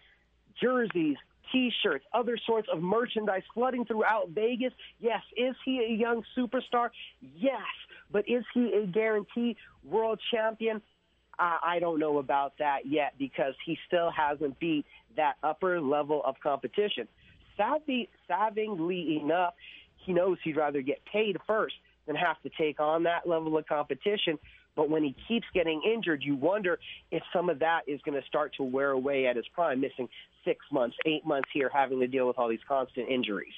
jerseys, 0.61 1.17
T-shirts, 1.51 2.05
other 2.13 2.37
sorts 2.45 2.67
of 2.71 2.81
merchandise 2.81 3.43
flooding 3.53 3.85
throughout 3.85 4.29
Vegas? 4.29 4.73
Yes. 4.99 5.21
Is 5.35 5.55
he 5.65 5.79
a 5.79 5.93
young 5.93 6.23
superstar? 6.37 6.89
Yes. 7.21 7.61
But 8.11 8.27
is 8.27 8.43
he 8.53 8.73
a 8.73 8.87
guaranteed 8.87 9.57
world 9.83 10.19
champion? 10.31 10.81
I, 11.39 11.57
I 11.63 11.79
don't 11.79 11.99
know 11.99 12.17
about 12.17 12.53
that 12.59 12.79
yet 12.85 13.13
because 13.17 13.53
he 13.65 13.77
still 13.87 14.11
hasn't 14.11 14.59
beat 14.59 14.85
that 15.15 15.35
upper 15.43 15.81
level 15.81 16.21
of 16.25 16.35
competition. 16.41 17.07
Savvy, 17.55 18.09
savvingly 18.27 19.19
enough, 19.21 19.53
he 20.05 20.13
knows 20.13 20.37
he'd 20.43 20.57
rather 20.57 20.81
get 20.81 21.01
paid 21.11 21.37
first 21.45 21.75
than 22.05 22.15
have 22.15 22.41
to 22.43 22.49
take 22.57 22.79
on 22.79 23.03
that 23.03 23.27
level 23.27 23.57
of 23.57 23.65
competition. 23.67 24.39
But 24.77 24.91
when 24.91 25.03
he 25.03 25.15
keeps 25.27 25.47
getting 25.55 25.81
injured, 25.81 26.23
you 26.23 26.35
wonder 26.35 26.79
if 27.11 27.23
some 27.33 27.49
of 27.49 27.57
that 27.59 27.81
is 27.87 27.99
going 28.03 28.21
to 28.21 28.25
start 28.27 28.53
to 28.57 28.63
wear 28.63 28.91
away 28.91 29.25
at 29.25 29.35
his 29.35 29.45
prime, 29.53 29.81
missing 29.81 30.07
six 30.45 30.63
months, 30.71 30.95
eight 31.05 31.25
months 31.25 31.49
here, 31.51 31.69
having 31.73 31.99
to 31.99 32.07
deal 32.07 32.27
with 32.27 32.37
all 32.37 32.47
these 32.47 32.59
constant 32.65 33.09
injuries. 33.09 33.55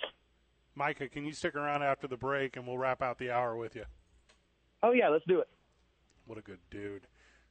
Micah, 0.76 1.10
can 1.10 1.26
you 1.26 1.34
stick 1.34 1.56
around 1.56 1.84
after 1.84 2.08
the 2.08 2.16
break 2.16 2.56
and 2.56 2.66
we'll 2.66 2.78
wrap 2.78 3.02
out 3.02 3.20
the 3.20 3.30
hour 3.30 3.58
with 3.58 3.76
you? 3.76 3.84
Oh, 4.82 4.94
yeah, 4.94 5.10
let's 5.10 5.26
do 5.28 5.40
it. 5.42 5.50
What 6.26 6.38
a 6.38 6.42
good 6.42 6.60
dude. 6.72 7.06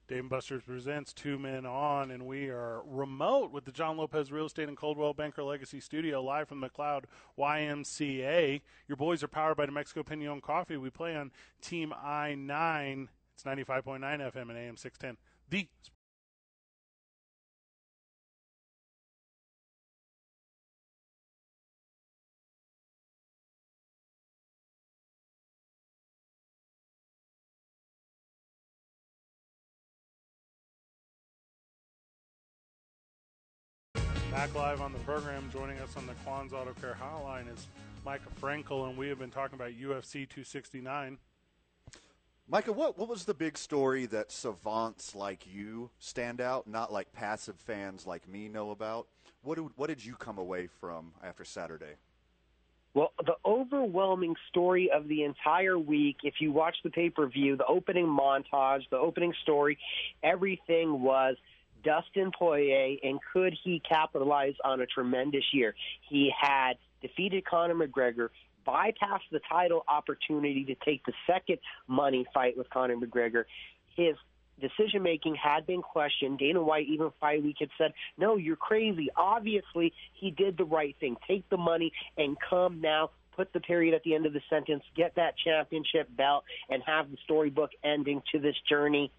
Dave 0.08 0.20
and 0.20 0.30
Buster's 0.30 0.62
presents 0.62 1.12
Two 1.12 1.38
Men 1.38 1.66
On, 1.66 2.10
and 2.10 2.24
we 2.24 2.48
are 2.48 2.80
remote 2.86 3.52
with 3.52 3.66
the 3.66 3.72
John 3.72 3.98
Lopez 3.98 4.32
Real 4.32 4.46
Estate 4.46 4.68
and 4.68 4.76
Coldwell 4.78 5.12
Banker 5.12 5.44
Legacy 5.44 5.80
Studio, 5.80 6.22
live 6.22 6.48
from 6.48 6.62
the 6.62 6.70
McLeod 6.70 7.04
YMCA. 7.38 8.62
Your 8.86 8.96
boys 8.96 9.22
are 9.22 9.28
powered 9.28 9.58
by 9.58 9.66
New 9.66 9.72
Mexico 9.72 10.02
Piñon 10.02 10.40
Coffee. 10.40 10.78
We 10.78 10.88
play 10.88 11.14
on 11.14 11.30
Team 11.60 11.92
I 11.92 12.34
9. 12.34 13.10
It's 13.38 13.44
95.9 13.44 14.00
FM 14.00 14.50
and 14.50 14.58
AM 14.58 14.76
610. 14.76 15.16
The 15.48 15.68
Back 34.32 34.52
live 34.56 34.80
on 34.80 34.92
the 34.92 34.98
program, 35.00 35.48
joining 35.52 35.78
us 35.78 35.96
on 35.96 36.08
the 36.08 36.14
Quans 36.24 36.52
Auto 36.52 36.72
Care 36.80 36.98
Hotline 37.00 37.52
is 37.54 37.68
Micah 38.04 38.24
Frankel, 38.42 38.88
and 38.88 38.98
we 38.98 39.08
have 39.08 39.20
been 39.20 39.30
talking 39.30 39.54
about 39.54 39.70
UFC 39.70 40.28
269. 40.28 41.18
Micah, 42.50 42.72
what, 42.72 42.96
what 42.96 43.10
was 43.10 43.26
the 43.26 43.34
big 43.34 43.58
story 43.58 44.06
that 44.06 44.32
savants 44.32 45.14
like 45.14 45.46
you 45.46 45.90
stand 45.98 46.40
out, 46.40 46.66
not 46.66 46.90
like 46.90 47.12
passive 47.12 47.56
fans 47.56 48.06
like 48.06 48.26
me 48.26 48.48
know 48.48 48.70
about? 48.70 49.06
What, 49.42 49.56
did, 49.56 49.66
what 49.76 49.88
did 49.88 50.02
you 50.02 50.14
come 50.14 50.38
away 50.38 50.66
from 50.66 51.12
after 51.22 51.44
Saturday? 51.44 51.96
Well, 52.94 53.12
the 53.24 53.34
overwhelming 53.44 54.34
story 54.48 54.90
of 54.90 55.08
the 55.08 55.24
entire 55.24 55.78
week, 55.78 56.16
if 56.22 56.36
you 56.40 56.50
watch 56.50 56.76
the 56.82 56.88
pay 56.88 57.10
per 57.10 57.26
view, 57.28 57.58
the 57.58 57.66
opening 57.66 58.06
montage, 58.06 58.88
the 58.90 58.96
opening 58.96 59.34
story, 59.42 59.78
everything 60.22 61.02
was 61.02 61.36
Dustin 61.84 62.32
Poirier, 62.36 62.96
and 63.02 63.20
could 63.30 63.54
he 63.62 63.82
capitalize 63.86 64.54
on 64.64 64.80
a 64.80 64.86
tremendous 64.86 65.44
year? 65.52 65.74
He 66.08 66.32
had 66.40 66.78
defeated 67.02 67.44
Conor 67.44 67.74
McGregor, 67.74 68.30
bypassed 68.68 69.30
the 69.32 69.40
title 69.48 69.84
opportunity 69.88 70.64
to 70.64 70.74
take 70.84 71.04
the 71.06 71.12
second 71.26 71.58
money 71.86 72.26
fight 72.34 72.56
with 72.56 72.68
Conor 72.68 72.96
McGregor. 72.96 73.44
His 73.96 74.14
decision 74.60 75.02
making 75.02 75.36
had 75.36 75.66
been 75.66 75.82
questioned. 75.82 76.38
Dana 76.38 76.62
White, 76.62 76.86
even 76.88 77.10
fight 77.20 77.42
week, 77.42 77.56
had 77.60 77.70
said, 77.78 77.92
No, 78.18 78.36
you're 78.36 78.56
crazy. 78.56 79.08
Obviously, 79.16 79.92
he 80.14 80.30
did 80.30 80.58
the 80.58 80.64
right 80.64 80.94
thing. 81.00 81.16
Take 81.26 81.48
the 81.48 81.56
money 81.56 81.92
and 82.16 82.36
come 82.48 82.80
now. 82.80 83.10
Put 83.34 83.52
the 83.52 83.60
period 83.60 83.94
at 83.94 84.02
the 84.02 84.16
end 84.16 84.26
of 84.26 84.32
the 84.32 84.40
sentence, 84.50 84.82
get 84.96 85.14
that 85.14 85.34
championship 85.38 86.08
belt, 86.16 86.42
and 86.68 86.82
have 86.84 87.08
the 87.08 87.16
storybook 87.22 87.70
ending 87.84 88.20
to 88.32 88.40
this 88.40 88.56
journey 88.68 89.12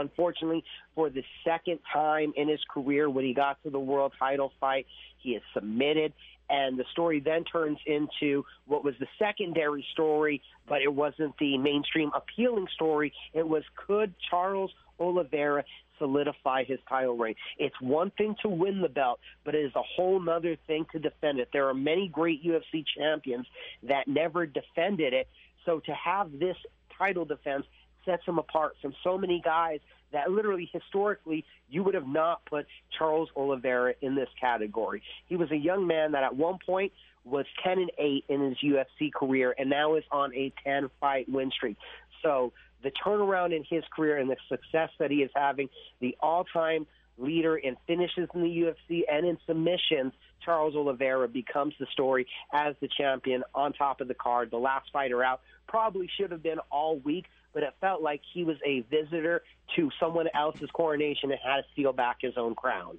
unfortunately, 0.00 0.64
for 0.94 1.10
the 1.10 1.22
second 1.44 1.78
time 1.92 2.32
in 2.36 2.48
his 2.48 2.60
career 2.72 3.08
when 3.08 3.24
he 3.24 3.34
got 3.34 3.62
to 3.62 3.70
the 3.70 3.78
world 3.78 4.12
title 4.18 4.52
fight, 4.60 4.86
he 5.18 5.30
is 5.30 5.42
submitted. 5.54 6.12
And 6.50 6.78
the 6.78 6.84
story 6.92 7.20
then 7.20 7.44
turns 7.44 7.78
into 7.86 8.44
what 8.66 8.84
was 8.84 8.94
the 9.00 9.06
secondary 9.18 9.84
story, 9.92 10.42
but 10.68 10.82
it 10.82 10.92
wasn't 10.92 11.34
the 11.38 11.56
mainstream 11.58 12.10
appealing 12.14 12.66
story. 12.74 13.12
It 13.32 13.46
was 13.46 13.62
could 13.86 14.14
Charles 14.30 14.70
Oliveira 14.98 15.64
solidify 15.98 16.64
his 16.64 16.78
title 16.88 17.16
reign. 17.16 17.34
It's 17.58 17.74
one 17.80 18.10
thing 18.18 18.34
to 18.42 18.48
win 18.48 18.80
the 18.80 18.88
belt, 18.88 19.20
but 19.44 19.54
it 19.54 19.64
is 19.64 19.72
a 19.74 19.82
whole 19.82 20.28
other 20.28 20.56
thing 20.66 20.86
to 20.92 20.98
defend 20.98 21.38
it. 21.38 21.48
There 21.52 21.68
are 21.68 21.74
many 21.74 22.08
great 22.08 22.44
UFC 22.44 22.84
champions 22.96 23.46
that 23.84 24.08
never 24.08 24.46
defended 24.46 25.12
it. 25.12 25.28
So 25.64 25.80
to 25.80 25.94
have 25.94 26.38
this 26.38 26.56
title 26.98 27.24
defense 27.24 27.64
sets 28.04 28.22
him 28.26 28.38
apart 28.38 28.76
from 28.80 28.94
so 29.02 29.18
many 29.18 29.40
guys 29.44 29.80
that 30.12 30.30
literally 30.30 30.70
historically 30.72 31.44
you 31.68 31.82
would 31.82 31.94
have 31.94 32.06
not 32.06 32.44
put 32.46 32.66
Charles 32.96 33.28
Oliveira 33.36 33.94
in 34.00 34.14
this 34.14 34.28
category. 34.40 35.02
He 35.26 35.36
was 35.36 35.50
a 35.50 35.56
young 35.56 35.86
man 35.86 36.12
that 36.12 36.22
at 36.22 36.36
one 36.36 36.58
point 36.64 36.92
was 37.24 37.46
10 37.64 37.78
and 37.78 37.90
8 37.98 38.24
in 38.28 38.40
his 38.42 38.58
UFC 38.64 39.12
career 39.12 39.54
and 39.58 39.70
now 39.70 39.96
is 39.96 40.04
on 40.12 40.34
a 40.34 40.52
10 40.62 40.90
fight 41.00 41.28
win 41.28 41.50
streak. 41.50 41.76
So 42.22 42.52
the 42.82 42.92
turnaround 43.04 43.54
in 43.56 43.64
his 43.68 43.82
career 43.94 44.18
and 44.18 44.30
the 44.30 44.36
success 44.48 44.90
that 44.98 45.10
he 45.10 45.18
is 45.18 45.30
having, 45.34 45.68
the 46.00 46.16
all-time 46.20 46.86
leader 47.16 47.56
in 47.56 47.76
finishes 47.86 48.28
in 48.34 48.42
the 48.42 48.48
UFC 48.48 49.02
and 49.10 49.26
in 49.26 49.38
submissions, 49.46 50.12
Charles 50.44 50.74
Oliveira 50.74 51.28
becomes 51.28 51.74
the 51.78 51.86
story 51.92 52.26
as 52.52 52.74
the 52.80 52.88
champion 52.88 53.42
on 53.54 53.72
top 53.72 54.00
of 54.00 54.08
the 54.08 54.14
card, 54.14 54.50
the 54.50 54.58
last 54.58 54.90
fighter 54.92 55.24
out. 55.24 55.40
Probably 55.66 56.08
should 56.18 56.30
have 56.30 56.42
been 56.42 56.58
all 56.70 56.98
week, 56.98 57.24
but 57.54 57.62
it 57.62 57.72
felt 57.80 58.02
like 58.02 58.20
he 58.34 58.44
was 58.44 58.56
a 58.66 58.80
visitor 58.90 59.42
to 59.76 59.90
someone 59.98 60.26
else's 60.34 60.68
coronation 60.72 61.30
and 61.30 61.40
had 61.42 61.58
to 61.58 61.62
steal 61.72 61.92
back 61.92 62.18
his 62.20 62.34
own 62.36 62.54
crown. 62.54 62.98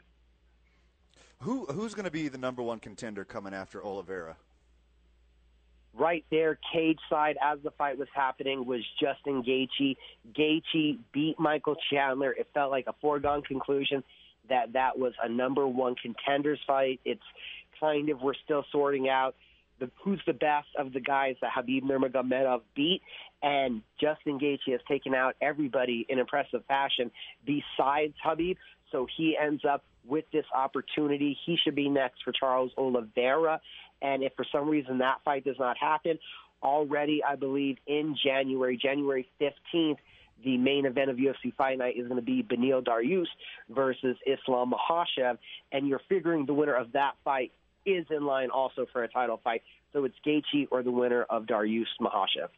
Who 1.42 1.66
who's 1.66 1.94
going 1.94 2.06
to 2.06 2.12
be 2.12 2.30
the 2.30 2.38
number 2.38 2.64
one 2.64 2.80
contender 2.80 3.26
coming 3.26 3.54
after 3.54 3.86
Oliveira? 3.86 4.38
Right 5.94 6.26
there, 6.32 6.58
cage 6.74 7.00
side 7.10 7.38
as 7.42 7.60
the 7.64 7.72
fight 7.72 7.98
was 7.98 8.08
happening 8.14 8.66
was 8.66 8.82
Justin 9.00 9.44
Gaethje. 9.44 9.96
Gaethje 10.34 10.98
beat 11.14 11.40
Michael 11.40 11.76
Chandler. 11.90 12.32
It 12.32 12.48
felt 12.54 12.72
like 12.72 12.86
a 12.88 12.94
foregone 13.00 13.44
conclusion 13.44 14.04
that 14.50 14.74
that 14.74 14.98
was 14.98 15.14
a 15.24 15.30
number 15.30 15.68
one 15.68 15.96
contenders 15.96 16.60
fight. 16.68 17.00
It's 17.06 17.22
kind 17.80 18.10
of 18.10 18.22
we're 18.22 18.34
still 18.44 18.66
sorting 18.72 19.08
out 19.10 19.36
the, 19.80 19.90
who's 20.04 20.22
the 20.26 20.34
best 20.34 20.68
of 20.78 20.94
the 20.94 21.00
guys 21.00 21.36
that 21.42 21.52
Khabib 21.54 21.84
Nurmagomedov 21.84 22.62
beat, 22.76 23.02
and 23.42 23.82
Justin 24.00 24.40
Gaethje 24.40 24.72
has 24.72 24.82
taken 24.88 25.14
out 25.14 25.36
everybody 25.42 26.06
in 26.10 26.20
impressive 26.20 26.64
fashion 26.68 27.12
besides 27.46 28.14
Khabib. 28.26 28.58
So 28.92 29.08
he 29.18 29.38
ends 29.38 29.64
up 29.70 29.84
with 30.08 30.26
this 30.32 30.46
opportunity. 30.56 31.38
He 31.46 31.58
should 31.64 31.76
be 31.76 31.90
next 31.90 32.24
for 32.24 32.32
Charles 32.32 32.72
Oliveira, 32.78 33.60
and 34.02 34.24
if 34.24 34.34
for 34.36 34.46
some 34.52 34.70
reason 34.70 35.00
that 35.00 35.18
fight 35.26 35.44
does 35.44 35.58
not 35.60 35.78
happen, 35.78 36.20
already 36.64 37.24
I 37.24 37.36
believe 37.36 37.78
in 37.88 38.16
January, 38.24 38.78
January 38.82 39.28
fifteenth. 39.40 40.00
The 40.44 40.58
main 40.58 40.86
event 40.86 41.10
of 41.10 41.16
UFC 41.16 41.56
Fight 41.58 41.78
Night 41.78 41.96
is 41.98 42.08
going 42.08 42.20
to 42.20 42.26
be 42.26 42.44
Beneil 42.44 42.84
Dariush 42.84 43.26
versus 43.70 44.18
Islam 44.28 44.74
Makhachev, 44.74 45.38
and 45.72 45.88
you're 45.88 46.02
figuring 46.10 46.46
the 46.46 46.54
winner 46.54 46.76
of 46.76 46.92
that 46.92 47.14
fight 47.24 47.54
is 47.86 48.06
in 48.10 48.26
line 48.26 48.50
also 48.50 48.86
for 48.92 49.04
a 49.04 49.08
title 49.08 49.40
fight. 49.44 49.64
So 49.94 50.04
it's 50.06 50.16
Gaethje 50.26 50.68
or 50.72 50.84
the 50.84 50.92
winner 50.92 51.24
of 51.24 51.46
Dariush 51.46 51.86
Makhachev. 52.02 52.50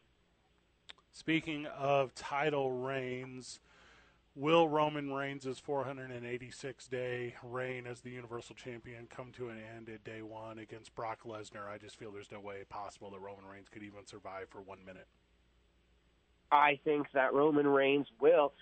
Speaking 1.12 1.66
of 1.66 2.14
title 2.14 2.70
reigns, 2.70 3.60
will 4.34 4.68
Roman 4.68 5.12
Reigns' 5.12 5.58
486 5.58 6.88
day 6.88 7.34
reign 7.42 7.86
as 7.86 8.00
the 8.00 8.10
Universal 8.10 8.56
Champion 8.56 9.06
come 9.08 9.32
to 9.32 9.48
an 9.48 9.58
end 9.76 9.88
at 9.88 10.04
day 10.04 10.22
one 10.22 10.58
against 10.58 10.94
Brock 10.94 11.20
Lesnar? 11.24 11.68
I 11.68 11.78
just 11.78 11.96
feel 11.96 12.12
there's 12.12 12.30
no 12.30 12.40
way 12.40 12.64
possible 12.68 13.10
that 13.10 13.20
Roman 13.20 13.44
Reigns 13.46 13.68
could 13.68 13.82
even 13.82 14.06
survive 14.06 14.48
for 14.48 14.60
one 14.60 14.84
minute. 14.84 15.06
I 16.50 16.78
think 16.84 17.08
that 17.12 17.34
Roman 17.34 17.66
Reigns 17.66 18.06
will 18.20 18.52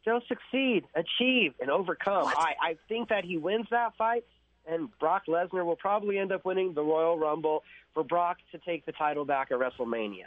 still 0.00 0.20
succeed, 0.28 0.84
achieve, 0.94 1.54
and 1.60 1.70
overcome. 1.70 2.26
I, 2.26 2.54
I 2.60 2.76
think 2.88 3.08
that 3.08 3.24
he 3.24 3.36
wins 3.36 3.66
that 3.70 3.96
fight, 3.96 4.24
and 4.66 4.88
Brock 4.98 5.24
Lesnar 5.28 5.64
will 5.64 5.76
probably 5.76 6.18
end 6.18 6.32
up 6.32 6.44
winning 6.44 6.74
the 6.74 6.82
Royal 6.82 7.18
Rumble 7.18 7.62
for 7.92 8.04
Brock 8.04 8.38
to 8.52 8.58
take 8.58 8.86
the 8.86 8.92
title 8.92 9.24
back 9.24 9.50
at 9.50 9.58
WrestleMania. 9.58 10.26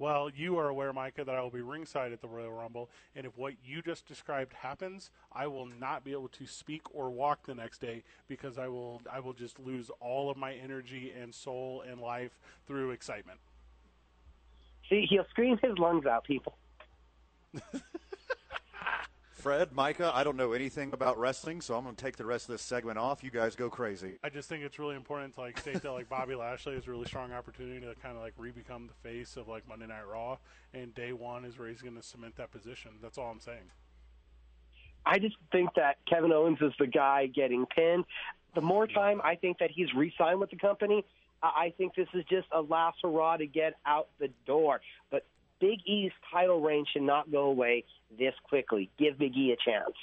Well, 0.00 0.30
you 0.34 0.56
are 0.58 0.70
aware, 0.70 0.94
Micah, 0.94 1.24
that 1.24 1.34
I 1.34 1.42
will 1.42 1.50
be 1.50 1.60
ringside 1.60 2.10
at 2.12 2.22
the 2.22 2.28
Royal 2.28 2.52
Rumble, 2.52 2.88
and 3.14 3.26
if 3.26 3.36
what 3.36 3.52
you 3.62 3.82
just 3.82 4.06
described 4.06 4.54
happens, 4.54 5.10
I 5.30 5.46
will 5.46 5.66
not 5.66 6.04
be 6.04 6.12
able 6.12 6.28
to 6.28 6.46
speak 6.46 6.80
or 6.94 7.10
walk 7.10 7.44
the 7.44 7.54
next 7.54 7.82
day 7.82 8.02
because 8.26 8.56
I 8.56 8.68
will 8.68 9.02
I 9.12 9.20
will 9.20 9.34
just 9.34 9.58
lose 9.58 9.90
all 10.00 10.30
of 10.30 10.38
my 10.38 10.54
energy 10.54 11.12
and 11.20 11.34
soul 11.34 11.84
and 11.86 12.00
life 12.00 12.38
through 12.66 12.92
excitement. 12.92 13.40
See, 14.88 15.06
he'll 15.08 15.26
scream 15.28 15.58
his 15.62 15.76
lungs 15.76 16.06
out, 16.06 16.24
people. 16.24 16.56
Fred, 19.40 19.72
Micah, 19.72 20.12
I 20.14 20.22
don't 20.22 20.36
know 20.36 20.52
anything 20.52 20.92
about 20.92 21.18
wrestling, 21.18 21.62
so 21.62 21.74
I'm 21.74 21.84
going 21.84 21.96
to 21.96 22.04
take 22.04 22.16
the 22.16 22.26
rest 22.26 22.48
of 22.48 22.52
this 22.52 22.60
segment 22.60 22.98
off. 22.98 23.24
You 23.24 23.30
guys 23.30 23.56
go 23.56 23.70
crazy. 23.70 24.18
I 24.22 24.28
just 24.28 24.50
think 24.50 24.62
it's 24.62 24.78
really 24.78 24.96
important 24.96 25.34
to 25.34 25.40
like 25.40 25.58
state 25.58 25.80
that 25.80 25.92
like 25.92 26.10
Bobby 26.10 26.34
Lashley 26.34 26.74
is 26.74 26.86
a 26.86 26.90
really 26.90 27.06
strong 27.06 27.32
opportunity 27.32 27.80
to 27.80 27.94
kind 28.02 28.16
of 28.16 28.22
like 28.22 28.34
re-become 28.36 28.86
the 28.86 29.08
face 29.08 29.38
of 29.38 29.48
like 29.48 29.66
Monday 29.66 29.86
Night 29.86 30.06
Raw, 30.06 30.36
and 30.74 30.94
day 30.94 31.14
one 31.14 31.46
is 31.46 31.58
where 31.58 31.68
he's 31.68 31.80
going 31.80 31.96
to 31.96 32.02
cement 32.02 32.36
that 32.36 32.50
position. 32.50 32.90
That's 33.00 33.16
all 33.16 33.30
I'm 33.30 33.40
saying. 33.40 33.70
I 35.06 35.18
just 35.18 35.36
think 35.50 35.70
that 35.76 35.96
Kevin 36.06 36.32
Owens 36.32 36.58
is 36.60 36.72
the 36.78 36.86
guy 36.86 37.26
getting 37.26 37.64
pinned. 37.64 38.04
The 38.54 38.60
more 38.60 38.86
time 38.86 39.22
I 39.24 39.36
think 39.36 39.58
that 39.60 39.70
he's 39.70 39.94
re-signed 39.94 40.38
with 40.38 40.50
the 40.50 40.56
company, 40.56 41.06
I 41.42 41.72
think 41.78 41.94
this 41.94 42.08
is 42.12 42.24
just 42.28 42.46
a 42.52 42.60
last 42.60 42.98
hurrah 43.02 43.38
to 43.38 43.46
get 43.46 43.76
out 43.86 44.08
the 44.18 44.28
door. 44.46 44.82
But 45.10 45.24
Big 45.60 45.80
E's 45.86 46.12
title 46.32 46.60
reign 46.60 46.84
should 46.90 47.02
not 47.02 47.30
go 47.30 47.44
away 47.44 47.84
this 48.18 48.34
quickly. 48.44 48.90
Give 48.98 49.18
Big 49.18 49.36
E 49.36 49.52
a 49.52 49.70
chance. 49.70 49.94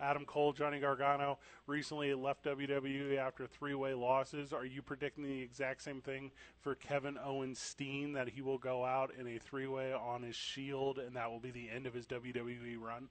Adam 0.00 0.24
Cole, 0.24 0.52
Johnny 0.52 0.80
Gargano 0.80 1.38
recently 1.66 2.12
left 2.14 2.44
WWE 2.44 3.16
after 3.16 3.46
three-way 3.46 3.94
losses. 3.94 4.52
Are 4.52 4.64
you 4.64 4.82
predicting 4.82 5.24
the 5.24 5.42
exact 5.42 5.82
same 5.82 6.00
thing 6.00 6.30
for 6.60 6.74
Kevin 6.74 7.16
Owens 7.22 7.58
Steen 7.58 8.12
that 8.12 8.28
he 8.28 8.42
will 8.42 8.58
go 8.58 8.84
out 8.84 9.12
in 9.18 9.26
a 9.26 9.38
three-way 9.38 9.92
on 9.92 10.22
his 10.22 10.36
Shield 10.36 10.98
and 10.98 11.16
that 11.16 11.30
will 11.30 11.38
be 11.38 11.50
the 11.50 11.70
end 11.70 11.86
of 11.86 11.94
his 11.94 12.06
WWE 12.06 12.78
run? 12.78 13.08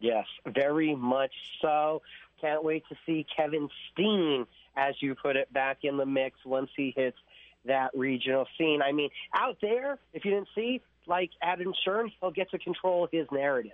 Yes, 0.00 0.26
very 0.46 0.94
much 0.94 1.32
so. 1.60 2.02
Can't 2.40 2.64
wait 2.64 2.84
to 2.88 2.96
see 3.06 3.26
Kevin 3.36 3.68
Steen, 3.92 4.46
as 4.76 4.94
you 5.00 5.14
put 5.14 5.36
it, 5.36 5.52
back 5.52 5.78
in 5.82 5.96
the 5.96 6.06
mix 6.06 6.38
once 6.44 6.70
he 6.76 6.92
hits 6.96 7.18
that 7.66 7.90
regional 7.94 8.46
scene. 8.58 8.80
I 8.82 8.92
mean, 8.92 9.10
out 9.34 9.56
there, 9.60 9.98
if 10.12 10.24
you 10.24 10.30
didn't 10.30 10.48
see, 10.54 10.80
like 11.06 11.30
Adam 11.42 11.72
Scherm, 11.86 12.10
he'll 12.20 12.30
get 12.30 12.50
to 12.50 12.58
control 12.58 13.08
his 13.10 13.26
narrative. 13.30 13.72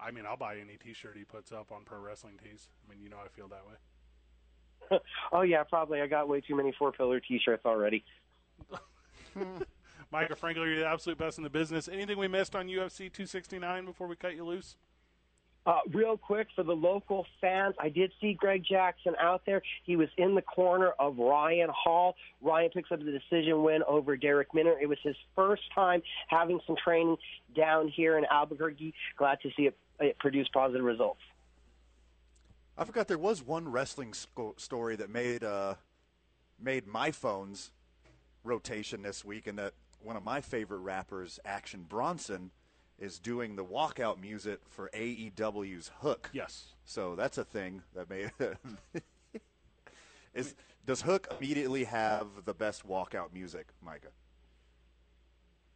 I 0.00 0.10
mean, 0.10 0.24
I'll 0.26 0.36
buy 0.36 0.56
any 0.56 0.76
T-shirt 0.76 1.16
he 1.16 1.24
puts 1.24 1.50
up 1.50 1.72
on 1.72 1.84
Pro 1.84 1.98
Wrestling 1.98 2.38
Tees. 2.42 2.68
I 2.86 2.90
mean, 2.92 3.02
you 3.02 3.10
know, 3.10 3.16
I 3.24 3.28
feel 3.28 3.48
that 3.48 3.62
way. 3.66 4.98
oh 5.32 5.42
yeah, 5.42 5.64
probably. 5.64 6.00
I 6.00 6.06
got 6.06 6.28
way 6.28 6.40
too 6.40 6.54
many 6.54 6.72
four 6.78 6.92
pillar 6.92 7.20
T-shirts 7.20 7.64
already. 7.64 8.04
Micah 10.10 10.34
Frankel, 10.34 10.66
you're 10.66 10.78
the 10.78 10.86
absolute 10.86 11.18
best 11.18 11.38
in 11.38 11.44
the 11.44 11.50
business. 11.50 11.88
Anything 11.88 12.16
we 12.16 12.28
missed 12.28 12.56
on 12.56 12.66
UFC 12.66 13.12
269 13.12 13.84
before 13.84 14.06
we 14.06 14.16
cut 14.16 14.34
you 14.34 14.44
loose? 14.44 14.76
Uh, 15.66 15.80
real 15.92 16.16
quick 16.16 16.46
for 16.56 16.62
the 16.62 16.74
local 16.74 17.26
fans, 17.42 17.74
I 17.78 17.90
did 17.90 18.10
see 18.20 18.32
Greg 18.32 18.64
Jackson 18.66 19.14
out 19.20 19.42
there. 19.44 19.60
He 19.84 19.96
was 19.96 20.08
in 20.16 20.34
the 20.34 20.40
corner 20.40 20.92
of 20.98 21.18
Ryan 21.18 21.68
Hall. 21.70 22.16
Ryan 22.40 22.70
picks 22.70 22.90
up 22.90 23.00
the 23.00 23.12
decision 23.12 23.62
win 23.62 23.82
over 23.86 24.16
Darrick 24.16 24.54
Minner. 24.54 24.76
It 24.80 24.88
was 24.88 24.98
his 25.02 25.16
first 25.36 25.62
time 25.74 26.00
having 26.28 26.58
some 26.66 26.76
training 26.82 27.18
down 27.54 27.88
here 27.88 28.16
in 28.16 28.24
Albuquerque. 28.30 28.94
Glad 29.18 29.40
to 29.42 29.50
see 29.56 29.64
it, 29.64 29.76
it 30.00 30.18
produce 30.18 30.48
positive 30.54 30.84
results. 30.84 31.20
I 32.78 32.84
forgot 32.84 33.08
there 33.08 33.18
was 33.18 33.42
one 33.42 33.68
wrestling 33.68 34.14
story 34.56 34.96
that 34.96 35.10
made 35.10 35.42
uh, 35.44 35.74
made 36.60 36.86
my 36.86 37.10
phone's 37.10 37.72
rotation 38.44 39.02
this 39.02 39.24
week, 39.24 39.46
and 39.48 39.58
that 39.58 39.74
one 40.00 40.16
of 40.16 40.24
my 40.24 40.40
favorite 40.40 40.78
rappers, 40.78 41.40
Action 41.44 41.84
Bronson, 41.88 42.52
is 42.98 43.18
doing 43.18 43.56
the 43.56 43.64
walkout 43.64 44.20
music 44.20 44.60
for 44.68 44.90
AEW's 44.94 45.90
Hook. 46.00 46.30
Yes. 46.32 46.74
So 46.84 47.14
that's 47.14 47.38
a 47.38 47.44
thing 47.44 47.82
that 47.94 48.10
may 48.10 48.30
is 50.34 50.54
does 50.86 51.02
Hook 51.02 51.28
immediately 51.38 51.84
have 51.84 52.26
the 52.44 52.54
best 52.54 52.88
walkout 52.88 53.32
music, 53.32 53.66
Micah? 53.84 54.08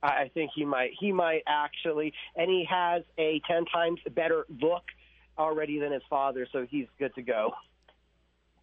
I 0.03 0.31
think 0.35 0.51
he 0.55 0.65
might. 0.65 0.91
He 0.99 1.13
might 1.13 1.43
actually, 1.47 2.13
and 2.35 2.51
he 2.51 2.67
has 2.69 3.03
a 3.19 3.41
ten 3.47 3.65
times 3.67 4.01
better 4.15 4.47
look 4.61 4.85
already 5.39 5.79
than 5.79 5.93
his 5.93 6.03
father, 6.11 6.47
so 6.51 6.67
he's 6.69 6.87
good 6.99 7.15
to 7.15 7.23
go. 7.23 7.53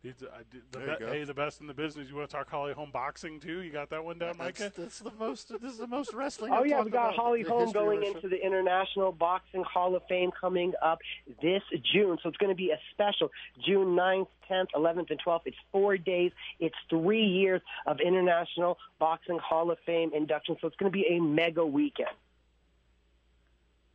He's, 0.01 0.13
uh, 0.23 0.27
the 0.71 0.79
be- 0.79 1.05
hey, 1.05 1.23
the 1.25 1.33
best 1.33 1.59
in 1.59 1.67
the 1.67 1.73
business. 1.73 2.07
You 2.07 2.15
want 2.15 2.29
to 2.29 2.35
talk 2.35 2.49
Holly 2.49 2.71
Holm 2.71 2.89
boxing 2.89 3.37
too? 3.37 3.61
You 3.61 3.69
got 3.69 3.89
that 3.89 4.01
one 4.01 4.17
down, 4.17 4.37
Micah? 4.37 4.63
That's, 4.63 4.77
that's 4.77 4.99
the 4.99 5.11
most. 5.19 5.49
This 5.61 5.73
is 5.73 5.77
the 5.77 5.87
most 5.87 6.13
wrestling. 6.13 6.53
Oh 6.53 6.59
I've 6.59 6.67
yeah, 6.67 6.75
talked 6.77 6.85
we 6.85 6.91
got 6.91 7.05
about 7.07 7.15
Holly 7.15 7.41
in 7.41 7.47
Holm 7.47 7.71
going 7.73 8.03
into 8.03 8.29
the 8.29 8.41
International 8.41 9.11
Boxing 9.11 9.61
Hall 9.63 9.97
of 9.97 10.03
Fame 10.07 10.31
coming 10.39 10.71
up 10.81 10.99
this 11.41 11.61
June. 11.91 12.17
So 12.23 12.29
it's 12.29 12.37
going 12.37 12.49
to 12.49 12.55
be 12.55 12.71
a 12.71 12.79
special 12.93 13.29
June 13.65 13.87
9th, 13.87 14.27
10th, 14.49 14.67
11th, 14.73 15.11
and 15.11 15.19
12th. 15.21 15.41
It's 15.45 15.57
four 15.73 15.97
days. 15.97 16.31
It's 16.61 16.75
three 16.89 17.25
years 17.25 17.61
of 17.85 17.99
International 17.99 18.77
Boxing 18.99 19.37
Hall 19.37 19.69
of 19.69 19.79
Fame 19.85 20.11
induction. 20.15 20.55
So 20.61 20.67
it's 20.67 20.77
going 20.77 20.89
to 20.89 20.97
be 20.97 21.07
a 21.09 21.19
mega 21.19 21.65
weekend. 21.65 22.07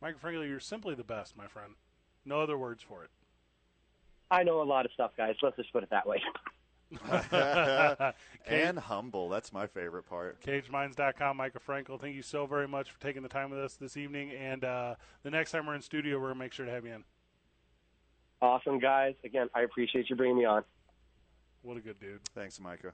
Micah 0.03 0.19
Frankel, 0.23 0.47
you're 0.47 0.59
simply 0.59 0.93
the 0.93 1.03
best, 1.03 1.35
my 1.35 1.47
friend. 1.47 1.73
No 2.25 2.41
other 2.41 2.59
words 2.59 2.83
for 2.83 3.03
it. 3.03 3.09
I 4.31 4.43
know 4.43 4.61
a 4.61 4.63
lot 4.63 4.85
of 4.85 4.91
stuff, 4.91 5.11
guys. 5.15 5.35
Let's 5.41 5.57
just 5.57 5.71
put 5.71 5.83
it 5.83 5.89
that 5.91 6.07
way. 6.07 6.21
and 8.47 8.79
humble. 8.79 9.29
That's 9.29 9.51
my 9.51 9.67
favorite 9.67 10.03
part. 10.03 10.41
CageMinds.com, 10.41 11.37
Micah 11.37 11.59
Frankel. 11.65 11.99
Thank 11.99 12.15
you 12.15 12.21
so 12.21 12.45
very 12.45 12.67
much 12.67 12.91
for 12.91 12.99
taking 12.99 13.23
the 13.23 13.29
time 13.29 13.49
with 13.49 13.59
us 13.59 13.75
this 13.75 13.97
evening. 13.97 14.31
And 14.31 14.63
uh, 14.63 14.95
the 15.23 15.31
next 15.31 15.51
time 15.51 15.65
we're 15.65 15.75
in 15.75 15.81
studio, 15.81 16.17
we're 16.17 16.27
going 16.27 16.35
to 16.35 16.39
make 16.39 16.53
sure 16.53 16.65
to 16.65 16.71
have 16.71 16.85
you 16.85 16.93
in. 16.93 17.03
Awesome, 18.41 18.79
guys. 18.79 19.15
Again, 19.23 19.49
I 19.55 19.61
appreciate 19.61 20.09
you 20.09 20.15
bringing 20.15 20.37
me 20.37 20.45
on. 20.45 20.63
What 21.61 21.77
a 21.77 21.81
good 21.81 21.99
dude. 21.99 22.23
Thanks, 22.35 22.59
Micah. 22.59 22.93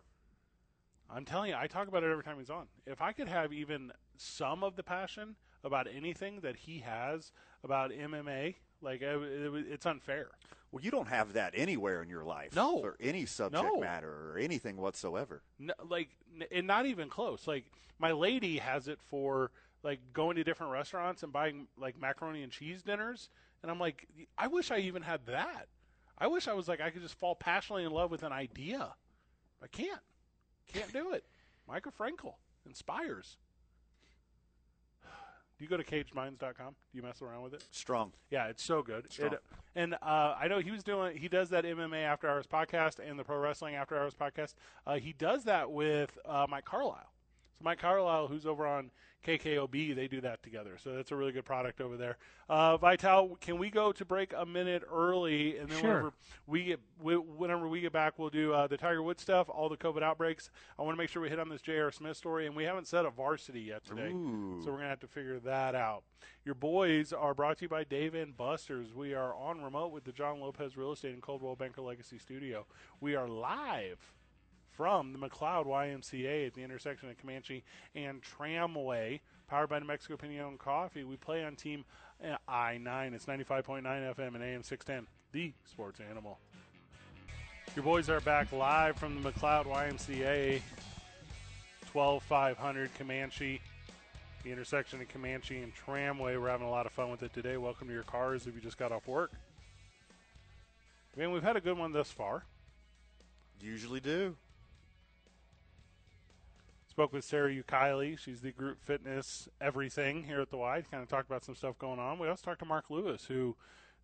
I'm 1.13 1.25
telling 1.25 1.49
you, 1.49 1.57
I 1.57 1.67
talk 1.67 1.87
about 1.87 2.03
it 2.03 2.11
every 2.11 2.23
time 2.23 2.37
he's 2.39 2.49
on. 2.49 2.67
If 2.85 3.01
I 3.01 3.11
could 3.11 3.27
have 3.27 3.51
even 3.51 3.91
some 4.17 4.63
of 4.63 4.77
the 4.77 4.83
passion 4.83 5.35
about 5.63 5.87
anything 5.93 6.39
that 6.41 6.55
he 6.55 6.79
has 6.79 7.31
about 7.63 7.91
MMA, 7.91 8.55
like 8.81 9.01
it, 9.01 9.21
it, 9.21 9.65
it's 9.69 9.85
unfair. 9.85 10.27
Well, 10.71 10.83
you 10.83 10.91
don't 10.91 11.07
have 11.09 11.33
that 11.33 11.53
anywhere 11.55 12.01
in 12.01 12.07
your 12.09 12.23
life. 12.23 12.55
No. 12.55 12.79
For 12.81 12.95
any 12.99 13.25
subject 13.25 13.63
No. 13.63 13.79
matter 13.79 14.31
or 14.31 14.37
anything 14.37 14.77
whatsoever. 14.77 15.41
No, 15.59 15.73
like, 15.89 16.09
and 16.51 16.65
not 16.65 16.85
even 16.85 17.09
close. 17.09 17.45
Like 17.47 17.65
my 17.99 18.11
lady 18.13 18.57
has 18.57 18.87
it 18.87 18.99
for 19.09 19.51
like 19.83 19.99
going 20.13 20.35
to 20.37 20.43
different 20.43 20.71
restaurants 20.71 21.23
and 21.23 21.33
buying 21.33 21.67
like 21.77 21.99
macaroni 21.99 22.43
and 22.43 22.51
cheese 22.51 22.81
dinners, 22.83 23.29
and 23.61 23.69
I'm 23.71 23.79
like, 23.79 24.07
I 24.37 24.47
wish 24.47 24.71
I 24.71 24.77
even 24.77 25.01
had 25.01 25.25
that. 25.25 25.67
I 26.17 26.27
wish 26.27 26.47
I 26.47 26.53
was 26.53 26.67
like 26.67 26.79
I 26.81 26.89
could 26.91 27.01
just 27.01 27.15
fall 27.15 27.35
passionately 27.35 27.83
in 27.83 27.91
love 27.91 28.11
with 28.11 28.23
an 28.23 28.31
idea. 28.31 28.93
I 29.61 29.67
can't. 29.67 29.99
Can't 30.71 30.93
do 30.93 31.11
it. 31.13 31.25
Michael 31.67 31.91
Frankel 31.91 32.35
inspires. 32.65 33.37
Do 35.61 35.65
you 35.65 35.69
go 35.69 35.77
to 35.77 35.83
cageminds.com? 35.83 36.69
Do 36.91 36.97
you 36.97 37.03
mess 37.03 37.21
around 37.21 37.43
with 37.43 37.53
it? 37.53 37.63
Strong. 37.69 38.13
Yeah, 38.31 38.47
it's 38.47 38.63
so 38.63 38.81
good. 38.81 39.11
Strong. 39.11 39.33
It- 39.33 39.43
and 39.75 39.93
uh, 39.93 40.35
I 40.41 40.47
know 40.47 40.57
he 40.59 40.71
was 40.71 40.83
doing. 40.83 41.15
He 41.15 41.27
does 41.27 41.49
that 41.51 41.65
MMA 41.65 42.01
After 42.03 42.27
Hours 42.27 42.47
podcast 42.47 42.97
and 42.97 43.17
the 43.19 43.23
Pro 43.23 43.37
Wrestling 43.37 43.75
After 43.75 43.95
Hours 43.95 44.15
podcast. 44.15 44.55
Uh, 44.87 44.95
he 44.95 45.13
does 45.13 45.43
that 45.43 45.71
with 45.71 46.17
uh, 46.25 46.47
Mike 46.49 46.65
Carlisle. 46.65 47.11
So 47.61 47.65
Mike 47.65 47.79
Carlisle, 47.79 48.27
who's 48.27 48.45
over 48.45 48.65
on 48.65 48.89
KKOB, 49.25 49.95
they 49.95 50.07
do 50.07 50.19
that 50.21 50.41
together. 50.41 50.77
So 50.83 50.95
that's 50.95 51.11
a 51.11 51.15
really 51.15 51.31
good 51.31 51.45
product 51.45 51.79
over 51.79 51.95
there. 51.95 52.17
Uh, 52.49 52.75
Vital, 52.77 53.37
can 53.39 53.59
we 53.59 53.69
go 53.69 53.91
to 53.91 54.03
break 54.03 54.33
a 54.35 54.45
minute 54.47 54.81
early, 54.91 55.57
and 55.59 55.69
then 55.69 55.79
Sure. 55.79 55.89
whenever 55.89 56.13
we 56.47 56.63
get 56.63 56.79
we, 57.01 57.15
whenever 57.17 57.67
we 57.67 57.81
get 57.81 57.93
back, 57.93 58.17
we'll 58.17 58.29
do 58.31 58.51
uh, 58.53 58.65
the 58.65 58.77
Tiger 58.77 59.03
Woods 59.03 59.21
stuff, 59.21 59.47
all 59.47 59.69
the 59.69 59.77
COVID 59.77 60.01
outbreaks. 60.01 60.49
I 60.79 60.81
want 60.81 60.95
to 60.95 60.97
make 60.97 61.09
sure 61.09 61.21
we 61.21 61.29
hit 61.29 61.39
on 61.39 61.49
this 61.49 61.61
J.R. 61.61 61.91
Smith 61.91 62.17
story, 62.17 62.47
and 62.47 62.55
we 62.55 62.63
haven't 62.63 62.87
said 62.87 63.05
a 63.05 63.11
varsity 63.11 63.61
yet 63.61 63.83
today, 63.85 64.09
Ooh. 64.11 64.59
so 64.63 64.71
we're 64.71 64.77
gonna 64.77 64.89
have 64.89 64.99
to 65.01 65.07
figure 65.07 65.39
that 65.41 65.75
out. 65.75 66.03
Your 66.43 66.55
boys 66.55 67.13
are 67.13 67.35
brought 67.35 67.57
to 67.59 67.65
you 67.65 67.69
by 67.69 67.83
Dave 67.83 68.15
and 68.15 68.35
Buster's. 68.35 68.91
We 68.93 69.13
are 69.13 69.35
on 69.35 69.61
remote 69.61 69.91
with 69.91 70.03
the 70.03 70.11
John 70.11 70.39
Lopez 70.41 70.75
Real 70.75 70.93
Estate 70.93 71.13
and 71.13 71.21
Coldwell 71.21 71.55
Banker 71.55 71.81
Legacy 71.81 72.17
Studio. 72.17 72.65
We 72.99 73.15
are 73.15 73.27
live 73.27 73.99
from 74.75 75.13
the 75.13 75.19
McLeod 75.19 75.65
YMCA 75.65 76.47
at 76.47 76.53
the 76.53 76.63
intersection 76.63 77.09
of 77.09 77.17
Comanche 77.17 77.63
and 77.95 78.21
Tramway, 78.21 79.21
powered 79.47 79.69
by 79.69 79.79
New 79.79 79.85
Mexico 79.85 80.15
Piñon 80.15 80.57
Coffee. 80.57 81.03
We 81.03 81.17
play 81.17 81.43
on 81.43 81.55
Team 81.55 81.85
uh, 82.23 82.37
I 82.47 82.77
9. 82.77 83.13
It's 83.13 83.25
95.9 83.25 83.83
FM 83.83 84.35
and 84.35 84.43
AM 84.43 84.63
610, 84.63 85.07
the 85.33 85.53
sports 85.69 85.99
animal. 85.99 86.39
Your 87.75 87.83
boys 87.83 88.09
are 88.09 88.19
back 88.21 88.51
live 88.51 88.97
from 88.97 89.21
the 89.21 89.31
McLeod 89.31 89.65
YMCA, 89.65 90.61
12500 91.91 92.93
Comanche, 92.95 93.61
the 94.43 94.51
intersection 94.51 95.01
of 95.01 95.07
Comanche 95.09 95.61
and 95.61 95.73
Tramway. 95.73 96.37
We're 96.37 96.49
having 96.49 96.67
a 96.67 96.71
lot 96.71 96.85
of 96.85 96.91
fun 96.91 97.11
with 97.11 97.23
it 97.23 97.33
today. 97.33 97.57
Welcome 97.57 97.87
to 97.87 97.93
your 97.93 98.03
cars 98.03 98.47
if 98.47 98.55
you 98.55 98.61
just 98.61 98.77
got 98.77 98.91
off 98.91 99.07
work. 99.07 99.31
Man, 101.15 101.31
we've 101.31 101.43
had 101.43 101.57
a 101.57 101.61
good 101.61 101.77
one 101.77 101.91
thus 101.91 102.09
far. 102.09 102.43
Usually 103.61 103.99
do. 103.99 104.35
Spoke 106.91 107.13
with 107.13 107.23
Sarah 107.23 107.55
Ukiley. 107.55 108.19
She's 108.19 108.41
the 108.41 108.51
group 108.51 108.83
fitness 108.83 109.47
everything 109.61 110.25
here 110.25 110.41
at 110.41 110.49
the 110.49 110.57
Y. 110.57 110.83
Kind 110.91 111.01
of 111.01 111.07
talked 111.07 111.29
about 111.29 111.45
some 111.45 111.55
stuff 111.55 111.79
going 111.79 111.99
on. 111.99 112.19
We 112.19 112.27
also 112.27 112.43
talked 112.43 112.59
to 112.59 112.65
Mark 112.65 112.89
Lewis, 112.89 113.23
who 113.23 113.55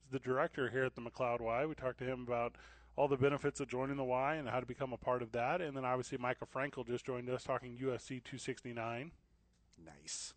is 0.05 0.09
the 0.09 0.19
director 0.19 0.69
here 0.69 0.85
at 0.85 0.95
the 0.95 1.01
McLeod 1.01 1.41
Y. 1.41 1.65
We 1.65 1.75
talked 1.75 1.97
to 1.97 2.05
him 2.05 2.23
about 2.25 2.55
all 2.95 3.09
the 3.09 3.17
benefits 3.17 3.59
of 3.59 3.67
joining 3.67 3.97
the 3.97 4.05
Y 4.05 4.35
and 4.35 4.47
how 4.47 4.61
to 4.61 4.65
become 4.65 4.93
a 4.93 4.97
part 4.97 5.21
of 5.21 5.33
that. 5.33 5.59
And 5.59 5.75
then 5.75 5.83
obviously 5.83 6.17
Michael 6.17 6.47
Frankel 6.47 6.87
just 6.87 7.05
joined 7.05 7.29
us 7.29 7.43
talking 7.43 7.73
UFC 7.73 8.23
269. 8.23 9.11
Nice. 9.85 10.33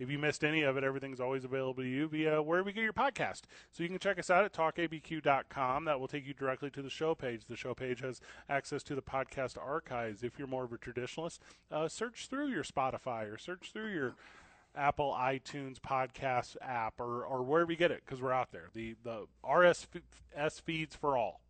If 0.00 0.10
you 0.10 0.18
missed 0.18 0.42
any 0.42 0.62
of 0.62 0.78
it, 0.78 0.82
everything's 0.82 1.20
always 1.20 1.44
available 1.44 1.82
to 1.82 1.88
you 1.88 2.08
via 2.08 2.40
wherever 2.42 2.70
you 2.70 2.74
get 2.74 2.84
your 2.84 2.94
podcast. 2.94 3.42
So 3.70 3.82
you 3.82 3.88
can 3.90 3.98
check 3.98 4.18
us 4.18 4.30
out 4.30 4.44
at 4.44 4.54
talkabq.com. 4.54 5.84
That 5.84 6.00
will 6.00 6.08
take 6.08 6.26
you 6.26 6.32
directly 6.32 6.70
to 6.70 6.80
the 6.80 6.88
show 6.88 7.14
page. 7.14 7.44
The 7.44 7.54
show 7.54 7.74
page 7.74 8.00
has 8.00 8.22
access 8.48 8.82
to 8.84 8.94
the 8.94 9.02
podcast 9.02 9.58
archives. 9.62 10.22
If 10.24 10.38
you're 10.38 10.48
more 10.48 10.64
of 10.64 10.72
a 10.72 10.78
traditionalist, 10.78 11.40
uh, 11.70 11.86
search 11.86 12.28
through 12.28 12.48
your 12.48 12.64
Spotify 12.64 13.30
or 13.30 13.36
search 13.36 13.72
through 13.74 13.92
your 13.92 14.14
Apple 14.74 15.14
iTunes 15.18 15.78
podcast 15.78 16.56
app 16.62 16.98
or, 16.98 17.24
or 17.24 17.42
wherever 17.42 17.70
you 17.70 17.76
get 17.76 17.90
it 17.90 18.02
because 18.04 18.22
we're 18.22 18.32
out 18.32 18.52
there. 18.52 18.68
The 18.72 18.96
the 19.04 19.26
RSS 19.44 20.62
feeds 20.62 20.96
for 20.96 21.18
all. 21.18 21.42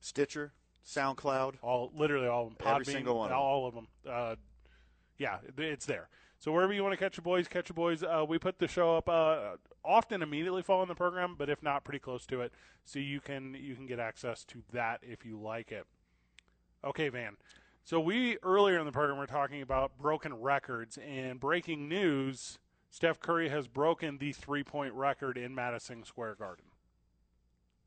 Stitcher, 0.00 0.52
SoundCloud, 0.86 1.54
all 1.62 1.90
literally 1.96 2.28
all 2.28 2.46
of 2.46 2.56
them. 2.56 2.68
Every 2.68 2.84
single 2.84 3.18
one 3.18 3.32
all 3.32 3.66
of 3.66 3.74
them. 3.74 3.88
Uh, 4.08 4.36
yeah, 5.18 5.38
it's 5.58 5.86
there. 5.86 6.08
So 6.46 6.52
wherever 6.52 6.72
you 6.72 6.84
want 6.84 6.92
to 6.92 6.96
catch 6.96 7.16
your 7.16 7.24
boys, 7.24 7.48
catch 7.48 7.70
your 7.70 7.74
boys. 7.74 8.04
Uh, 8.04 8.24
we 8.28 8.38
put 8.38 8.60
the 8.60 8.68
show 8.68 8.96
up 8.96 9.08
uh, 9.08 9.56
often 9.84 10.22
immediately 10.22 10.62
following 10.62 10.86
the 10.86 10.94
program, 10.94 11.34
but 11.36 11.50
if 11.50 11.60
not, 11.60 11.82
pretty 11.82 11.98
close 11.98 12.24
to 12.26 12.40
it. 12.40 12.52
So 12.84 13.00
you 13.00 13.18
can 13.18 13.56
you 13.58 13.74
can 13.74 13.84
get 13.84 13.98
access 13.98 14.44
to 14.44 14.62
that 14.72 15.00
if 15.02 15.26
you 15.26 15.40
like 15.40 15.72
it. 15.72 15.86
Okay, 16.84 17.08
Van. 17.08 17.36
So 17.82 17.98
we 17.98 18.38
earlier 18.44 18.78
in 18.78 18.86
the 18.86 18.92
program 18.92 19.18
were 19.18 19.26
talking 19.26 19.60
about 19.60 19.98
broken 19.98 20.34
records 20.34 20.96
and 20.98 21.40
breaking 21.40 21.88
news. 21.88 22.60
Steph 22.90 23.18
Curry 23.18 23.48
has 23.48 23.66
broken 23.66 24.18
the 24.18 24.30
three 24.30 24.62
point 24.62 24.94
record 24.94 25.36
in 25.36 25.52
Madison 25.52 26.04
Square 26.04 26.36
Garden. 26.36 26.66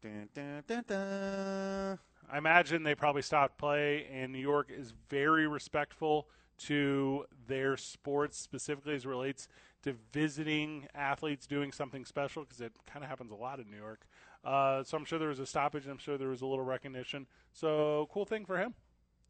Dun, 0.02 0.28
dun, 0.34 0.64
dun, 0.68 0.84
dun. 0.86 2.00
I 2.30 2.38
imagine 2.38 2.84
they 2.84 2.94
probably 2.94 3.22
stopped 3.22 3.58
play, 3.58 4.06
and 4.12 4.34
New 4.34 4.40
York 4.40 4.70
is 4.70 4.94
very 5.08 5.48
respectful 5.48 6.28
to 6.60 7.26
their 7.48 7.78
sports, 7.78 8.38
specifically 8.38 8.96
as 8.96 9.06
it 9.06 9.10
relates 9.10 9.48
to 9.84 9.96
visiting 10.12 10.88
athletes 10.94 11.48
doing 11.48 11.72
something 11.72 12.06
special, 12.06 12.44
because 12.44 12.62
it 12.62 12.74
kind 12.86 13.04
of 13.04 13.10
happens 13.10 13.32
a 13.32 13.36
lot 13.36 13.60
in 13.60 13.70
New 13.70 13.78
York. 13.78 14.08
Uh, 14.44 14.84
so 14.84 14.98
I'm 14.98 15.06
sure 15.06 15.20
there 15.20 15.30
was 15.30 15.40
a 15.40 15.46
stoppage. 15.46 15.86
I'm 15.88 15.98
sure 15.98 16.18
there 16.18 16.30
was 16.30 16.42
a 16.42 16.46
little 16.46 16.66
recognition. 16.66 17.28
So 17.54 18.08
cool 18.12 18.26
thing 18.26 18.46
for 18.46 18.58
him. 18.58 18.74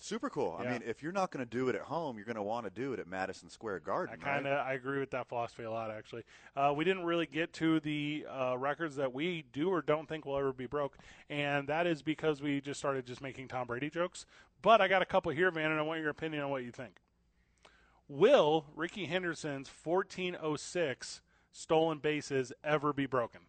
Super 0.01 0.29
cool. 0.29 0.55
I 0.57 0.63
mean, 0.63 0.81
if 0.85 1.03
you're 1.03 1.11
not 1.11 1.29
going 1.29 1.45
to 1.45 1.49
do 1.49 1.67
it 1.67 1.75
at 1.75 1.81
home, 1.81 2.15
you're 2.15 2.25
going 2.25 2.37
to 2.37 2.41
want 2.41 2.65
to 2.65 2.69
do 2.69 2.93
it 2.93 3.01
at 3.01 3.07
Madison 3.07 3.49
Square 3.49 3.81
Garden. 3.81 4.15
I 4.17 4.23
kind 4.23 4.47
of 4.47 4.65
I 4.65 4.73
agree 4.73 4.97
with 4.99 5.11
that 5.11 5.27
philosophy 5.27 5.63
a 5.63 5.71
lot. 5.71 5.91
Actually, 5.91 6.23
uh, 6.55 6.73
we 6.73 6.85
didn't 6.85 7.03
really 7.03 7.25
get 7.25 7.51
to 7.53 7.81
the 7.81 8.25
uh, 8.29 8.57
records 8.57 8.95
that 8.95 9.13
we 9.13 9.43
do 9.51 9.67
or 9.67 9.81
don't 9.81 10.07
think 10.07 10.25
will 10.25 10.37
ever 10.37 10.53
be 10.53 10.67
broke, 10.67 10.97
and 11.29 11.67
that 11.67 11.85
is 11.85 12.01
because 12.01 12.41
we 12.41 12.61
just 12.61 12.79
started 12.79 13.05
just 13.05 13.21
making 13.21 13.49
Tom 13.49 13.67
Brady 13.67 13.89
jokes. 13.89 14.25
But 14.61 14.79
I 14.79 14.87
got 14.87 15.01
a 15.01 15.05
couple 15.05 15.33
here, 15.33 15.51
Van, 15.51 15.69
and 15.69 15.79
I 15.79 15.83
want 15.83 15.99
your 15.99 16.11
opinion 16.11 16.43
on 16.43 16.49
what 16.49 16.63
you 16.63 16.71
think. 16.71 17.01
Will 18.09 18.65
Rickey 18.75 19.05
Henderson's 19.05 19.69
1406 19.83 21.21
stolen 21.51 21.99
bases 21.99 22.51
ever 22.63 22.91
be 22.91 23.05
broken? 23.05 23.41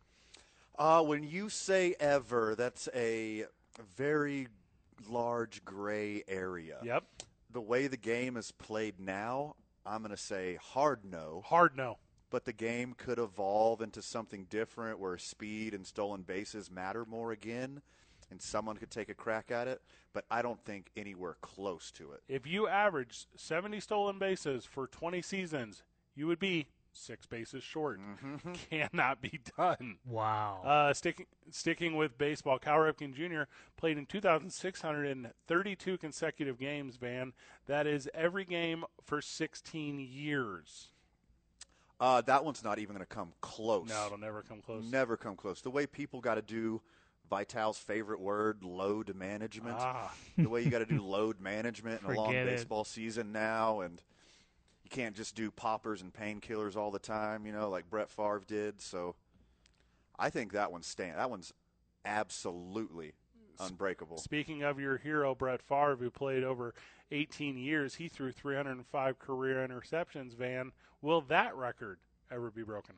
Uh, 0.79 1.03
when 1.03 1.23
you 1.23 1.49
say 1.49 1.95
ever, 1.99 2.55
that's 2.55 2.87
a 2.95 3.47
very 3.97 4.49
large 5.09 5.65
gray 5.65 6.23
area. 6.29 6.77
Yep, 6.83 7.05
The 7.51 7.61
way 7.63 7.87
the 7.87 7.97
game 7.97 8.37
is 8.37 8.53
played 8.53 9.01
now, 9.01 9.57
I'm 9.87 10.03
going 10.03 10.11
to 10.11 10.17
say 10.17 10.59
hard 10.61 11.07
no. 11.07 11.43
hard 11.47 11.75
no. 11.75 11.97
But 12.29 12.45
the 12.45 12.53
game 12.53 12.95
could 12.97 13.19
evolve 13.19 13.81
into 13.81 14.03
something 14.03 14.45
different 14.51 15.01
where 15.01 15.17
speed 15.19 15.73
and 15.75 15.87
stolen 15.87 16.23
bases 16.23 16.71
matter 16.71 17.05
more 17.05 17.33
again, 17.33 17.81
and 18.31 18.41
someone 18.41 18.77
could 18.77 18.91
take 18.91 19.09
a 19.09 19.15
crack 19.15 19.51
at 19.51 19.69
it. 19.69 19.81
But 20.13 20.25
I 20.31 20.43
don't 20.43 20.63
think 20.65 20.91
anywhere 20.97 21.37
close 21.41 21.91
to 21.93 22.13
it. 22.13 22.23
If 22.29 22.47
you 22.47 22.67
averaged 22.67 23.27
70 23.37 23.81
stolen 23.81 24.19
bases 24.19 24.65
for 24.65 24.87
20 24.87 25.23
seasons, 25.23 25.83
you 26.15 26.27
would 26.27 26.41
be 26.41 26.67
six 26.93 27.27
bases 27.27 27.63
short. 27.63 28.01
Cannot 28.71 29.23
be 29.23 29.41
done. 29.57 29.99
Wow. 30.05 30.63
Uh, 30.65 30.93
sticking 30.93 31.27
sticking 31.51 31.97
with 31.97 32.19
baseball, 32.19 32.59
Cal 32.59 32.79
Ripken 32.79 33.15
Jr. 33.15 33.43
played 33.77 33.99
in 33.99 34.07
2,632 34.07 35.99
consecutive 35.99 36.59
games. 36.59 36.97
Van, 36.97 37.33
that 37.67 37.87
is 37.87 38.09
every 38.15 38.45
game 38.45 38.85
for 39.05 39.21
16 39.21 40.01
years. 40.01 40.89
Uh, 42.01 42.23
that 42.23 42.45
one's 42.45 42.65
not 42.65 42.79
even 42.79 42.97
going 42.97 43.07
to 43.07 43.15
come 43.15 43.33
close. 43.43 43.89
No, 43.89 44.07
it'll 44.07 44.19
never 44.19 44.43
come 44.43 44.63
close. 44.63 44.83
Never 44.91 45.17
come 45.19 45.37
close. 45.37 45.61
The 45.61 45.71
way 45.71 45.87
people 45.87 46.21
got 46.21 46.37
to 46.37 46.43
do 46.43 46.81
Vital's 47.31 47.79
favorite 47.79 48.21
word, 48.21 48.65
load 48.65 49.15
management. 49.15 49.77
Ah, 49.79 50.13
the 50.37 50.49
way 50.49 50.63
you 50.63 50.71
got 50.71 50.81
to 50.81 50.87
do 50.87 51.01
load 51.05 51.41
management 51.41 52.03
in 52.03 52.11
a 52.11 52.15
long 52.15 52.35
it. 52.35 52.45
baseball 52.45 52.85
season 52.85 53.31
now, 53.33 53.81
and 53.81 54.03
you 54.83 54.91
can't 54.91 55.15
just 55.15 55.37
do 55.37 55.51
poppers 55.51 56.03
and 56.03 56.13
painkillers 56.13 56.77
all 56.77 56.91
the 56.91 56.99
time, 56.99 57.47
you 57.47 57.53
know, 57.53 57.71
like 57.71 57.89
Brett 57.89 58.11
Favre 58.11 58.43
did. 58.47 58.81
So, 58.81 59.15
I 60.19 60.29
think 60.29 60.53
that 60.53 60.73
one's 60.73 60.89
stand. 60.89 61.19
That 61.19 61.31
one's 61.31 61.53
absolutely 62.05 63.13
unbreakable. 63.61 64.19
speaking 64.19 64.63
of 64.63 64.81
your 64.81 64.99
hero 64.99 65.35
Brett 65.35 65.63
Favre, 65.63 65.97
who 65.97 66.11
played 66.11 66.45
over 66.45 66.75
18 67.13 67.57
years, 67.57 67.95
he 67.95 68.09
threw 68.09 68.33
305 68.33 69.19
career 69.19 69.67
interceptions. 69.67 70.35
Van, 70.35 70.73
will 71.01 71.21
that 71.23 71.57
record 71.57 71.99
ever 72.31 72.51
be 72.51 72.63
broken? 72.63 72.97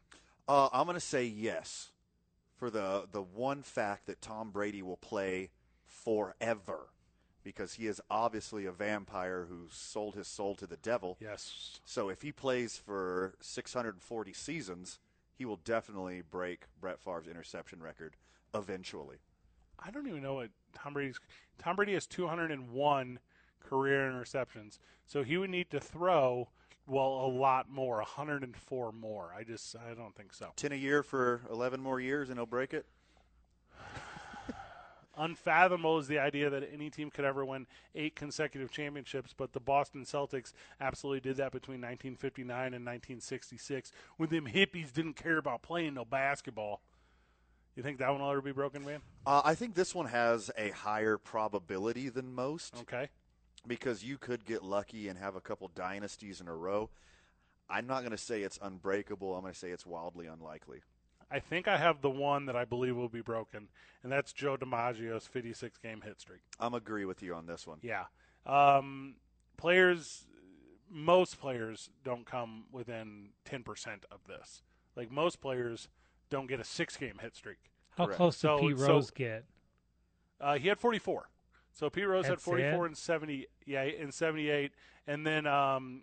Uh, 0.48 0.68
I'm 0.72 0.86
going 0.86 0.94
to 0.94 1.00
say 1.00 1.24
yes 1.24 1.91
for 2.62 2.70
the 2.70 3.08
the 3.10 3.20
one 3.20 3.60
fact 3.60 4.06
that 4.06 4.22
Tom 4.22 4.52
Brady 4.52 4.82
will 4.82 4.96
play 4.96 5.50
forever 5.84 6.90
because 7.42 7.74
he 7.74 7.88
is 7.88 8.00
obviously 8.08 8.66
a 8.66 8.70
vampire 8.70 9.46
who 9.50 9.66
sold 9.68 10.14
his 10.14 10.28
soul 10.28 10.54
to 10.54 10.68
the 10.68 10.76
devil. 10.76 11.16
Yes. 11.20 11.80
So 11.84 12.08
if 12.08 12.22
he 12.22 12.30
plays 12.30 12.76
for 12.76 13.34
640 13.40 14.32
seasons, 14.32 15.00
he 15.34 15.44
will 15.44 15.58
definitely 15.64 16.22
break 16.22 16.66
Brett 16.80 17.00
Favre's 17.00 17.26
interception 17.26 17.82
record 17.82 18.14
eventually. 18.54 19.16
I 19.76 19.90
don't 19.90 20.06
even 20.06 20.22
know 20.22 20.34
what 20.34 20.50
Tom 20.72 20.92
Brady's. 20.92 21.18
Tom 21.58 21.74
Brady 21.74 21.94
has 21.94 22.06
201 22.06 23.18
career 23.58 24.08
interceptions, 24.08 24.78
so 25.04 25.24
he 25.24 25.36
would 25.36 25.50
need 25.50 25.68
to 25.72 25.80
throw 25.80 26.48
well 26.92 27.24
a 27.24 27.30
lot 27.32 27.70
more, 27.70 27.96
104 27.96 28.92
more. 28.92 29.34
I 29.36 29.42
just 29.42 29.74
I 29.76 29.94
don't 29.94 30.14
think 30.14 30.34
so. 30.34 30.50
10 30.56 30.72
a 30.72 30.76
year 30.76 31.02
for 31.02 31.40
11 31.50 31.80
more 31.80 31.98
years 31.98 32.28
and 32.28 32.38
he'll 32.38 32.46
break 32.46 32.74
it? 32.74 32.84
Unfathomable 35.16 35.98
is 35.98 36.06
the 36.06 36.18
idea 36.18 36.50
that 36.50 36.68
any 36.72 36.90
team 36.90 37.10
could 37.10 37.24
ever 37.24 37.44
win 37.44 37.66
eight 37.94 38.14
consecutive 38.14 38.70
championships, 38.70 39.34
but 39.36 39.52
the 39.52 39.60
Boston 39.60 40.04
Celtics 40.04 40.52
absolutely 40.80 41.20
did 41.20 41.38
that 41.38 41.50
between 41.52 41.80
1959 41.80 42.56
and 42.74 42.84
1966 42.84 43.90
when 44.18 44.28
them 44.28 44.46
hippies 44.46 44.92
didn't 44.92 45.14
care 45.14 45.38
about 45.38 45.62
playing 45.62 45.94
no 45.94 46.04
basketball. 46.04 46.82
You 47.74 47.82
think 47.82 47.98
that 47.98 48.10
one 48.10 48.20
will 48.20 48.30
ever 48.30 48.42
be 48.42 48.52
broken, 48.52 48.84
man? 48.84 49.00
Uh, 49.24 49.40
I 49.42 49.54
think 49.54 49.74
this 49.74 49.94
one 49.94 50.06
has 50.06 50.50
a 50.58 50.70
higher 50.70 51.16
probability 51.16 52.10
than 52.10 52.34
most. 52.34 52.76
Okay. 52.82 53.08
Because 53.66 54.04
you 54.04 54.18
could 54.18 54.44
get 54.44 54.62
lucky 54.62 55.08
and 55.08 55.18
have 55.18 55.36
a 55.36 55.40
couple 55.40 55.70
dynasties 55.74 56.40
in 56.40 56.48
a 56.48 56.54
row. 56.54 56.90
I'm 57.70 57.86
not 57.86 58.00
going 58.00 58.10
to 58.12 58.18
say 58.18 58.42
it's 58.42 58.58
unbreakable. 58.60 59.34
I'm 59.34 59.42
going 59.42 59.52
to 59.52 59.58
say 59.58 59.70
it's 59.70 59.86
wildly 59.86 60.26
unlikely. 60.26 60.82
I 61.30 61.38
think 61.38 61.66
I 61.66 61.78
have 61.78 62.02
the 62.02 62.10
one 62.10 62.44
that 62.46 62.56
I 62.56 62.66
believe 62.66 62.94
will 62.94 63.08
be 63.08 63.22
broken, 63.22 63.68
and 64.02 64.12
that's 64.12 64.34
Joe 64.34 64.58
DiMaggio's 64.58 65.26
56 65.26 65.78
game 65.78 66.02
hit 66.04 66.20
streak. 66.20 66.40
I'm 66.60 66.74
agree 66.74 67.06
with 67.06 67.22
you 67.22 67.34
on 67.34 67.46
this 67.46 67.66
one. 67.66 67.78
Yeah. 67.80 68.04
Um, 68.44 69.14
players, 69.56 70.26
most 70.90 71.40
players 71.40 71.88
don't 72.04 72.26
come 72.26 72.64
within 72.70 73.30
10% 73.48 73.64
of 74.10 74.18
this. 74.28 74.62
Like 74.94 75.10
most 75.10 75.40
players 75.40 75.88
don't 76.28 76.48
get 76.48 76.60
a 76.60 76.64
six 76.64 76.98
game 76.98 77.18
hit 77.22 77.34
streak. 77.34 77.58
How 77.96 78.04
correct. 78.04 78.16
close 78.18 78.36
So- 78.36 78.58
did 78.58 78.68
Pete 78.68 78.78
so- 78.78 78.88
Rose 78.88 79.10
get? 79.10 79.44
Uh, 80.38 80.58
he 80.58 80.68
had 80.68 80.78
44. 80.78 81.30
So 81.72 81.88
Pete 81.90 82.06
Rose 82.06 82.26
had 82.26 82.40
44 82.40 82.84
it? 82.84 82.88
and 82.88 82.96
70, 82.96 83.46
yeah, 83.66 83.82
in 83.84 84.12
78, 84.12 84.72
and 85.06 85.26
then 85.26 85.46
um, 85.46 86.02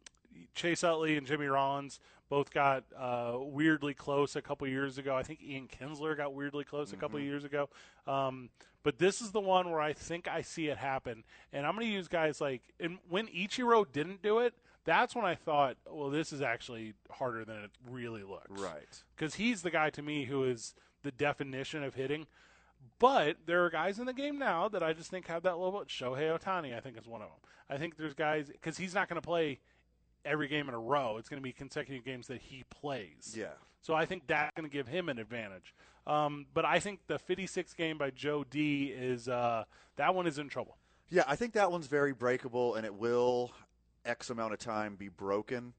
Chase 0.55 0.83
Utley 0.83 1.15
and 1.17 1.27
Jimmy 1.27 1.45
Rollins 1.45 1.99
both 2.29 2.51
got 2.53 2.83
uh, 2.97 3.33
weirdly 3.39 3.93
close 3.93 4.35
a 4.35 4.41
couple 4.41 4.67
years 4.67 4.97
ago. 4.97 5.15
I 5.15 5.23
think 5.23 5.41
Ian 5.41 5.67
Kinsler 5.67 6.15
got 6.17 6.33
weirdly 6.33 6.63
close 6.63 6.93
a 6.93 6.95
couple 6.95 7.19
years 7.19 7.43
ago. 7.43 7.69
Um, 8.07 8.49
but 8.83 8.97
this 8.97 9.21
is 9.21 9.31
the 9.31 9.39
one 9.39 9.69
where 9.71 9.81
I 9.81 9.93
think 9.93 10.27
I 10.27 10.41
see 10.41 10.67
it 10.67 10.77
happen, 10.77 11.23
and 11.51 11.65
I'm 11.65 11.75
going 11.75 11.87
to 11.87 11.93
use 11.93 12.07
guys 12.07 12.39
like 12.39 12.61
and 12.79 12.97
when 13.09 13.27
Ichiro 13.27 13.85
didn't 13.91 14.21
do 14.21 14.39
it. 14.39 14.53
That's 14.85 15.13
when 15.13 15.25
I 15.25 15.35
thought, 15.35 15.75
well, 15.91 16.09
this 16.09 16.31
is 16.33 16.41
actually 16.41 16.93
harder 17.11 17.43
than 17.45 17.57
it 17.57 17.69
really 17.87 18.23
looks 18.23 18.49
Right. 18.59 19.03
because 19.15 19.35
he's 19.35 19.61
the 19.61 19.69
guy 19.69 19.89
to 19.91 20.01
me 20.01 20.25
who 20.25 20.45
is 20.45 20.73
the 21.03 21.11
definition 21.11 21.83
of 21.83 21.93
hitting. 21.95 22.25
But 22.99 23.37
there 23.45 23.63
are 23.65 23.69
guys 23.69 23.99
in 23.99 24.05
the 24.05 24.13
game 24.13 24.37
now 24.37 24.67
that 24.69 24.83
I 24.83 24.93
just 24.93 25.09
think 25.09 25.27
have 25.27 25.43
that 25.43 25.57
little 25.57 25.79
bit. 25.79 25.87
Shohei 25.87 26.37
Ohtani, 26.37 26.75
I 26.75 26.79
think, 26.79 26.97
is 26.97 27.07
one 27.07 27.21
of 27.21 27.29
them. 27.29 27.37
I 27.69 27.77
think 27.77 27.97
there's 27.97 28.13
guys 28.13 28.47
because 28.47 28.77
he's 28.77 28.93
not 28.93 29.07
going 29.07 29.21
to 29.21 29.25
play 29.25 29.59
every 30.25 30.47
game 30.47 30.67
in 30.67 30.75
a 30.75 30.79
row. 30.79 31.17
It's 31.17 31.29
going 31.29 31.41
to 31.41 31.43
be 31.43 31.53
consecutive 31.53 32.03
games 32.03 32.27
that 32.27 32.41
he 32.41 32.63
plays. 32.69 33.35
Yeah. 33.37 33.53
So 33.81 33.93
I 33.93 34.05
think 34.05 34.27
that's 34.27 34.51
going 34.55 34.69
to 34.69 34.73
give 34.73 34.87
him 34.87 35.07
an 35.07 35.19
advantage. 35.19 35.73
Um, 36.05 36.47
but 36.53 36.65
I 36.65 36.79
think 36.79 37.01
the 37.07 37.19
56 37.19 37.73
game 37.73 37.97
by 37.97 38.09
Joe 38.09 38.43
D 38.43 38.85
is 38.85 39.29
uh, 39.29 39.63
that 39.95 40.15
one 40.15 40.27
is 40.27 40.37
in 40.37 40.49
trouble. 40.49 40.77
Yeah, 41.09 41.23
I 41.27 41.35
think 41.35 41.53
that 41.53 41.71
one's 41.71 41.87
very 41.87 42.13
breakable, 42.13 42.75
and 42.75 42.85
it 42.85 42.93
will 42.93 43.51
X 44.05 44.29
amount 44.29 44.53
of 44.53 44.59
time 44.59 44.95
be 44.95 45.07
broken 45.07 45.73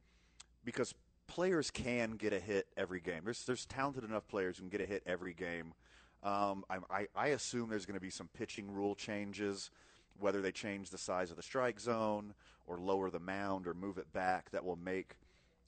because 0.64 0.94
players 1.26 1.70
can 1.70 2.12
get 2.12 2.32
a 2.32 2.40
hit 2.40 2.66
every 2.76 3.00
game. 3.00 3.22
There's 3.24 3.44
there's 3.44 3.66
talented 3.66 4.04
enough 4.04 4.26
players 4.28 4.56
who 4.56 4.62
can 4.62 4.70
get 4.70 4.80
a 4.80 4.86
hit 4.86 5.02
every 5.06 5.34
game. 5.34 5.74
Um, 6.22 6.64
I, 6.68 6.78
I, 6.90 7.06
I 7.16 7.26
assume 7.28 7.70
there's 7.70 7.86
going 7.86 7.94
to 7.98 8.00
be 8.00 8.10
some 8.10 8.28
pitching 8.34 8.70
rule 8.72 8.94
changes, 8.94 9.70
whether 10.18 10.42
they 10.42 10.52
change 10.52 10.90
the 10.90 10.98
size 10.98 11.30
of 11.30 11.36
the 11.36 11.42
strike 11.42 11.80
zone 11.80 12.34
or 12.66 12.78
lower 12.78 13.10
the 13.10 13.18
mound 13.20 13.66
or 13.66 13.74
move 13.74 13.96
it 13.98 14.12
back, 14.12 14.50
that 14.50 14.64
will 14.64 14.76
make 14.76 15.16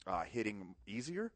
uh, 0.05 0.23
hitting 0.23 0.75
easier. 0.85 1.31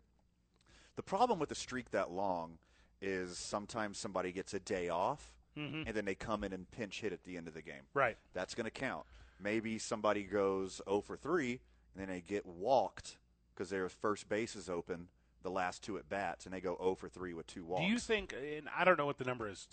The 0.95 1.03
problem 1.03 1.39
with 1.39 1.52
a 1.52 1.56
streak 1.56 1.91
that 1.91 2.11
long 2.11 2.57
is 3.02 3.38
sometimes 3.38 3.98
somebody 3.98 4.31
gets 4.31 4.53
a 4.53 4.60
day 4.60 4.89
off 4.89 5.31
Mhm. 5.57 5.88
and 5.88 5.95
then 5.95 6.06
they 6.06 6.14
come 6.15 6.44
in 6.44 6.53
and 6.53 6.69
pinch 6.69 7.02
hit 7.02 7.11
at 7.14 7.23
the 7.23 7.35
end 7.38 7.48
of 7.48 7.56
the 7.56 7.61
game. 7.64 7.81
Right. 7.95 8.15
That's 8.34 8.53
going 8.53 8.65
to 8.65 8.72
count. 8.72 9.06
Maybe 9.39 9.80
somebody 9.80 10.23
goes 10.23 10.81
0 10.88 11.02
for 11.02 11.18
3 11.18 11.60
and 11.94 12.02
then 12.02 12.07
they 12.10 12.22
get 12.22 12.45
walked 12.45 13.18
because 13.53 13.72
their 13.72 13.89
first 13.89 14.30
base 14.30 14.56
is 14.56 14.69
open 14.69 15.07
the 15.48 15.53
last 15.53 15.82
two 15.82 15.98
at 15.98 16.10
bats 16.10 16.45
and 16.45 16.53
they 16.53 16.60
go 16.60 16.76
0 16.82 16.95
for 16.95 17.07
3 17.07 17.34
with 17.34 17.48
two 17.48 17.64
walks. 17.64 17.82
Do 17.84 17.88
you 17.90 17.99
think, 17.99 18.34
and 18.34 18.68
I 18.78 18.84
don't 18.84 18.98
know 18.98 19.06
what 19.06 19.18
the 19.18 19.24
number 19.24 19.49
is, 19.49 19.68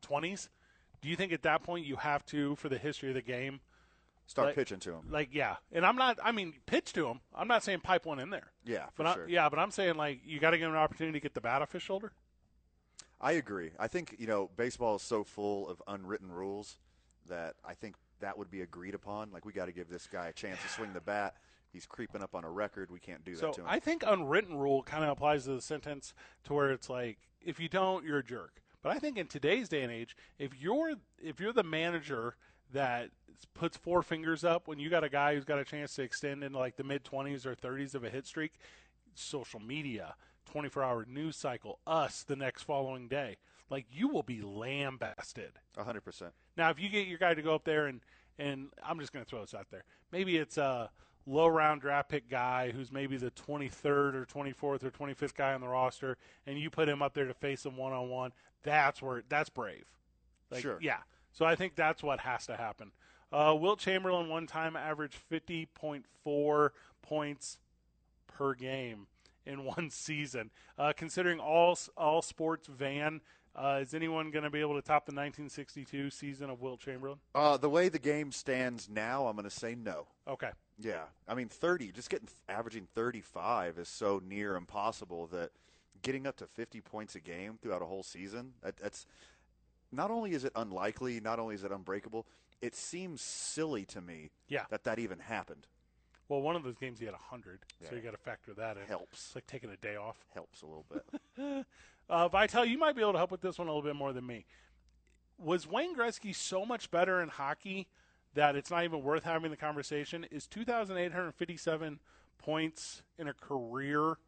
twenties? 0.00 0.48
Do 1.02 1.08
you 1.08 1.16
think 1.16 1.32
at 1.32 1.42
that 1.42 1.62
point 1.62 1.84
you 1.86 1.96
have 1.96 2.24
to, 2.26 2.56
for 2.56 2.68
the 2.70 2.78
history 2.78 3.10
of 3.10 3.14
the 3.14 3.22
game, 3.22 3.60
Start 4.26 4.48
like- 4.48 4.54
pitching 4.56 4.78
to 4.80 4.94
'em. 4.96 5.10
Like, 5.10 5.28
yeah, 5.32 5.56
and 5.72 5.84
I'm 5.86 5.96
not. 5.96 6.18
I 6.22 6.32
mean, 6.32 6.54
pitch 6.66 6.92
to 6.94 7.06
him. 7.08 7.20
I'm 7.34 7.48
not 7.48 7.62
saying 7.62 7.80
pipe 7.80 8.04
one 8.04 8.18
in 8.18 8.28
there. 8.30 8.52
Yeah, 8.64 8.86
for 8.86 8.92
but 8.98 9.06
I, 9.06 9.14
sure. 9.14 9.28
yeah, 9.28 9.48
but 9.48 9.58
I'm 9.58 9.70
saying 9.70 9.94
like 9.96 10.20
you 10.24 10.38
got 10.38 10.50
to 10.50 10.58
give 10.58 10.66
him 10.66 10.72
an 10.74 10.78
opportunity 10.78 11.18
to 11.18 11.22
get 11.22 11.32
the 11.34 11.40
bat 11.40 11.62
off 11.62 11.72
his 11.72 11.82
shoulder. 11.82 12.12
I 13.20 13.32
agree. 13.32 13.70
I 13.78 13.88
think, 13.88 14.16
you 14.18 14.26
know, 14.26 14.50
baseball 14.56 14.96
is 14.96 15.02
so 15.02 15.24
full 15.24 15.68
of 15.68 15.82
unwritten 15.88 16.30
rules 16.30 16.78
that 17.26 17.54
I 17.64 17.74
think 17.74 17.96
that 18.20 18.36
would 18.38 18.50
be 18.50 18.60
agreed 18.60 18.94
upon. 18.94 19.30
Like, 19.32 19.44
we 19.46 19.52
got 19.52 19.66
to 19.66 19.72
give 19.72 19.88
this 19.88 20.06
guy 20.06 20.26
a 20.28 20.32
chance 20.32 20.60
to 20.62 20.68
swing 20.68 20.92
the 20.92 21.00
bat. 21.00 21.34
He's 21.72 21.86
creeping 21.86 22.22
up 22.22 22.34
on 22.34 22.44
a 22.44 22.50
record. 22.50 22.90
We 22.90 23.00
can't 23.00 23.24
do 23.24 23.32
that 23.32 23.40
So 23.40 23.52
to 23.52 23.60
him. 23.62 23.66
I 23.68 23.78
think 23.78 24.02
unwritten 24.06 24.56
rule 24.56 24.82
kind 24.82 25.04
of 25.04 25.10
applies 25.10 25.44
to 25.44 25.54
the 25.54 25.60
sentence 25.60 26.14
to 26.44 26.54
where 26.54 26.70
it's 26.70 26.88
like 26.88 27.18
if 27.40 27.60
you 27.60 27.68
don't, 27.68 28.04
you're 28.04 28.18
a 28.18 28.24
jerk. 28.24 28.62
But 28.82 28.92
I 28.92 28.98
think 28.98 29.18
in 29.18 29.26
today's 29.26 29.68
day 29.68 29.82
and 29.82 29.92
age, 29.92 30.16
if 30.38 30.52
you're 30.58 30.94
if 31.22 31.40
you're 31.40 31.52
the 31.52 31.62
manager 31.62 32.36
that 32.72 33.10
puts 33.54 33.76
four 33.76 34.02
fingers 34.02 34.44
up 34.44 34.68
when 34.68 34.78
you 34.78 34.90
got 34.90 35.04
a 35.04 35.08
guy 35.08 35.34
who's 35.34 35.44
got 35.44 35.58
a 35.58 35.64
chance 35.64 35.94
to 35.94 36.02
extend 36.02 36.42
into 36.42 36.58
like 36.58 36.76
the 36.76 36.84
mid 36.84 37.04
20s 37.04 37.46
or 37.46 37.54
30s 37.54 37.94
of 37.94 38.04
a 38.04 38.10
hit 38.10 38.26
streak, 38.26 38.54
social 39.14 39.60
media, 39.60 40.14
24 40.50 40.82
hour 40.82 41.06
news 41.08 41.36
cycle, 41.36 41.78
us 41.86 42.22
the 42.22 42.36
next 42.36 42.62
following 42.62 43.08
day, 43.08 43.36
like 43.70 43.86
you 43.90 44.08
will 44.08 44.22
be 44.22 44.40
lambasted. 44.40 45.52
100%. 45.76 46.30
Now, 46.56 46.70
if 46.70 46.80
you 46.80 46.88
get 46.88 47.06
your 47.06 47.18
guy 47.18 47.34
to 47.34 47.42
go 47.42 47.54
up 47.54 47.64
there 47.64 47.86
and 47.86 48.00
and 48.38 48.68
I'm 48.84 49.00
just 49.00 49.12
going 49.12 49.24
to 49.24 49.28
throw 49.28 49.40
this 49.40 49.54
out 49.54 49.66
there, 49.70 49.84
maybe 50.12 50.36
it's 50.36 50.58
a 50.58 50.90
low 51.28 51.46
round 51.46 51.80
draft 51.80 52.08
pick 52.08 52.28
guy 52.28 52.70
who's 52.70 52.90
maybe 52.90 53.16
the 53.16 53.30
23rd 53.30 54.14
or 54.14 54.26
24th 54.26 54.84
or 54.84 54.90
25th 54.90 55.34
guy 55.34 55.54
on 55.54 55.60
the 55.60 55.68
roster, 55.68 56.16
and 56.46 56.58
you 56.58 56.70
put 56.70 56.88
him 56.88 57.02
up 57.02 57.14
there 57.14 57.26
to 57.26 57.34
face 57.34 57.64
him 57.66 57.76
one 57.76 57.92
on 57.92 58.08
one. 58.08 58.32
That's 58.62 59.02
where 59.02 59.22
that's 59.28 59.50
brave. 59.50 59.84
Like, 60.50 60.62
Sure. 60.62 60.78
Yeah. 60.80 60.98
So 61.32 61.44
I 61.44 61.54
think 61.54 61.74
that's 61.74 62.02
what 62.02 62.20
has 62.20 62.46
to 62.46 62.56
happen. 62.56 62.92
Uh, 63.30 63.54
Wilt 63.58 63.78
Chamberlain 63.78 64.28
one 64.28 64.46
time 64.46 64.74
averaged 64.74 65.18
50.4 65.30 66.70
points 67.02 67.58
per 68.26 68.54
game 68.54 69.06
in 69.44 69.64
one 69.64 69.90
season. 69.90 70.50
Uh, 70.78 70.92
considering 70.96 71.38
all 71.38 71.78
all 71.96 72.22
sports 72.22 72.66
van, 72.68 73.20
uh, 73.54 73.80
is 73.82 73.92
anyone 73.92 74.30
going 74.30 74.44
to 74.44 74.50
be 74.50 74.60
able 74.60 74.74
to 74.74 74.82
top 74.82 75.04
the 75.04 75.12
1962 75.12 76.10
season 76.10 76.48
of 76.48 76.60
Wilt 76.60 76.80
Chamberlain? 76.80 77.18
Uh, 77.34 77.56
the 77.56 77.68
way 77.68 77.88
the 77.88 77.98
game 77.98 78.32
stands 78.32 78.88
now, 78.88 79.26
I'm 79.26 79.36
going 79.36 79.48
to 79.48 79.54
say 79.54 79.74
no. 79.74 80.06
Okay. 80.26 80.50
Yeah, 80.78 81.04
I 81.26 81.34
mean, 81.34 81.48
thirty, 81.48 81.90
just 81.90 82.08
getting 82.08 82.28
averaging 82.48 82.86
thirty-five 82.94 83.78
is 83.78 83.88
so 83.88 84.22
near 84.24 84.54
impossible 84.54 85.26
that 85.28 85.50
getting 86.02 86.26
up 86.26 86.36
to 86.36 86.46
fifty 86.46 86.80
points 86.80 87.14
a 87.16 87.20
game 87.20 87.58
throughout 87.60 87.82
a 87.82 87.86
whole 87.86 88.04
season, 88.04 88.52
that, 88.62 88.76
that's 88.76 89.04
not 89.90 90.10
only 90.10 90.32
is 90.32 90.44
it 90.44 90.52
unlikely, 90.54 91.20
not 91.20 91.38
only 91.38 91.54
is 91.56 91.64
it 91.64 91.72
unbreakable, 91.72 92.26
it 92.60 92.76
seems 92.76 93.20
silly 93.20 93.84
to 93.86 94.00
me. 94.00 94.30
Yeah. 94.48 94.64
that 94.70 94.84
that 94.84 94.98
even 94.98 95.18
happened. 95.18 95.66
Well, 96.28 96.42
one 96.42 96.56
of 96.56 96.62
those 96.62 96.76
games 96.76 96.98
he 96.98 97.06
had 97.06 97.14
100, 97.14 97.60
so 97.88 97.94
you 97.94 98.02
got 98.02 98.10
to 98.10 98.18
factor 98.18 98.52
that 98.54 98.76
in. 98.76 98.84
Helps. 98.86 99.28
It's 99.28 99.34
like 99.34 99.46
taking 99.46 99.70
a 99.70 99.76
day 99.76 99.96
off. 99.96 100.18
Helps 100.34 100.60
a 100.60 100.66
little 100.66 100.84
bit. 100.90 101.66
uh, 102.10 102.28
Vital, 102.28 102.66
you 102.66 102.76
might 102.76 102.94
be 102.94 103.00
able 103.00 103.12
to 103.12 103.18
help 103.18 103.30
with 103.30 103.40
this 103.40 103.58
one 103.58 103.66
a 103.66 103.70
little 103.70 103.82
bit 103.82 103.96
more 103.96 104.12
than 104.12 104.26
me. 104.26 104.44
Was 105.38 105.66
Wayne 105.66 105.96
Gretzky 105.96 106.34
so 106.34 106.66
much 106.66 106.90
better 106.90 107.22
in 107.22 107.30
hockey 107.30 107.88
that 108.34 108.56
it's 108.56 108.70
not 108.70 108.84
even 108.84 109.02
worth 109.02 109.24
having 109.24 109.50
the 109.50 109.56
conversation? 109.56 110.26
Is 110.30 110.46
2,857 110.46 112.00
points 112.38 113.02
in 113.18 113.28
a 113.28 113.32
career 113.32 114.18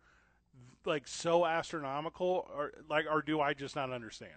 like 0.85 1.07
so 1.07 1.47
astronomical, 1.47 2.49
or 2.57 2.73
like, 2.89 3.07
or 3.11 3.23
do 3.23 3.41
I 3.41 3.55
just 3.55 3.77
not 3.77 3.91
understand? 3.91 4.33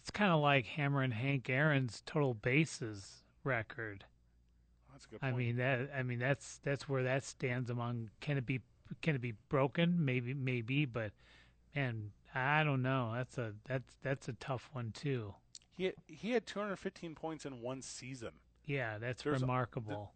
It's 0.00 0.10
kind 0.10 0.32
of 0.32 0.40
like 0.40 0.66
hammering 0.66 1.12
Hank 1.12 1.48
Aaron's 1.48 2.02
total 2.04 2.34
bases 2.34 3.24
record. 3.42 4.04
That's 4.92 5.06
a 5.06 5.08
good 5.08 5.18
I 5.22 5.32
mean 5.32 5.56
that. 5.56 5.90
I 5.96 6.02
mean 6.02 6.18
that's 6.18 6.60
that's 6.62 6.88
where 6.88 7.02
that 7.02 7.24
stands 7.24 7.70
among. 7.70 8.10
Can 8.20 8.36
it 8.36 8.46
be? 8.46 8.60
Can 9.02 9.14
it 9.14 9.20
be 9.20 9.34
broken? 9.48 10.04
Maybe, 10.04 10.34
maybe, 10.34 10.84
but 10.84 11.12
man, 11.74 12.10
I 12.34 12.64
don't 12.64 12.82
know. 12.82 13.12
That's 13.14 13.38
a 13.38 13.52
that's 13.66 13.96
that's 14.02 14.28
a 14.28 14.34
tough 14.34 14.68
one 14.72 14.92
too. 14.92 15.34
He 15.70 15.92
he 16.06 16.32
had 16.32 16.46
215 16.46 17.14
points 17.14 17.44
in 17.44 17.60
one 17.60 17.82
season. 17.82 18.32
Yeah, 18.66 18.98
that's 18.98 19.22
There's- 19.22 19.40
remarkable. 19.40 20.12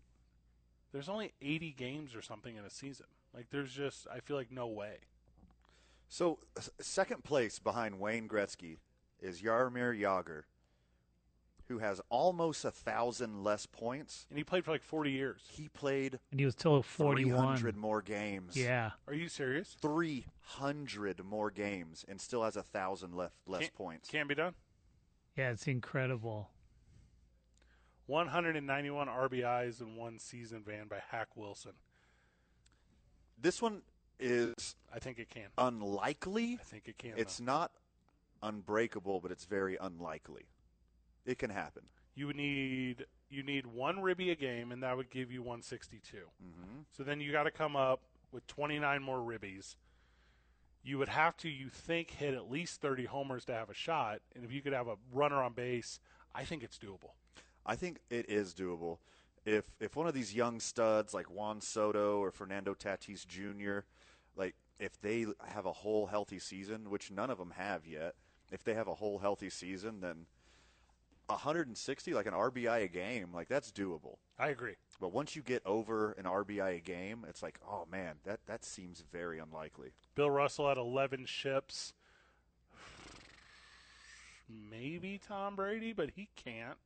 There's 0.92 1.08
only 1.08 1.34
80 1.42 1.72
games 1.72 2.14
or 2.14 2.22
something 2.22 2.56
in 2.56 2.64
a 2.64 2.70
season. 2.70 3.06
Like 3.34 3.50
there's 3.50 3.72
just 3.72 4.06
I 4.12 4.20
feel 4.20 4.36
like 4.36 4.50
no 4.50 4.66
way. 4.66 4.98
So, 6.08 6.38
second 6.80 7.22
place 7.24 7.58
behind 7.58 8.00
Wayne 8.00 8.26
Gretzky 8.28 8.78
is 9.20 9.42
Jaromir 9.42 9.94
Jagr, 10.00 10.44
who 11.66 11.80
has 11.80 12.00
almost 12.08 12.64
a 12.64 12.70
thousand 12.70 13.44
less 13.44 13.66
points. 13.66 14.26
And 14.30 14.38
he 14.38 14.44
played 14.44 14.64
for 14.64 14.70
like 14.70 14.82
40 14.82 15.10
years. 15.10 15.42
He 15.50 15.68
played 15.68 16.18
and 16.30 16.40
he 16.40 16.46
was 16.46 16.54
still 16.54 16.82
41. 16.82 17.58
300 17.58 17.76
more 17.76 18.00
games. 18.00 18.56
Yeah. 18.56 18.92
Are 19.06 19.12
you 19.12 19.28
serious? 19.28 19.76
300 19.82 21.22
more 21.22 21.50
games 21.50 22.06
and 22.08 22.18
still 22.18 22.42
has 22.44 22.56
a 22.56 22.62
thousand 22.62 23.14
left 23.14 23.36
less 23.46 23.60
Can't- 23.60 23.74
points. 23.74 24.08
Can 24.08 24.26
be 24.26 24.34
done. 24.34 24.54
Yeah, 25.36 25.50
it's 25.50 25.66
incredible. 25.68 26.48
191 28.08 29.06
RBIs 29.06 29.80
in 29.82 29.94
one 29.94 30.18
season, 30.18 30.62
Van 30.66 30.88
by 30.88 31.00
Hack 31.10 31.28
Wilson. 31.36 31.72
This 33.40 33.60
one 33.62 33.82
is 34.18 34.74
I 34.92 34.98
think 34.98 35.18
it 35.18 35.28
can. 35.28 35.48
unlikely. 35.58 36.58
I 36.60 36.64
think 36.64 36.88
it 36.88 36.96
can. 36.98 37.12
It's 37.16 37.36
though. 37.38 37.44
not 37.44 37.72
unbreakable, 38.42 39.20
but 39.20 39.30
it's 39.30 39.44
very 39.44 39.76
unlikely. 39.80 40.46
It 41.26 41.38
can 41.38 41.50
happen. 41.50 41.82
You 42.14 42.28
would 42.28 42.36
need 42.36 43.04
you 43.28 43.42
need 43.42 43.66
one 43.66 44.00
ribby 44.00 44.30
a 44.30 44.34
game, 44.34 44.72
and 44.72 44.82
that 44.82 44.96
would 44.96 45.10
give 45.10 45.30
you 45.30 45.42
162. 45.42 46.16
hmm 46.40 46.80
So 46.96 47.02
then 47.02 47.20
you 47.20 47.30
got 47.30 47.42
to 47.44 47.50
come 47.50 47.76
up 47.76 48.00
with 48.32 48.46
29 48.46 49.02
more 49.02 49.18
ribbies. 49.18 49.76
You 50.82 50.96
would 50.96 51.10
have 51.10 51.36
to, 51.38 51.48
you 51.50 51.68
think, 51.68 52.12
hit 52.12 52.32
at 52.32 52.50
least 52.50 52.80
30 52.80 53.04
homers 53.04 53.44
to 53.46 53.52
have 53.52 53.68
a 53.68 53.74
shot. 53.74 54.20
And 54.34 54.44
if 54.44 54.52
you 54.52 54.62
could 54.62 54.72
have 54.72 54.88
a 54.88 54.96
runner 55.12 55.42
on 55.42 55.52
base, 55.52 56.00
I 56.34 56.44
think 56.44 56.62
it's 56.62 56.78
doable. 56.78 57.10
I 57.66 57.76
think 57.76 58.00
it 58.10 58.28
is 58.28 58.54
doable. 58.54 58.98
If 59.44 59.64
if 59.80 59.96
one 59.96 60.06
of 60.06 60.14
these 60.14 60.34
young 60.34 60.60
studs 60.60 61.14
like 61.14 61.30
Juan 61.30 61.60
Soto 61.60 62.18
or 62.18 62.30
Fernando 62.30 62.74
Tatis 62.74 63.26
Jr. 63.26 63.80
like 64.36 64.54
if 64.78 65.00
they 65.00 65.26
have 65.46 65.66
a 65.66 65.72
whole 65.72 66.06
healthy 66.06 66.38
season, 66.38 66.90
which 66.90 67.10
none 67.10 67.30
of 67.30 67.38
them 67.38 67.52
have 67.56 67.86
yet, 67.86 68.14
if 68.52 68.62
they 68.62 68.74
have 68.74 68.88
a 68.88 68.94
whole 68.94 69.18
healthy 69.18 69.50
season, 69.50 70.00
then 70.00 70.26
160 71.26 72.14
like 72.14 72.26
an 72.26 72.32
RBI 72.32 72.84
a 72.84 72.88
game, 72.88 73.28
like 73.34 73.48
that's 73.48 73.70
doable. 73.70 74.16
I 74.38 74.48
agree. 74.48 74.76
But 75.00 75.12
once 75.12 75.36
you 75.36 75.42
get 75.42 75.62
over 75.66 76.12
an 76.12 76.24
RBI 76.24 76.76
a 76.76 76.80
game, 76.80 77.24
it's 77.28 77.42
like, 77.42 77.58
oh 77.66 77.86
man, 77.90 78.16
that 78.24 78.40
that 78.46 78.64
seems 78.64 79.02
very 79.12 79.38
unlikely. 79.38 79.92
Bill 80.14 80.30
Russell 80.30 80.68
had 80.68 80.78
11 80.78 81.26
ships. 81.26 81.92
Maybe 84.48 85.20
Tom 85.26 85.56
Brady, 85.56 85.92
but 85.92 86.12
he 86.16 86.28
can't. 86.34 86.78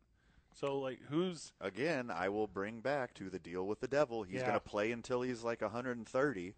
So, 0.55 0.79
like, 0.79 1.01
who's. 1.09 1.53
Again, 1.61 2.11
I 2.11 2.29
will 2.29 2.47
bring 2.47 2.81
back 2.81 3.15
to 3.15 3.31
the 3.31 3.39
deal 3.39 3.67
with 3.67 3.81
the 3.81 3.89
devil. 3.89 4.23
He's 4.23 4.41
Yeah. 4.41 4.49
going 4.49 4.55
to 4.55 4.61
play 4.61 4.93
until 4.93 5.23
he's 5.23 5.43
like 5.43 5.63
130, 5.63 6.55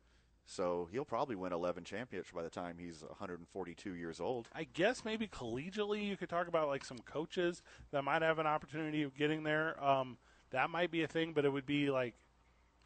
So 0.47 0.89
he'll 0.93 1.07
probably 1.07 1.37
win 1.37 1.55
11 1.55 1.85
championships 1.85 2.31
by 2.35 2.43
the 2.43 2.51
time 2.51 2.77
he's 2.77 3.03
142 3.03 3.95
years 3.95 4.21
old. 4.21 4.49
I 4.53 4.65
guess 4.65 5.03
maybe 5.03 5.27
collegially 5.27 6.07
you 6.07 6.19
could 6.19 6.29
talk 6.29 6.49
about 6.49 6.69
like 6.69 6.85
some 6.85 6.99
coaches 6.99 7.63
that 7.93 8.05
might 8.05 8.21
have 8.21 8.39
an 8.39 8.47
opportunity 8.47 9.03
of 9.05 9.15
getting 9.17 9.43
there. 9.45 9.83
Um, 9.83 10.19
that 10.51 10.69
might 10.69 10.91
be 10.91 11.03
a 11.03 11.07
thing, 11.09 11.33
but 11.33 11.47
it 11.47 11.49
would 11.51 11.65
be 11.65 11.91
like, 11.91 12.15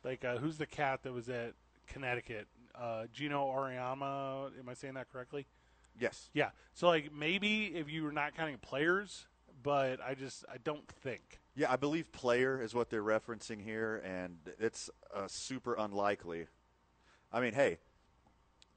like 0.04 0.24
uh, 0.24 0.36
who's 0.36 0.56
the 0.58 0.66
cat 0.66 1.02
that 1.02 1.12
was 1.12 1.28
at 1.28 1.54
Connecticut? 1.88 2.46
Uh, 2.76 3.06
Geno 3.12 3.46
Auriemma. 3.50 4.56
Am 4.56 4.68
I 4.68 4.74
saying 4.74 4.94
that 4.94 5.10
correctly? 5.10 5.46
Yes. 5.98 6.30
Yeah. 6.32 6.50
So 6.74 6.86
like 6.86 7.12
maybe 7.12 7.74
if 7.74 7.90
you 7.90 8.04
were 8.04 8.12
not 8.12 8.36
counting 8.36 8.58
players, 8.58 9.26
but 9.62 10.00
I 10.04 10.14
just 10.14 10.44
I 10.52 10.58
don't 10.58 10.86
think. 10.88 11.40
Yeah, 11.54 11.72
I 11.72 11.76
believe 11.76 12.12
player 12.12 12.62
is 12.62 12.74
what 12.74 12.90
they're 12.90 13.02
referencing 13.02 13.62
here, 13.62 13.96
and 14.04 14.36
it's 14.58 14.90
uh, 15.14 15.26
super 15.26 15.74
unlikely. 15.74 16.46
I 17.32 17.40
mean, 17.40 17.52
hey, 17.52 17.78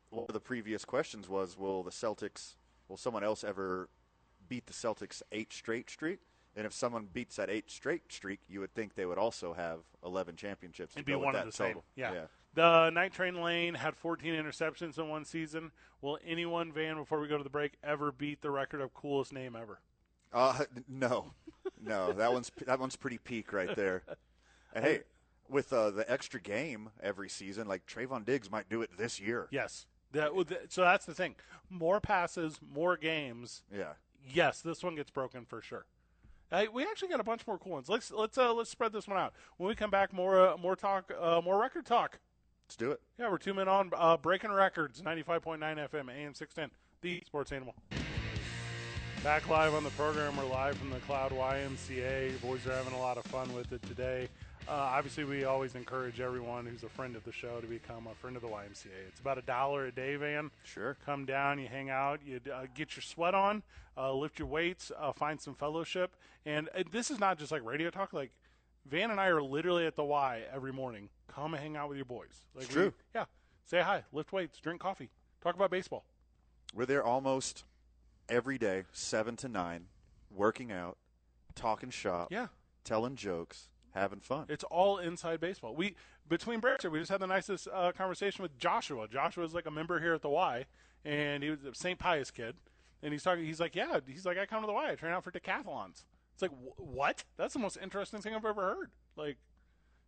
one 0.10 0.26
of 0.28 0.34
the 0.34 0.40
previous 0.40 0.84
questions 0.84 1.30
was, 1.30 1.58
will 1.58 1.84
the 1.84 1.91
Celtics, 1.91 2.56
will 2.88 2.98
someone 2.98 3.24
else 3.24 3.44
ever 3.44 3.90
beat 4.49 4.66
the 4.66 4.74
Celtics 4.74 5.22
eight 5.32 5.53
straight 5.53 5.90
streak? 5.90 6.20
And 6.56 6.66
if 6.66 6.74
someone 6.74 7.08
beats 7.12 7.38
that 7.38 7.49
eight 7.49 7.72
straight 7.72 8.12
streak, 8.12 8.41
you 8.49 8.60
would 8.60 8.74
think 8.74 8.95
they 8.95 9.06
would 9.06 9.18
also 9.18 9.53
have 9.53 9.80
11 10.03 10.36
championships. 10.36 10.95
It'd 10.95 11.06
be 11.06 11.16
one 11.16 11.36
of 11.36 11.45
the 11.45 11.52
same. 11.52 11.68
total. 11.68 11.86
Yeah. 11.95 12.26
The 12.53 12.90
Night 12.90 13.14
Train 13.14 13.41
Lane 13.41 13.76
had 13.76 13.95
14 13.95 14.34
interceptions 14.34 14.98
in 14.98 15.08
one 15.08 15.24
season. 15.24 15.72
Will 16.02 16.20
anyone, 16.26 16.74
Van, 16.74 16.98
before 16.98 17.22
we 17.22 17.30
go 17.30 17.38
to 17.38 17.44
the 17.44 17.49
break, 17.49 17.74
ever 17.82 18.12
beat 18.12 18.41
the 18.41 18.52
record 18.52 18.82
of 18.82 18.94
coolest 18.94 19.32
name 19.32 19.56
ever? 19.56 19.80
Uh, 20.34 20.64
no, 20.88 21.34
no, 21.84 22.14
that 22.14 22.32
one's 22.32 22.52
that 22.66 22.80
one's 22.80 22.95
pretty 22.95 23.18
peak 23.18 23.53
right 23.53 23.76
there. 23.76 24.03
And 24.74 24.86
hey, 24.86 25.02
with 25.49 25.74
uh, 25.74 25.91
the 25.91 26.10
extra 26.10 26.40
game 26.40 26.90
every 27.03 27.30
season, 27.30 27.68
like 27.68 27.86
Trevon 27.86 28.26
Diggs 28.26 28.49
might 28.49 28.70
do 28.70 28.82
it 28.82 28.91
this 28.98 29.20
year. 29.20 29.48
Yes. 29.52 29.86
That, 30.14 30.32
so 30.70 30.82
that's 30.82 31.06
the 31.06 31.14
thing. 31.14 31.36
More 31.70 31.99
passes, 32.02 32.60
more 32.74 32.98
games. 32.98 33.64
Yeah. 33.74 33.94
Yes, 34.34 34.62
this 34.62 34.84
one 34.84 34.95
gets 34.95 35.10
broken 35.10 35.45
for 35.45 35.62
sure. 35.62 35.86
Hey, 36.49 36.68
we 36.68 36.84
actually 36.84 37.08
got 37.08 37.22
a 37.22 37.24
bunch 37.24 37.48
more 37.48 37.58
cool 37.58 37.74
ones. 37.74 37.88
Let's 37.88 38.12
let's 38.12 38.38
uh, 38.38 38.53
let's 38.53 38.70
spread 38.70 38.91
this 38.91 39.08
one 39.08 39.18
out. 39.18 39.34
When 39.58 39.70
we 39.70 39.76
come 39.76 39.90
back, 39.90 40.12
more 40.12 40.49
uh, 40.49 40.58
more 40.58 40.76
talk, 40.76 41.12
uh, 41.20 41.41
more 41.44 41.60
record 41.60 41.86
talk. 41.86 42.20
Let's 42.68 42.76
do 42.76 42.91
it. 42.91 42.99
Yeah, 43.18 43.30
we're 43.30 43.38
two 43.38 43.53
men 43.53 43.70
on 43.70 43.91
uh, 43.95 44.18
breaking 44.18 44.52
records. 44.52 45.02
Ninety 45.02 45.24
five 45.24 45.41
point 45.41 45.62
nine 45.62 45.78
FM, 45.78 46.14
AM 46.14 46.34
six 46.34 46.53
ten, 46.53 46.70
the 47.02 47.24
Sports 47.26 47.53
Animal. 47.53 47.74
Back 49.23 49.48
live 49.49 49.76
on 49.76 49.84
the 49.84 49.91
program. 49.91 50.35
We're 50.35 50.45
live 50.45 50.77
from 50.77 50.89
the 50.89 50.95
McLeod 50.98 51.31
YMCA. 51.31 52.41
Boys 52.41 52.65
are 52.65 52.73
having 52.73 52.93
a 52.93 52.99
lot 52.99 53.18
of 53.18 53.26
fun 53.26 53.53
with 53.53 53.72
it 53.72 53.81
today. 53.84 54.27
Uh, 54.68 54.72
obviously, 54.72 55.23
we 55.26 55.43
always 55.43 55.76
encourage 55.76 56.19
everyone 56.19 56.65
who's 56.65 56.81
a 56.81 56.89
friend 56.89 57.15
of 57.15 57.23
the 57.23 57.31
show 57.31 57.60
to 57.61 57.68
become 57.68 58.07
a 58.07 58.15
friend 58.15 58.35
of 58.35 58.41
the 58.41 58.48
YMCA. 58.48 58.88
It's 59.10 59.19
about 59.19 59.38
a 59.38 59.43
dollar 59.43 59.85
a 59.85 59.91
day, 59.91 60.15
Van. 60.15 60.49
Sure. 60.64 60.98
Come 61.06 61.26
down, 61.26 61.60
you 61.60 61.68
hang 61.68 61.91
out, 61.91 62.19
you 62.26 62.39
uh, 62.52 62.64
get 62.73 62.95
your 62.95 63.03
sweat 63.03 63.35
on, 63.35 63.61
uh, 63.95 64.11
lift 64.11 64.39
your 64.39 64.48
weights, 64.48 64.91
uh, 64.99 65.11
find 65.11 65.39
some 65.39 65.53
fellowship. 65.53 66.15
And 66.45 66.69
uh, 66.76 66.84
this 66.91 67.11
is 67.11 67.19
not 67.19 67.38
just 67.38 67.52
like 67.52 67.64
radio 67.64 67.91
talk. 67.91 68.14
Like, 68.14 68.31
Van 68.88 69.11
and 69.11 69.19
I 69.19 69.27
are 69.27 69.43
literally 69.43 69.85
at 69.85 69.95
the 69.95 70.03
Y 70.03 70.41
every 70.52 70.73
morning. 70.73 71.10
Come 71.27 71.53
and 71.53 71.61
hang 71.61 71.77
out 71.77 71.89
with 71.89 71.98
your 71.98 72.06
boys. 72.06 72.45
Like 72.56 72.68
we- 72.69 72.73
true. 72.73 72.93
yeah. 73.14 73.26
Say 73.68 73.81
hi, 73.81 74.03
lift 74.11 74.34
weights, 74.34 74.60
drink 74.60 74.81
coffee, 74.81 75.10
talk 75.43 75.56
about 75.56 75.69
baseball. 75.69 76.06
We're 76.73 76.88
there 76.88 77.03
almost 77.03 77.65
every 78.30 78.57
day, 78.57 78.84
seven 78.91 79.35
to 79.38 79.48
nine, 79.48 79.88
working 80.30 80.72
out, 80.72 80.98
talking 81.56 81.89
shop, 81.89 82.30
Yeah. 82.31 82.48
telling 82.84 83.15
jokes, 83.15 83.69
having 83.93 84.19
fun. 84.19 84.45
It's 84.49 84.64
all 84.65 84.98
inside 84.98 85.39
baseball. 85.39 85.76
We 85.76 85.95
between 86.27 86.60
breaks 86.60 86.84
here, 86.84 86.91
we 86.91 86.99
just 86.99 87.11
had 87.11 87.19
the 87.19 87.27
nicest 87.27 87.68
uh, 87.73 87.91
conversation 87.91 88.41
with 88.43 88.57
Joshua. 88.57 89.07
Joshua 89.07 89.43
is 89.43 89.53
like 89.53 89.65
a 89.65 89.72
member 89.72 89.99
here 89.99 90.14
at 90.14 90.22
the 90.22 90.30
Y, 90.30 90.65
and 91.03 91.43
he 91.43 91.49
was 91.49 91.64
a 91.65 91.73
St. 91.76 91.99
Pius 91.99 92.31
kid, 92.31 92.56
and 93.03 93.11
he's 93.11 93.23
talking. 93.23 93.43
He's 93.45 93.60
like, 93.60 93.76
yeah, 93.76 93.99
he's 94.07 94.26
like, 94.26 94.38
I 94.38 94.45
come 94.45 94.61
to 94.61 94.68
the 94.68 94.73
Y, 94.73 94.91
I 94.91 94.95
train 94.95 95.11
out 95.11 95.23
for 95.23 95.31
decathlons. 95.31 96.03
It's 96.34 96.41
like, 96.41 96.52
wh- 96.52 96.80
what? 96.80 97.23
That's 97.38 97.53
the 97.53 97.60
most 97.60 97.77
interesting 97.81 98.22
thing 98.22 98.34
I've 98.34 98.45
ever 98.45 98.61
heard. 98.61 98.91
Like, 99.18 99.38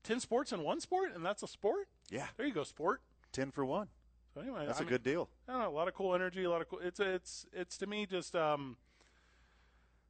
ten 0.03 0.19
sports 0.22 0.53
in 0.53 0.64
one 0.64 0.80
sport, 0.80 1.14
and 1.14 1.26
that's 1.26 1.44
a 1.44 1.48
sport. 1.48 1.88
yeah, 2.10 2.27
There 2.38 2.45
you 2.45 2.53
go, 2.53 2.64
sport. 2.64 3.02
ten 3.34 3.52
for 3.52 3.65
one. 3.65 3.90
So 4.34 4.42
anyway, 4.42 4.66
That's 4.66 4.80
a 4.80 4.84
a 4.84 4.86
good 4.86 5.04
deal. 5.04 5.30
I 5.48 5.52
don't 5.54 5.62
know, 5.62 5.70
a 5.70 5.76
lot 5.78 5.88
of 5.88 5.94
cool 5.94 6.16
energy, 6.16 6.44
a 6.44 6.50
lot 6.50 6.62
of 6.62 6.70
cool. 6.70 6.80
It's 6.80 7.00
it's 7.00 7.46
it's 7.54 7.78
to 7.78 7.88
me 7.88 8.06
just 8.06 8.36
um 8.36 8.78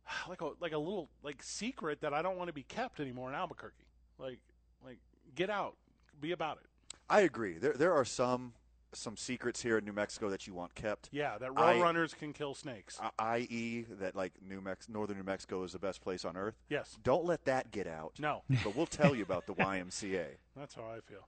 like 0.29 0.41
a 0.41 0.51
like 0.59 0.71
a 0.73 0.77
little 0.77 1.09
like 1.23 1.41
secret 1.43 2.01
that 2.01 2.13
I 2.13 2.21
don't 2.21 2.37
want 2.37 2.47
to 2.47 2.53
be 2.53 2.63
kept 2.63 2.99
anymore 2.99 3.29
in 3.29 3.35
Albuquerque. 3.35 3.83
Like 4.17 4.39
like 4.85 4.99
get 5.35 5.49
out, 5.49 5.75
be 6.21 6.31
about 6.31 6.57
it. 6.57 6.67
I 7.09 7.21
agree. 7.21 7.57
There, 7.57 7.73
there 7.73 7.93
are 7.93 8.05
some 8.05 8.53
some 8.95 9.17
secrets 9.17 9.61
here 9.61 9.77
in 9.79 9.85
New 9.85 9.91
Mexico 9.91 10.29
that 10.29 10.45
you 10.45 10.53
want 10.53 10.75
kept. 10.75 11.09
Yeah, 11.11 11.37
that 11.39 11.49
I- 11.57 11.81
runners 11.81 12.13
can 12.13 12.31
kill 12.31 12.53
snakes. 12.53 12.99
I.e., 13.17 13.85
that 13.99 14.15
like 14.15 14.33
New 14.47 14.61
Mex, 14.61 14.87
northern 14.87 15.17
New 15.17 15.23
Mexico 15.23 15.63
is 15.63 15.71
the 15.71 15.79
best 15.79 15.99
place 16.01 16.23
on 16.23 16.37
earth. 16.37 16.55
yes, 16.69 16.97
Don't 17.03 17.25
let 17.25 17.43
that 17.45 17.71
get 17.71 17.87
out. 17.87 18.13
no, 18.19 18.43
But 18.63 18.75
we'll 18.75 18.85
tell 18.85 19.15
you 19.15 19.23
about 19.23 19.47
the 19.47 19.55
YMCA. 19.55 20.25
that's 20.55 20.75
how 20.75 20.83
I 20.83 20.99
feel. 21.09 21.27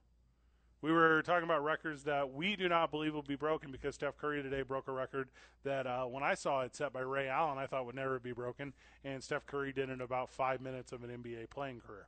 We 0.86 0.92
were 0.92 1.20
talking 1.22 1.42
about 1.42 1.64
records 1.64 2.04
that 2.04 2.32
we 2.32 2.54
do 2.54 2.68
not 2.68 2.92
believe 2.92 3.12
will 3.12 3.20
be 3.20 3.34
broken 3.34 3.72
because 3.72 3.96
Steph 3.96 4.16
Curry 4.16 4.40
today 4.40 4.62
broke 4.62 4.86
a 4.86 4.92
record 4.92 5.30
that 5.64 5.84
uh, 5.84 6.04
when 6.04 6.22
I 6.22 6.34
saw 6.34 6.60
it 6.60 6.76
set 6.76 6.92
by 6.92 7.00
Ray 7.00 7.26
Allen, 7.26 7.58
I 7.58 7.66
thought 7.66 7.86
would 7.86 7.96
never 7.96 8.20
be 8.20 8.30
broken, 8.30 8.72
and 9.02 9.20
Steph 9.20 9.46
Curry 9.46 9.72
did 9.72 9.90
in 9.90 10.00
about 10.00 10.30
five 10.30 10.60
minutes 10.60 10.92
of 10.92 11.02
an 11.02 11.10
NBA 11.10 11.50
playing 11.50 11.80
career. 11.80 12.06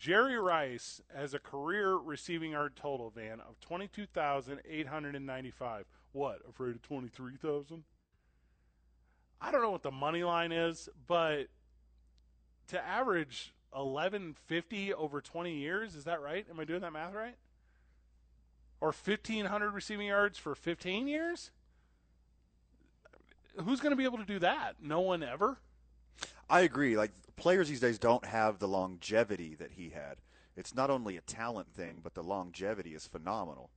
Jerry 0.00 0.36
Rice 0.36 1.00
has 1.14 1.32
a 1.32 1.38
career 1.38 1.94
receiving 1.94 2.50
yard 2.50 2.74
total 2.74 3.10
van 3.10 3.38
of 3.38 3.60
twenty 3.60 3.86
two 3.86 4.06
thousand 4.06 4.58
eight 4.68 4.88
hundred 4.88 5.14
and 5.14 5.24
ninety 5.24 5.52
five. 5.52 5.84
What? 6.10 6.40
Afraid 6.48 6.74
of 6.74 6.82
twenty 6.82 7.06
three 7.06 7.36
thousand? 7.36 7.84
I 9.40 9.52
don't 9.52 9.62
know 9.62 9.70
what 9.70 9.84
the 9.84 9.92
money 9.92 10.24
line 10.24 10.50
is, 10.50 10.88
but 11.06 11.46
to 12.66 12.84
average 12.84 13.54
eleven 13.72 14.34
fifty 14.46 14.92
over 14.92 15.20
twenty 15.20 15.54
years, 15.58 15.94
is 15.94 16.02
that 16.02 16.20
right? 16.20 16.44
Am 16.50 16.58
I 16.58 16.64
doing 16.64 16.80
that 16.80 16.92
math 16.92 17.14
right? 17.14 17.36
Or 18.84 18.92
fifteen 18.92 19.46
hundred 19.46 19.70
receiving 19.70 20.08
yards 20.08 20.36
for 20.36 20.54
fifteen 20.54 21.08
years? 21.08 21.50
Who's 23.64 23.80
going 23.80 23.92
to 23.92 23.96
be 23.96 24.04
able 24.04 24.18
to 24.18 24.26
do 24.26 24.38
that? 24.40 24.74
No 24.82 25.00
one 25.00 25.22
ever. 25.22 25.56
I 26.50 26.60
agree. 26.60 26.94
Like 26.94 27.12
players 27.34 27.70
these 27.70 27.80
days 27.80 27.98
don't 27.98 28.26
have 28.26 28.58
the 28.58 28.68
longevity 28.68 29.54
that 29.54 29.70
he 29.70 29.88
had. 29.88 30.18
It's 30.54 30.74
not 30.74 30.90
only 30.90 31.16
a 31.16 31.22
talent 31.22 31.72
thing, 31.72 32.00
but 32.02 32.12
the 32.12 32.22
longevity 32.22 32.94
is 32.94 33.06
phenomenal. 33.06 33.70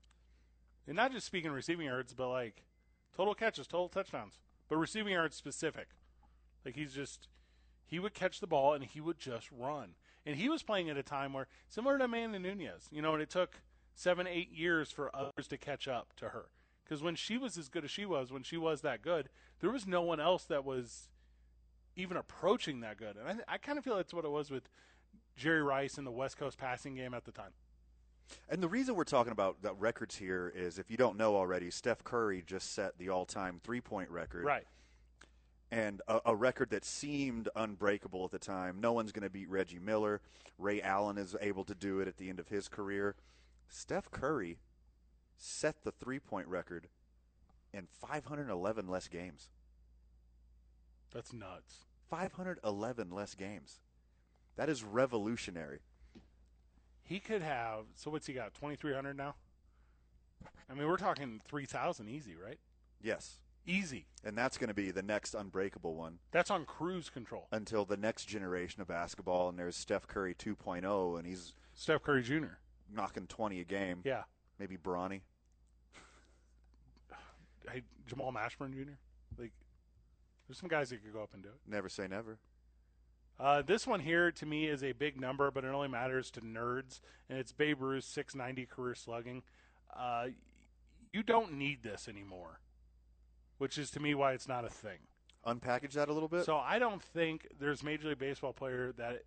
And 0.86 0.98
not 0.98 1.14
just 1.14 1.26
speaking 1.26 1.52
receiving 1.52 1.86
yards, 1.86 2.14
but 2.14 2.28
like 2.28 2.64
total 3.16 3.34
catches, 3.34 3.66
total 3.66 3.88
touchdowns, 3.88 4.40
but 4.68 4.76
receiving 4.76 5.14
yards 5.14 5.38
specific. 5.38 5.88
Like 6.66 6.76
he's 6.76 6.92
just 6.92 7.30
he 7.86 7.98
would 7.98 8.14
catch 8.14 8.42
the 8.42 8.48
ball 8.48 8.74
and 8.74 8.84
he 8.84 9.00
would 9.00 9.20
just 9.20 9.48
run. 9.54 9.96
And 10.26 10.36
he 10.36 10.50
was 10.50 10.64
playing 10.64 10.90
at 10.90 10.98
a 10.98 11.02
time 11.02 11.32
where 11.32 11.48
similar 11.70 11.98
to 11.98 12.04
Amanda 12.04 12.40
Nunes, 12.40 12.90
you 12.92 13.02
know, 13.02 13.14
and 13.14 13.24
it 13.24 13.30
took 13.30 13.62
seven, 13.98 14.28
eight 14.28 14.52
years 14.53 14.91
for 14.91 15.14
others 15.14 15.48
to 15.49 15.57
catch 15.57 15.88
up 15.88 16.14
to 16.15 16.30
her. 16.30 16.45
Because 16.84 17.03
when 17.03 17.15
she 17.15 17.38
was 17.38 17.57
as 17.57 17.68
good 17.68 17.84
as 17.84 17.91
she 17.91 18.06
was, 18.06 18.32
when 18.32 18.44
she 18.44 18.56
was 18.56 18.82
that 18.82 19.02
good, 19.02 19.28
there 19.60 19.72
was 19.72 19.86
no 19.86 20.03
one 20.03 20.22
else 20.22 20.45
that 20.45 20.64
was 20.64 21.10
even 21.95 22.15
approaching 22.15 22.80
that 22.82 22.98
good. 22.98 23.18
And 23.18 23.41
I, 23.48 23.56
I 23.56 23.57
kind 23.57 23.78
of 23.78 23.84
feel 23.84 23.98
that's 23.98 24.14
what 24.14 24.24
it 24.24 24.32
was 24.32 24.52
with 24.52 24.69
Jerry 25.36 25.64
Rice 25.64 25.98
in 25.98 26.06
the 26.06 26.11
West 26.11 26.38
Coast 26.38 26.57
passing 26.57 26.95
game 26.95 27.14
at 27.14 27.26
the 27.26 27.32
time. 27.32 27.52
And 28.48 28.61
the 28.61 28.69
reason 28.69 28.95
we're 28.95 29.03
talking 29.03 29.32
about 29.32 29.61
the 29.61 29.74
records 29.74 30.15
here 30.15 30.53
is 30.56 30.78
if 30.78 30.91
you 30.91 30.98
don't 30.98 31.18
know 31.18 31.36
already, 31.36 31.72
Steph 31.72 32.03
Curry 32.03 32.44
just 32.45 32.74
set 32.74 32.98
the 32.99 33.10
all 33.10 33.26
time 33.26 33.60
three 33.64 33.82
point 33.82 34.10
record. 34.11 34.45
Right. 34.45 34.65
And 35.72 36.02
a, 36.07 36.22
a 36.28 36.36
record 36.36 36.69
that 36.69 36.86
seemed 36.86 37.49
unbreakable 37.56 38.24
at 38.24 38.32
the 38.32 38.40
time. 38.40 38.80
No 38.80 38.94
one's 38.94 39.11
going 39.11 39.24
to 39.24 39.30
beat 39.30 39.49
Reggie 39.49 39.80
Miller. 39.80 40.22
Ray 40.57 40.82
Allen 40.82 41.18
is 41.18 41.36
able 41.41 41.64
to 41.65 41.76
do 41.76 41.99
it 41.99 42.07
at 42.07 42.18
the 42.18 42.30
end 42.30 42.40
of 42.40 42.48
his 42.48 42.68
career. 42.68 43.15
Steph 43.69 44.10
Curry 44.11 44.60
set 45.38 45.84
the 45.84 45.91
three 45.91 46.19
point 46.19 46.48
record 46.48 46.88
in 47.73 47.88
511 48.02 48.88
less 48.88 49.07
games. 49.07 49.49
That's 51.11 51.34
nuts. 51.34 51.85
511 52.10 53.10
less 53.11 53.35
games. 53.35 53.80
That 54.56 54.69
is 54.69 54.84
revolutionary. 54.84 55.80
He 57.03 57.19
could 57.19 57.41
have. 57.41 57.85
So 57.95 58.11
what's 58.11 58.27
he 58.27 58.34
got? 58.34 58.53
Twenty 58.53 58.76
three 58.76 58.94
hundred 58.94 59.15
now. 59.18 59.35
I 60.69 60.73
mean, 60.73 60.88
we're 60.88 60.98
talking 60.98 61.39
three 61.45 61.65
thousand 61.65 62.10
easy, 62.10 62.35
right? 62.35 62.60
Yes. 63.02 63.38
Easy. 63.65 64.06
And 64.23 64.38
that's 64.38 64.57
going 64.57 64.69
to 64.69 64.73
be 64.73 64.91
the 64.91 65.02
next 65.03 65.35
unbreakable 65.35 65.94
one 65.94 66.19
That's 66.31 66.49
on 66.49 66.64
cruise 66.65 67.10
control. 67.10 67.48
until 67.52 67.84
the 67.84 67.98
next 67.98 68.26
generation 68.26 68.81
of 68.81 68.88
basketball. 68.88 69.49
And 69.49 69.60
there's 69.60 69.76
Steph 69.76 70.07
Curry 70.07 70.34
2.0, 70.34 71.18
and 71.18 71.27
he's 71.27 71.53
Steph 71.73 72.02
Curry 72.02 72.23
Jr. 72.23 72.56
knocking 72.94 73.28
20 73.28 73.62
a 73.62 73.64
game. 73.64 74.02
Yeah. 74.04 74.24
Maybe 74.60 74.78
Bronny. 74.78 75.22
Hey, 77.72 77.82
Jamal 78.08 78.32
Mashburn 78.32 78.74
Jr. 78.74 78.94
Like, 79.38 79.52
there's 80.48 80.58
some 80.58 80.70
guys 80.70 80.90
that 80.90 81.04
could 81.04 81.12
go 81.14 81.22
up 81.22 81.34
and 81.34 81.44
do 81.44 81.50
it. 81.50 81.56
Never 81.70 81.90
say 81.90 82.08
never. 82.08 82.38
Uh, 83.40 83.62
this 83.62 83.86
one 83.86 84.00
here 84.00 84.32
to 84.32 84.46
me 84.46 84.66
is 84.68 84.84
a 84.84 84.94
big 84.94 85.20
number, 85.20 85.52
but 85.52 85.64
it 85.66 85.68
only 85.68 85.90
matters 85.90 86.32
to 86.32 86.42
nerds, 86.42 87.02
and 87.30 87.38
it's 87.38 87.52
Babe 87.52 87.82
Ruth's 87.82 88.08
690 88.08 88.66
career 88.68 88.96
slugging. 88.96 89.44
uh, 89.96 90.28
you 91.14 91.24
don't 91.24 91.54
need 91.54 91.84
this 91.84 92.08
anymore, 92.08 92.60
which 93.58 93.78
is 93.78 93.92
to 93.92 94.00
me 94.00 94.14
why 94.16 94.32
it's 94.34 94.48
not 94.48 94.66
a 94.66 94.70
thing. 94.70 95.00
Unpackage 95.46 95.94
that 95.94 96.10
a 96.10 96.14
little 96.14 96.28
bit. 96.30 96.46
So 96.46 96.58
I 96.58 96.80
don't 96.80 97.02
think 97.02 97.48
there's 97.60 97.84
Major 97.84 98.10
League 98.10 98.20
Baseball 98.20 98.54
player 98.54 98.92
that 98.98 99.24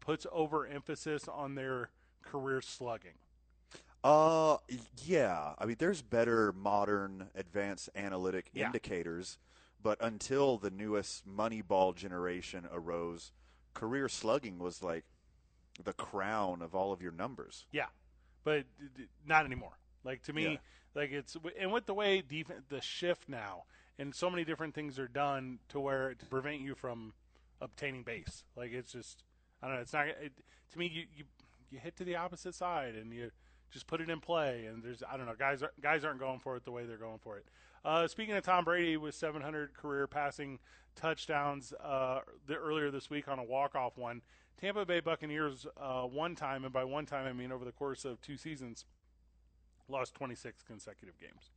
puts 0.00 0.26
overemphasis 0.30 1.28
on 1.28 1.54
their 1.54 1.90
career 2.22 2.60
slugging. 2.60 3.14
Uh, 4.04 4.56
yeah. 5.04 5.54
I 5.58 5.66
mean, 5.66 5.76
there's 5.78 6.02
better 6.02 6.52
modern 6.52 7.28
advanced 7.34 7.88
analytic 7.94 8.50
Yeah. 8.52 8.66
indicators, 8.66 9.38
but 9.82 9.98
until 10.00 10.58
the 10.58 10.70
newest 10.70 11.26
Moneyball 11.28 11.94
generation 11.94 12.66
arose, 12.72 13.32
career 13.74 14.08
slugging 14.08 14.58
was 14.58 14.82
like 14.82 15.04
the 15.82 15.92
crown 15.92 16.62
of 16.62 16.74
all 16.74 16.92
of 16.92 17.00
your 17.00 17.12
numbers. 17.12 17.66
Yeah, 17.70 17.86
but 18.44 18.64
d- 18.78 18.86
d- 19.04 19.08
not 19.24 19.46
anymore. 19.46 19.78
Like 20.04 20.22
to 20.24 20.32
me, 20.32 20.44
Yeah. 20.52 20.56
like 20.94 21.10
it's 21.12 21.36
and 21.58 21.72
with 21.72 21.86
the 21.86 21.94
way 21.94 22.20
defense 22.22 22.64
the 22.68 22.80
shift 22.80 23.28
now, 23.28 23.64
and 23.98 24.14
so 24.14 24.28
many 24.28 24.44
different 24.44 24.74
things 24.74 24.98
are 24.98 25.08
done 25.08 25.60
to 25.68 25.80
where 25.80 26.14
to 26.14 26.26
prevent 26.26 26.60
you 26.60 26.74
from 26.74 27.14
obtaining 27.60 28.02
base. 28.02 28.44
Like 28.56 28.72
it's 28.72 28.92
just 28.92 29.22
I 29.62 29.68
don't 29.68 29.76
know. 29.76 29.82
It's 29.82 29.92
not 29.92 30.08
it, 30.08 30.32
to 30.72 30.78
me. 30.78 30.86
You, 30.88 31.06
you 31.16 31.24
you 31.72 31.78
hit 31.78 31.96
to 31.96 32.04
the 32.04 32.16
opposite 32.16 32.54
side 32.54 32.94
and 32.94 33.12
you 33.12 33.30
just 33.70 33.86
put 33.86 34.00
it 34.00 34.10
in 34.10 34.20
play. 34.20 34.66
And 34.66 34.82
there's 34.82 35.02
I 35.10 35.16
don't 35.16 35.26
know 35.26 35.34
guys 35.38 35.62
are, 35.62 35.72
guys 35.80 36.04
aren't 36.04 36.20
going 36.20 36.38
for 36.38 36.56
it 36.56 36.64
the 36.64 36.70
way 36.70 36.84
they're 36.84 36.96
going 36.96 37.18
for 37.18 37.38
it. 37.38 37.46
Uh, 37.84 38.06
speaking 38.06 38.34
of 38.36 38.44
Tom 38.44 38.64
Brady 38.64 38.96
with 38.96 39.14
700 39.14 39.74
career 39.74 40.06
passing 40.06 40.60
touchdowns 40.94 41.72
uh, 41.82 42.20
the, 42.46 42.54
earlier 42.54 42.90
this 42.90 43.10
week 43.10 43.26
on 43.26 43.38
a 43.38 43.44
walk 43.44 43.74
off 43.74 43.96
one. 43.96 44.22
Tampa 44.60 44.86
Bay 44.86 45.00
Buccaneers 45.00 45.66
uh, 45.76 46.02
one 46.02 46.36
time, 46.36 46.62
and 46.62 46.72
by 46.72 46.84
one 46.84 47.04
time 47.04 47.26
I 47.26 47.32
mean 47.32 47.50
over 47.50 47.64
the 47.64 47.72
course 47.72 48.04
of 48.04 48.20
two 48.20 48.36
seasons, 48.36 48.84
lost 49.88 50.14
26 50.14 50.62
consecutive 50.62 51.18
games. 51.18 51.50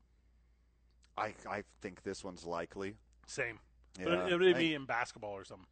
I 1.17 1.33
I 1.47 1.63
think 1.81 2.03
this 2.03 2.23
one's 2.23 2.45
likely. 2.45 2.95
Same. 3.27 3.59
Yeah. 3.99 4.05
But 4.05 4.31
it, 4.31 4.39
would 4.39 4.55
I- 4.55 4.57
be 4.57 4.73
in 4.73 4.85
basketball 4.85 5.33
or 5.33 5.43
something. 5.45 5.67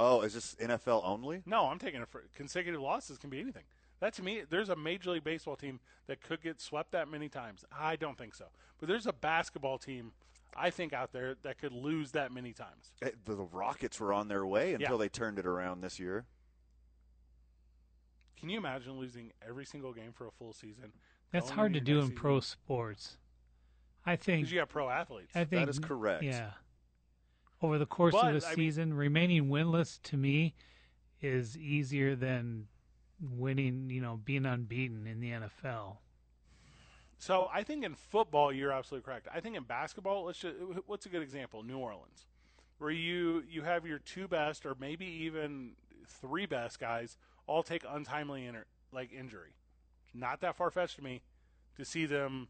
Oh, 0.00 0.20
is 0.22 0.32
this 0.32 0.54
NFL 0.60 1.02
only? 1.04 1.42
No, 1.44 1.64
I'm 1.66 1.78
taking 1.80 2.00
it 2.00 2.08
for 2.08 2.22
consecutive 2.34 2.80
losses 2.80 3.18
can 3.18 3.30
be 3.30 3.40
anything. 3.40 3.64
That 4.00 4.14
to 4.14 4.22
me, 4.22 4.42
there's 4.48 4.68
a 4.68 4.76
Major 4.76 5.10
League 5.10 5.24
Baseball 5.24 5.56
team 5.56 5.80
that 6.06 6.22
could 6.22 6.40
get 6.40 6.60
swept 6.60 6.92
that 6.92 7.08
many 7.08 7.28
times. 7.28 7.64
I 7.76 7.96
don't 7.96 8.16
think 8.16 8.34
so. 8.36 8.44
But 8.78 8.88
there's 8.88 9.08
a 9.08 9.12
basketball 9.12 9.76
team, 9.76 10.12
I 10.56 10.70
think, 10.70 10.92
out 10.92 11.12
there 11.12 11.34
that 11.42 11.58
could 11.58 11.72
lose 11.72 12.12
that 12.12 12.30
many 12.30 12.52
times. 12.52 12.92
Eh, 13.02 13.10
The, 13.24 13.34
the 13.34 13.42
Rockets 13.42 13.98
were 13.98 14.12
on 14.12 14.28
their 14.28 14.46
way 14.46 14.72
until 14.74 14.92
Yeah. 14.92 14.98
they 14.98 15.08
turned 15.08 15.36
it 15.40 15.46
around 15.46 15.80
this 15.80 15.98
year. 15.98 16.26
Can 18.38 18.48
you 18.50 18.58
imagine 18.58 18.92
losing 18.98 19.32
every 19.46 19.64
single 19.66 19.92
game 19.92 20.12
for 20.12 20.28
a 20.28 20.30
full 20.30 20.52
season? 20.52 20.92
That's 21.32 21.50
hard 21.50 21.74
to 21.74 21.80
do 21.80 21.96
next 21.96 22.10
in 22.10 22.14
pro 22.14 22.38
sports. 22.38 23.16
I 24.06 24.14
think 24.14 24.42
Because 24.42 24.52
you 24.52 24.60
got 24.60 24.68
pro 24.68 24.88
athletes. 24.88 25.34
I 25.34 25.44
think 25.44 25.68
is 25.68 25.80
correct. 25.80 26.22
Yeah. 26.22 26.50
Over 27.60 27.78
the 27.78 27.86
course 27.86 28.12
But, 28.12 28.34
of 28.34 28.40
the 28.40 28.46
I 28.46 28.50
mean- 28.50 28.56
season, 28.56 28.94
remaining 28.94 29.48
winless 29.48 30.00
to 30.04 30.16
me 30.16 30.54
is 31.20 31.56
easier 31.58 32.14
than 32.14 32.68
winning. 33.20 33.90
You 33.90 34.00
know, 34.00 34.16
being 34.24 34.46
unbeaten 34.46 35.06
in 35.06 35.20
the 35.20 35.30
NFL. 35.32 35.98
So 37.18 37.50
I 37.52 37.64
think 37.64 37.84
in 37.84 37.94
football, 37.94 38.52
you're 38.52 38.70
absolutely 38.70 39.04
correct. 39.04 39.26
I 39.34 39.40
think 39.40 39.56
in 39.56 39.64
basketball, 39.64 40.24
let's 40.26 40.38
just, 40.38 40.54
what's 40.86 41.04
a 41.04 41.08
good 41.08 41.22
example? 41.22 41.64
New 41.64 41.78
Orleans, 41.78 42.26
where 42.78 42.92
you 42.92 43.42
you 43.48 43.62
have 43.62 43.84
your 43.84 43.98
two 43.98 44.28
best 44.28 44.64
or 44.64 44.76
maybe 44.78 45.04
even 45.06 45.72
three 46.06 46.46
best 46.46 46.78
guys 46.78 47.16
all 47.48 47.64
take 47.64 47.82
untimely 47.88 48.46
inter, 48.46 48.66
like 48.92 49.12
injury. 49.12 49.54
Not 50.14 50.40
that 50.42 50.54
far 50.56 50.70
fetched 50.70 50.96
to 50.96 51.02
me 51.02 51.22
to 51.76 51.84
see 51.84 52.06
them 52.06 52.48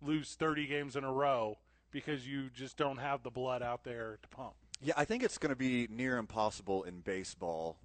lose 0.00 0.34
30 0.34 0.66
games 0.66 0.96
in 0.96 1.04
a 1.04 1.12
row 1.12 1.58
because 1.92 2.26
you 2.26 2.50
just 2.50 2.76
don't 2.76 2.96
have 2.96 3.22
the 3.22 3.30
blood 3.30 3.62
out 3.62 3.84
there 3.84 4.18
to 4.22 4.28
pump. 4.28 4.54
Yeah, 4.80 4.94
I 4.96 5.04
think 5.04 5.22
it's 5.22 5.38
going 5.38 5.50
to 5.50 5.56
be 5.56 5.86
near 5.88 6.16
impossible 6.16 6.82
in 6.82 7.00
baseball 7.00 7.76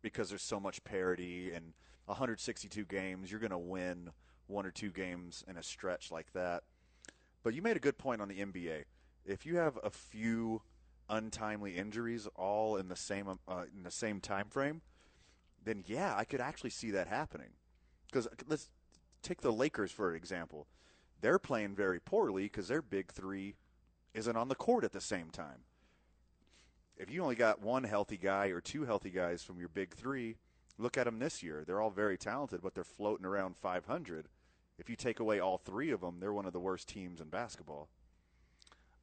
because 0.00 0.30
there's 0.30 0.42
so 0.42 0.58
much 0.58 0.82
parity 0.84 1.52
and 1.52 1.74
162 2.06 2.84
games. 2.86 3.30
You're 3.30 3.40
going 3.40 3.50
to 3.50 3.58
win 3.58 4.10
one 4.46 4.64
or 4.64 4.70
two 4.70 4.90
games 4.90 5.44
in 5.46 5.58
a 5.58 5.62
stretch 5.62 6.10
like 6.10 6.32
that. 6.32 6.62
But 7.42 7.54
you 7.54 7.60
made 7.60 7.76
a 7.76 7.80
good 7.80 7.98
point 7.98 8.22
on 8.22 8.28
the 8.28 8.38
NBA. 8.38 8.84
If 9.26 9.44
you 9.44 9.56
have 9.56 9.78
a 9.82 9.90
few 9.90 10.62
untimely 11.08 11.76
injuries 11.76 12.28
all 12.36 12.76
in 12.76 12.88
the 12.88 12.96
same 12.96 13.26
uh, 13.48 13.64
in 13.76 13.82
the 13.82 13.90
same 13.90 14.20
time 14.20 14.48
frame, 14.48 14.80
then 15.62 15.84
yeah, 15.86 16.14
I 16.16 16.24
could 16.24 16.40
actually 16.40 16.70
see 16.70 16.90
that 16.92 17.08
happening. 17.08 17.50
Because 18.06 18.28
let's 18.48 18.70
take 19.22 19.40
the 19.40 19.52
Lakers 19.52 19.92
for 19.92 20.14
example. 20.14 20.66
They're 21.20 21.38
playing 21.38 21.74
very 21.74 22.00
poorly 22.00 22.44
because 22.44 22.68
their 22.68 22.82
big 22.82 23.12
three 23.12 23.54
isn't 24.14 24.36
on 24.36 24.48
the 24.48 24.54
court 24.54 24.84
at 24.84 24.92
the 24.92 25.00
same 25.00 25.30
time 25.30 25.64
if 27.00 27.10
you 27.10 27.22
only 27.22 27.34
got 27.34 27.62
one 27.62 27.84
healthy 27.84 28.18
guy 28.18 28.48
or 28.48 28.60
two 28.60 28.84
healthy 28.84 29.08
guys 29.08 29.42
from 29.42 29.58
your 29.58 29.70
big 29.70 29.94
three, 29.94 30.36
look 30.76 30.98
at 30.98 31.04
them 31.04 31.18
this 31.18 31.42
year. 31.42 31.64
They're 31.66 31.80
all 31.80 31.90
very 31.90 32.18
talented, 32.18 32.60
but 32.62 32.74
they're 32.74 32.84
floating 32.84 33.24
around 33.24 33.56
500. 33.56 34.28
If 34.78 34.90
you 34.90 34.96
take 34.96 35.18
away 35.18 35.40
all 35.40 35.56
three 35.56 35.90
of 35.90 36.02
them, 36.02 36.20
they're 36.20 36.32
one 36.32 36.44
of 36.44 36.52
the 36.52 36.60
worst 36.60 36.88
teams 36.88 37.20
in 37.20 37.28
basketball. 37.28 37.88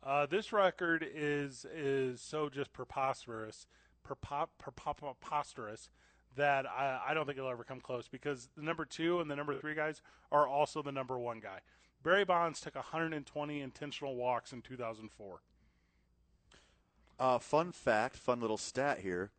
Uh, 0.03 0.27
this 0.27 0.53
record 0.53 1.06
is 1.11 1.65
is 1.73 2.22
so 2.22 2.49
just 2.49 2.72
preposterous, 2.72 3.65
prepo- 4.07 4.48
prepo- 4.64 4.95
preposterous 4.95 5.89
that 6.35 6.68
I, 6.68 7.02
I 7.10 7.14
don't 7.15 7.26
think 7.26 7.39
it'll 7.39 7.49
ever 7.49 7.64
come 7.64 7.81
close 7.81 8.07
because 8.07 8.48
the 8.56 8.61
number 8.61 8.85
two 8.85 9.19
and 9.19 9.30
the 9.30 9.35
number 9.35 9.56
three 9.60 9.73
guys 9.73 10.03
are 10.31 10.48
also 10.48 10.84
the 10.84 10.91
number 10.91 11.18
one 11.18 11.39
guy. 11.39 11.60
Barry 12.07 12.23
Bonds 12.23 12.61
took 12.61 12.75
120 12.75 13.59
intentional 13.59 14.15
walks 14.15 14.53
in 14.53 14.61
2004. 14.61 15.41
Uh, 17.19 17.38
fun 17.38 17.73
fact, 17.73 18.15
fun 18.15 18.39
little 18.39 18.57
stat 18.57 18.99
here. 18.99 19.31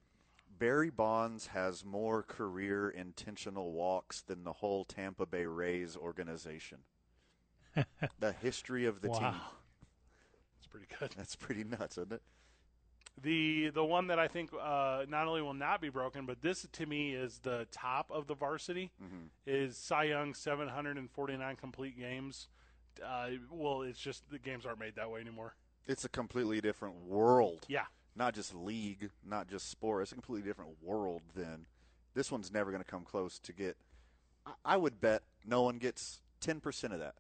Barry 0.59 0.91
Bonds 0.91 1.47
has 1.47 1.83
more 1.83 2.23
career 2.23 2.91
intentional 2.91 3.73
walks 3.73 4.21
than 4.21 4.45
the 4.45 4.53
whole 4.53 4.85
Tampa 4.85 5.25
Bay 5.25 5.47
Rays 5.47 5.97
organization. 5.97 6.81
the 8.21 8.33
history 8.33 8.85
of 8.85 9.01
the 9.01 9.09
team. 9.09 9.23
Wow. 9.23 9.41
It's 10.59 10.67
pretty 10.67 10.89
good. 11.01 11.15
That's 11.17 11.37
pretty 11.37 11.65
nuts, 11.65 11.97
isn't 11.97 12.13
it? 12.13 12.23
The 13.23 13.71
the 13.71 13.85
one 13.85 14.09
that 14.09 14.19
I 14.19 14.29
think 14.29 14.51
uh, 14.53 15.07
not 15.09 15.27
only 15.27 15.41
will 15.41 15.55
not 15.55 15.81
be 15.81 15.89
broken, 15.89 16.27
but 16.27 16.43
this 16.43 16.69
to 16.71 16.87
me 16.87 17.15
is 17.15 17.39
the 17.39 17.67
top 17.73 18.11
of 18.11 18.27
the 18.27 18.35
varsity 18.35 18.93
is 19.47 19.79
Cy 19.79 20.05
Young 20.05 20.35
749 20.35 21.57
complete 21.57 21.99
games. 21.99 22.49
Uh, 23.05 23.29
well, 23.51 23.83
it's 23.83 23.99
just 23.99 24.29
the 24.31 24.39
games 24.39 24.67
aren't 24.67 24.79
made 24.81 24.97
that 24.97 25.11
way 25.11 25.21
anymore. 25.21 25.55
It's 25.87 26.05
a 26.05 26.09
completely 26.09 26.61
different 26.61 26.97
world. 27.07 27.65
Yeah. 27.69 27.85
Not 28.17 28.35
just 28.35 28.55
league, 28.55 29.11
not 29.25 29.49
just 29.49 29.71
sport. 29.71 30.03
It's 30.03 30.13
a 30.13 30.15
completely 30.15 30.47
different 30.49 30.83
world 30.83 31.23
then. 31.35 31.67
This 32.15 32.31
one's 32.33 32.51
never 32.53 32.71
going 32.71 32.83
to 32.83 32.91
come 32.91 33.05
close 33.05 33.39
to 33.41 33.53
get. 33.53 33.77
I- 34.47 34.53
I 34.65 34.77
would 34.77 35.01
bet 35.01 35.23
no 35.47 35.63
one 35.63 35.79
gets 35.79 36.21
10% 36.41 36.93
of 36.93 36.99
that. 36.99 37.15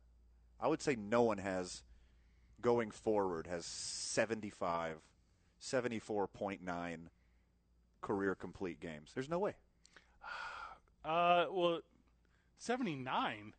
I 0.60 0.66
would 0.68 0.82
say 0.82 0.96
no 0.96 1.22
one 1.22 1.38
has, 1.38 1.82
going 2.60 2.90
forward, 2.90 3.46
has 3.46 3.64
75, 3.64 4.96
74.9 5.62 6.98
career 8.00 8.34
complete 8.34 8.80
games. 8.80 9.10
There's 9.14 9.28
no 9.28 9.38
way. 9.38 9.54
Uh, 11.04 11.46
well, 11.50 11.80
79. 12.58 13.54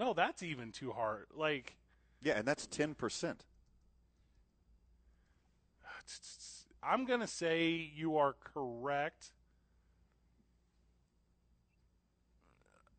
No, 0.00 0.14
that's 0.14 0.42
even 0.42 0.72
too 0.72 0.92
hard. 0.92 1.26
Like, 1.36 1.76
Yeah, 2.22 2.38
and 2.38 2.48
that's 2.48 2.66
10%. 2.66 3.44
I'm 6.82 7.04
gonna 7.04 7.26
say 7.26 7.68
you 7.94 8.16
are 8.16 8.34
correct. 8.42 9.32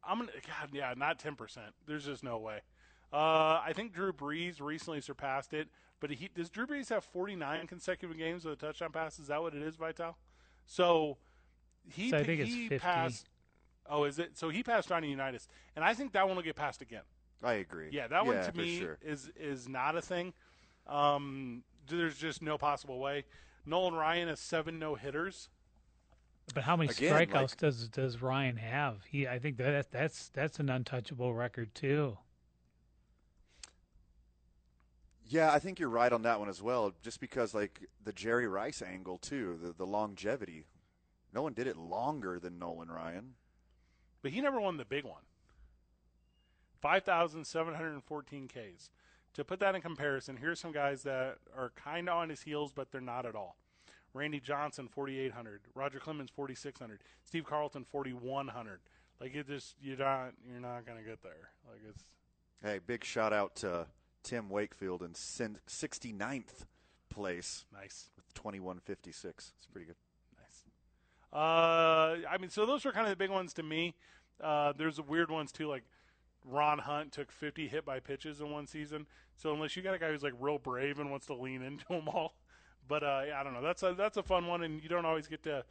I'm 0.03 0.19
gonna, 0.19 0.31
God, 0.45 0.69
yeah, 0.71 0.93
not 0.95 1.17
10. 1.17 1.35
percent 1.35 1.73
There's 1.87 2.05
just 2.05 2.23
no 2.23 2.37
way. 2.37 2.61
Uh, 3.11 3.59
I 3.65 3.73
think 3.75 3.93
Drew 3.93 4.13
Brees 4.13 4.61
recently 4.61 5.01
surpassed 5.01 5.53
it, 5.53 5.69
but 5.99 6.11
he 6.11 6.29
does 6.33 6.49
Drew 6.51 6.67
Brees 6.67 6.89
have 6.89 7.03
49 7.03 7.65
consecutive 7.65 8.15
games 8.17 8.45
with 8.45 8.61
a 8.61 8.65
touchdown 8.67 8.91
pass? 8.91 9.17
Is 9.17 9.27
that 9.27 9.41
what 9.41 9.55
it 9.55 9.63
is, 9.63 9.75
Vital? 9.75 10.15
So 10.67 11.17
he 11.89 12.11
So 12.11 12.19
I 12.19 12.23
think 12.23 12.41
it's 12.41 12.53
he 12.53 12.69
50. 12.69 12.77
passed. 12.77 13.29
Oh, 13.89 14.03
is 14.05 14.19
it? 14.19 14.37
So 14.37 14.49
he 14.49 14.63
passed 14.63 14.89
Johnny 14.89 15.09
Unitas, 15.09 15.47
and 15.75 15.83
I 15.83 15.93
think 15.93 16.13
that 16.13 16.27
one 16.27 16.35
will 16.35 16.43
get 16.43 16.55
passed 16.55 16.81
again. 16.81 17.03
I 17.43 17.53
agree. 17.53 17.89
Yeah, 17.91 18.07
that 18.07 18.25
one 18.25 18.41
to 18.43 18.57
me 18.57 18.79
sure. 18.79 18.97
is 19.01 19.31
is 19.35 19.67
not 19.67 19.95
a 19.95 20.01
thing. 20.01 20.33
Um, 20.87 21.63
there's 21.87 22.17
just 22.17 22.41
no 22.41 22.57
possible 22.57 22.99
way. 22.99 23.25
Nolan 23.65 23.93
Ryan 23.93 24.27
has 24.27 24.39
seven 24.39 24.79
no 24.79 24.95
hitters. 24.95 25.49
But 26.53 26.63
how 26.63 26.75
many 26.75 26.89
Again, 26.89 27.13
strikeouts 27.13 27.33
like- 27.33 27.57
does 27.57 27.89
does 27.89 28.21
Ryan 28.21 28.57
have? 28.57 29.03
He, 29.05 29.27
I 29.27 29.39
think 29.39 29.57
that 29.57 29.91
that's 29.91 30.29
that's 30.29 30.59
an 30.59 30.69
untouchable 30.69 31.33
record 31.33 31.73
too. 31.73 32.17
Yeah, 35.25 35.53
I 35.53 35.59
think 35.59 35.79
you're 35.79 35.89
right 35.89 36.11
on 36.11 36.23
that 36.23 36.39
one 36.39 36.49
as 36.49 36.61
well. 36.61 36.93
Just 37.01 37.21
because, 37.21 37.53
like 37.53 37.87
the 38.03 38.11
Jerry 38.11 38.47
Rice 38.47 38.81
angle 38.81 39.17
too, 39.17 39.57
the 39.61 39.71
the 39.73 39.85
longevity. 39.85 40.65
No 41.33 41.41
one 41.41 41.53
did 41.53 41.67
it 41.67 41.77
longer 41.77 42.39
than 42.39 42.59
Nolan 42.59 42.91
Ryan. 42.91 43.35
But 44.21 44.31
he 44.31 44.41
never 44.41 44.59
won 44.59 44.77
the 44.77 44.85
big 44.85 45.03
one. 45.03 45.23
5,714 46.81 48.47
Ks. 48.47 48.89
To 49.35 49.45
put 49.45 49.59
that 49.59 49.75
in 49.75 49.81
comparison, 49.81 50.37
here's 50.37 50.59
some 50.59 50.71
guys 50.71 51.03
that 51.03 51.37
are 51.55 51.71
kind 51.75 52.09
of 52.09 52.17
on 52.17 52.29
his 52.29 52.41
heels, 52.41 52.71
but 52.73 52.91
they're 52.91 52.99
not 53.01 53.25
at 53.25 53.35
all. 53.35 53.55
Randy 54.13 54.39
Johnson, 54.41 54.87
4,800. 54.89 55.61
Roger 55.73 55.99
Clemens, 55.99 56.29
4,600. 56.35 56.99
Steve 57.23 57.45
Carlton, 57.45 57.85
4,100. 57.85 58.79
Like 59.21 59.35
it 59.35 59.47
just 59.47 59.75
you're 59.81 59.97
not 59.97 60.31
you're 60.49 60.59
not 60.59 60.85
gonna 60.85 61.03
get 61.03 61.21
there. 61.21 61.51
Like 61.69 61.79
it's 61.87 62.03
Hey, 62.63 62.79
big 62.85 63.03
shout 63.03 63.31
out 63.31 63.55
to 63.57 63.87
Tim 64.23 64.49
Wakefield 64.49 65.01
in 65.03 65.13
sin- 65.15 65.59
69th 65.67 66.65
place 67.09 67.65
nice. 67.71 68.09
with 68.15 68.33
2156. 68.33 69.53
It's 69.57 69.67
pretty 69.67 69.85
good. 69.85 69.95
Uh, 71.33 72.17
I 72.29 72.37
mean, 72.39 72.49
so 72.49 72.65
those 72.65 72.83
were 72.85 72.91
kind 72.91 73.05
of 73.05 73.11
the 73.11 73.15
big 73.15 73.29
ones 73.29 73.53
to 73.53 73.63
me. 73.63 73.95
Uh, 74.41 74.73
there's 74.77 74.97
the 74.97 75.03
weird 75.03 75.31
ones 75.31 75.51
too, 75.51 75.67
like 75.67 75.83
Ron 76.45 76.79
Hunt 76.79 77.11
took 77.11 77.31
50 77.31 77.67
hit 77.67 77.85
by 77.85 77.99
pitches 77.99 78.41
in 78.41 78.49
one 78.49 78.67
season. 78.67 79.05
So 79.35 79.53
unless 79.53 79.75
you 79.75 79.83
got 79.83 79.93
a 79.93 79.99
guy 79.99 80.09
who's 80.09 80.23
like 80.23 80.33
real 80.39 80.57
brave 80.57 80.99
and 80.99 81.11
wants 81.11 81.27
to 81.27 81.33
lean 81.33 81.61
into 81.61 81.85
them 81.89 82.07
all, 82.07 82.35
but 82.87 83.03
uh, 83.03 83.23
I 83.35 83.43
don't 83.43 83.53
know. 83.53 83.61
That's 83.61 83.83
a 83.83 83.93
that's 83.93 84.17
a 84.17 84.23
fun 84.23 84.47
one, 84.47 84.63
and 84.63 84.81
you 84.81 84.89
don't 84.89 85.05
always 85.05 85.27
get 85.27 85.43
to 85.43 85.63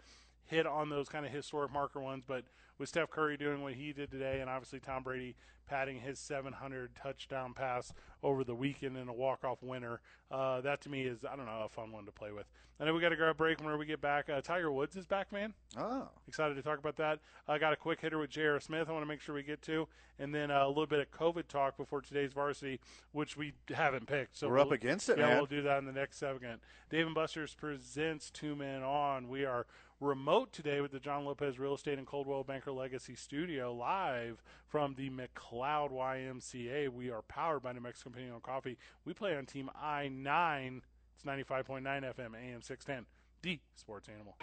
hit 0.51 0.66
on 0.66 0.90
those 0.90 1.09
kind 1.09 1.24
of 1.24 1.32
historic 1.32 1.72
marker 1.72 2.01
ones. 2.01 2.24
But 2.27 2.44
with 2.78 2.89
Steph 2.89 3.10
Curry 3.10 3.36
doing 3.36 3.62
what 3.62 3.74
he 3.74 3.93
did 3.93 4.10
today, 4.10 4.40
and 4.40 4.51
obviously 4.51 4.81
Tom 4.81 5.02
Brady 5.02 5.36
patting 5.68 6.01
his 6.01 6.18
700 6.18 6.90
touchdown 7.01 7.55
pass 7.55 7.93
over 8.24 8.43
the 8.43 8.55
weekend 8.56 8.97
in 8.97 9.09
a 9.09 9.12
walk-off 9.12 9.62
winner, 9.62 10.01
uh, 10.31 10.60
that 10.62 10.81
to 10.82 10.89
me 10.89 11.02
is 11.02 11.24
I 11.24 11.36
don't 11.36 11.47
know 11.47 11.62
a 11.64 11.68
fun 11.68 11.93
one 11.93 12.05
to 12.06 12.12
play 12.12 12.32
with. 12.32 12.47
I 12.81 12.86
know 12.86 12.94
we 12.94 13.01
got 13.02 13.10
to 13.10 13.16
grab 13.16 13.32
a 13.32 13.35
break 13.35 13.59
whenever 13.59 13.77
we 13.77 13.85
get 13.85 14.01
back. 14.01 14.31
Uh, 14.31 14.40
Tiger 14.40 14.72
Woods 14.72 14.97
is 14.97 15.05
back, 15.05 15.31
man. 15.32 15.52
Oh, 15.77 16.09
Excited 16.27 16.55
to 16.55 16.62
talk 16.62 16.78
about 16.78 16.97
that. 16.97 17.18
I 17.47 17.59
got 17.59 17.74
a 17.74 17.77
quick 17.77 18.01
hitter 18.01 18.18
with 18.18 18.31
J.R. 18.31 18.59
Smith. 18.59 18.89
I 18.89 18.93
want 18.93 19.02
to 19.02 19.06
make 19.06 19.20
sure 19.20 19.35
we 19.35 19.43
get 19.43 19.60
to, 19.62 19.86
and 20.18 20.35
then 20.35 20.51
uh, 20.51 20.64
a 20.64 20.68
little 20.68 20.86
bit 20.86 20.98
of 21.01 21.10
COVID 21.10 21.47
talk 21.47 21.77
before 21.77 22.01
today's 22.01 22.32
varsity, 22.32 22.81
which 23.12 23.36
we 23.36 23.52
haven't 23.74 24.06
picked. 24.06 24.39
So 24.39 24.48
We're 24.48 24.55
we'll, 24.55 24.62
up 24.64 24.72
against 24.72 25.10
it, 25.10 25.18
yeah, 25.18 25.27
man. 25.27 25.36
we'll 25.36 25.47
do 25.47 25.60
that 25.60 25.77
in 25.78 25.85
the 25.85 25.93
next 25.93 26.16
segment. 26.16 26.62
Dave 26.89 27.05
and 27.05 27.14
Buster's 27.14 27.55
presents 27.55 28.31
Two 28.31 28.56
Men 28.56 28.82
On. 28.82 29.28
We 29.28 29.44
are 29.44 29.66
remote 30.01 30.52
today 30.52 30.81
with 30.81 30.93
the 30.93 30.98
John 30.98 31.24
Lopez 31.24 31.59
Real 31.59 31.74
Estate 31.74 31.98
and 31.98 32.06
Coldwell 32.06 32.43
Banker 32.43 32.72
Legacy 32.72 33.14
Studio 33.14 33.72
live 33.74 34.43
from 34.66 34.94
the 34.94 35.10
McLeod 35.10 35.93
YMCA. 35.93 36.89
We 36.89 37.10
are 37.10 37.22
powered 37.22 37.62
by 37.62 37.72
New 37.72 37.81
Mexico 37.81 38.10
Piñon 38.10 38.43
Coffee. 38.43 38.78
We 39.05 39.12
play 39.12 39.36
on 39.36 39.44
Team 39.44 39.70
I 39.81 40.09
9. 40.09 40.82
It's 41.14 41.24
95.9 41.24 41.82
FM, 41.82 42.35
AM 42.35 42.62
610 42.62 43.06
the 43.43 43.59
sports 43.74 44.09
animal. 44.09 44.36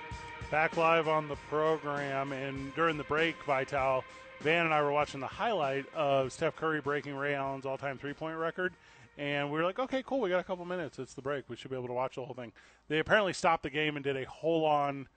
Back 0.50 0.78
live 0.78 1.08
on 1.08 1.28
the 1.28 1.36
program, 1.50 2.32
and 2.32 2.74
during 2.74 2.98
the 2.98 3.04
break, 3.04 3.36
Vital, 3.46 4.04
Van 4.42 4.66
and 4.66 4.74
I 4.74 4.82
were 4.82 4.92
watching 4.92 5.20
the 5.20 5.28
highlight 5.28 5.86
of 5.94 6.32
Steph 6.32 6.56
Curry 6.56 6.82
breaking 6.82 7.16
Ray 7.16 7.36
Allen's 7.36 7.66
all 7.66 7.78
time 7.78 7.98
three 7.98 8.14
point 8.14 8.38
record. 8.38 8.74
And 9.18 9.52
we 9.52 9.58
were 9.58 9.64
like, 9.64 9.80
okay, 9.80 10.04
cool, 10.06 10.20
we 10.20 10.30
got 10.30 10.40
a 10.40 10.44
couple 10.44 10.64
minutes. 10.66 11.00
It's 11.00 11.16
the 11.16 11.24
break. 11.24 11.50
We 11.50 11.56
should 11.56 11.72
be 11.72 11.78
able 11.78 11.88
to 11.88 11.94
watch 11.94 12.16
the 12.16 12.26
whole 12.26 12.36
thing. 12.36 12.54
They 12.88 13.00
apparently 13.00 13.34
stopped 13.34 13.64
the 13.64 13.72
game 13.72 13.96
and 13.96 14.04
did 14.04 14.16
a 14.16 14.26
whole 14.26 14.64
on 14.64 15.08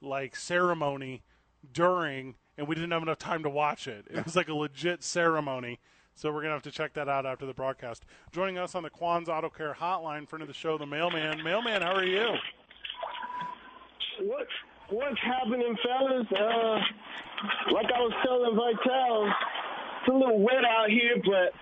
like 0.00 0.36
ceremony 0.36 1.22
during, 1.72 2.36
and 2.56 2.68
we 2.68 2.74
didn't 2.74 2.90
have 2.90 3.02
enough 3.02 3.18
time 3.18 3.42
to 3.42 3.50
watch 3.50 3.86
it. 3.86 4.06
It 4.10 4.24
was 4.24 4.36
like 4.36 4.48
a 4.48 4.54
legit 4.54 5.02
ceremony. 5.02 5.80
So 6.14 6.32
we're 6.32 6.42
gonna 6.42 6.54
have 6.54 6.62
to 6.62 6.72
check 6.72 6.94
that 6.94 7.08
out 7.08 7.26
after 7.26 7.46
the 7.46 7.54
broadcast. 7.54 8.04
Joining 8.32 8.58
us 8.58 8.74
on 8.74 8.82
the 8.82 8.90
Quan's 8.90 9.28
Auto 9.28 9.48
Care 9.48 9.76
Hotline, 9.78 10.28
friend 10.28 10.42
of 10.42 10.48
the 10.48 10.54
show, 10.54 10.76
the 10.76 10.86
Mailman. 10.86 11.44
Mailman, 11.44 11.82
how 11.82 11.94
are 11.94 12.04
you? 12.04 12.34
What 14.22 14.48
what's 14.88 15.20
happening, 15.20 15.76
fellas? 15.84 16.26
Uh, 16.32 16.80
like 17.72 17.86
I 17.94 18.00
was 18.00 18.12
telling 18.24 18.56
Vital, 18.56 19.32
it's 20.00 20.08
a 20.08 20.12
little 20.12 20.40
wet 20.40 20.64
out 20.64 20.90
here, 20.90 21.16
but 21.24 21.52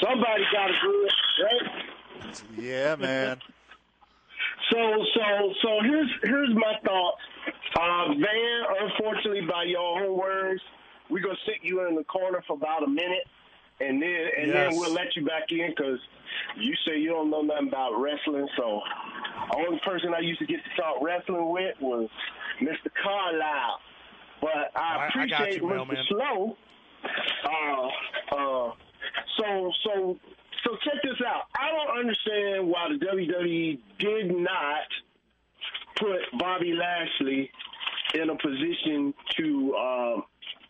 somebody 0.00 0.42
got 0.52 0.68
to 0.68 0.72
do 0.82 1.06
it, 1.06 1.14
right? 1.44 2.42
yeah, 2.58 2.96
man. 2.96 3.40
So, 4.70 4.78
so, 5.14 5.52
so 5.60 5.68
here's 5.82 6.08
here's 6.22 6.54
my 6.54 6.72
thoughts. 6.86 7.20
Uh, 7.78 8.08
Van, 8.14 8.62
unfortunately, 8.80 9.40
by 9.42 9.64
your 9.64 9.80
own 10.02 10.16
words, 10.16 10.60
we're 11.10 11.22
gonna 11.22 11.34
sit 11.46 11.56
you 11.62 11.86
in 11.86 11.94
the 11.96 12.04
corner 12.04 12.42
for 12.46 12.54
about 12.54 12.82
a 12.84 12.86
minute, 12.88 13.26
and 13.80 14.00
then 14.02 14.30
and 14.38 14.46
Yes. 14.48 14.54
then 14.72 14.78
we'll 14.80 14.92
let 14.92 15.14
you 15.16 15.24
back 15.24 15.50
in 15.50 15.70
because 15.70 15.98
you 16.56 16.74
say 16.86 16.98
you 16.98 17.10
don't 17.10 17.30
know 17.30 17.42
nothing 17.42 17.68
about 17.68 17.98
wrestling. 17.98 18.48
So, 18.56 18.82
only 19.56 19.78
person 19.80 20.14
I 20.14 20.20
used 20.20 20.38
to 20.40 20.46
get 20.46 20.60
to 20.64 20.70
talk 20.80 21.02
wrestling 21.02 21.50
with 21.50 21.80
was 21.80 22.08
Mr. 22.60 22.88
Carlisle. 23.02 23.80
But 24.40 24.70
I- 24.76 24.80
I 24.80 24.96
I 25.04 25.06
appreciate 25.08 25.56
you, 25.56 25.62
Mr. 25.62 25.68
mailman. 25.70 26.04
Slow. 26.08 26.56
Uh, 27.44 27.88
uh, 28.34 28.72
so, 29.36 29.72
so, 29.82 30.18
so 30.64 30.76
check 30.84 31.02
this 31.02 31.20
out. 31.26 31.46
I 31.58 31.70
don't 31.72 31.98
understand 31.98 32.68
why 32.68 32.88
the 32.90 32.98
WWE 33.04 33.78
did 33.98 34.36
not 34.36 34.86
put 35.96 36.20
Bobby 36.38 36.72
Lashley 36.72 37.50
in 38.14 38.30
a 38.30 38.36
position 38.36 39.14
to 39.36 39.74
um, 39.76 40.24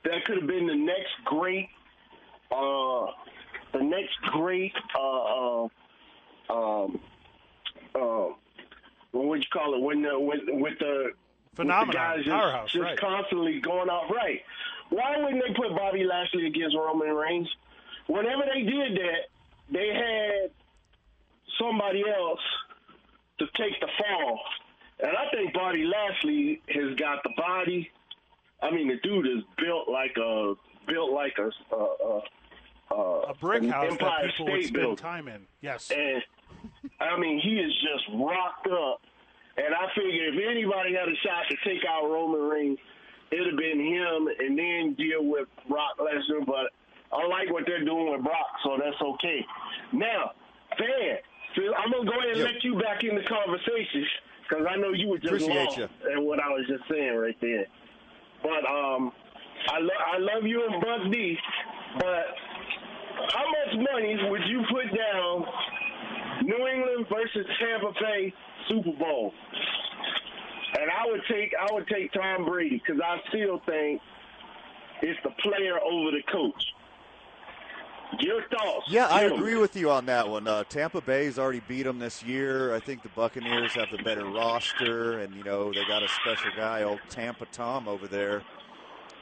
that 0.05 0.25
could 0.25 0.39
have 0.39 0.47
been 0.47 0.67
the 0.67 0.75
next 0.75 1.13
great, 1.25 1.69
uh, 2.51 3.07
the 3.73 3.83
next 3.83 4.17
great, 4.23 4.73
uh, 4.95 5.63
uh, 5.63 5.69
um, 6.51 7.01
uh, 7.95 8.29
what 9.13 9.27
would 9.27 9.41
you 9.41 9.51
call 9.53 9.75
it 9.75 9.83
when 9.83 10.03
the 10.03 10.19
with 10.19 10.41
with 10.49 10.79
the 10.79 11.13
Phenomenon, 11.55 11.87
with 11.87 12.25
the 12.25 12.31
guys 12.33 12.63
just, 12.63 12.73
just 12.75 12.83
right. 12.83 12.99
constantly 12.99 13.61
going 13.61 13.91
out 13.91 14.11
right. 14.15 14.41
Why 14.91 15.17
wouldn't 15.19 15.43
they 15.47 15.55
put 15.55 15.75
Bobby 15.77 16.05
Lashley 16.05 16.47
against 16.47 16.77
Roman 16.77 17.15
Reigns? 17.15 17.49
Whenever 18.07 18.43
they 18.53 18.63
did 18.63 18.97
that, 18.97 19.29
they 19.71 19.89
had 19.89 20.51
somebody 21.59 22.05
else 22.07 22.41
to 23.39 23.47
take 23.57 23.81
the 23.81 23.89
fall. 23.99 24.41
And 25.03 25.11
I 25.17 25.31
think 25.35 25.53
Bobby 25.53 25.85
Lashley 25.85 26.63
has 26.69 26.95
got 26.97 27.23
the 27.25 27.31
body. 27.37 27.91
I 28.63 28.71
mean, 28.71 28.89
the 28.89 28.97
dude 29.03 29.27
is 29.27 29.43
built 29.59 29.89
like 29.89 30.17
a 30.17 30.55
built 30.87 31.13
like 31.13 31.37
a 31.39 31.51
a, 31.75 32.21
a, 32.95 33.31
A 33.31 33.35
brick 33.41 33.65
house 33.65 33.85
that 33.85 33.93
Empire 33.93 34.29
people 34.31 34.53
would 34.53 34.63
spend 34.63 34.75
Building. 34.75 34.97
time 34.97 35.29
in. 35.29 35.47
Yes. 35.61 35.91
And 35.91 36.23
I 37.01 37.19
mean, 37.19 37.41
he 37.41 37.57
is 37.59 37.73
just 37.83 38.05
rocked 38.15 38.69
up. 38.69 39.01
And 39.57 39.75
I 39.75 39.89
figure 39.95 40.29
if 40.29 40.35
anybody 40.51 40.95
had 40.95 41.09
a 41.09 41.17
shot 41.27 41.45
to 41.51 41.57
take 41.69 41.83
out 41.89 42.05
Roman 42.09 42.41
Reigns, 42.49 42.79
it'd 43.31 43.47
have 43.49 43.57
been 43.57 43.81
him, 43.81 44.29
and 44.39 44.57
then 44.59 44.95
deal 44.95 45.25
with 45.25 45.49
Brock 45.69 45.99
Lesnar. 45.99 46.47
But 46.47 46.71
I 47.13 47.27
like 47.27 47.51
what 47.51 47.65
they're 47.67 47.85
doing 47.85 48.13
with 48.13 48.23
Brock, 48.23 48.47
so 48.65 48.79
that's 48.79 49.01
okay. 49.03 49.45
Now, 49.93 50.33
Van, 50.79 51.19
so 51.57 51.63
I'm 51.75 51.91
gonna 51.93 52.05
go 52.05 52.17
ahead 52.19 52.31
and 52.31 52.39
Yep. 52.39 52.49
let 52.55 52.65
you 52.65 52.75
back 52.81 53.05
in 53.05 53.15
the 53.15 53.23
conversation 53.25 54.07
because 54.49 54.67
I 54.69 54.77
know 54.77 54.91
you 54.93 55.09
were 55.09 55.19
just 55.19 55.35
Appreciate 55.35 55.65
lost 55.65 55.79
ya. 55.79 55.87
in 56.13 56.25
what 56.25 56.41
I 56.41 56.49
was 56.49 56.67
just 56.67 56.85
saying 56.91 57.17
right 57.17 57.37
there. 57.41 57.67
But 58.43 58.65
um, 58.69 59.13
I 59.69 59.79
lo- 59.79 60.05
I 60.15 60.19
love 60.19 60.45
you 60.47 60.67
and 60.67 60.81
Buck 60.83 61.11
D, 61.13 61.39
but 61.99 62.27
how 63.35 63.45
much 63.51 63.89
money 63.93 64.19
would 64.31 64.43
you 64.49 64.65
put 64.71 64.87
down 64.97 65.47
New 66.43 66.67
England 66.67 67.07
versus 67.09 67.47
Tampa 67.61 67.93
Bay 68.01 68.33
Super 68.69 68.93
Bowl? 68.93 69.33
And 70.81 70.91
I 70.91 71.07
would 71.07 71.21
take 71.31 71.53
I 71.59 71.73
would 71.73 71.87
take 71.87 72.13
Tom 72.13 72.47
Brady 72.47 72.83
because 72.85 73.01
I 73.05 73.21
still 73.29 73.61
think 73.67 74.01
it's 75.03 75.19
the 75.23 75.31
player 75.43 75.79
over 75.81 76.11
the 76.13 76.23
coach. 76.33 76.65
Your 78.21 78.43
thoughts? 78.49 78.87
Yeah, 78.89 79.07
I 79.07 79.23
agree 79.23 79.57
with 79.57 79.75
you 79.75 79.91
on 79.91 80.07
that 80.07 80.29
one. 80.29 80.47
Uh, 80.47 80.65
Tampa 80.65 81.01
Bay's 81.01 81.39
already 81.39 81.61
beat 81.67 81.85
them 81.85 81.99
this 81.99 82.23
year. 82.23 82.75
I 82.75 82.79
think 82.81 83.03
the 83.03 83.09
Buccaneers 83.11 83.73
have 83.73 83.89
the 83.91 84.03
better 84.03 84.25
roster, 84.27 85.21
and 85.21 85.35
you 85.35 85.43
know 85.45 85.73
they 85.73 85.85
got 85.87 86.03
a 86.03 86.09
special 86.09 86.51
guy, 86.57 86.83
old 86.83 87.01
Tampa 87.09 87.47
Tom 87.47 87.89
over 87.89 88.07
there. 88.07 88.43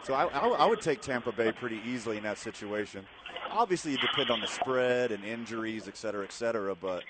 So 0.02 0.14
I, 0.14 0.24
I, 0.26 0.48
I 0.48 0.66
would 0.66 0.80
take 0.80 1.00
Tampa 1.00 1.30
Bay 1.32 1.52
pretty 1.52 1.80
easily 1.86 2.16
in 2.16 2.22
that 2.24 2.38
situation. 2.38 3.06
Obviously, 3.50 3.94
it 3.94 4.00
depends 4.00 4.30
on 4.30 4.40
the 4.40 4.46
spread 4.46 5.12
and 5.12 5.24
injuries, 5.24 5.88
et 5.88 5.96
cetera, 5.96 6.24
et 6.24 6.32
cetera, 6.32 6.74
but 6.74 7.04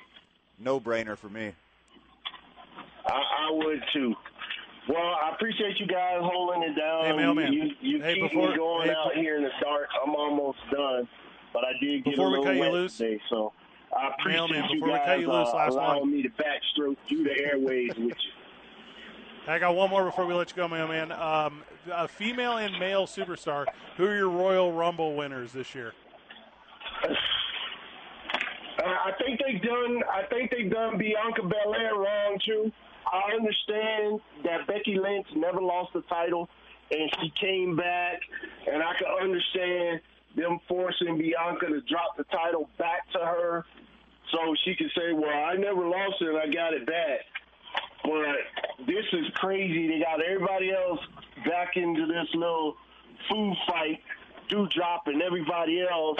no 0.58 0.80
brainer 0.80 1.16
for 1.16 1.28
me. 1.28 1.52
I, 3.06 3.12
I 3.12 3.50
would 3.52 3.82
too. 3.92 4.14
Well, 4.88 4.98
I 5.22 5.32
appreciate 5.34 5.78
you 5.78 5.86
guys 5.86 6.18
holding 6.20 6.62
it 6.62 6.74
down. 6.74 7.04
Hey, 7.04 7.16
mailman. 7.16 7.52
You, 7.52 7.70
you 7.80 8.02
Hey, 8.02 8.14
keep 8.14 8.24
before- 8.30 8.50
me 8.50 8.56
going 8.56 8.88
hey, 8.88 8.94
out 8.94 9.14
here 9.14 9.36
in 9.36 9.42
the 9.44 9.50
dark. 9.62 9.88
I'm 10.04 10.14
almost 10.14 10.58
done, 10.72 11.06
but 11.52 11.64
I 11.64 11.72
did 11.80 12.04
get 12.04 12.12
Before 12.12 12.26
a 12.26 12.30
we 12.30 12.38
little 12.38 12.44
cut 12.54 12.56
you 12.56 12.70
loose- 12.72 12.96
today, 12.96 13.20
so 13.28 13.52
I 13.96 14.08
appreciate 14.08 14.32
Mailman, 14.50 14.64
you 14.70 14.74
before 14.76 14.88
we 14.88 14.94
guys 14.98 15.06
cut 15.06 15.20
you 15.20 15.32
loose, 15.32 15.48
uh, 15.48 15.66
allowing 15.68 16.00
one. 16.00 16.12
me 16.12 16.22
to 16.22 16.28
backstroke 16.30 16.96
through 17.08 17.24
the 17.24 17.38
airways 17.38 17.90
with 17.96 18.16
you. 18.24 18.32
I 19.48 19.58
got 19.58 19.74
one 19.74 19.90
more 19.90 20.04
before 20.04 20.26
we 20.26 20.34
let 20.34 20.50
you 20.50 20.56
go, 20.56 20.68
my 20.68 20.86
man. 20.86 21.10
Um, 21.12 21.62
a 21.90 22.06
female 22.06 22.58
and 22.58 22.78
male 22.78 23.06
superstar. 23.06 23.66
Who 23.96 24.06
are 24.06 24.14
your 24.14 24.28
Royal 24.28 24.70
Rumble 24.72 25.14
winners 25.16 25.52
this 25.52 25.74
year? 25.74 25.92
Uh, 28.78 28.82
I 28.82 29.12
think 29.18 29.40
they've 29.44 29.62
done. 29.62 30.02
I 30.12 30.22
think 30.26 30.50
they've 30.50 30.70
done 30.70 30.98
Bianca 30.98 31.42
Belair 31.42 31.94
wrong 31.96 32.38
too. 32.44 32.70
I 33.12 33.32
understand 33.34 34.20
that 34.44 34.66
Becky 34.66 34.96
Lynch 34.98 35.26
never 35.34 35.60
lost 35.60 35.92
the 35.94 36.02
title, 36.02 36.48
and 36.90 37.10
she 37.20 37.30
came 37.30 37.76
back, 37.76 38.20
and 38.70 38.82
I 38.82 38.94
can 38.94 39.08
understand 39.20 40.00
them 40.36 40.60
forcing 40.68 41.18
Bianca 41.18 41.66
to 41.66 41.80
drop 41.82 42.16
the 42.16 42.24
title 42.24 42.68
back 42.78 43.10
to 43.12 43.18
her 43.18 43.64
so 44.32 44.54
she 44.64 44.74
could 44.74 44.90
say, 44.96 45.12
well, 45.12 45.44
I 45.44 45.54
never 45.56 45.86
lost 45.86 46.16
it 46.20 46.34
I 46.36 46.46
got 46.52 46.72
it 46.72 46.86
back. 46.86 47.20
But 48.04 48.86
this 48.86 49.04
is 49.12 49.26
crazy. 49.34 49.88
They 49.88 50.00
got 50.00 50.22
everybody 50.22 50.72
else 50.72 51.00
back 51.44 51.76
into 51.76 52.06
this 52.06 52.28
little 52.34 52.76
food 53.28 53.54
fight, 53.66 54.00
do 54.48 54.66
dropping 54.68 55.20
everybody 55.20 55.82
else 55.82 56.18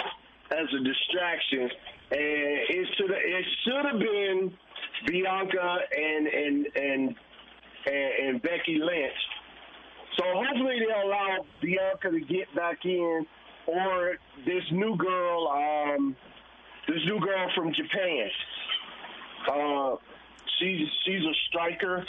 as 0.51 0.67
a 0.73 0.83
distraction. 0.83 1.69
And 2.11 2.19
it 2.69 2.87
should 2.97 3.11
it 3.11 3.45
should 3.63 3.85
have 3.85 3.99
been 3.99 4.53
Bianca 5.07 5.77
and 5.97 6.27
and 6.27 6.67
and 6.75 7.15
and, 7.85 8.13
and 8.27 8.41
Becky 8.41 8.77
Lynch. 8.77 9.13
So 10.17 10.23
hopefully 10.25 10.79
they'll 10.79 11.07
allow 11.07 11.45
Bianca 11.61 12.11
to 12.11 12.19
get 12.19 12.53
back 12.53 12.85
in, 12.85 13.25
or 13.71 14.17
this 14.45 14.63
new 14.71 14.95
girl, 14.97 15.47
um, 15.47 16.15
this 16.87 16.99
new 17.05 17.19
girl 17.19 17.49
from 17.55 17.73
Japan. 17.73 18.29
Uh, 19.51 19.95
she's 20.59 20.87
she's 21.05 21.21
a 21.23 21.33
striker, 21.49 22.05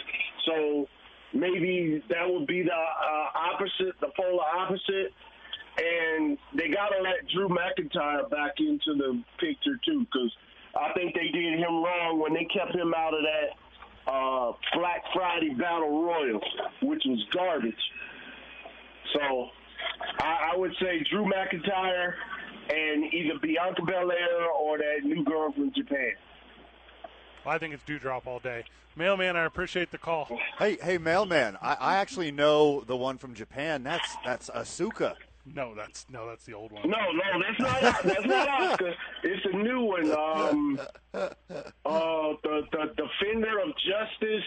so 0.46 0.88
maybe 1.32 2.02
that 2.08 2.28
would 2.28 2.46
be 2.46 2.62
the 2.62 2.72
uh, 2.72 3.52
opposite, 3.52 3.98
the 4.00 4.08
polar 4.16 4.44
opposite. 4.56 5.12
And 5.78 6.36
they 6.54 6.68
got 6.68 6.88
to 6.88 7.00
let 7.02 7.26
Drew 7.32 7.48
McIntyre 7.48 8.28
back 8.28 8.52
into 8.58 8.94
the 8.94 9.22
picture 9.38 9.80
too, 9.86 10.00
because 10.00 10.30
I 10.78 10.92
think 10.92 11.14
they 11.14 11.28
did 11.28 11.58
him 11.58 11.82
wrong 11.82 12.20
when 12.20 12.34
they 12.34 12.44
kept 12.44 12.74
him 12.74 12.92
out 12.94 13.14
of 13.14 13.20
that 13.22 14.12
uh, 14.12 14.52
Black 14.74 15.02
Friday 15.14 15.54
Battle 15.54 16.02
Royal, 16.04 16.40
which 16.82 17.02
was 17.06 17.24
garbage. 17.32 17.74
So 19.14 19.48
I, 20.20 20.52
I 20.52 20.56
would 20.56 20.72
say 20.80 21.04
Drew 21.10 21.24
McIntyre 21.24 22.14
and 22.70 23.12
either 23.12 23.38
Bianca 23.40 23.82
Belair 23.82 24.50
or 24.50 24.78
that 24.78 25.04
new 25.04 25.24
girl 25.24 25.52
from 25.52 25.72
Japan. 25.72 26.12
Well, 27.44 27.54
I 27.54 27.58
think 27.58 27.74
it's 27.74 27.82
Dewdrop 27.82 28.26
all 28.26 28.38
day. 28.38 28.64
Mailman, 28.94 29.36
I 29.36 29.44
appreciate 29.44 29.90
the 29.90 29.98
call. 29.98 30.28
Hey, 30.58 30.76
hey, 30.82 30.98
mailman. 30.98 31.56
I, 31.62 31.76
I 31.80 31.96
actually 31.96 32.30
know 32.30 32.82
the 32.82 32.96
one 32.96 33.18
from 33.18 33.34
Japan. 33.34 33.82
That's 33.82 34.16
that's 34.24 34.50
Asuka. 34.50 35.14
No, 35.44 35.74
that's 35.74 36.06
no, 36.10 36.28
that's 36.28 36.44
the 36.44 36.52
old 36.52 36.70
one. 36.70 36.88
No, 36.88 36.98
no, 37.10 37.42
that's 37.42 37.58
not 37.58 38.02
that's 38.04 38.26
not 38.26 38.48
Oscar. 38.48 38.94
It's 39.24 39.44
a 39.46 39.56
new 39.56 39.80
one. 39.80 40.12
Um, 40.12 40.80
uh, 41.14 41.28
the 41.84 42.62
the 42.70 42.92
Defender 42.96 43.58
of 43.60 43.70
Justice. 43.78 44.44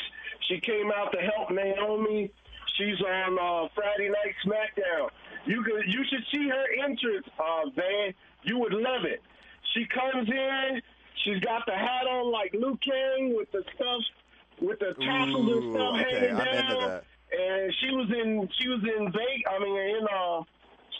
She 0.47 0.59
came 0.59 0.91
out 0.95 1.11
to 1.11 1.17
help 1.19 1.49
Naomi. 1.51 2.31
She's 2.77 3.01
on 3.01 3.37
uh, 3.39 3.67
Friday 3.73 4.09
Night 4.09 4.35
SmackDown. 4.45 5.09
You 5.45 5.63
could 5.63 5.85
you 5.87 6.03
should 6.09 6.23
see 6.33 6.49
her 6.49 6.65
entrance, 6.83 7.25
uh, 7.39 7.69
Van. 7.75 8.13
You 8.43 8.59
would 8.59 8.73
love 8.73 9.05
it. 9.05 9.21
She 9.73 9.85
comes 9.85 10.29
in. 10.29 10.81
She's 11.23 11.39
got 11.39 11.65
the 11.65 11.73
hat 11.73 12.07
on 12.07 12.31
like 12.31 12.53
Liu 12.53 12.77
Kang 12.81 13.35
with 13.35 13.51
the 13.51 13.63
stuff 13.75 14.01
with 14.61 14.79
the 14.79 14.93
tassels 14.99 15.49
and 15.49 15.73
stuff 15.73 15.95
okay, 15.95 16.19
hanging 16.19 16.37
down. 16.37 17.01
And 17.31 17.73
she 17.81 17.89
was 17.95 18.09
in 18.11 18.49
she 18.59 18.69
was 18.69 18.81
in 18.83 19.11
Vegas. 19.11 19.45
I 19.49 19.59
mean 19.59 19.77
in 19.77 20.07
uh 20.07 20.41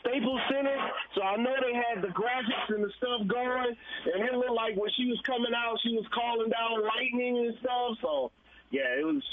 Staples 0.05 0.41
Center, 0.51 0.77
so 1.15 1.23
I 1.23 1.35
know 1.38 1.53
they 1.61 1.73
had 1.73 2.03
the 2.03 2.13
graphics 2.13 2.69
and 2.69 2.84
the 2.84 2.91
stuff 2.97 3.26
going, 3.27 3.73
and 4.13 4.23
it 4.23 4.34
looked 4.34 4.51
like 4.51 4.77
when 4.77 4.91
she 4.95 5.05
was 5.09 5.19
coming 5.26 5.51
out, 5.55 5.80
she 5.81 5.97
was 5.97 6.05
calling 6.13 6.49
down 6.49 6.85
lightning 6.85 7.38
and 7.47 7.57
stuff. 7.57 7.97
So, 8.01 8.31
yeah, 8.69 8.85
it 8.99 9.05
was 9.05 9.23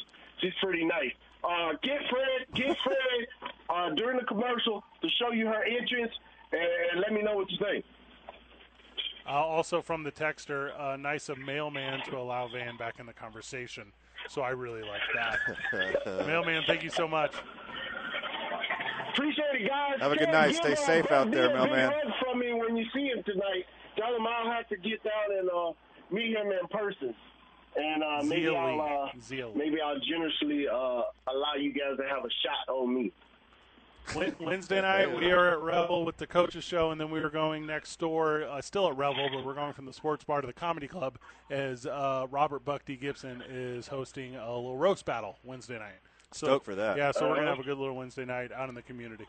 she's 0.40 0.54
pretty 0.62 0.86
nice. 0.86 1.12
Uh, 1.44 1.72
get 1.82 1.98
Fred, 2.08 2.46
get 2.54 2.76
Fred 2.84 3.50
uh, 3.68 3.90
during 3.96 4.18
the 4.18 4.24
commercial 4.24 4.84
to 5.02 5.08
show 5.20 5.32
you 5.32 5.46
her 5.46 5.64
entrance, 5.64 6.12
and, 6.52 6.62
and 6.92 7.00
let 7.00 7.12
me 7.12 7.22
know 7.22 7.34
what 7.34 7.50
you 7.50 7.58
think. 7.58 7.84
Uh, 9.26 9.30
also 9.30 9.80
from 9.80 10.02
the 10.02 10.12
texter, 10.12 10.70
uh, 10.78 10.96
nice 10.96 11.28
of 11.28 11.38
mailman 11.38 12.00
to 12.04 12.16
allow 12.16 12.48
Van 12.48 12.76
back 12.76 12.98
in 12.98 13.06
the 13.06 13.12
conversation. 13.12 13.92
So 14.28 14.42
I 14.42 14.50
really 14.50 14.82
like 14.82 15.00
that. 15.14 16.26
mailman, 16.26 16.62
thank 16.66 16.82
you 16.82 16.90
so 16.90 17.08
much. 17.08 17.32
Appreciate 19.12 19.62
it, 19.62 19.68
guys. 19.68 20.00
Have 20.00 20.12
a 20.12 20.16
good 20.16 20.26
Ken, 20.26 20.34
night. 20.34 20.54
Stay 20.54 20.70
him- 20.70 20.76
safe 20.76 21.10
out 21.10 21.30
there, 21.30 21.50
him 21.50 21.56
a 21.56 21.66
mailman. 21.66 21.92
hug 21.92 22.12
from 22.22 22.38
me 22.38 22.52
when 22.54 22.76
you 22.76 22.84
see 22.94 23.06
him 23.06 23.22
tonight. 23.24 23.64
Tell 23.96 24.14
him 24.14 24.26
I'll 24.26 24.50
have 24.50 24.68
to 24.68 24.76
get 24.76 25.02
down 25.04 25.38
and 25.38 25.50
uh, 25.50 25.72
meet 26.10 26.34
him 26.36 26.46
in 26.50 26.66
person. 26.70 27.14
And 27.74 28.02
uh, 28.02 28.22
maybe 28.22 28.42
Zeally. 28.42 28.56
I'll 28.56 28.80
uh, 28.80 29.48
maybe 29.54 29.80
I'll 29.80 29.98
generously 30.00 30.68
uh, 30.68 31.02
allow 31.28 31.54
you 31.58 31.72
guys 31.72 31.96
to 31.98 32.04
have 32.08 32.24
a 32.24 32.28
shot 32.30 32.68
on 32.74 32.94
me. 32.94 33.12
Wednesday 34.40 34.82
night, 34.82 35.16
we 35.16 35.30
are 35.30 35.50
at 35.52 35.60
Rebel 35.60 36.04
with 36.04 36.16
the 36.16 36.26
coaches 36.26 36.64
show, 36.64 36.90
and 36.90 37.00
then 37.00 37.08
we 37.10 37.20
are 37.20 37.30
going 37.30 37.64
next 37.66 37.98
door, 38.00 38.42
uh, 38.42 38.60
still 38.60 38.88
at 38.88 38.96
Rebel, 38.96 39.28
but 39.32 39.44
we're 39.44 39.54
going 39.54 39.72
from 39.72 39.84
the 39.86 39.92
sports 39.92 40.24
bar 40.24 40.40
to 40.40 40.46
the 40.46 40.52
comedy 40.52 40.88
club 40.88 41.18
as 41.50 41.86
uh, 41.86 42.26
Robert 42.28 42.64
Buck 42.64 42.84
D. 42.84 42.96
Gibson 42.96 43.42
is 43.48 43.86
hosting 43.86 44.34
a 44.34 44.40
little 44.54 44.76
roast 44.76 45.04
battle 45.06 45.38
Wednesday 45.44 45.78
night. 45.78 46.00
So, 46.32 46.46
Stoked 46.48 46.64
for 46.64 46.74
that. 46.74 46.96
Yeah, 46.96 47.12
so 47.12 47.28
we're 47.28 47.36
going 47.36 47.36
to 47.36 47.42
Uh-huh. 47.52 47.56
have 47.56 47.64
a 47.64 47.68
good 47.68 47.78
little 47.78 47.94
Wednesday 47.94 48.24
night 48.24 48.50
out 48.52 48.68
in 48.68 48.74
the 48.74 48.82
community. 48.82 49.24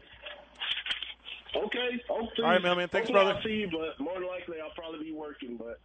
Okay. 1.56 2.02
Hopefully, 2.10 2.44
All 2.46 2.52
right, 2.52 2.62
mailman. 2.62 2.90
Thanks, 2.90 3.12
brother. 3.12 3.34
I'll 3.36 3.44
see 3.44 3.52
you, 3.52 3.70
but 3.72 4.04
more 4.04 4.16
than 4.16 4.28
likely 4.28 4.58
I'll 4.60 4.72
probably 4.74 5.04
be 5.06 5.12
working. 5.12 5.56
But 5.56 5.80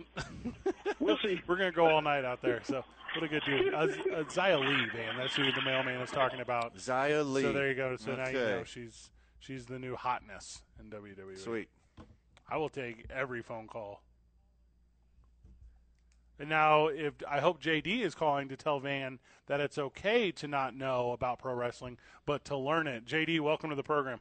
we'll 1.00 1.18
see. 1.18 1.40
We're 1.46 1.56
going 1.56 1.70
to 1.70 1.76
go 1.76 1.86
all 1.86 2.02
night 2.02 2.24
out 2.24 2.42
there. 2.42 2.60
So, 2.64 2.84
what 3.14 3.24
a 3.24 3.28
good 3.28 3.42
dude. 3.44 3.74
Uh, 3.74 3.78
uh, 3.78 3.88
Xia 4.24 4.58
Li, 4.58 4.86
man. 4.94 5.16
That's 5.18 5.34
who 5.34 5.50
the 5.52 5.62
mailman 5.62 6.00
is 6.00 6.10
talking 6.10 6.40
about. 6.40 6.76
Xia 6.76 7.30
Li. 7.30 7.42
So 7.42 7.52
there 7.52 7.68
you 7.68 7.74
go. 7.74 7.96
So 7.96 8.14
now 8.14 8.28
you 8.28 8.34
know 8.34 8.64
she's 8.64 9.10
she's 9.38 9.66
the 9.66 9.78
new 9.78 9.96
hotness 9.96 10.62
in 10.80 10.90
WWE. 10.90 11.38
Sweet. 11.38 11.68
I 12.48 12.56
will 12.56 12.68
take 12.68 13.06
every 13.10 13.42
phone 13.42 13.66
call. 13.66 14.02
And 16.38 16.48
now, 16.48 16.88
if 16.88 17.14
I 17.30 17.40
hope 17.40 17.62
JD 17.62 18.00
is 18.00 18.14
calling 18.14 18.48
to 18.48 18.56
tell 18.56 18.80
Van 18.80 19.20
that 19.46 19.60
it's 19.60 19.78
okay 19.78 20.32
to 20.32 20.48
not 20.48 20.74
know 20.74 21.12
about 21.12 21.38
pro 21.38 21.54
wrestling, 21.54 21.98
but 22.26 22.44
to 22.46 22.56
learn 22.56 22.86
it. 22.86 23.04
JD, 23.04 23.40
welcome 23.40 23.70
to 23.70 23.76
the 23.76 23.82
program. 23.82 24.20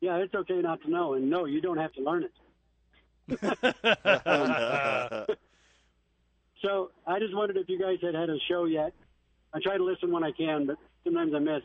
Yeah, 0.00 0.16
it's 0.16 0.34
okay 0.34 0.60
not 0.60 0.82
to 0.82 0.90
know, 0.90 1.14
and 1.14 1.30
no, 1.30 1.44
you 1.44 1.60
don't 1.60 1.78
have 1.78 1.92
to 1.92 2.02
learn 2.02 2.24
it. 2.24 2.32
So 6.62 6.90
I 7.06 7.18
just 7.18 7.34
wondered 7.34 7.56
if 7.56 7.68
you 7.68 7.78
guys 7.78 7.98
had 8.02 8.14
had 8.14 8.30
a 8.30 8.38
show 8.48 8.64
yet. 8.66 8.92
I 9.52 9.58
try 9.60 9.76
to 9.76 9.84
listen 9.84 10.12
when 10.12 10.22
I 10.24 10.30
can, 10.30 10.66
but 10.66 10.76
sometimes 11.04 11.34
I 11.34 11.38
miss 11.40 11.62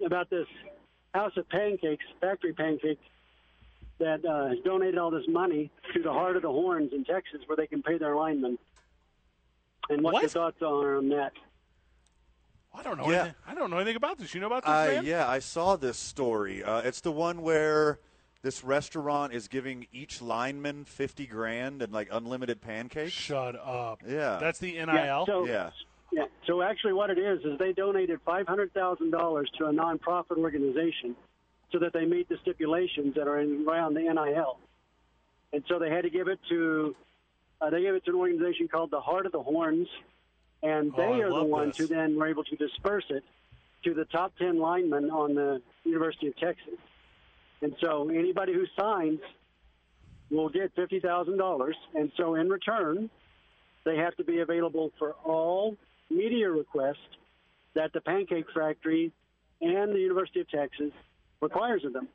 about 0.06 0.30
this 0.30 0.46
House 1.12 1.32
of 1.36 1.48
Pancakes, 1.48 2.04
factory 2.20 2.52
pancakes, 2.52 3.02
that 3.98 4.24
uh, 4.24 4.48
has 4.48 4.58
donated 4.64 4.98
all 4.98 5.10
this 5.10 5.26
money 5.28 5.70
to 5.94 6.02
the 6.02 6.12
Heart 6.12 6.36
of 6.36 6.42
the 6.42 6.48
Horns 6.50 6.92
in 6.92 7.04
Texas, 7.04 7.40
where 7.46 7.56
they 7.56 7.66
can 7.66 7.82
pay 7.82 7.98
their 7.98 8.14
linemen. 8.14 8.58
And 9.88 10.02
what, 10.02 10.20
your 10.22 10.28
thoughts 10.28 10.62
are 10.62 10.96
on 10.96 11.08
that? 11.10 11.32
I 12.74 12.82
don't 12.82 12.98
know. 12.98 13.10
Yeah. 13.10 13.16
Anything, 13.22 13.34
I 13.46 13.54
don't 13.54 13.70
know 13.70 13.76
anything 13.78 13.96
about 13.96 14.18
this. 14.18 14.34
You 14.34 14.40
know 14.40 14.46
about 14.48 14.64
this, 14.64 14.70
Uh, 14.70 14.86
man? 14.96 15.04
yeah, 15.06 15.28
I 15.28 15.38
saw 15.38 15.76
this 15.76 15.96
story. 15.98 16.62
Uh, 16.62 16.80
it's 16.82 17.00
the 17.00 17.12
one 17.12 17.40
where 17.42 17.98
this 18.46 18.62
restaurant 18.62 19.32
is 19.32 19.48
giving 19.48 19.88
each 19.92 20.22
lineman 20.22 20.84
fifty 20.84 21.26
grand 21.26 21.82
and 21.82 21.92
like 21.92 22.06
unlimited 22.12 22.60
pancakes. 22.60 23.10
Shut 23.10 23.56
up. 23.56 24.04
Yeah, 24.06 24.38
That's 24.40 24.60
the 24.60 24.74
NIL. 24.74 24.86
Yeah, 24.86 25.24
so, 25.26 25.46
yeah. 25.46 25.70
Yeah. 26.12 26.26
So 26.46 26.62
actually, 26.62 26.92
what 26.92 27.10
it 27.10 27.18
is 27.18 27.40
is 27.44 27.58
they 27.58 27.72
donated 27.72 28.20
five 28.24 28.46
hundred 28.46 28.72
thousand 28.72 29.10
dollars 29.10 29.50
to 29.58 29.64
a 29.66 29.72
nonprofit 29.72 30.38
organization, 30.38 31.16
so 31.72 31.80
that 31.80 31.92
they 31.92 32.04
meet 32.04 32.28
the 32.28 32.36
stipulations 32.40 33.16
that 33.16 33.26
are 33.26 33.40
in, 33.40 33.66
around 33.68 33.94
the 33.94 34.02
NIL, 34.02 34.60
and 35.52 35.64
so 35.66 35.80
they 35.80 35.90
had 35.90 36.04
to 36.04 36.10
give 36.10 36.28
it 36.28 36.38
to 36.48 36.94
uh, 37.60 37.68
they 37.70 37.82
gave 37.82 37.94
it 37.94 38.04
to 38.04 38.12
an 38.12 38.16
organization 38.16 38.68
called 38.68 38.92
the 38.92 39.00
Heart 39.00 39.26
of 39.26 39.32
the 39.32 39.42
Horns, 39.42 39.88
and 40.62 40.92
Oh, 40.94 40.96
they 40.96 41.20
I 41.20 41.26
are 41.26 41.30
the 41.34 41.42
ones 41.42 41.76
this. 41.78 41.88
who 41.88 41.92
then 41.96 42.14
were 42.16 42.28
able 42.28 42.44
to 42.44 42.54
disperse 42.54 43.06
it 43.10 43.24
to 43.82 43.92
the 43.92 44.04
top 44.04 44.36
ten 44.38 44.60
linemen 44.60 45.10
on 45.10 45.34
the 45.34 45.60
University 45.82 46.28
of 46.28 46.36
Texas, 46.36 46.78
and 47.62 47.74
so 47.80 48.08
anybody 48.08 48.52
who 48.52 48.64
signs 48.78 49.20
will 50.30 50.48
get 50.48 50.74
fifty 50.74 51.00
thousand 51.00 51.38
dollars, 51.38 51.76
and 51.94 52.10
so 52.16 52.34
in 52.34 52.48
return 52.48 53.10
they 53.84 53.96
have 53.96 54.16
to 54.16 54.24
be 54.24 54.40
available 54.40 54.92
for 54.98 55.12
all 55.24 55.76
media 56.10 56.50
requests 56.50 56.96
that 57.74 57.92
the 57.92 58.00
Pancake 58.00 58.46
Factory 58.52 59.12
and 59.60 59.92
the 59.92 60.00
University 60.00 60.40
of 60.40 60.50
Texas 60.50 60.90
requires 61.40 61.84
of 61.84 61.92
them. 61.92 62.08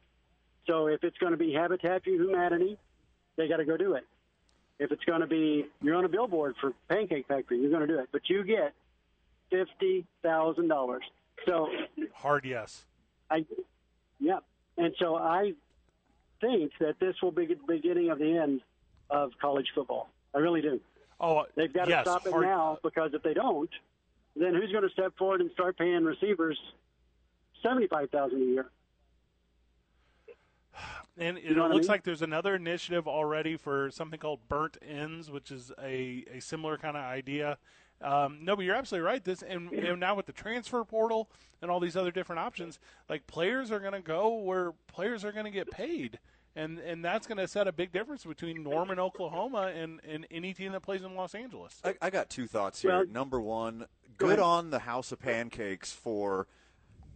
So 0.68 0.88
if 0.88 1.04
it's 1.04 1.18
going 1.18 1.32
to 1.32 1.38
be 1.38 1.54
Habitat 1.54 2.04
for 2.04 2.10
Humanity, 2.10 2.78
they 3.38 3.48
got 3.48 3.58
to 3.58 3.66
go 3.66 3.78
do 3.78 3.94
it. 3.94 4.04
If 4.80 4.92
it's 4.92 5.04
going 5.06 5.22
to 5.22 5.28
be 5.28 5.66
you're 5.82 5.96
on 5.96 6.06
a 6.06 6.10
billboard 6.10 6.56
for 6.60 6.74
Pancake 6.90 7.28
Factory, 7.28 7.60
you're 7.60 7.70
going 7.70 7.88
to 7.88 7.88
do 7.88 8.00
it. 8.00 8.10
But 8.12 8.30
you 8.30 8.44
get 8.44 8.74
fifty 9.50 10.06
thousand 10.22 10.68
dollars. 10.68 11.04
So 11.48 11.70
Hard 12.14 12.46
yes. 12.46 12.86
I, 13.30 13.46
yeah, 14.20 14.40
and 14.77 14.93
so 14.99 15.15
I 15.15 15.53
think 16.39 16.72
that 16.80 16.99
this 16.99 17.15
will 17.22 17.31
be 17.31 17.45
the 17.45 17.56
beginning 17.68 18.10
of 18.10 18.19
the 18.19 18.38
end 18.38 18.61
of 19.10 19.31
college 19.39 19.68
football. 19.76 20.10
I 20.34 20.39
really 20.39 20.61
do. 20.61 20.80
Oh, 21.19 21.45
They've 21.56 21.72
got 21.72 21.85
to 21.85 21.89
yes, 21.91 22.06
stop 22.06 22.26
it 22.26 22.31
hard- 22.31 22.45
now 22.45 22.80
because 22.84 23.14
if 23.14 23.22
they 23.22 23.34
don't, 23.34 23.69
then 24.35 24.56
who's 24.56 24.72
going 24.72 24.84
to 24.84 24.89
step 24.89 25.15
forward 25.18 25.41
and 25.41 25.52
start 25.52 25.77
paying 25.77 26.03
receivers 26.03 26.57
seventy-five 27.61 28.10
thousand 28.10 28.41
a 28.41 28.45
year? 28.45 28.72
And 31.18 31.38
it 31.38 31.43
You 31.43 31.56
know 31.56 31.64
what 31.64 31.72
I 31.72 31.73
looks 31.76 31.84
mean? 31.88 31.91
like 31.91 32.03
there's 32.03 32.22
another 32.22 32.56
initiative 32.56 33.07
already 33.07 33.57
for 33.57 33.91
something 33.91 34.18
called 34.18 34.39
Burnt 34.48 34.77
Ends, 34.81 35.30
which 35.30 35.52
is 35.52 35.72
a, 35.80 36.23
a 36.34 36.39
similar 36.39 36.77
kind 36.77 36.95
of 36.95 37.03
idea. 37.03 37.57
Um, 38.02 38.40
no, 38.41 38.56
but 38.56 38.65
you're 38.65 38.76
absolutely 38.76 39.06
right. 39.07 39.23
This 39.23 39.41
and, 39.44 39.72
and 39.72 39.99
now 39.99 40.15
with 40.15 40.26
the 40.26 40.32
transfer 40.34 40.84
portal 40.84 41.30
and 41.61 41.69
all 41.69 41.80
these 41.80 41.95
other 41.95 42.11
different 42.11 42.40
options, 42.40 42.80
like 43.10 43.28
players 43.28 43.72
are 43.72 43.80
going 43.80 43.94
to 43.94 44.02
go 44.02 44.36
where 44.36 44.73
players 44.88 45.23
are 45.23 45.32
going 45.32 45.45
to 45.45 45.52
get 45.52 45.69
paid, 45.69 46.18
and 46.56 46.80
and 46.80 47.06
that's 47.06 47.28
going 47.28 47.38
to 47.38 47.48
set 47.48 47.68
a 47.68 47.72
big 47.72 47.91
difference 47.91 48.23
between 48.26 48.64
Norman, 48.64 48.98
Oklahoma, 48.99 49.72
and, 49.76 49.99
and 50.07 50.26
any 50.32 50.53
team 50.53 50.72
that 50.72 50.82
plays 50.82 51.03
in 51.03 51.15
Los 51.15 51.36
Angeles. 51.36 51.80
I, 51.84 51.95
I 52.02 52.10
got 52.10 52.30
two 52.30 52.48
thoughts 52.48 52.82
here. 52.82 52.91
Well- 52.91 53.06
Number 53.07 53.40
one, 53.40 53.86
good 54.18 54.28
ahead. 54.30 54.40
on 54.40 54.69
the 54.72 54.80
House 54.80 55.11
of 55.11 55.19
Pancakes 55.19 55.91
for 55.91 56.48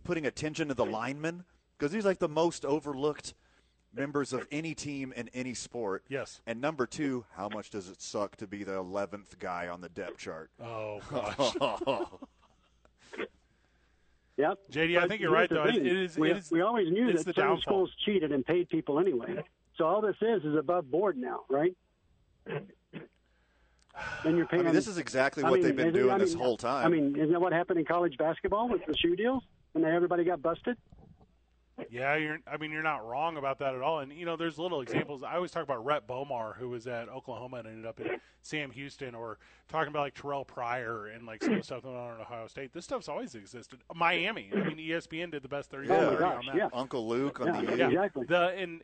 putting 0.04 0.26
attention 0.26 0.68
to 0.68 0.74
the 0.76 0.86
linemen 0.86 1.46
because 1.78 1.92
he's 1.92 2.06
like 2.06 2.20
the 2.20 2.30
most 2.30 2.64
overlooked 2.64 3.34
members 3.96 4.34
of 4.34 4.48
any 4.52 4.74
team 4.76 5.14
in 5.16 5.30
any 5.34 5.54
sport. 5.54 6.04
Yes. 6.10 6.42
And 6.46 6.60
number 6.62 6.86
two, 6.86 7.26
how 7.36 7.50
much 7.50 7.70
does 7.70 7.90
it 7.90 8.02
suck 8.02 8.36
to 8.38 8.48
be 8.48 8.64
the 8.64 8.76
eleventh 8.76 9.40
guy 9.40 9.68
on 9.68 9.82
the 9.82 9.90
depth 9.90 10.18
chart? 10.18 10.50
Oh 10.64 11.00
gosh. 11.10 12.06
Yep. 14.38 14.60
JD, 14.70 15.02
I 15.02 15.08
think 15.08 15.22
you're 15.22 15.32
right, 15.32 15.50
though. 15.50 15.64
thing. 15.66 15.78
It 15.78 15.88
is- 15.88 16.18
We, 16.18 16.30
it 16.32 16.36
is- 16.38 16.52
we 16.52 16.60
always 16.60 16.92
knew 16.92 17.08
it's 17.08 17.20
that 17.24 17.28
the 17.28 17.34
certain 17.40 17.52
downfall. 17.52 17.62
schools 17.62 17.92
cheated 18.04 18.34
and 18.34 18.46
paid 18.46 18.68
people 18.68 19.00
anyway. 19.00 19.42
So 19.78 19.86
all 19.86 20.02
this 20.02 20.18
is 20.22 20.44
is 20.44 20.58
above 20.58 20.92
board 20.92 21.16
now, 21.18 21.44
right? 21.50 21.74
Then 22.46 22.66
you're 24.36 24.44
I 24.44 24.48
paying. 24.50 24.64
mean, 24.66 24.74
this 24.74 24.88
is 24.90 24.98
exactly 24.98 25.42
I 25.42 25.50
what 25.50 25.60
mean, 25.60 25.64
they've 25.68 25.76
been 25.78 25.94
doing 25.94 26.12
I 26.12 26.18
this 26.18 26.34
whole 26.34 26.58
time. 26.58 26.86
I 26.86 26.90
mean, 26.90 27.16
isn't 27.16 27.32
that 27.32 27.40
what 27.40 27.54
happened 27.54 27.80
in 27.80 27.86
college 27.86 28.18
basketball 28.18 28.68
with 28.68 28.86
the 28.86 28.94
shoe 28.98 29.16
deals 29.16 29.44
And 29.74 29.86
everybody 29.86 30.26
got 30.26 30.42
busted? 30.42 30.76
Yeah, 31.90 32.16
you're. 32.16 32.40
I 32.52 32.58
mean, 32.58 32.72
you're 32.72 32.84
not 32.84 33.06
wrong 33.06 33.38
about 33.38 33.60
that 33.60 33.76
at 33.76 33.82
all. 33.82 34.00
And 34.00 34.12
you 34.14 34.26
know, 34.26 34.36
there's 34.38 34.58
little 34.58 34.82
examples. 34.82 35.24
I 35.24 35.36
always 35.36 35.52
talk 35.52 35.64
about 35.64 35.84
Rhett 35.86 36.08
Bomar, 36.08 36.56
who 36.58 36.70
was 36.70 36.88
at 36.88 37.10
Oklahoma 37.10 37.58
and 37.58 37.68
ended 37.68 37.86
up 37.86 38.00
at 38.00 38.20
Sam 38.42 38.72
Houston, 38.72 39.14
or 39.14 39.40
talking 39.68 39.90
about 39.90 40.02
like 40.02 40.16
Terrelle 40.16 40.48
Pryor 40.48 41.08
and 41.08 41.26
like 41.26 41.44
some 41.44 41.54
of 41.54 41.60
the 41.60 41.64
stuff 41.66 41.84
going 41.84 41.98
on 41.98 42.14
at 42.16 42.22
Ohio 42.22 42.48
State. 42.48 42.72
This 42.74 42.86
stuff's 42.86 43.10
always 43.10 43.36
existed. 43.36 43.80
Miami. 43.94 44.50
I 44.56 44.64
mean, 44.64 44.78
ESPN 44.78 45.32
did 45.32 45.44
the 45.44 45.50
best 45.50 45.70
30 45.70 45.88
Yeah. 45.90 46.10
for 46.12 46.16
30 46.18 46.24
on 46.24 46.46
that. 46.48 46.56
yeah. 46.56 46.70
Uncle 46.74 47.08
Luke 47.08 47.42
on 47.42 47.66
the 47.66 47.76
yeah. 47.78 47.88
exactly. 47.88 48.26
The 48.26 48.50
and 48.58 48.82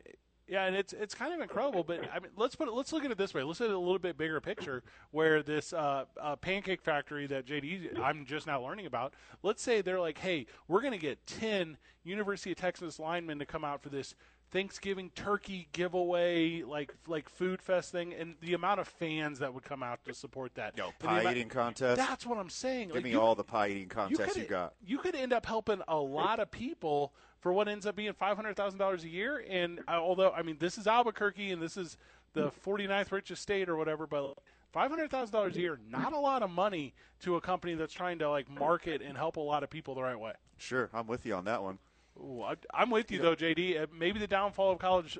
yeah, 0.48 0.64
and 0.64 0.76
it's 0.76 0.92
it's 0.92 1.14
kind 1.14 1.32
of 1.34 1.40
incredible. 1.40 1.84
But 1.84 2.00
I 2.12 2.18
mean, 2.20 2.30
let's 2.36 2.54
put 2.56 2.68
it, 2.68 2.74
let's 2.74 2.92
look 2.92 3.04
at 3.04 3.10
it 3.10 3.18
this 3.18 3.32
way. 3.32 3.42
Let's 3.42 3.60
look 3.60 3.70
at 3.70 3.74
a 3.74 3.78
little 3.78 3.98
bit 3.98 4.18
bigger 4.18 4.40
picture, 4.40 4.82
where 5.10 5.42
this 5.42 5.72
uh, 5.72 6.04
uh, 6.20 6.36
pancake 6.36 6.82
factory 6.82 7.26
that 7.28 7.46
JD 7.46 7.98
I'm 8.00 8.24
just 8.26 8.46
now 8.46 8.62
learning 8.62 8.86
about. 8.86 9.14
Let's 9.42 9.62
say 9.62 9.80
they're 9.82 10.00
like, 10.00 10.18
hey, 10.18 10.46
we're 10.68 10.80
going 10.80 10.92
to 10.92 10.98
get 10.98 11.26
ten 11.26 11.76
University 12.04 12.50
of 12.52 12.56
Texas 12.58 12.98
linemen 12.98 13.38
to 13.38 13.46
come 13.46 13.64
out 13.64 13.82
for 13.82 13.88
this. 13.88 14.14
Thanksgiving 14.50 15.10
turkey 15.14 15.66
giveaway, 15.72 16.60
like 16.62 16.92
like 17.06 17.30
food 17.30 17.62
fest 17.62 17.90
thing, 17.90 18.12
and 18.12 18.34
the 18.42 18.52
amount 18.52 18.80
of 18.80 18.86
fans 18.88 19.38
that 19.38 19.54
would 19.54 19.62
come 19.62 19.82
out 19.82 20.04
to 20.04 20.12
support 20.12 20.54
that. 20.56 20.76
Yo, 20.76 20.90
pie 20.98 21.20
amount- 21.20 21.36
eating 21.36 21.48
contest. 21.48 21.96
That's 21.96 22.26
what 22.26 22.36
I'm 22.36 22.50
saying. 22.50 22.88
Give 22.88 22.96
Like, 22.96 23.04
me 23.04 23.10
you- 23.12 23.20
all 23.20 23.34
the 23.34 23.44
pie 23.44 23.68
eating 23.68 23.88
contests 23.88 24.36
you, 24.36 24.42
could, 24.42 24.50
got. 24.50 24.74
You 24.84 24.98
could 24.98 25.14
end 25.14 25.32
up 25.32 25.46
helping 25.46 25.80
a 25.88 25.96
lot 25.96 26.38
of 26.38 26.50
people 26.50 27.14
for 27.42 27.52
what 27.52 27.68
ends 27.68 27.84
up 27.84 27.96
being 27.96 28.12
five 28.14 28.36
hundred 28.36 28.56
thousand 28.56 28.78
dollars 28.78 29.04
a 29.04 29.08
year. 29.08 29.44
And 29.46 29.80
uh, 29.86 29.92
although 29.92 30.30
I 30.30 30.42
mean 30.42 30.56
this 30.58 30.78
is 30.78 30.86
Albuquerque 30.86 31.50
and 31.50 31.60
this 31.60 31.76
is 31.76 31.98
the 32.32 32.50
49th 32.64 33.12
richest 33.12 33.42
state 33.42 33.68
or 33.68 33.76
whatever, 33.76 34.06
but 34.06 34.38
five 34.72 34.90
hundred 34.90 35.10
thousand 35.10 35.32
dollars 35.32 35.56
a 35.56 35.60
year, 35.60 35.78
not 35.86 36.14
a 36.14 36.18
lot 36.18 36.42
of 36.42 36.50
money 36.50 36.94
to 37.20 37.36
a 37.36 37.40
company 37.40 37.74
that's 37.74 37.92
trying 37.92 38.18
to 38.20 38.30
like 38.30 38.48
market 38.48 39.02
and 39.02 39.18
help 39.18 39.36
a 39.36 39.40
lot 39.40 39.62
of 39.62 39.68
people 39.68 39.94
the 39.94 40.02
right 40.02 40.18
way. 40.18 40.32
Sure, 40.56 40.88
I'm 40.94 41.06
with 41.06 41.26
you 41.26 41.34
on 41.34 41.44
that 41.44 41.62
one. 41.62 41.78
Ooh, 42.18 42.42
I, 42.42 42.54
I'm 42.72 42.90
with 42.90 43.10
you 43.10 43.18
though, 43.20 43.34
JD. 43.34 43.82
Uh, 43.82 43.86
Maybe 43.92 44.18
the 44.18 44.26
downfall 44.26 44.72
of 44.72 44.78
college 44.78 45.18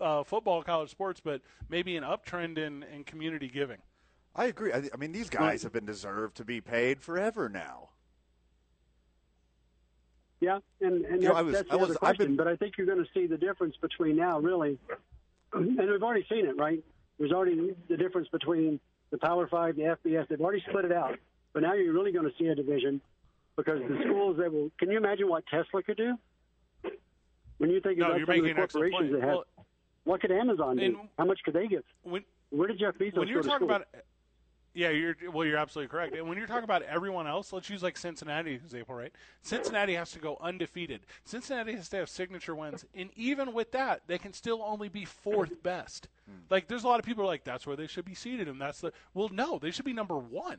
uh, 0.00 0.22
football, 0.24 0.62
college 0.62 0.90
sports, 0.90 1.20
but 1.22 1.42
maybe 1.68 1.96
an 1.96 2.04
uptrend 2.04 2.58
in, 2.58 2.84
in 2.84 3.04
community 3.04 3.48
giving. 3.48 3.78
I 4.34 4.44
agree. 4.46 4.72
I, 4.72 4.88
I 4.94 4.96
mean, 4.96 5.12
these 5.12 5.28
guys 5.28 5.64
have 5.64 5.72
been 5.72 5.84
deserved 5.84 6.36
to 6.36 6.44
be 6.44 6.60
paid 6.60 7.00
forever 7.02 7.48
now. 7.48 7.90
Yeah, 10.40 10.60
and, 10.80 11.04
and 11.04 11.22
You 11.22 11.28
know, 11.28 11.34
that's, 11.34 11.36
I 11.38 11.42
was- 11.42 11.52
that's 11.54 11.68
the 11.68 11.74
I 11.74 11.76
was- 11.76 11.90
other 11.90 11.98
question. 11.98 12.26
been- 12.28 12.36
But 12.36 12.48
I 12.48 12.56
think 12.56 12.76
you're 12.78 12.86
going 12.86 13.04
to 13.04 13.10
see 13.12 13.26
the 13.26 13.38
difference 13.38 13.76
between 13.80 14.16
now, 14.16 14.38
really, 14.38 14.78
and 15.52 15.76
we've 15.76 16.02
already 16.02 16.26
seen 16.28 16.46
it, 16.46 16.56
right? 16.56 16.82
There's 17.18 17.32
already 17.32 17.74
the 17.88 17.96
difference 17.96 18.28
between 18.28 18.78
the 19.10 19.18
Power 19.18 19.48
Five, 19.48 19.74
the 19.76 19.82
FBS. 20.04 20.28
They've 20.28 20.40
already 20.40 20.62
split 20.68 20.84
it 20.84 20.92
out, 20.92 21.18
but 21.52 21.62
now 21.62 21.72
you're 21.72 21.92
really 21.92 22.12
going 22.12 22.30
to 22.30 22.36
see 22.38 22.46
a 22.46 22.54
division 22.54 23.00
because 23.56 23.80
the 23.80 23.98
schools 24.04 24.36
that 24.36 24.52
will. 24.52 24.70
Can 24.78 24.90
you 24.90 24.98
imagine 24.98 25.28
what 25.28 25.44
Tesla 25.46 25.82
could 25.82 25.96
do? 25.96 26.16
When 27.56 27.70
you 27.70 27.80
think 27.80 27.98
No, 27.98 28.06
about 28.06 28.18
you're 28.18 28.26
some 28.26 28.36
of 28.38 28.44
the 28.44 28.54
corporations 28.54 28.92
point. 29.00 29.12
that 29.14 29.20
have, 29.22 29.28
Well, 29.30 29.44
what 30.04 30.20
could 30.20 30.30
Amazon 30.30 30.76
do? 30.76 31.00
How 31.18 31.24
much 31.24 31.40
could 31.44 31.54
they 31.54 31.66
get? 31.66 31.84
When 32.04 32.22
Where 32.50 32.68
did 32.68 32.78
Jeff 32.78 32.94
Bezos 32.94 33.14
when 33.16 33.26
you're 33.26 33.38
go 33.38 33.42
to 33.42 33.48
talking 33.48 33.66
school? 33.66 33.76
about 33.76 33.88
yeah 34.74 34.90
you're 34.90 35.16
well 35.32 35.46
you're 35.46 35.56
absolutely 35.58 35.90
correct. 35.90 36.14
And 36.14 36.28
when 36.28 36.38
you're 36.38 36.46
talking 36.46 36.64
about 36.64 36.82
everyone 36.82 37.26
else 37.26 37.52
let's 37.52 37.68
use 37.70 37.82
like 37.82 37.96
cincinnati 37.96 38.54
example 38.54 38.94
right? 38.94 39.12
Cincinnati 39.42 39.94
has 39.94 40.12
to 40.12 40.18
go 40.18 40.38
undefeated. 40.40 41.00
Cincinnati 41.24 41.72
has 41.72 41.88
to 41.90 41.96
have 41.98 42.08
signature 42.08 42.54
wins. 42.54 42.84
And 42.94 43.10
even 43.16 43.52
with 43.52 43.72
that 43.72 44.02
they 44.06 44.18
can 44.18 44.32
still 44.32 44.62
only 44.64 44.88
be 44.88 45.04
fourth 45.04 45.62
best. 45.62 46.08
Hmm. 46.26 46.38
Like 46.50 46.68
there's 46.68 46.84
a 46.84 46.88
lot 46.88 47.00
of 47.00 47.06
people 47.06 47.24
who 47.24 47.28
are 47.28 47.32
like 47.32 47.44
that's 47.44 47.66
where 47.66 47.76
they 47.76 47.86
should 47.86 48.04
be 48.04 48.14
seated 48.14 48.48
and 48.48 48.60
that's 48.60 48.80
the 48.80 48.92
well 49.14 49.28
no 49.30 49.58
they 49.58 49.70
should 49.70 49.84
be 49.84 49.92
number 49.92 50.18
one. 50.18 50.58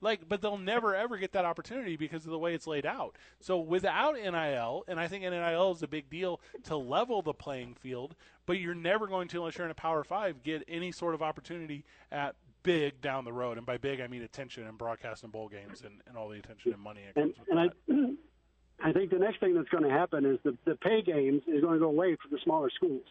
Like 0.00 0.28
but 0.28 0.40
they'll 0.40 0.58
never 0.58 0.94
ever 0.94 1.16
get 1.16 1.32
that 1.32 1.44
opportunity 1.44 1.96
because 1.96 2.24
of 2.24 2.30
the 2.30 2.38
way 2.38 2.54
it's 2.54 2.66
laid 2.66 2.86
out. 2.86 3.16
So 3.40 3.58
without 3.58 4.14
nil 4.14 4.84
and 4.86 5.00
i 5.00 5.08
think 5.08 5.24
nil 5.24 5.72
is 5.72 5.82
a 5.82 5.88
big 5.88 6.08
deal 6.10 6.40
to 6.64 6.76
level 6.76 7.22
the 7.22 7.34
playing 7.34 7.74
field 7.74 8.14
but 8.46 8.58
you're 8.58 8.74
never 8.74 9.06
going 9.06 9.28
to 9.28 9.38
unless 9.38 9.58
you're 9.58 9.66
in 9.66 9.70
a 9.70 9.74
power 9.74 10.02
five 10.04 10.42
get 10.42 10.64
any 10.68 10.90
sort 10.92 11.14
of 11.14 11.22
opportunity 11.22 11.84
at 12.10 12.34
big 12.62 13.00
down 13.00 13.24
the 13.24 13.32
road 13.32 13.56
and 13.56 13.64
by 13.66 13.76
big 13.78 14.00
i 14.00 14.06
mean 14.06 14.22
attention 14.22 14.66
and 14.66 14.76
broadcast 14.76 15.22
and 15.22 15.32
bowl 15.32 15.48
games 15.48 15.82
and, 15.84 16.00
and 16.06 16.16
all 16.16 16.28
the 16.28 16.38
attention 16.38 16.72
and 16.72 16.82
money 16.82 17.00
and, 17.16 17.32
and 17.48 17.58
I, 17.60 17.68
I 18.88 18.92
think 18.92 19.10
the 19.10 19.18
next 19.18 19.40
thing 19.40 19.54
that's 19.54 19.68
going 19.70 19.84
to 19.84 19.90
happen 19.90 20.24
is 20.24 20.38
the, 20.44 20.56
the 20.64 20.76
pay 20.76 21.02
games 21.02 21.42
is 21.48 21.60
going 21.62 21.74
to 21.74 21.80
go 21.80 21.86
away 21.88 22.16
for 22.16 22.28
the 22.30 22.38
smaller 22.44 22.70
schools. 22.70 23.02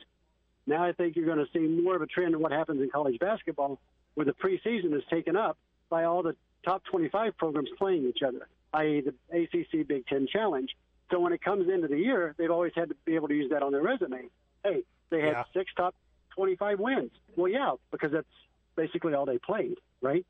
Now 0.66 0.84
I 0.84 0.94
think 0.94 1.16
you're 1.16 1.26
going 1.26 1.46
to 1.46 1.52
see 1.52 1.60
more 1.60 1.96
of 1.96 2.02
a 2.02 2.08
trend 2.08 2.36
of 2.36 2.40
what 2.42 2.52
happens 2.54 2.82
in 2.82 2.90
college 2.90 3.20
basketball, 3.20 3.80
where 4.16 4.26
the 4.26 4.32
preseason 4.34 4.96
is 4.96 5.04
taken 5.10 5.36
up 5.36 5.58
by 5.90 6.06
all 6.06 6.24
the 6.24 6.36
top 6.64 6.84
25 6.90 7.38
programs 7.38 7.70
playing 7.78 8.06
each 8.08 8.22
other, 8.26 8.48
i.e., 8.76 9.02
the 9.02 9.14
ACC 9.38 9.86
Big 9.88 10.06
Ten 10.08 10.26
Challenge. 10.32 10.70
So 11.12 11.20
when 11.20 11.34
it 11.34 11.42
comes 11.42 11.70
into 11.70 11.88
the 11.90 11.98
year, 11.98 12.34
they've 12.38 12.52
always 12.52 12.72
had 12.76 12.88
to 12.90 12.96
be 13.06 13.16
able 13.16 13.28
to 13.28 13.34
use 13.36 13.50
that 13.52 13.62
on 13.62 13.72
their 13.74 13.82
resume. 13.84 14.30
Hey, 14.64 14.84
they 15.10 15.20
had 15.22 15.32
Yeah. 15.32 15.44
six 15.54 15.72
top 15.76 15.96
25 16.36 16.80
wins. 16.80 17.12
Well, 17.36 17.52
yeah, 17.52 17.74
because 17.92 18.12
that's 18.14 18.28
basically 18.78 19.14
all 19.14 19.26
they 19.26 19.38
played, 19.40 19.76
right? 20.02 20.26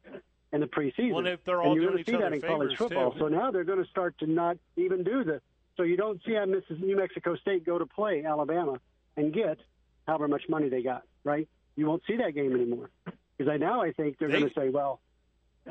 In 0.52 0.61
the 0.61 0.65
preseason. 0.65 1.10
Well, 1.11 1.19
and 1.19 1.28
if 1.28 1.44
they're 1.44 1.61
all 1.61 1.74
and 1.74 1.76
you're 1.82 1.91
doing 1.91 1.99
each 1.99 2.07
see 2.07 2.15
that 2.18 2.34
in 2.34 2.41
college 2.41 2.76
football. 2.78 3.11
too. 3.11 3.19
So 3.19 3.28
now 3.28 3.52
they're 3.52 3.64
going 3.65 3.84
to 3.84 3.90
start 3.90 4.18
to 4.19 4.26
not 4.26 4.57
even 4.78 5.03
do 5.03 5.24
the. 5.24 5.41
So 5.76 5.84
you 5.84 5.98
don't 5.98 6.19
see 6.26 6.34
how 6.34 6.45
Mrs. 6.45 6.80
New 6.80 6.95
Mexico 6.98 7.36
State 7.36 7.64
go 7.64 7.78
to 7.78 7.86
play 7.86 8.24
Alabama 8.26 8.80
and 9.15 9.32
get 9.32 9.60
however 10.07 10.28
much 10.28 10.44
money 10.49 10.69
they 10.69 10.82
got, 10.82 11.03
right? 11.24 11.48
You 11.76 11.86
won't 11.86 12.02
see 12.07 12.15
that 12.18 12.34
game 12.34 12.56
anymore 12.56 12.90
because 13.38 13.52
I 13.52 13.57
now 13.57 13.82
I 13.84 13.91
think 13.91 14.18
they're 14.18 14.30
They- 14.30 14.40
going 14.40 14.49
to 14.49 14.60
say, 14.60 14.69
well, 14.69 14.99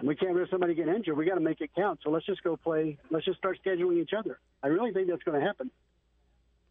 we 0.02 0.14
can't 0.14 0.34
risk 0.34 0.50
somebody 0.50 0.74
getting 0.74 0.94
injured. 0.94 1.16
We 1.16 1.24
got 1.24 1.36
to 1.36 1.40
make 1.40 1.62
it 1.62 1.70
count. 1.74 2.00
So 2.04 2.10
let's 2.10 2.26
just 2.26 2.42
go 2.44 2.56
play. 2.56 2.98
Let's 3.10 3.24
just 3.24 3.38
start 3.38 3.58
scheduling 3.64 3.96
each 4.00 4.12
other. 4.12 4.38
I 4.62 4.66
really 4.68 4.92
think 4.92 5.08
that's 5.08 5.22
going 5.22 5.40
to 5.40 5.44
happen. 5.46 5.70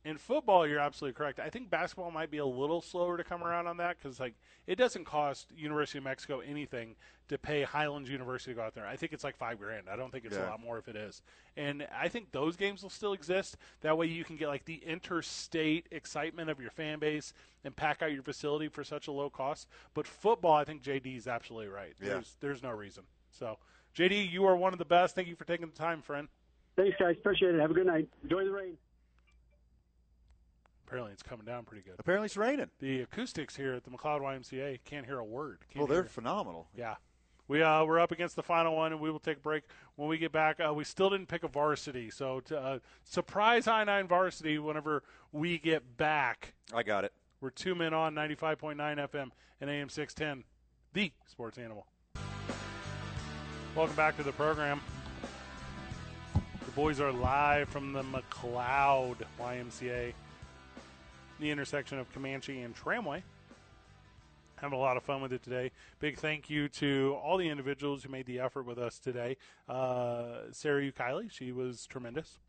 In 0.06 0.18
football, 0.19 0.68
you're 0.68 0.80
absolutely 0.80 1.15
correct. 1.15 1.40
I 1.40 1.49
think 1.49 1.72
basketball 1.72 2.11
might 2.11 2.30
be 2.30 2.38
a 2.38 2.45
little 2.45 2.80
slower 2.80 3.18
to 3.18 3.23
come 3.23 3.44
around 3.44 3.65
on 3.65 3.77
that 3.77 3.98
because 3.98 4.19
like 4.19 4.36
it 4.68 4.76
doesn't 4.76 5.03
cost 5.06 5.52
University 5.57 5.98
of 5.98 6.03
Mexico 6.03 6.41
anything 6.41 6.95
to 7.27 7.40
pay 7.40 7.64
Highlands 7.64 8.07
University 8.07 8.52
to 8.52 8.56
go 8.57 8.61
out 8.61 8.76
there. 8.76 8.86
I 8.86 8.98
think 8.98 9.14
it's 9.14 9.23
like 9.23 9.36
five 9.36 9.57
grand. 9.57 9.88
I 9.91 9.95
don't 9.95 10.11
think 10.11 10.26
it's 10.26 10.38
a 10.38 10.44
lot 10.44 10.61
more 10.61 10.77
if 10.77 10.88
it 10.88 10.95
is. 10.95 11.23
And 11.57 11.88
I 11.99 12.07
think 12.07 12.32
those 12.32 12.56
games 12.56 12.84
will 12.84 12.91
still 12.91 13.14
exist. 13.14 13.57
That 13.82 13.98
way 13.98 14.06
you 14.06 14.23
can 14.23 14.36
get 14.36 14.48
like 14.48 14.65
the 14.65 14.80
interstate 14.86 15.88
excitement 15.90 16.52
of 16.52 16.60
your 16.60 16.69
fan 16.69 16.99
base 16.99 17.34
and 17.64 17.76
pack 17.76 18.03
out 18.03 18.14
your 18.14 18.22
facility 18.22 18.68
for 18.68 18.84
such 18.84 19.07
a 19.07 19.11
low 19.11 19.32
cost. 19.32 19.68
But 19.95 20.06
football, 20.06 20.53
I 20.53 20.65
think 20.65 20.84
JD 20.84 21.18
is 21.18 21.27
absolutely 21.27 21.69
right. 21.69 21.95
Yeah. 21.99 22.10
There's 22.10 22.38
there's 22.41 22.64
no 22.64 22.69
reason. 22.69 23.06
So 23.32 23.57
JD, 23.98 24.32
you 24.32 24.45
are 24.45 24.56
one 24.56 24.72
of 24.72 24.77
the 24.77 24.86
best. 24.86 25.15
Thank 25.15 25.27
you 25.27 25.36
for 25.36 25.45
taking 25.45 25.68
the 25.68 25.76
time, 25.76 26.03
friend. 26.03 26.27
Thanks, 26.76 26.95
guys. 26.99 27.15
Appreciate 27.18 27.56
it. 27.56 27.60
Have 27.60 27.72
a 27.72 27.73
good 27.73 27.88
night. 27.88 28.07
Enjoy 28.22 28.44
the 28.44 28.52
rain. 28.52 28.77
Apparently, 30.88 31.12
it's 31.14 31.24
coming 31.24 31.45
down 31.45 31.64
pretty 31.66 31.84
good. 31.84 31.95
Apparently, 31.98 32.26
it's 32.28 32.38
raining. 32.38 32.70
The 32.80 33.02
acoustics 33.02 33.56
here 33.56 33.74
at 33.74 33.84
the 33.84 33.90
McLeod 33.90 34.22
YMCA 34.22 34.80
can't 34.86 35.06
hear 35.06 35.18
a 35.20 35.24
word. 35.24 35.60
Can't 35.70 35.80
Well, 35.80 35.88
they're 35.88 36.03
hear- 36.03 36.10
phenomenal. 36.10 36.68
yeah. 36.76 36.95
We 37.48 37.62
uh, 37.62 37.84
we're 37.86 37.99
up 37.99 38.12
against 38.12 38.36
the 38.36 38.41
final 38.44 38.76
one, 38.76 38.91
and 38.91 38.99
we 38.99 39.12
will 39.12 39.20
take 39.20 39.38
a 39.38 39.41
break. 39.41 39.64
When 39.98 40.07
we 40.10 40.18
get 40.18 40.32
back, 40.32 40.60
uh, 40.60 40.74
we 40.74 40.84
still 40.84 41.12
didn't 41.12 41.28
pick 41.28 41.44
a 41.44 41.48
varsity, 41.48 42.10
so 42.10 42.40
to, 42.41 42.60
uh, 42.60 42.80
surprise 43.03 43.68
I 43.68 43.84
nine 43.84 44.07
varsity. 44.07 44.57
Whenever 44.57 45.03
we 45.32 45.60
get 45.60 45.95
back, 45.95 46.56
I 46.74 46.82
got 46.82 47.03
it. 47.03 47.14
we're 47.41 47.52
two 47.52 47.76
men 47.76 47.94
on 47.94 48.16
ninety 48.16 48.34
five 48.34 48.57
point 48.57 48.78
nine 48.80 48.98
FM 48.98 49.30
and 49.62 49.70
AM 49.70 49.90
six 49.90 50.16
ten, 50.16 50.44
the 50.94 51.12
Sports 51.28 51.60
Animal. 51.60 51.86
Welcome 53.76 53.95
back 53.95 54.18
to 54.18 54.24
the 54.24 54.32
program. 54.32 54.82
The 56.34 56.72
boys 56.72 56.99
are 56.99 57.12
live 57.12 57.70
from 57.70 57.94
the 57.94 58.02
McLeod 58.03 59.18
YMCA. 59.40 60.14
The 61.40 61.52
intersection 61.52 61.99
of 61.99 62.12
Comanche 62.14 62.62
and 62.62 62.76
Tramway. 62.76 63.24
Having 64.57 64.78
a 64.78 64.82
lot 64.82 64.95
of 64.95 65.03
fun 65.03 65.22
with 65.22 65.34
it 65.34 65.44
today. 65.44 65.72
Big 65.99 66.18
thank 66.18 66.49
you 66.49 66.70
to 66.70 67.18
all 67.22 67.38
the 67.38 67.49
individuals 67.49 68.03
who 68.03 68.10
made 68.10 68.26
the 68.26 68.40
effort 68.40 68.64
with 68.64 68.78
us 68.78 68.99
today. 68.99 69.36
Uh, 69.68 70.52
Sarah 70.52 70.82
Ukiley, 70.82 71.30
she 71.30 71.52
was 71.52 71.86
tremendous. 71.88 72.40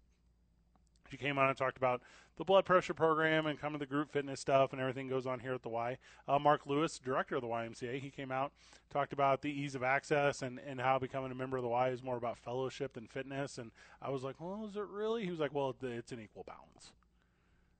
She 1.10 1.16
came 1.16 1.38
on 1.38 1.48
and 1.48 1.56
talked 1.56 1.76
about 1.76 2.02
the 2.36 2.44
blood 2.44 2.64
pressure 2.64 2.94
program 2.94 3.46
and 3.46 3.58
kind 3.58 3.74
of 3.74 3.80
the 3.80 3.86
group 3.86 4.12
fitness 4.12 4.40
stuff 4.40 4.72
and 4.72 4.80
everything 4.80 5.08
goes 5.08 5.26
on 5.26 5.40
here 5.40 5.54
at 5.54 5.62
the 5.62 5.68
Y. 5.68 5.98
Uh, 6.28 6.38
Mark 6.38 6.66
Lewis, 6.66 6.98
director 6.98 7.36
of 7.36 7.42
the 7.42 7.48
YMCA, 7.48 8.00
he 8.00 8.10
came 8.10 8.30
out, 8.30 8.52
talked 8.90 9.12
about 9.12 9.42
the 9.42 9.50
ease 9.50 9.74
of 9.74 9.82
access 9.82 10.42
and, 10.42 10.60
and 10.66 10.80
how 10.80 10.98
becoming 10.98 11.32
a 11.32 11.34
member 11.34 11.56
of 11.56 11.62
the 11.62 11.68
Y 11.68 11.88
is 11.88 12.02
more 12.02 12.16
about 12.16 12.38
fellowship 12.38 12.92
than 12.92 13.06
fitness. 13.06 13.58
And 13.58 13.70
I 14.02 14.10
was 14.10 14.22
like, 14.22 14.36
well, 14.38 14.66
is 14.68 14.76
it 14.76 14.86
really? 14.90 15.24
He 15.24 15.30
was 15.30 15.40
like, 15.40 15.54
well, 15.54 15.74
it's 15.82 16.12
an 16.12 16.20
equal 16.20 16.44
balance. 16.46 16.92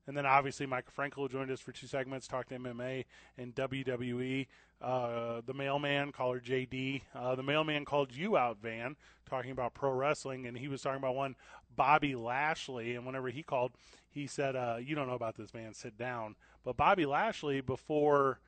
And 0.06 0.16
then 0.16 0.26
obviously 0.26 0.66
Micah 0.66 0.92
Frankel 0.96 1.30
joined 1.30 1.50
us 1.50 1.60
for 1.60 1.72
two 1.72 1.86
segments, 1.86 2.28
talked 2.28 2.50
MMA 2.50 3.04
and 3.36 3.54
WWE. 3.54 4.46
Uh, 4.80 5.40
the 5.46 5.54
mailman, 5.54 6.12
caller 6.12 6.38
JD, 6.38 7.02
uh, 7.14 7.34
the 7.34 7.42
mailman 7.42 7.84
called 7.84 8.14
you 8.14 8.36
out, 8.36 8.58
Van, 8.60 8.94
talking 9.28 9.50
about 9.50 9.72
pro 9.72 9.90
wrestling, 9.90 10.46
and 10.46 10.58
he 10.58 10.68
was 10.68 10.82
talking 10.82 10.98
about 10.98 11.14
one 11.14 11.34
Bobby 11.74 12.14
Lashley. 12.14 12.94
And 12.94 13.06
whenever 13.06 13.28
he 13.30 13.42
called, 13.42 13.72
he 14.08 14.26
said, 14.26 14.54
uh, 14.54 14.76
"You 14.78 14.94
don't 14.94 15.08
know 15.08 15.14
about 15.14 15.36
this 15.36 15.54
man. 15.54 15.72
Sit 15.72 15.96
down." 15.96 16.36
But 16.62 16.76
Bobby 16.76 17.06
Lashley, 17.06 17.62
before 17.62 18.40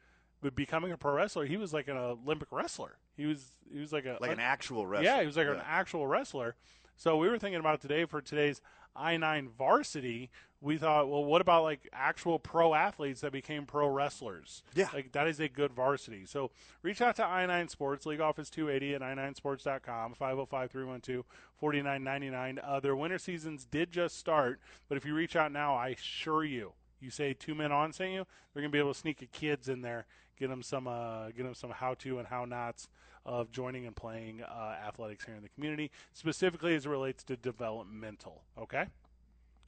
becoming 0.55 0.93
a 0.93 0.99
pro 0.99 1.15
wrestler, 1.15 1.47
he 1.47 1.57
was 1.57 1.73
like 1.73 1.89
an 1.89 1.97
Olympic 1.97 2.53
wrestler. 2.53 2.99
He 3.17 3.27
was 3.27 3.53
he 3.73 3.81
was 3.81 3.93
like 3.93 4.05
a 4.05 4.19
like 4.21 4.31
an 4.31 4.41
actual 4.41 4.87
wrestler. 4.87 5.11
Yeah, 5.11 5.21
he 5.21 5.27
was 5.27 5.37
like 5.37 5.47
yeah. 5.47 5.55
an 5.55 5.63
actual 5.67 6.07
wrestler. 6.07 6.57
So 6.97 7.17
we 7.17 7.29
were 7.29 7.39
thinking 7.39 7.61
about 7.61 7.81
today 7.81 8.05
for 8.05 8.21
today's 8.21 8.61
I 8.95 9.17
nine 9.17 9.49
varsity. 9.57 10.31
We 10.61 10.77
thought, 10.77 11.09
well, 11.09 11.25
what 11.25 11.41
about 11.41 11.63
like 11.63 11.89
actual 11.93 12.41
pro 12.41 12.75
athletes 12.75 13.21
that 13.21 13.31
became 13.31 13.65
pro 13.65 13.87
wrestlers? 13.89 14.65
Yeah, 14.75 14.89
like 14.93 15.13
that 15.13 15.29
is 15.29 15.39
a 15.39 15.49
good 15.49 15.73
varsity. 15.73 16.27
So 16.27 16.51
reach 16.83 17.01
out 17.01 17.15
to 17.17 17.25
I 17.25 17.47
nine 17.47 17.69
Sports 17.69 18.07
League 18.07 18.21
Office 18.21 18.51
two 18.51 18.69
eighty 18.69 18.93
at 18.95 19.01
i9sports.com 19.01 20.17
505-312-4999. 20.21 22.59
Uh, 22.63 22.81
their 22.81 22.97
winter 22.97 23.19
seasons 23.19 23.65
did 23.65 23.93
just 23.93 24.19
start, 24.19 24.61
but 24.89 24.99
if 24.99 25.05
you 25.05 25.15
reach 25.15 25.37
out 25.37 25.53
now, 25.53 25.77
I 25.77 25.91
assure 25.91 26.45
you, 26.45 26.73
you 27.01 27.11
say 27.11 27.35
two 27.35 27.55
men 27.55 27.71
on 27.71 27.93
sent 27.93 28.11
you, 28.11 28.27
they're 28.53 28.63
gonna 28.63 28.73
be 28.73 28.79
able 28.79 28.95
to 28.95 28.99
sneak 28.99 29.23
a 29.23 29.27
kids 29.27 29.69
in 29.69 29.83
there, 29.83 30.07
get 30.39 30.49
them 30.49 30.63
some, 30.63 30.89
uh, 30.89 31.27
get 31.29 31.45
them 31.45 31.55
some 31.55 31.71
how 31.71 31.95
to 31.95 32.19
and 32.19 32.27
how 32.27 32.45
nots 32.45 32.89
of 33.29 33.53
joining 33.53 33.87
and 33.87 33.95
playing 33.95 34.43
uh, 34.43 34.75
athletics 34.87 35.27
here 35.27 35.35
in 35.35 35.43
the 35.43 35.51
community, 35.51 35.91
specifically 36.15 36.75
as 36.75 36.87
it 36.87 36.89
relates 36.89 37.23
to 37.25 37.37
developmental. 37.37 38.43
Okay. 38.57 38.85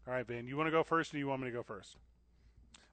All 0.08 0.14
right, 0.14 0.26
Van. 0.26 0.48
You 0.48 0.56
want 0.56 0.66
to 0.66 0.70
go 0.72 0.82
first, 0.82 1.14
or 1.14 1.18
you 1.18 1.28
want 1.28 1.42
me 1.42 1.48
to 1.48 1.52
go 1.52 1.62
first? 1.62 1.96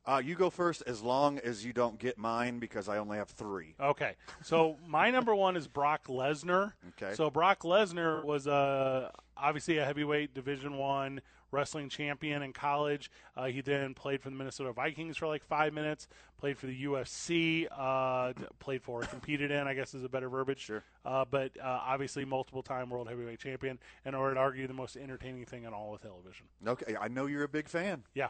Uh, 0.06 0.22
you 0.24 0.36
go 0.36 0.50
first, 0.50 0.84
as 0.86 1.02
long 1.02 1.40
as 1.40 1.66
you 1.66 1.72
don't 1.72 2.00
get 2.00 2.18
mine, 2.18 2.60
because 2.60 2.90
I 2.90 2.98
only 2.98 3.18
have 3.18 3.30
three. 3.30 3.76
Okay. 3.80 4.16
So 4.44 4.76
my 4.88 5.10
number 5.10 5.34
one 5.34 5.56
is 5.56 5.68
Brock 5.68 6.08
Lesnar. 6.08 6.74
Okay. 7.02 7.16
So 7.16 7.30
Brock 7.30 7.62
Lesnar 7.62 8.24
was 8.26 8.46
uh, 8.46 9.10
obviously 9.38 9.78
a 9.78 9.86
heavyweight 9.86 10.34
Division 10.34 10.78
One 10.78 11.22
wrestling 11.52 11.90
champion 11.90 12.42
in 12.42 12.54
college. 12.54 13.10
Uh, 13.36 13.46
he 13.46 13.62
then 13.62 13.94
played 13.94 14.22
for 14.22 14.30
the 14.30 14.36
Minnesota 14.36 14.72
Vikings 14.74 15.18
for 15.18 15.28
like 15.28 15.44
five 15.44 15.74
minutes. 15.74 16.08
Played 16.40 16.58
for 16.58 16.68
the 16.68 16.84
UFC. 16.86 17.68
Uh, 17.76 18.34
played 18.60 18.84
for, 18.84 19.02
competed 19.02 19.52
in, 19.52 19.68
I 19.68 19.74
guess 19.74 19.94
is 19.94 20.04
a 20.04 20.10
better 20.10 20.30
verbiage. 20.30 20.60
Sure. 20.60 20.84
Uh, 21.06 21.26
but 21.30 21.52
uh, 21.60 21.80
obviously, 21.84 22.26
multiple 22.26 22.62
time 22.62 22.90
world 22.90 23.08
heavyweight 23.08 23.40
champion, 23.40 23.80
and 24.06 24.16
I 24.16 24.20
would 24.20 24.38
argue 24.38 24.68
the 24.68 24.74
most 24.74 24.98
entertaining 24.98 25.46
thing 25.46 25.64
in 25.64 25.74
all 25.74 25.96
of 25.96 26.02
television. 26.02 26.46
Okay, 26.66 26.96
I 27.00 27.08
know 27.08 27.26
you're 27.26 27.44
a 27.44 27.50
big 27.50 27.68
fan. 27.68 28.04
Yeah. 28.14 28.30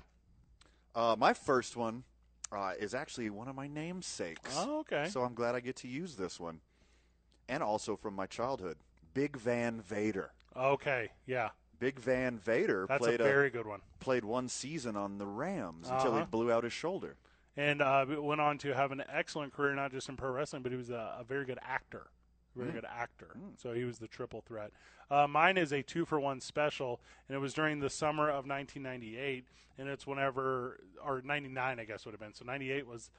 Uh, 0.95 1.15
my 1.17 1.33
first 1.33 1.75
one 1.75 2.03
uh, 2.51 2.73
is 2.79 2.93
actually 2.93 3.29
one 3.29 3.47
of 3.47 3.55
my 3.55 3.67
namesakes. 3.67 4.55
Oh, 4.55 4.79
okay. 4.79 5.09
So 5.09 5.21
I'm 5.21 5.33
glad 5.33 5.55
I 5.55 5.59
get 5.59 5.75
to 5.77 5.87
use 5.87 6.15
this 6.15 6.39
one, 6.39 6.61
and 7.49 7.61
also 7.61 7.95
from 7.95 8.15
my 8.15 8.25
childhood, 8.25 8.77
Big 9.13 9.37
Van 9.37 9.81
Vader. 9.81 10.31
Okay. 10.55 11.09
Yeah. 11.25 11.49
Big 11.79 11.99
Van 11.99 12.37
Vader 12.39 12.85
That's 12.87 12.99
played 13.05 13.21
a 13.21 13.23
very 13.23 13.49
good 13.49 13.65
one. 13.67 13.81
Played 13.99 14.25
one 14.25 14.49
season 14.49 14.95
on 14.95 15.17
the 15.17 15.25
Rams 15.27 15.87
until 15.89 16.13
he 16.13 16.17
Uh-huh. 16.17 16.25
blew 16.31 16.51
out 16.51 16.63
his 16.63 16.73
shoulder. 16.73 17.15
and 17.55 17.81
uh, 17.81 18.05
went 18.19 18.39
on 18.39 18.57
to 18.59 18.73
have 18.75 18.91
an 18.91 19.03
excellent 19.09 19.51
career, 19.51 19.73
not 19.73 19.91
just 19.91 20.07
in 20.09 20.15
pro 20.15 20.29
wrestling, 20.29 20.61
but 20.61 20.71
he 20.71 20.77
was 20.77 20.89
a, 20.91 21.17
a 21.19 21.23
very 21.23 21.43
good 21.45 21.57
actor. 21.63 22.07
Very 22.55 22.69
Mm. 22.69 22.73
good 22.73 22.85
actor. 22.85 23.35
So 23.57 23.73
he 23.73 23.83
was 23.83 23.97
the 23.99 24.07
triple 24.07 24.41
threat. 24.41 24.71
Uh, 25.11 25.27
mine 25.27 25.57
is 25.57 25.71
a 25.71 25.81
two 25.83 26.05
for 26.05 26.19
one 26.19 26.39
special, 26.39 26.99
and 27.27 27.35
it 27.35 27.39
was 27.39 27.53
during 27.53 27.79
the 27.79 27.89
summer 27.89 28.29
of 28.29 28.45
1998, 28.47 29.45
and 29.77 29.87
it's 29.89 30.05
whenever, 30.07 30.79
or 31.03 31.21
99, 31.23 31.79
I 31.79 31.83
guess 31.85 32.05
would 32.05 32.13
have 32.13 32.19
been. 32.19 32.33
So 32.33 32.45
98 32.45 32.85
was 32.87 33.09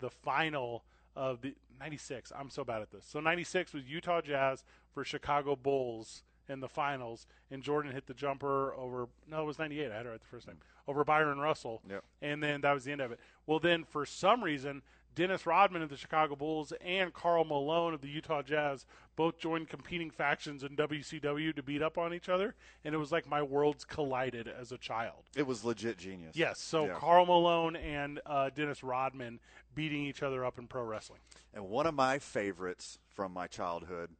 the 0.00 0.10
final 0.10 0.84
of 1.16 1.40
the 1.42 1.54
96. 1.80 2.32
I'm 2.38 2.48
so 2.50 2.64
bad 2.64 2.80
at 2.82 2.90
this. 2.90 3.04
So 3.06 3.20
96 3.20 3.72
was 3.74 3.84
Utah 3.88 4.20
Jazz 4.20 4.64
for 4.92 5.04
Chicago 5.04 5.54
Bulls 5.56 6.22
in 6.48 6.60
the 6.60 6.68
finals, 6.68 7.26
and 7.50 7.62
Jordan 7.62 7.92
hit 7.92 8.06
the 8.06 8.14
jumper 8.14 8.74
over. 8.74 9.08
No, 9.30 9.42
it 9.42 9.46
was 9.46 9.58
98. 9.58 9.90
I 9.90 9.96
had 9.96 10.06
it 10.06 10.08
right 10.08 10.20
the 10.20 10.26
first 10.26 10.46
time 10.46 10.58
over 10.86 11.04
Bryon 11.04 11.38
Russell, 11.38 11.82
Yep. 11.88 12.02
and 12.22 12.42
then 12.42 12.62
that 12.62 12.72
was 12.72 12.84
the 12.84 12.92
end 12.92 13.00
of 13.02 13.12
it. 13.12 13.20
Well, 13.46 13.58
then 13.58 13.84
for 13.84 14.06
some 14.06 14.42
reason, 14.42 14.82
Dennis 15.14 15.46
Rodman 15.46 15.82
of 15.82 15.90
the 15.90 15.96
Chicago 15.96 16.36
Bulls 16.36 16.72
and 16.80 17.12
Karl 17.12 17.44
Malone 17.44 17.92
of 17.92 18.00
the 18.00 18.08
Utah 18.08 18.40
Jazz 18.40 18.86
both 19.16 19.36
joined 19.38 19.68
competing 19.68 20.10
factions 20.10 20.62
in 20.62 20.76
WCW 20.76 21.54
to 21.56 21.62
beat 21.62 21.82
up 21.82 21.98
on 21.98 22.14
each 22.14 22.28
other, 22.28 22.54
and 22.84 22.94
it 22.94 22.98
was 22.98 23.10
like 23.10 23.28
my 23.28 23.42
worlds 23.42 23.84
collided 23.84 24.46
as 24.48 24.70
a 24.72 24.78
child. 24.78 25.24
It 25.36 25.46
was 25.46 25.64
legit 25.64 25.98
genius. 25.98 26.36
Yes, 26.36 26.60
so 26.60 26.86
Yeah. 26.86 26.94
Karl 26.94 27.26
Malone 27.26 27.74
and 27.76 28.20
uh, 28.24 28.50
Dennis 28.54 28.82
Rodman 28.84 29.40
beating 29.74 30.06
each 30.06 30.22
other 30.22 30.44
up 30.44 30.56
in 30.58 30.68
pro 30.68 30.84
wrestling. 30.84 31.20
And 31.52 31.68
one 31.68 31.86
of 31.86 31.94
my 31.94 32.18
favorites 32.20 32.98
from 33.14 33.32
my 33.32 33.48
childhood, 33.48 34.10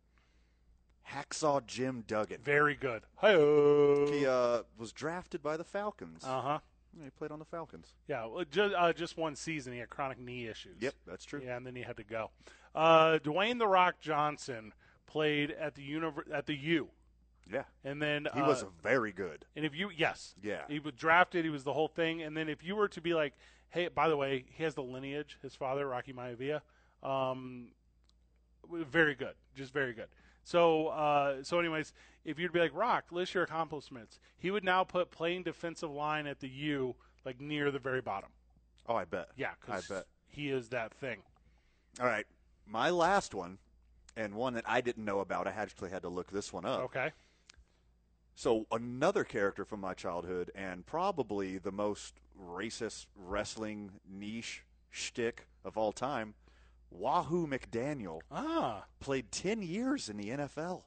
Hacksaw 1.13 1.67
Jim 1.67 2.05
Duggan. 2.07 2.41
Very 2.43 2.75
good. 2.75 3.03
Hi. 3.17 3.33
He 3.33 4.27
uh, 4.27 4.63
was 4.79 4.93
drafted 4.93 5.43
by 5.43 5.57
the 5.57 5.65
Falcons. 5.65 6.23
Uh 6.25 6.41
huh. 6.41 6.59
Yeah, 6.97 7.05
he 7.05 7.11
played 7.11 7.31
on 7.31 7.39
the 7.39 7.45
Falcons. 7.45 7.93
Yeah, 8.09 8.25
well, 8.27 8.45
just, 8.51 8.75
uh, 8.75 8.93
just 8.93 9.17
one 9.17 9.37
season. 9.37 9.73
He 9.73 9.79
had 9.79 9.91
chronic 9.91 10.19
knee 10.19 10.47
issues. 10.47 10.77
Yep, 10.81 10.95
that's 11.07 11.25
true. 11.25 11.41
Yeah, 11.45 11.57
and 11.57 11.67
then 11.67 11.77
he 11.77 11.83
had 11.83 11.97
to 11.99 12.05
go. 12.05 12.31
Uh, 12.75 13.19
Dwayne 13.23 13.59
the 13.59 13.67
Rock 13.69 14.01
Johnson 14.01 14.73
played 15.07 15.51
at 15.51 15.75
the 15.75 15.83
univer- 15.89 16.31
at 16.33 16.47
the 16.47 16.55
U, 16.55 16.89
Yeah. 17.51 17.65
and 17.85 18.01
then 18.03 18.27
He 18.35 18.41
uh, 18.41 18.47
was 18.47 18.65
very 18.83 19.13
good. 19.13 19.45
And 19.55 19.65
if 19.65 19.75
you 19.75 19.91
yes, 19.95 20.35
Yeah. 20.43 20.63
he 20.69 20.79
was 20.81 20.95
drafted. 20.95 21.45
He 21.45 21.51
was 21.51 21.65
the 21.65 21.73
whole 21.75 21.89
thing. 21.89 22.23
And 22.23 22.37
then 22.37 22.49
if 22.49 22.65
you 22.65 22.75
were 22.75 22.89
to 22.89 23.01
be 23.01 23.15
like, 23.15 23.35
hey, 23.71 23.89
by 23.89 24.09
the 24.09 24.17
way, 24.17 24.45
he 24.51 24.65
has 24.65 24.75
the 24.75 24.83
lineage. 24.83 25.39
His 25.43 25.55
father, 25.55 25.87
Rocky 25.87 26.13
Maivia, 26.13 26.63
um, 27.03 27.69
very 28.71 29.15
good, 29.15 29.35
just 29.55 29.73
very 29.73 29.93
good. 29.93 30.09
So, 30.49 30.87
uh, 30.87 31.43
so 31.43 31.59
anyways, 31.59 31.93
if 32.25 32.39
you'd 32.39 32.55
be 32.55 32.61
like 32.61 32.75
Rock, 32.75 33.05
list 33.11 33.35
your 33.35 33.43
accomplishments, 33.43 34.19
he 34.39 34.51
would 34.51 34.65
now 34.65 34.83
put 34.83 35.11
playing 35.11 35.43
defensive 35.43 35.91
line 35.91 36.27
at 36.27 36.41
the 36.41 36.49
U, 36.49 36.97
like 37.27 37.39
near 37.39 37.71
the 37.71 37.79
very 37.79 38.01
bottom. 38.01 38.31
Oh, 38.89 38.95
I 38.97 39.05
bet. 39.05 39.29
Yeah, 39.37 39.51
I 39.69 39.81
bet. 39.87 40.07
he 40.27 40.49
is 40.49 40.71
that 40.71 40.95
thing. 40.95 41.19
All 42.01 42.07
right. 42.07 42.25
My 42.67 42.89
last 42.89 43.35
one, 43.35 43.59
and 44.17 44.35
one 44.35 44.55
that 44.55 44.65
I 44.67 44.81
didn't 44.81 45.05
know 45.05 45.21
about. 45.21 45.47
I 45.47 45.51
actually 45.51 45.91
had 45.91 46.01
to 46.01 46.09
look 46.09 46.31
this 46.31 46.51
one 46.51 46.65
up. 46.65 46.81
Okay. 46.85 47.11
So 48.35 48.67
another 48.73 49.25
character 49.25 49.67
from 49.67 49.81
my 49.81 49.93
childhood, 49.93 50.51
and 50.55 50.87
probably 50.87 51.59
the 51.59 51.73
most 51.73 52.15
racist 52.43 53.05
wrestling 53.15 53.91
niche 54.11 54.65
shtick 54.89 55.47
of 55.63 55.77
all 55.77 55.93
time, 55.93 56.33
Wahoo 56.91 57.47
McDaniel 57.47 58.21
Ah, 58.31 58.85
played 59.01 59.31
ten 59.31 59.63
years 59.63 60.09
in 60.09 60.17
the 60.17 60.31
NFL. 60.31 60.83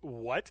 what? 0.00 0.50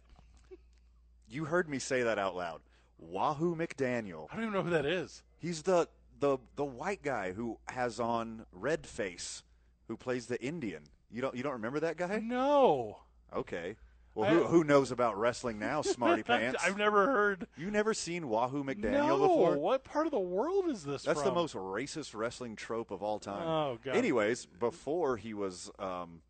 You 1.27 1.45
heard 1.45 1.69
me 1.69 1.79
say 1.79 2.03
that 2.03 2.19
out 2.19 2.35
loud. 2.35 2.61
Wahoo 2.97 3.55
McDaniel. 3.55 4.27
I 4.31 4.35
don't 4.35 4.43
even 4.45 4.53
know 4.53 4.63
who 4.63 4.69
that 4.71 4.85
is. 4.85 5.23
He's 5.37 5.63
the 5.63 5.87
the 6.19 6.37
the 6.55 6.65
white 6.65 7.01
guy 7.01 7.31
who 7.31 7.57
has 7.69 7.99
on 7.99 8.45
red 8.51 8.85
face, 8.85 9.43
who 9.87 9.97
plays 9.97 10.27
the 10.27 10.41
Indian. 10.43 10.83
You 11.09 11.21
don't 11.21 11.35
you 11.35 11.43
don't 11.43 11.53
remember 11.53 11.79
that 11.81 11.97
guy? 11.97 12.19
No. 12.19 12.99
Okay. 13.35 13.75
Well, 14.13 14.29
I- 14.29 14.33
who, 14.33 14.43
who 14.43 14.63
knows 14.63 14.91
about 14.91 15.17
wrestling 15.17 15.57
now, 15.59 15.81
smarty 15.81 16.23
pants? 16.23 16.61
I've 16.63 16.77
never 16.77 17.05
heard. 17.05 17.47
You 17.57 17.71
never 17.71 17.93
seen 17.93 18.27
Wahoo 18.27 18.63
McDaniel 18.63 19.07
no. 19.07 19.19
before? 19.19 19.57
What 19.57 19.83
part 19.83 20.05
of 20.05 20.11
the 20.11 20.19
world 20.19 20.69
is 20.69 20.83
this 20.83 21.03
That's 21.03 21.21
from? 21.21 21.29
the 21.29 21.35
most 21.35 21.55
racist 21.55 22.13
wrestling 22.13 22.55
trope 22.55 22.91
of 22.91 23.01
all 23.01 23.19
time. 23.19 23.47
Oh, 23.47 23.79
God. 23.83 23.95
Anyways, 23.95 24.47
before 24.59 25.15
he 25.15 25.33
was 25.33 25.71
um, 25.79 26.21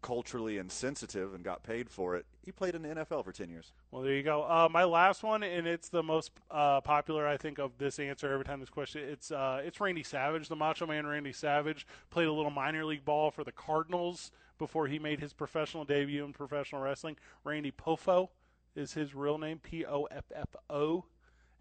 culturally 0.00 0.58
insensitive 0.58 1.34
and 1.34 1.44
got 1.44 1.62
paid 1.62 1.88
for 1.88 2.16
it, 2.16 2.24
he 2.44 2.50
played 2.50 2.74
in 2.74 2.82
the 2.82 2.88
NFL 2.88 3.24
for 3.24 3.32
ten 3.32 3.48
years. 3.50 3.72
Well, 3.90 4.02
there 4.02 4.14
you 4.14 4.22
go. 4.22 4.42
Uh, 4.42 4.68
my 4.70 4.84
last 4.84 5.22
one, 5.22 5.42
and 5.44 5.66
it's 5.66 5.88
the 5.88 6.02
most 6.02 6.32
uh, 6.50 6.80
popular, 6.80 7.26
I 7.26 7.36
think, 7.36 7.58
of 7.58 7.78
this 7.78 7.98
answer 8.00 8.32
every 8.32 8.44
time 8.44 8.58
this 8.60 8.68
question. 8.70 9.02
It's 9.08 9.30
uh, 9.30 9.62
it's 9.64 9.80
Randy 9.80 10.02
Savage, 10.02 10.48
the 10.48 10.56
Macho 10.56 10.86
Man. 10.86 11.06
Randy 11.06 11.32
Savage 11.32 11.86
played 12.10 12.26
a 12.26 12.32
little 12.32 12.50
minor 12.50 12.84
league 12.84 13.04
ball 13.04 13.30
for 13.30 13.44
the 13.44 13.52
Cardinals 13.52 14.32
before 14.62 14.86
he 14.86 15.00
made 15.00 15.18
his 15.18 15.32
professional 15.32 15.84
debut 15.84 16.24
in 16.24 16.32
professional 16.32 16.80
wrestling. 16.80 17.16
Randy 17.42 17.72
Poffo 17.72 18.28
is 18.76 18.92
his 18.92 19.12
real 19.12 19.36
name, 19.36 19.58
P 19.58 19.84
O 19.84 20.04
F 20.04 20.30
F 20.32 20.54
O, 20.70 21.04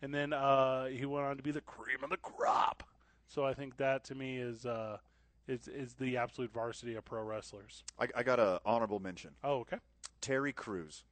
and 0.04 0.14
then 0.14 0.34
uh, 0.34 0.86
he 0.86 1.04
went 1.08 1.26
on 1.26 1.36
to 1.36 1.42
be 1.42 1.50
the 1.50 1.62
cream 1.62 2.04
of 2.04 2.12
the 2.12 2.18
crop. 2.18 2.84
So 3.26 3.44
I 3.44 3.56
think 3.56 3.78
that 3.78 4.04
to 4.06 4.16
me 4.16 4.38
is 4.38 4.68
uh, 4.68 4.98
is 5.48 5.68
is 5.68 5.96
the 5.96 6.18
absolute 6.18 6.54
varsity 6.54 6.94
of 6.94 7.04
pro 7.04 7.24
wrestlers. 7.24 7.84
I, 8.00 8.08
I 8.18 8.22
got 8.22 8.40
a 8.40 8.62
honorable 8.68 9.00
mention. 9.00 9.32
Oh, 9.44 9.62
okay. 9.62 9.78
Terry 10.22 10.54
Crews. 10.54 11.04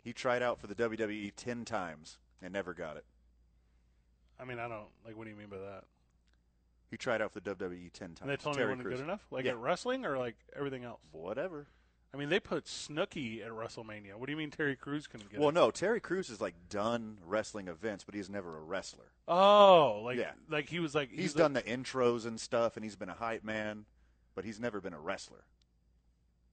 He 0.00 0.14
tried 0.14 0.42
out 0.42 0.58
for 0.58 0.68
the 0.68 0.74
WWE 0.74 1.32
ten 1.36 1.66
times 1.66 2.16
and 2.40 2.50
never 2.50 2.72
got 2.72 2.96
it. 2.96 3.04
I 4.40 4.46
mean, 4.46 4.58
I 4.58 4.68
don't 4.68 4.88
like. 5.04 5.18
What 5.18 5.24
do 5.24 5.30
you 5.30 5.36
mean 5.36 5.50
by 5.50 5.58
that? 5.58 5.84
He 6.96 6.98
tried 6.98 7.20
out 7.20 7.30
for 7.30 7.40
the 7.40 7.54
WWE 7.54 7.92
ten 7.92 8.14
times. 8.14 8.20
And 8.22 8.30
they 8.30 8.36
told 8.38 8.56
him 8.56 8.62
he 8.62 8.74
wasn't 8.74 8.88
good 8.88 9.00
enough, 9.00 9.26
like 9.30 9.44
Yeah. 9.44 9.50
at 9.50 9.58
wrestling 9.58 10.06
or 10.06 10.16
like 10.16 10.34
everything 10.56 10.82
else. 10.84 10.98
Whatever. 11.12 11.66
I 12.14 12.16
mean, 12.16 12.30
they 12.30 12.40
put 12.40 12.64
Snooki 12.64 13.44
at 13.44 13.50
WrestleMania. 13.52 14.14
What 14.14 14.24
do 14.24 14.32
you 14.32 14.36
mean 14.38 14.50
Terry 14.50 14.76
Crews 14.76 15.06
couldn't 15.06 15.28
get 15.28 15.38
Well, 15.38 15.50
it? 15.50 15.54
no, 15.54 15.70
Terry 15.70 16.00
Crews 16.00 16.28
has 16.28 16.40
like 16.40 16.54
done 16.70 17.18
wrestling 17.22 17.68
events, 17.68 18.02
but 18.04 18.14
he's 18.14 18.30
never 18.30 18.56
a 18.56 18.62
wrestler. 18.62 19.12
Oh, 19.28 20.00
like 20.04 20.16
Yeah. 20.16 20.32
like 20.48 20.70
he 20.70 20.80
was 20.80 20.94
like 20.94 21.10
He's, 21.10 21.34
like- 21.34 21.38
done 21.42 21.52
the 21.52 21.62
intros 21.64 22.24
and 22.24 22.40
stuff, 22.40 22.78
and 22.78 22.84
he's 22.84 22.96
been 22.96 23.10
a 23.10 23.14
hype 23.14 23.44
man, 23.44 23.84
but 24.34 24.46
he's 24.46 24.58
never 24.58 24.80
been 24.80 24.94
a 24.94 25.00
wrestler 25.00 25.44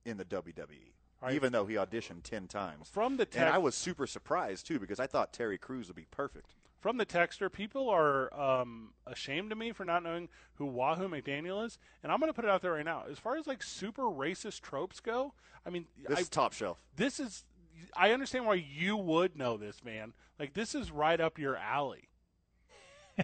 in 0.04 0.18
the 0.18 0.26
WWE. 0.26 0.92
Right. 1.22 1.36
Even 1.36 1.54
though 1.54 1.66
he 1.68 1.76
auditioned 1.76 2.24
ten 2.24 2.50
times. 2.50 2.90
From 2.90 3.16
the 3.16 3.24
and 3.24 3.32
tech- 3.32 3.54
I 3.54 3.60
was 3.60 3.76
super 3.76 4.06
surprised 4.08 4.68
too 4.68 4.78
because 4.78 5.00
I 5.00 5.08
thought 5.08 5.32
Terry 5.32 5.58
Crews 5.58 5.88
would 5.88 5.96
be 5.96 6.08
perfect. 6.12 6.54
From 6.84 6.98
the 6.98 7.06
texter, 7.06 7.50
people 7.50 7.90
are 7.90 8.34
um, 8.38 8.90
ashamed 9.08 9.54
of 9.54 9.58
me 9.58 9.72
for 9.72 9.86
not 9.86 10.04
knowing 10.04 10.28
who 10.56 10.66
Wahoo 10.66 11.08
McDaniel 11.08 11.66
is, 11.66 11.80
and 12.04 12.12
I'm 12.12 12.20
going 12.20 12.30
to 12.30 12.34
put 12.34 12.44
it 12.44 12.52
out 12.52 12.62
there 12.62 12.74
right 12.74 12.84
now. 12.84 13.06
As 13.10 13.18
far 13.18 13.38
as 13.38 13.48
like 13.48 13.64
super 13.64 14.04
racist 14.04 14.60
tropes 14.60 15.00
go, 15.00 15.34
I 15.66 15.70
mean, 15.70 15.86
This 16.10 16.18
I, 16.18 16.22
is 16.22 16.28
top 16.28 16.52
shelf. 16.52 16.84
This 16.98 17.22
is. 17.22 17.46
I 17.96 18.12
understand 18.12 18.46
why 18.46 18.56
you 18.56 18.98
would 18.98 19.38
know 19.38 19.56
this, 19.56 19.82
man. 19.82 20.12
Like 20.38 20.56
this 20.56 20.76
is 20.76 20.92
right 20.92 21.22
up 21.22 21.40
your 21.40 21.56
alley. 21.56 22.10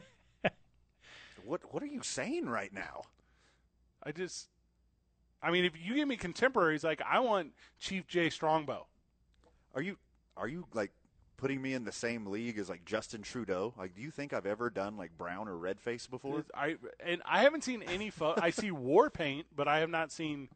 What 1.43 1.73
What 1.73 1.83
are 1.83 1.87
you 1.87 2.01
saying 2.01 2.47
right 2.47 2.73
now? 2.73 3.01
I 4.01 4.13
just. 4.13 4.47
I 5.43 5.51
mean, 5.51 5.65
if 5.65 5.73
you 5.77 5.95
give 5.95 6.07
me 6.07 6.15
contemporaries, 6.15 6.85
like 6.85 7.01
I 7.05 7.19
want 7.19 7.51
Chief 7.77 8.07
Jay 8.07 8.29
Strongbow. 8.29 8.87
Are 9.75 9.81
you 9.81 9.97
Are 10.37 10.47
you 10.47 10.65
like 10.73 10.93
putting 11.39 11.61
me 11.61 11.73
in 11.73 11.85
the 11.85 11.91
same 11.91 12.25
league 12.25 12.57
as 12.57 12.69
like 12.69 12.83
Justin 12.85 13.21
Trudeau? 13.21 13.73
Like, 13.77 13.95
do 13.95 14.01
you 14.01 14.11
think 14.11 14.33
I've 14.33 14.45
ever 14.45 14.69
done 14.69 14.97
like 14.97 15.17
brown 15.17 15.47
or 15.47 15.57
red 15.57 15.79
face 15.79 16.05
before? 16.05 16.43
I 16.53 16.75
and 16.99 17.21
I 17.25 17.43
haven't 17.43 17.63
seen 17.63 17.81
any 17.83 18.09
photo. 18.09 18.41
I 18.41 18.49
see 18.49 18.71
war 18.71 19.09
paint, 19.09 19.47
but 19.55 19.67
I 19.67 19.79
have 19.79 19.89
not 19.89 20.11
seen. 20.11 20.49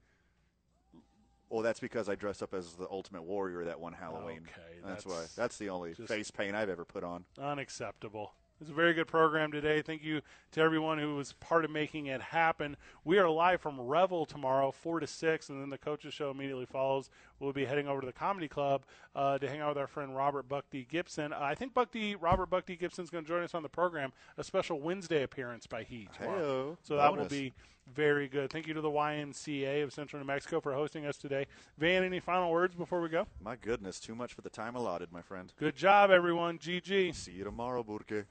Well, 1.49 1.61
that's 1.61 1.79
because 1.79 2.09
I 2.09 2.15
dressed 2.15 2.43
up 2.43 2.53
as 2.53 2.73
the 2.73 2.87
Ultimate 2.89 3.23
Warrior 3.23 3.65
that 3.65 3.79
one 3.79 3.93
Halloween. 3.93 4.41
Okay, 4.41 4.79
that's, 4.83 5.03
that's 5.03 5.05
why. 5.05 5.25
That's 5.41 5.57
the 5.57 5.69
only 5.69 5.93
face 5.93 6.31
paint 6.31 6.55
I've 6.55 6.69
ever 6.69 6.83
put 6.83 7.03
on. 7.03 7.25
Unacceptable. 7.39 8.33
It's 8.63 8.69
a 8.69 8.73
very 8.73 8.93
good 8.93 9.07
program 9.07 9.51
today. 9.51 9.81
Thank 9.81 10.05
you 10.05 10.21
to 10.53 10.61
everyone 10.61 10.97
who 10.97 11.15
was 11.17 11.33
part 11.33 11.65
of 11.65 11.71
making 11.71 12.05
it 12.05 12.21
happen. 12.21 12.77
We 13.03 13.17
are 13.17 13.29
live 13.29 13.59
from 13.59 13.77
Revel 13.77 14.25
tomorrow, 14.25 14.71
4 14.71 15.01
to 15.01 15.07
6, 15.07 15.49
and 15.49 15.61
then 15.61 15.69
the 15.69 15.77
coaches 15.77 16.13
show 16.13 16.31
immediately 16.31 16.65
follows. 16.65 17.09
We'll 17.41 17.51
be 17.51 17.65
heading 17.65 17.89
over 17.89 17.99
to 17.99 18.07
the 18.07 18.13
Comedy 18.13 18.47
Club 18.47 18.83
uh, 19.17 19.37
to 19.37 19.49
hang 19.49 19.59
out 19.59 19.67
with 19.67 19.79
our 19.79 19.87
friend 19.87 20.15
Robert 20.15 20.47
Buck 20.47 20.63
D. 20.71 20.87
Gibson. 20.89 21.33
Uh, 21.33 21.39
I 21.41 21.55
think 21.55 21.73
Buck 21.73 21.91
D. 21.91 22.15
Robert 22.15 22.45
Buck 22.45 22.65
D. 22.65 22.77
Gibson 22.77 23.03
is 23.03 23.09
going 23.09 23.25
to 23.25 23.27
join 23.27 23.43
us 23.43 23.53
on 23.53 23.63
the 23.63 23.69
program, 23.69 24.13
a 24.37 24.45
special 24.45 24.79
Wednesday 24.79 25.23
appearance 25.23 25.67
by 25.67 25.83
he 25.83 26.07
tomorrow. 26.17 26.37
Hey-o. 26.37 26.77
So 26.83 26.95
that 26.95 27.17
will 27.17 27.25
be 27.25 27.51
very 27.93 28.27
good. 28.27 28.49
Thank 28.49 28.67
you 28.67 28.73
to 28.73 28.81
the 28.81 28.89
YMCA 28.89 29.83
of 29.83 29.91
Central 29.91 30.21
New 30.21 30.27
Mexico 30.27 30.61
for 30.61 30.73
hosting 30.73 31.05
us 31.05 31.17
today. 31.17 31.47
Van, 31.77 32.03
any 32.03 32.19
final 32.19 32.51
words 32.51 32.75
before 32.75 33.01
we 33.01 33.09
go? 33.09 33.27
My 33.43 33.55
goodness, 33.55 33.99
too 33.99 34.15
much 34.15 34.33
for 34.33 34.41
the 34.41 34.49
time 34.49 34.75
allotted, 34.75 35.11
my 35.11 35.21
friend. 35.21 35.51
Good 35.59 35.75
job, 35.75 36.11
everyone. 36.11 36.59
GG. 36.59 37.13
See 37.13 37.33
you 37.33 37.43
tomorrow, 37.43 37.83
Burke. 37.83 38.25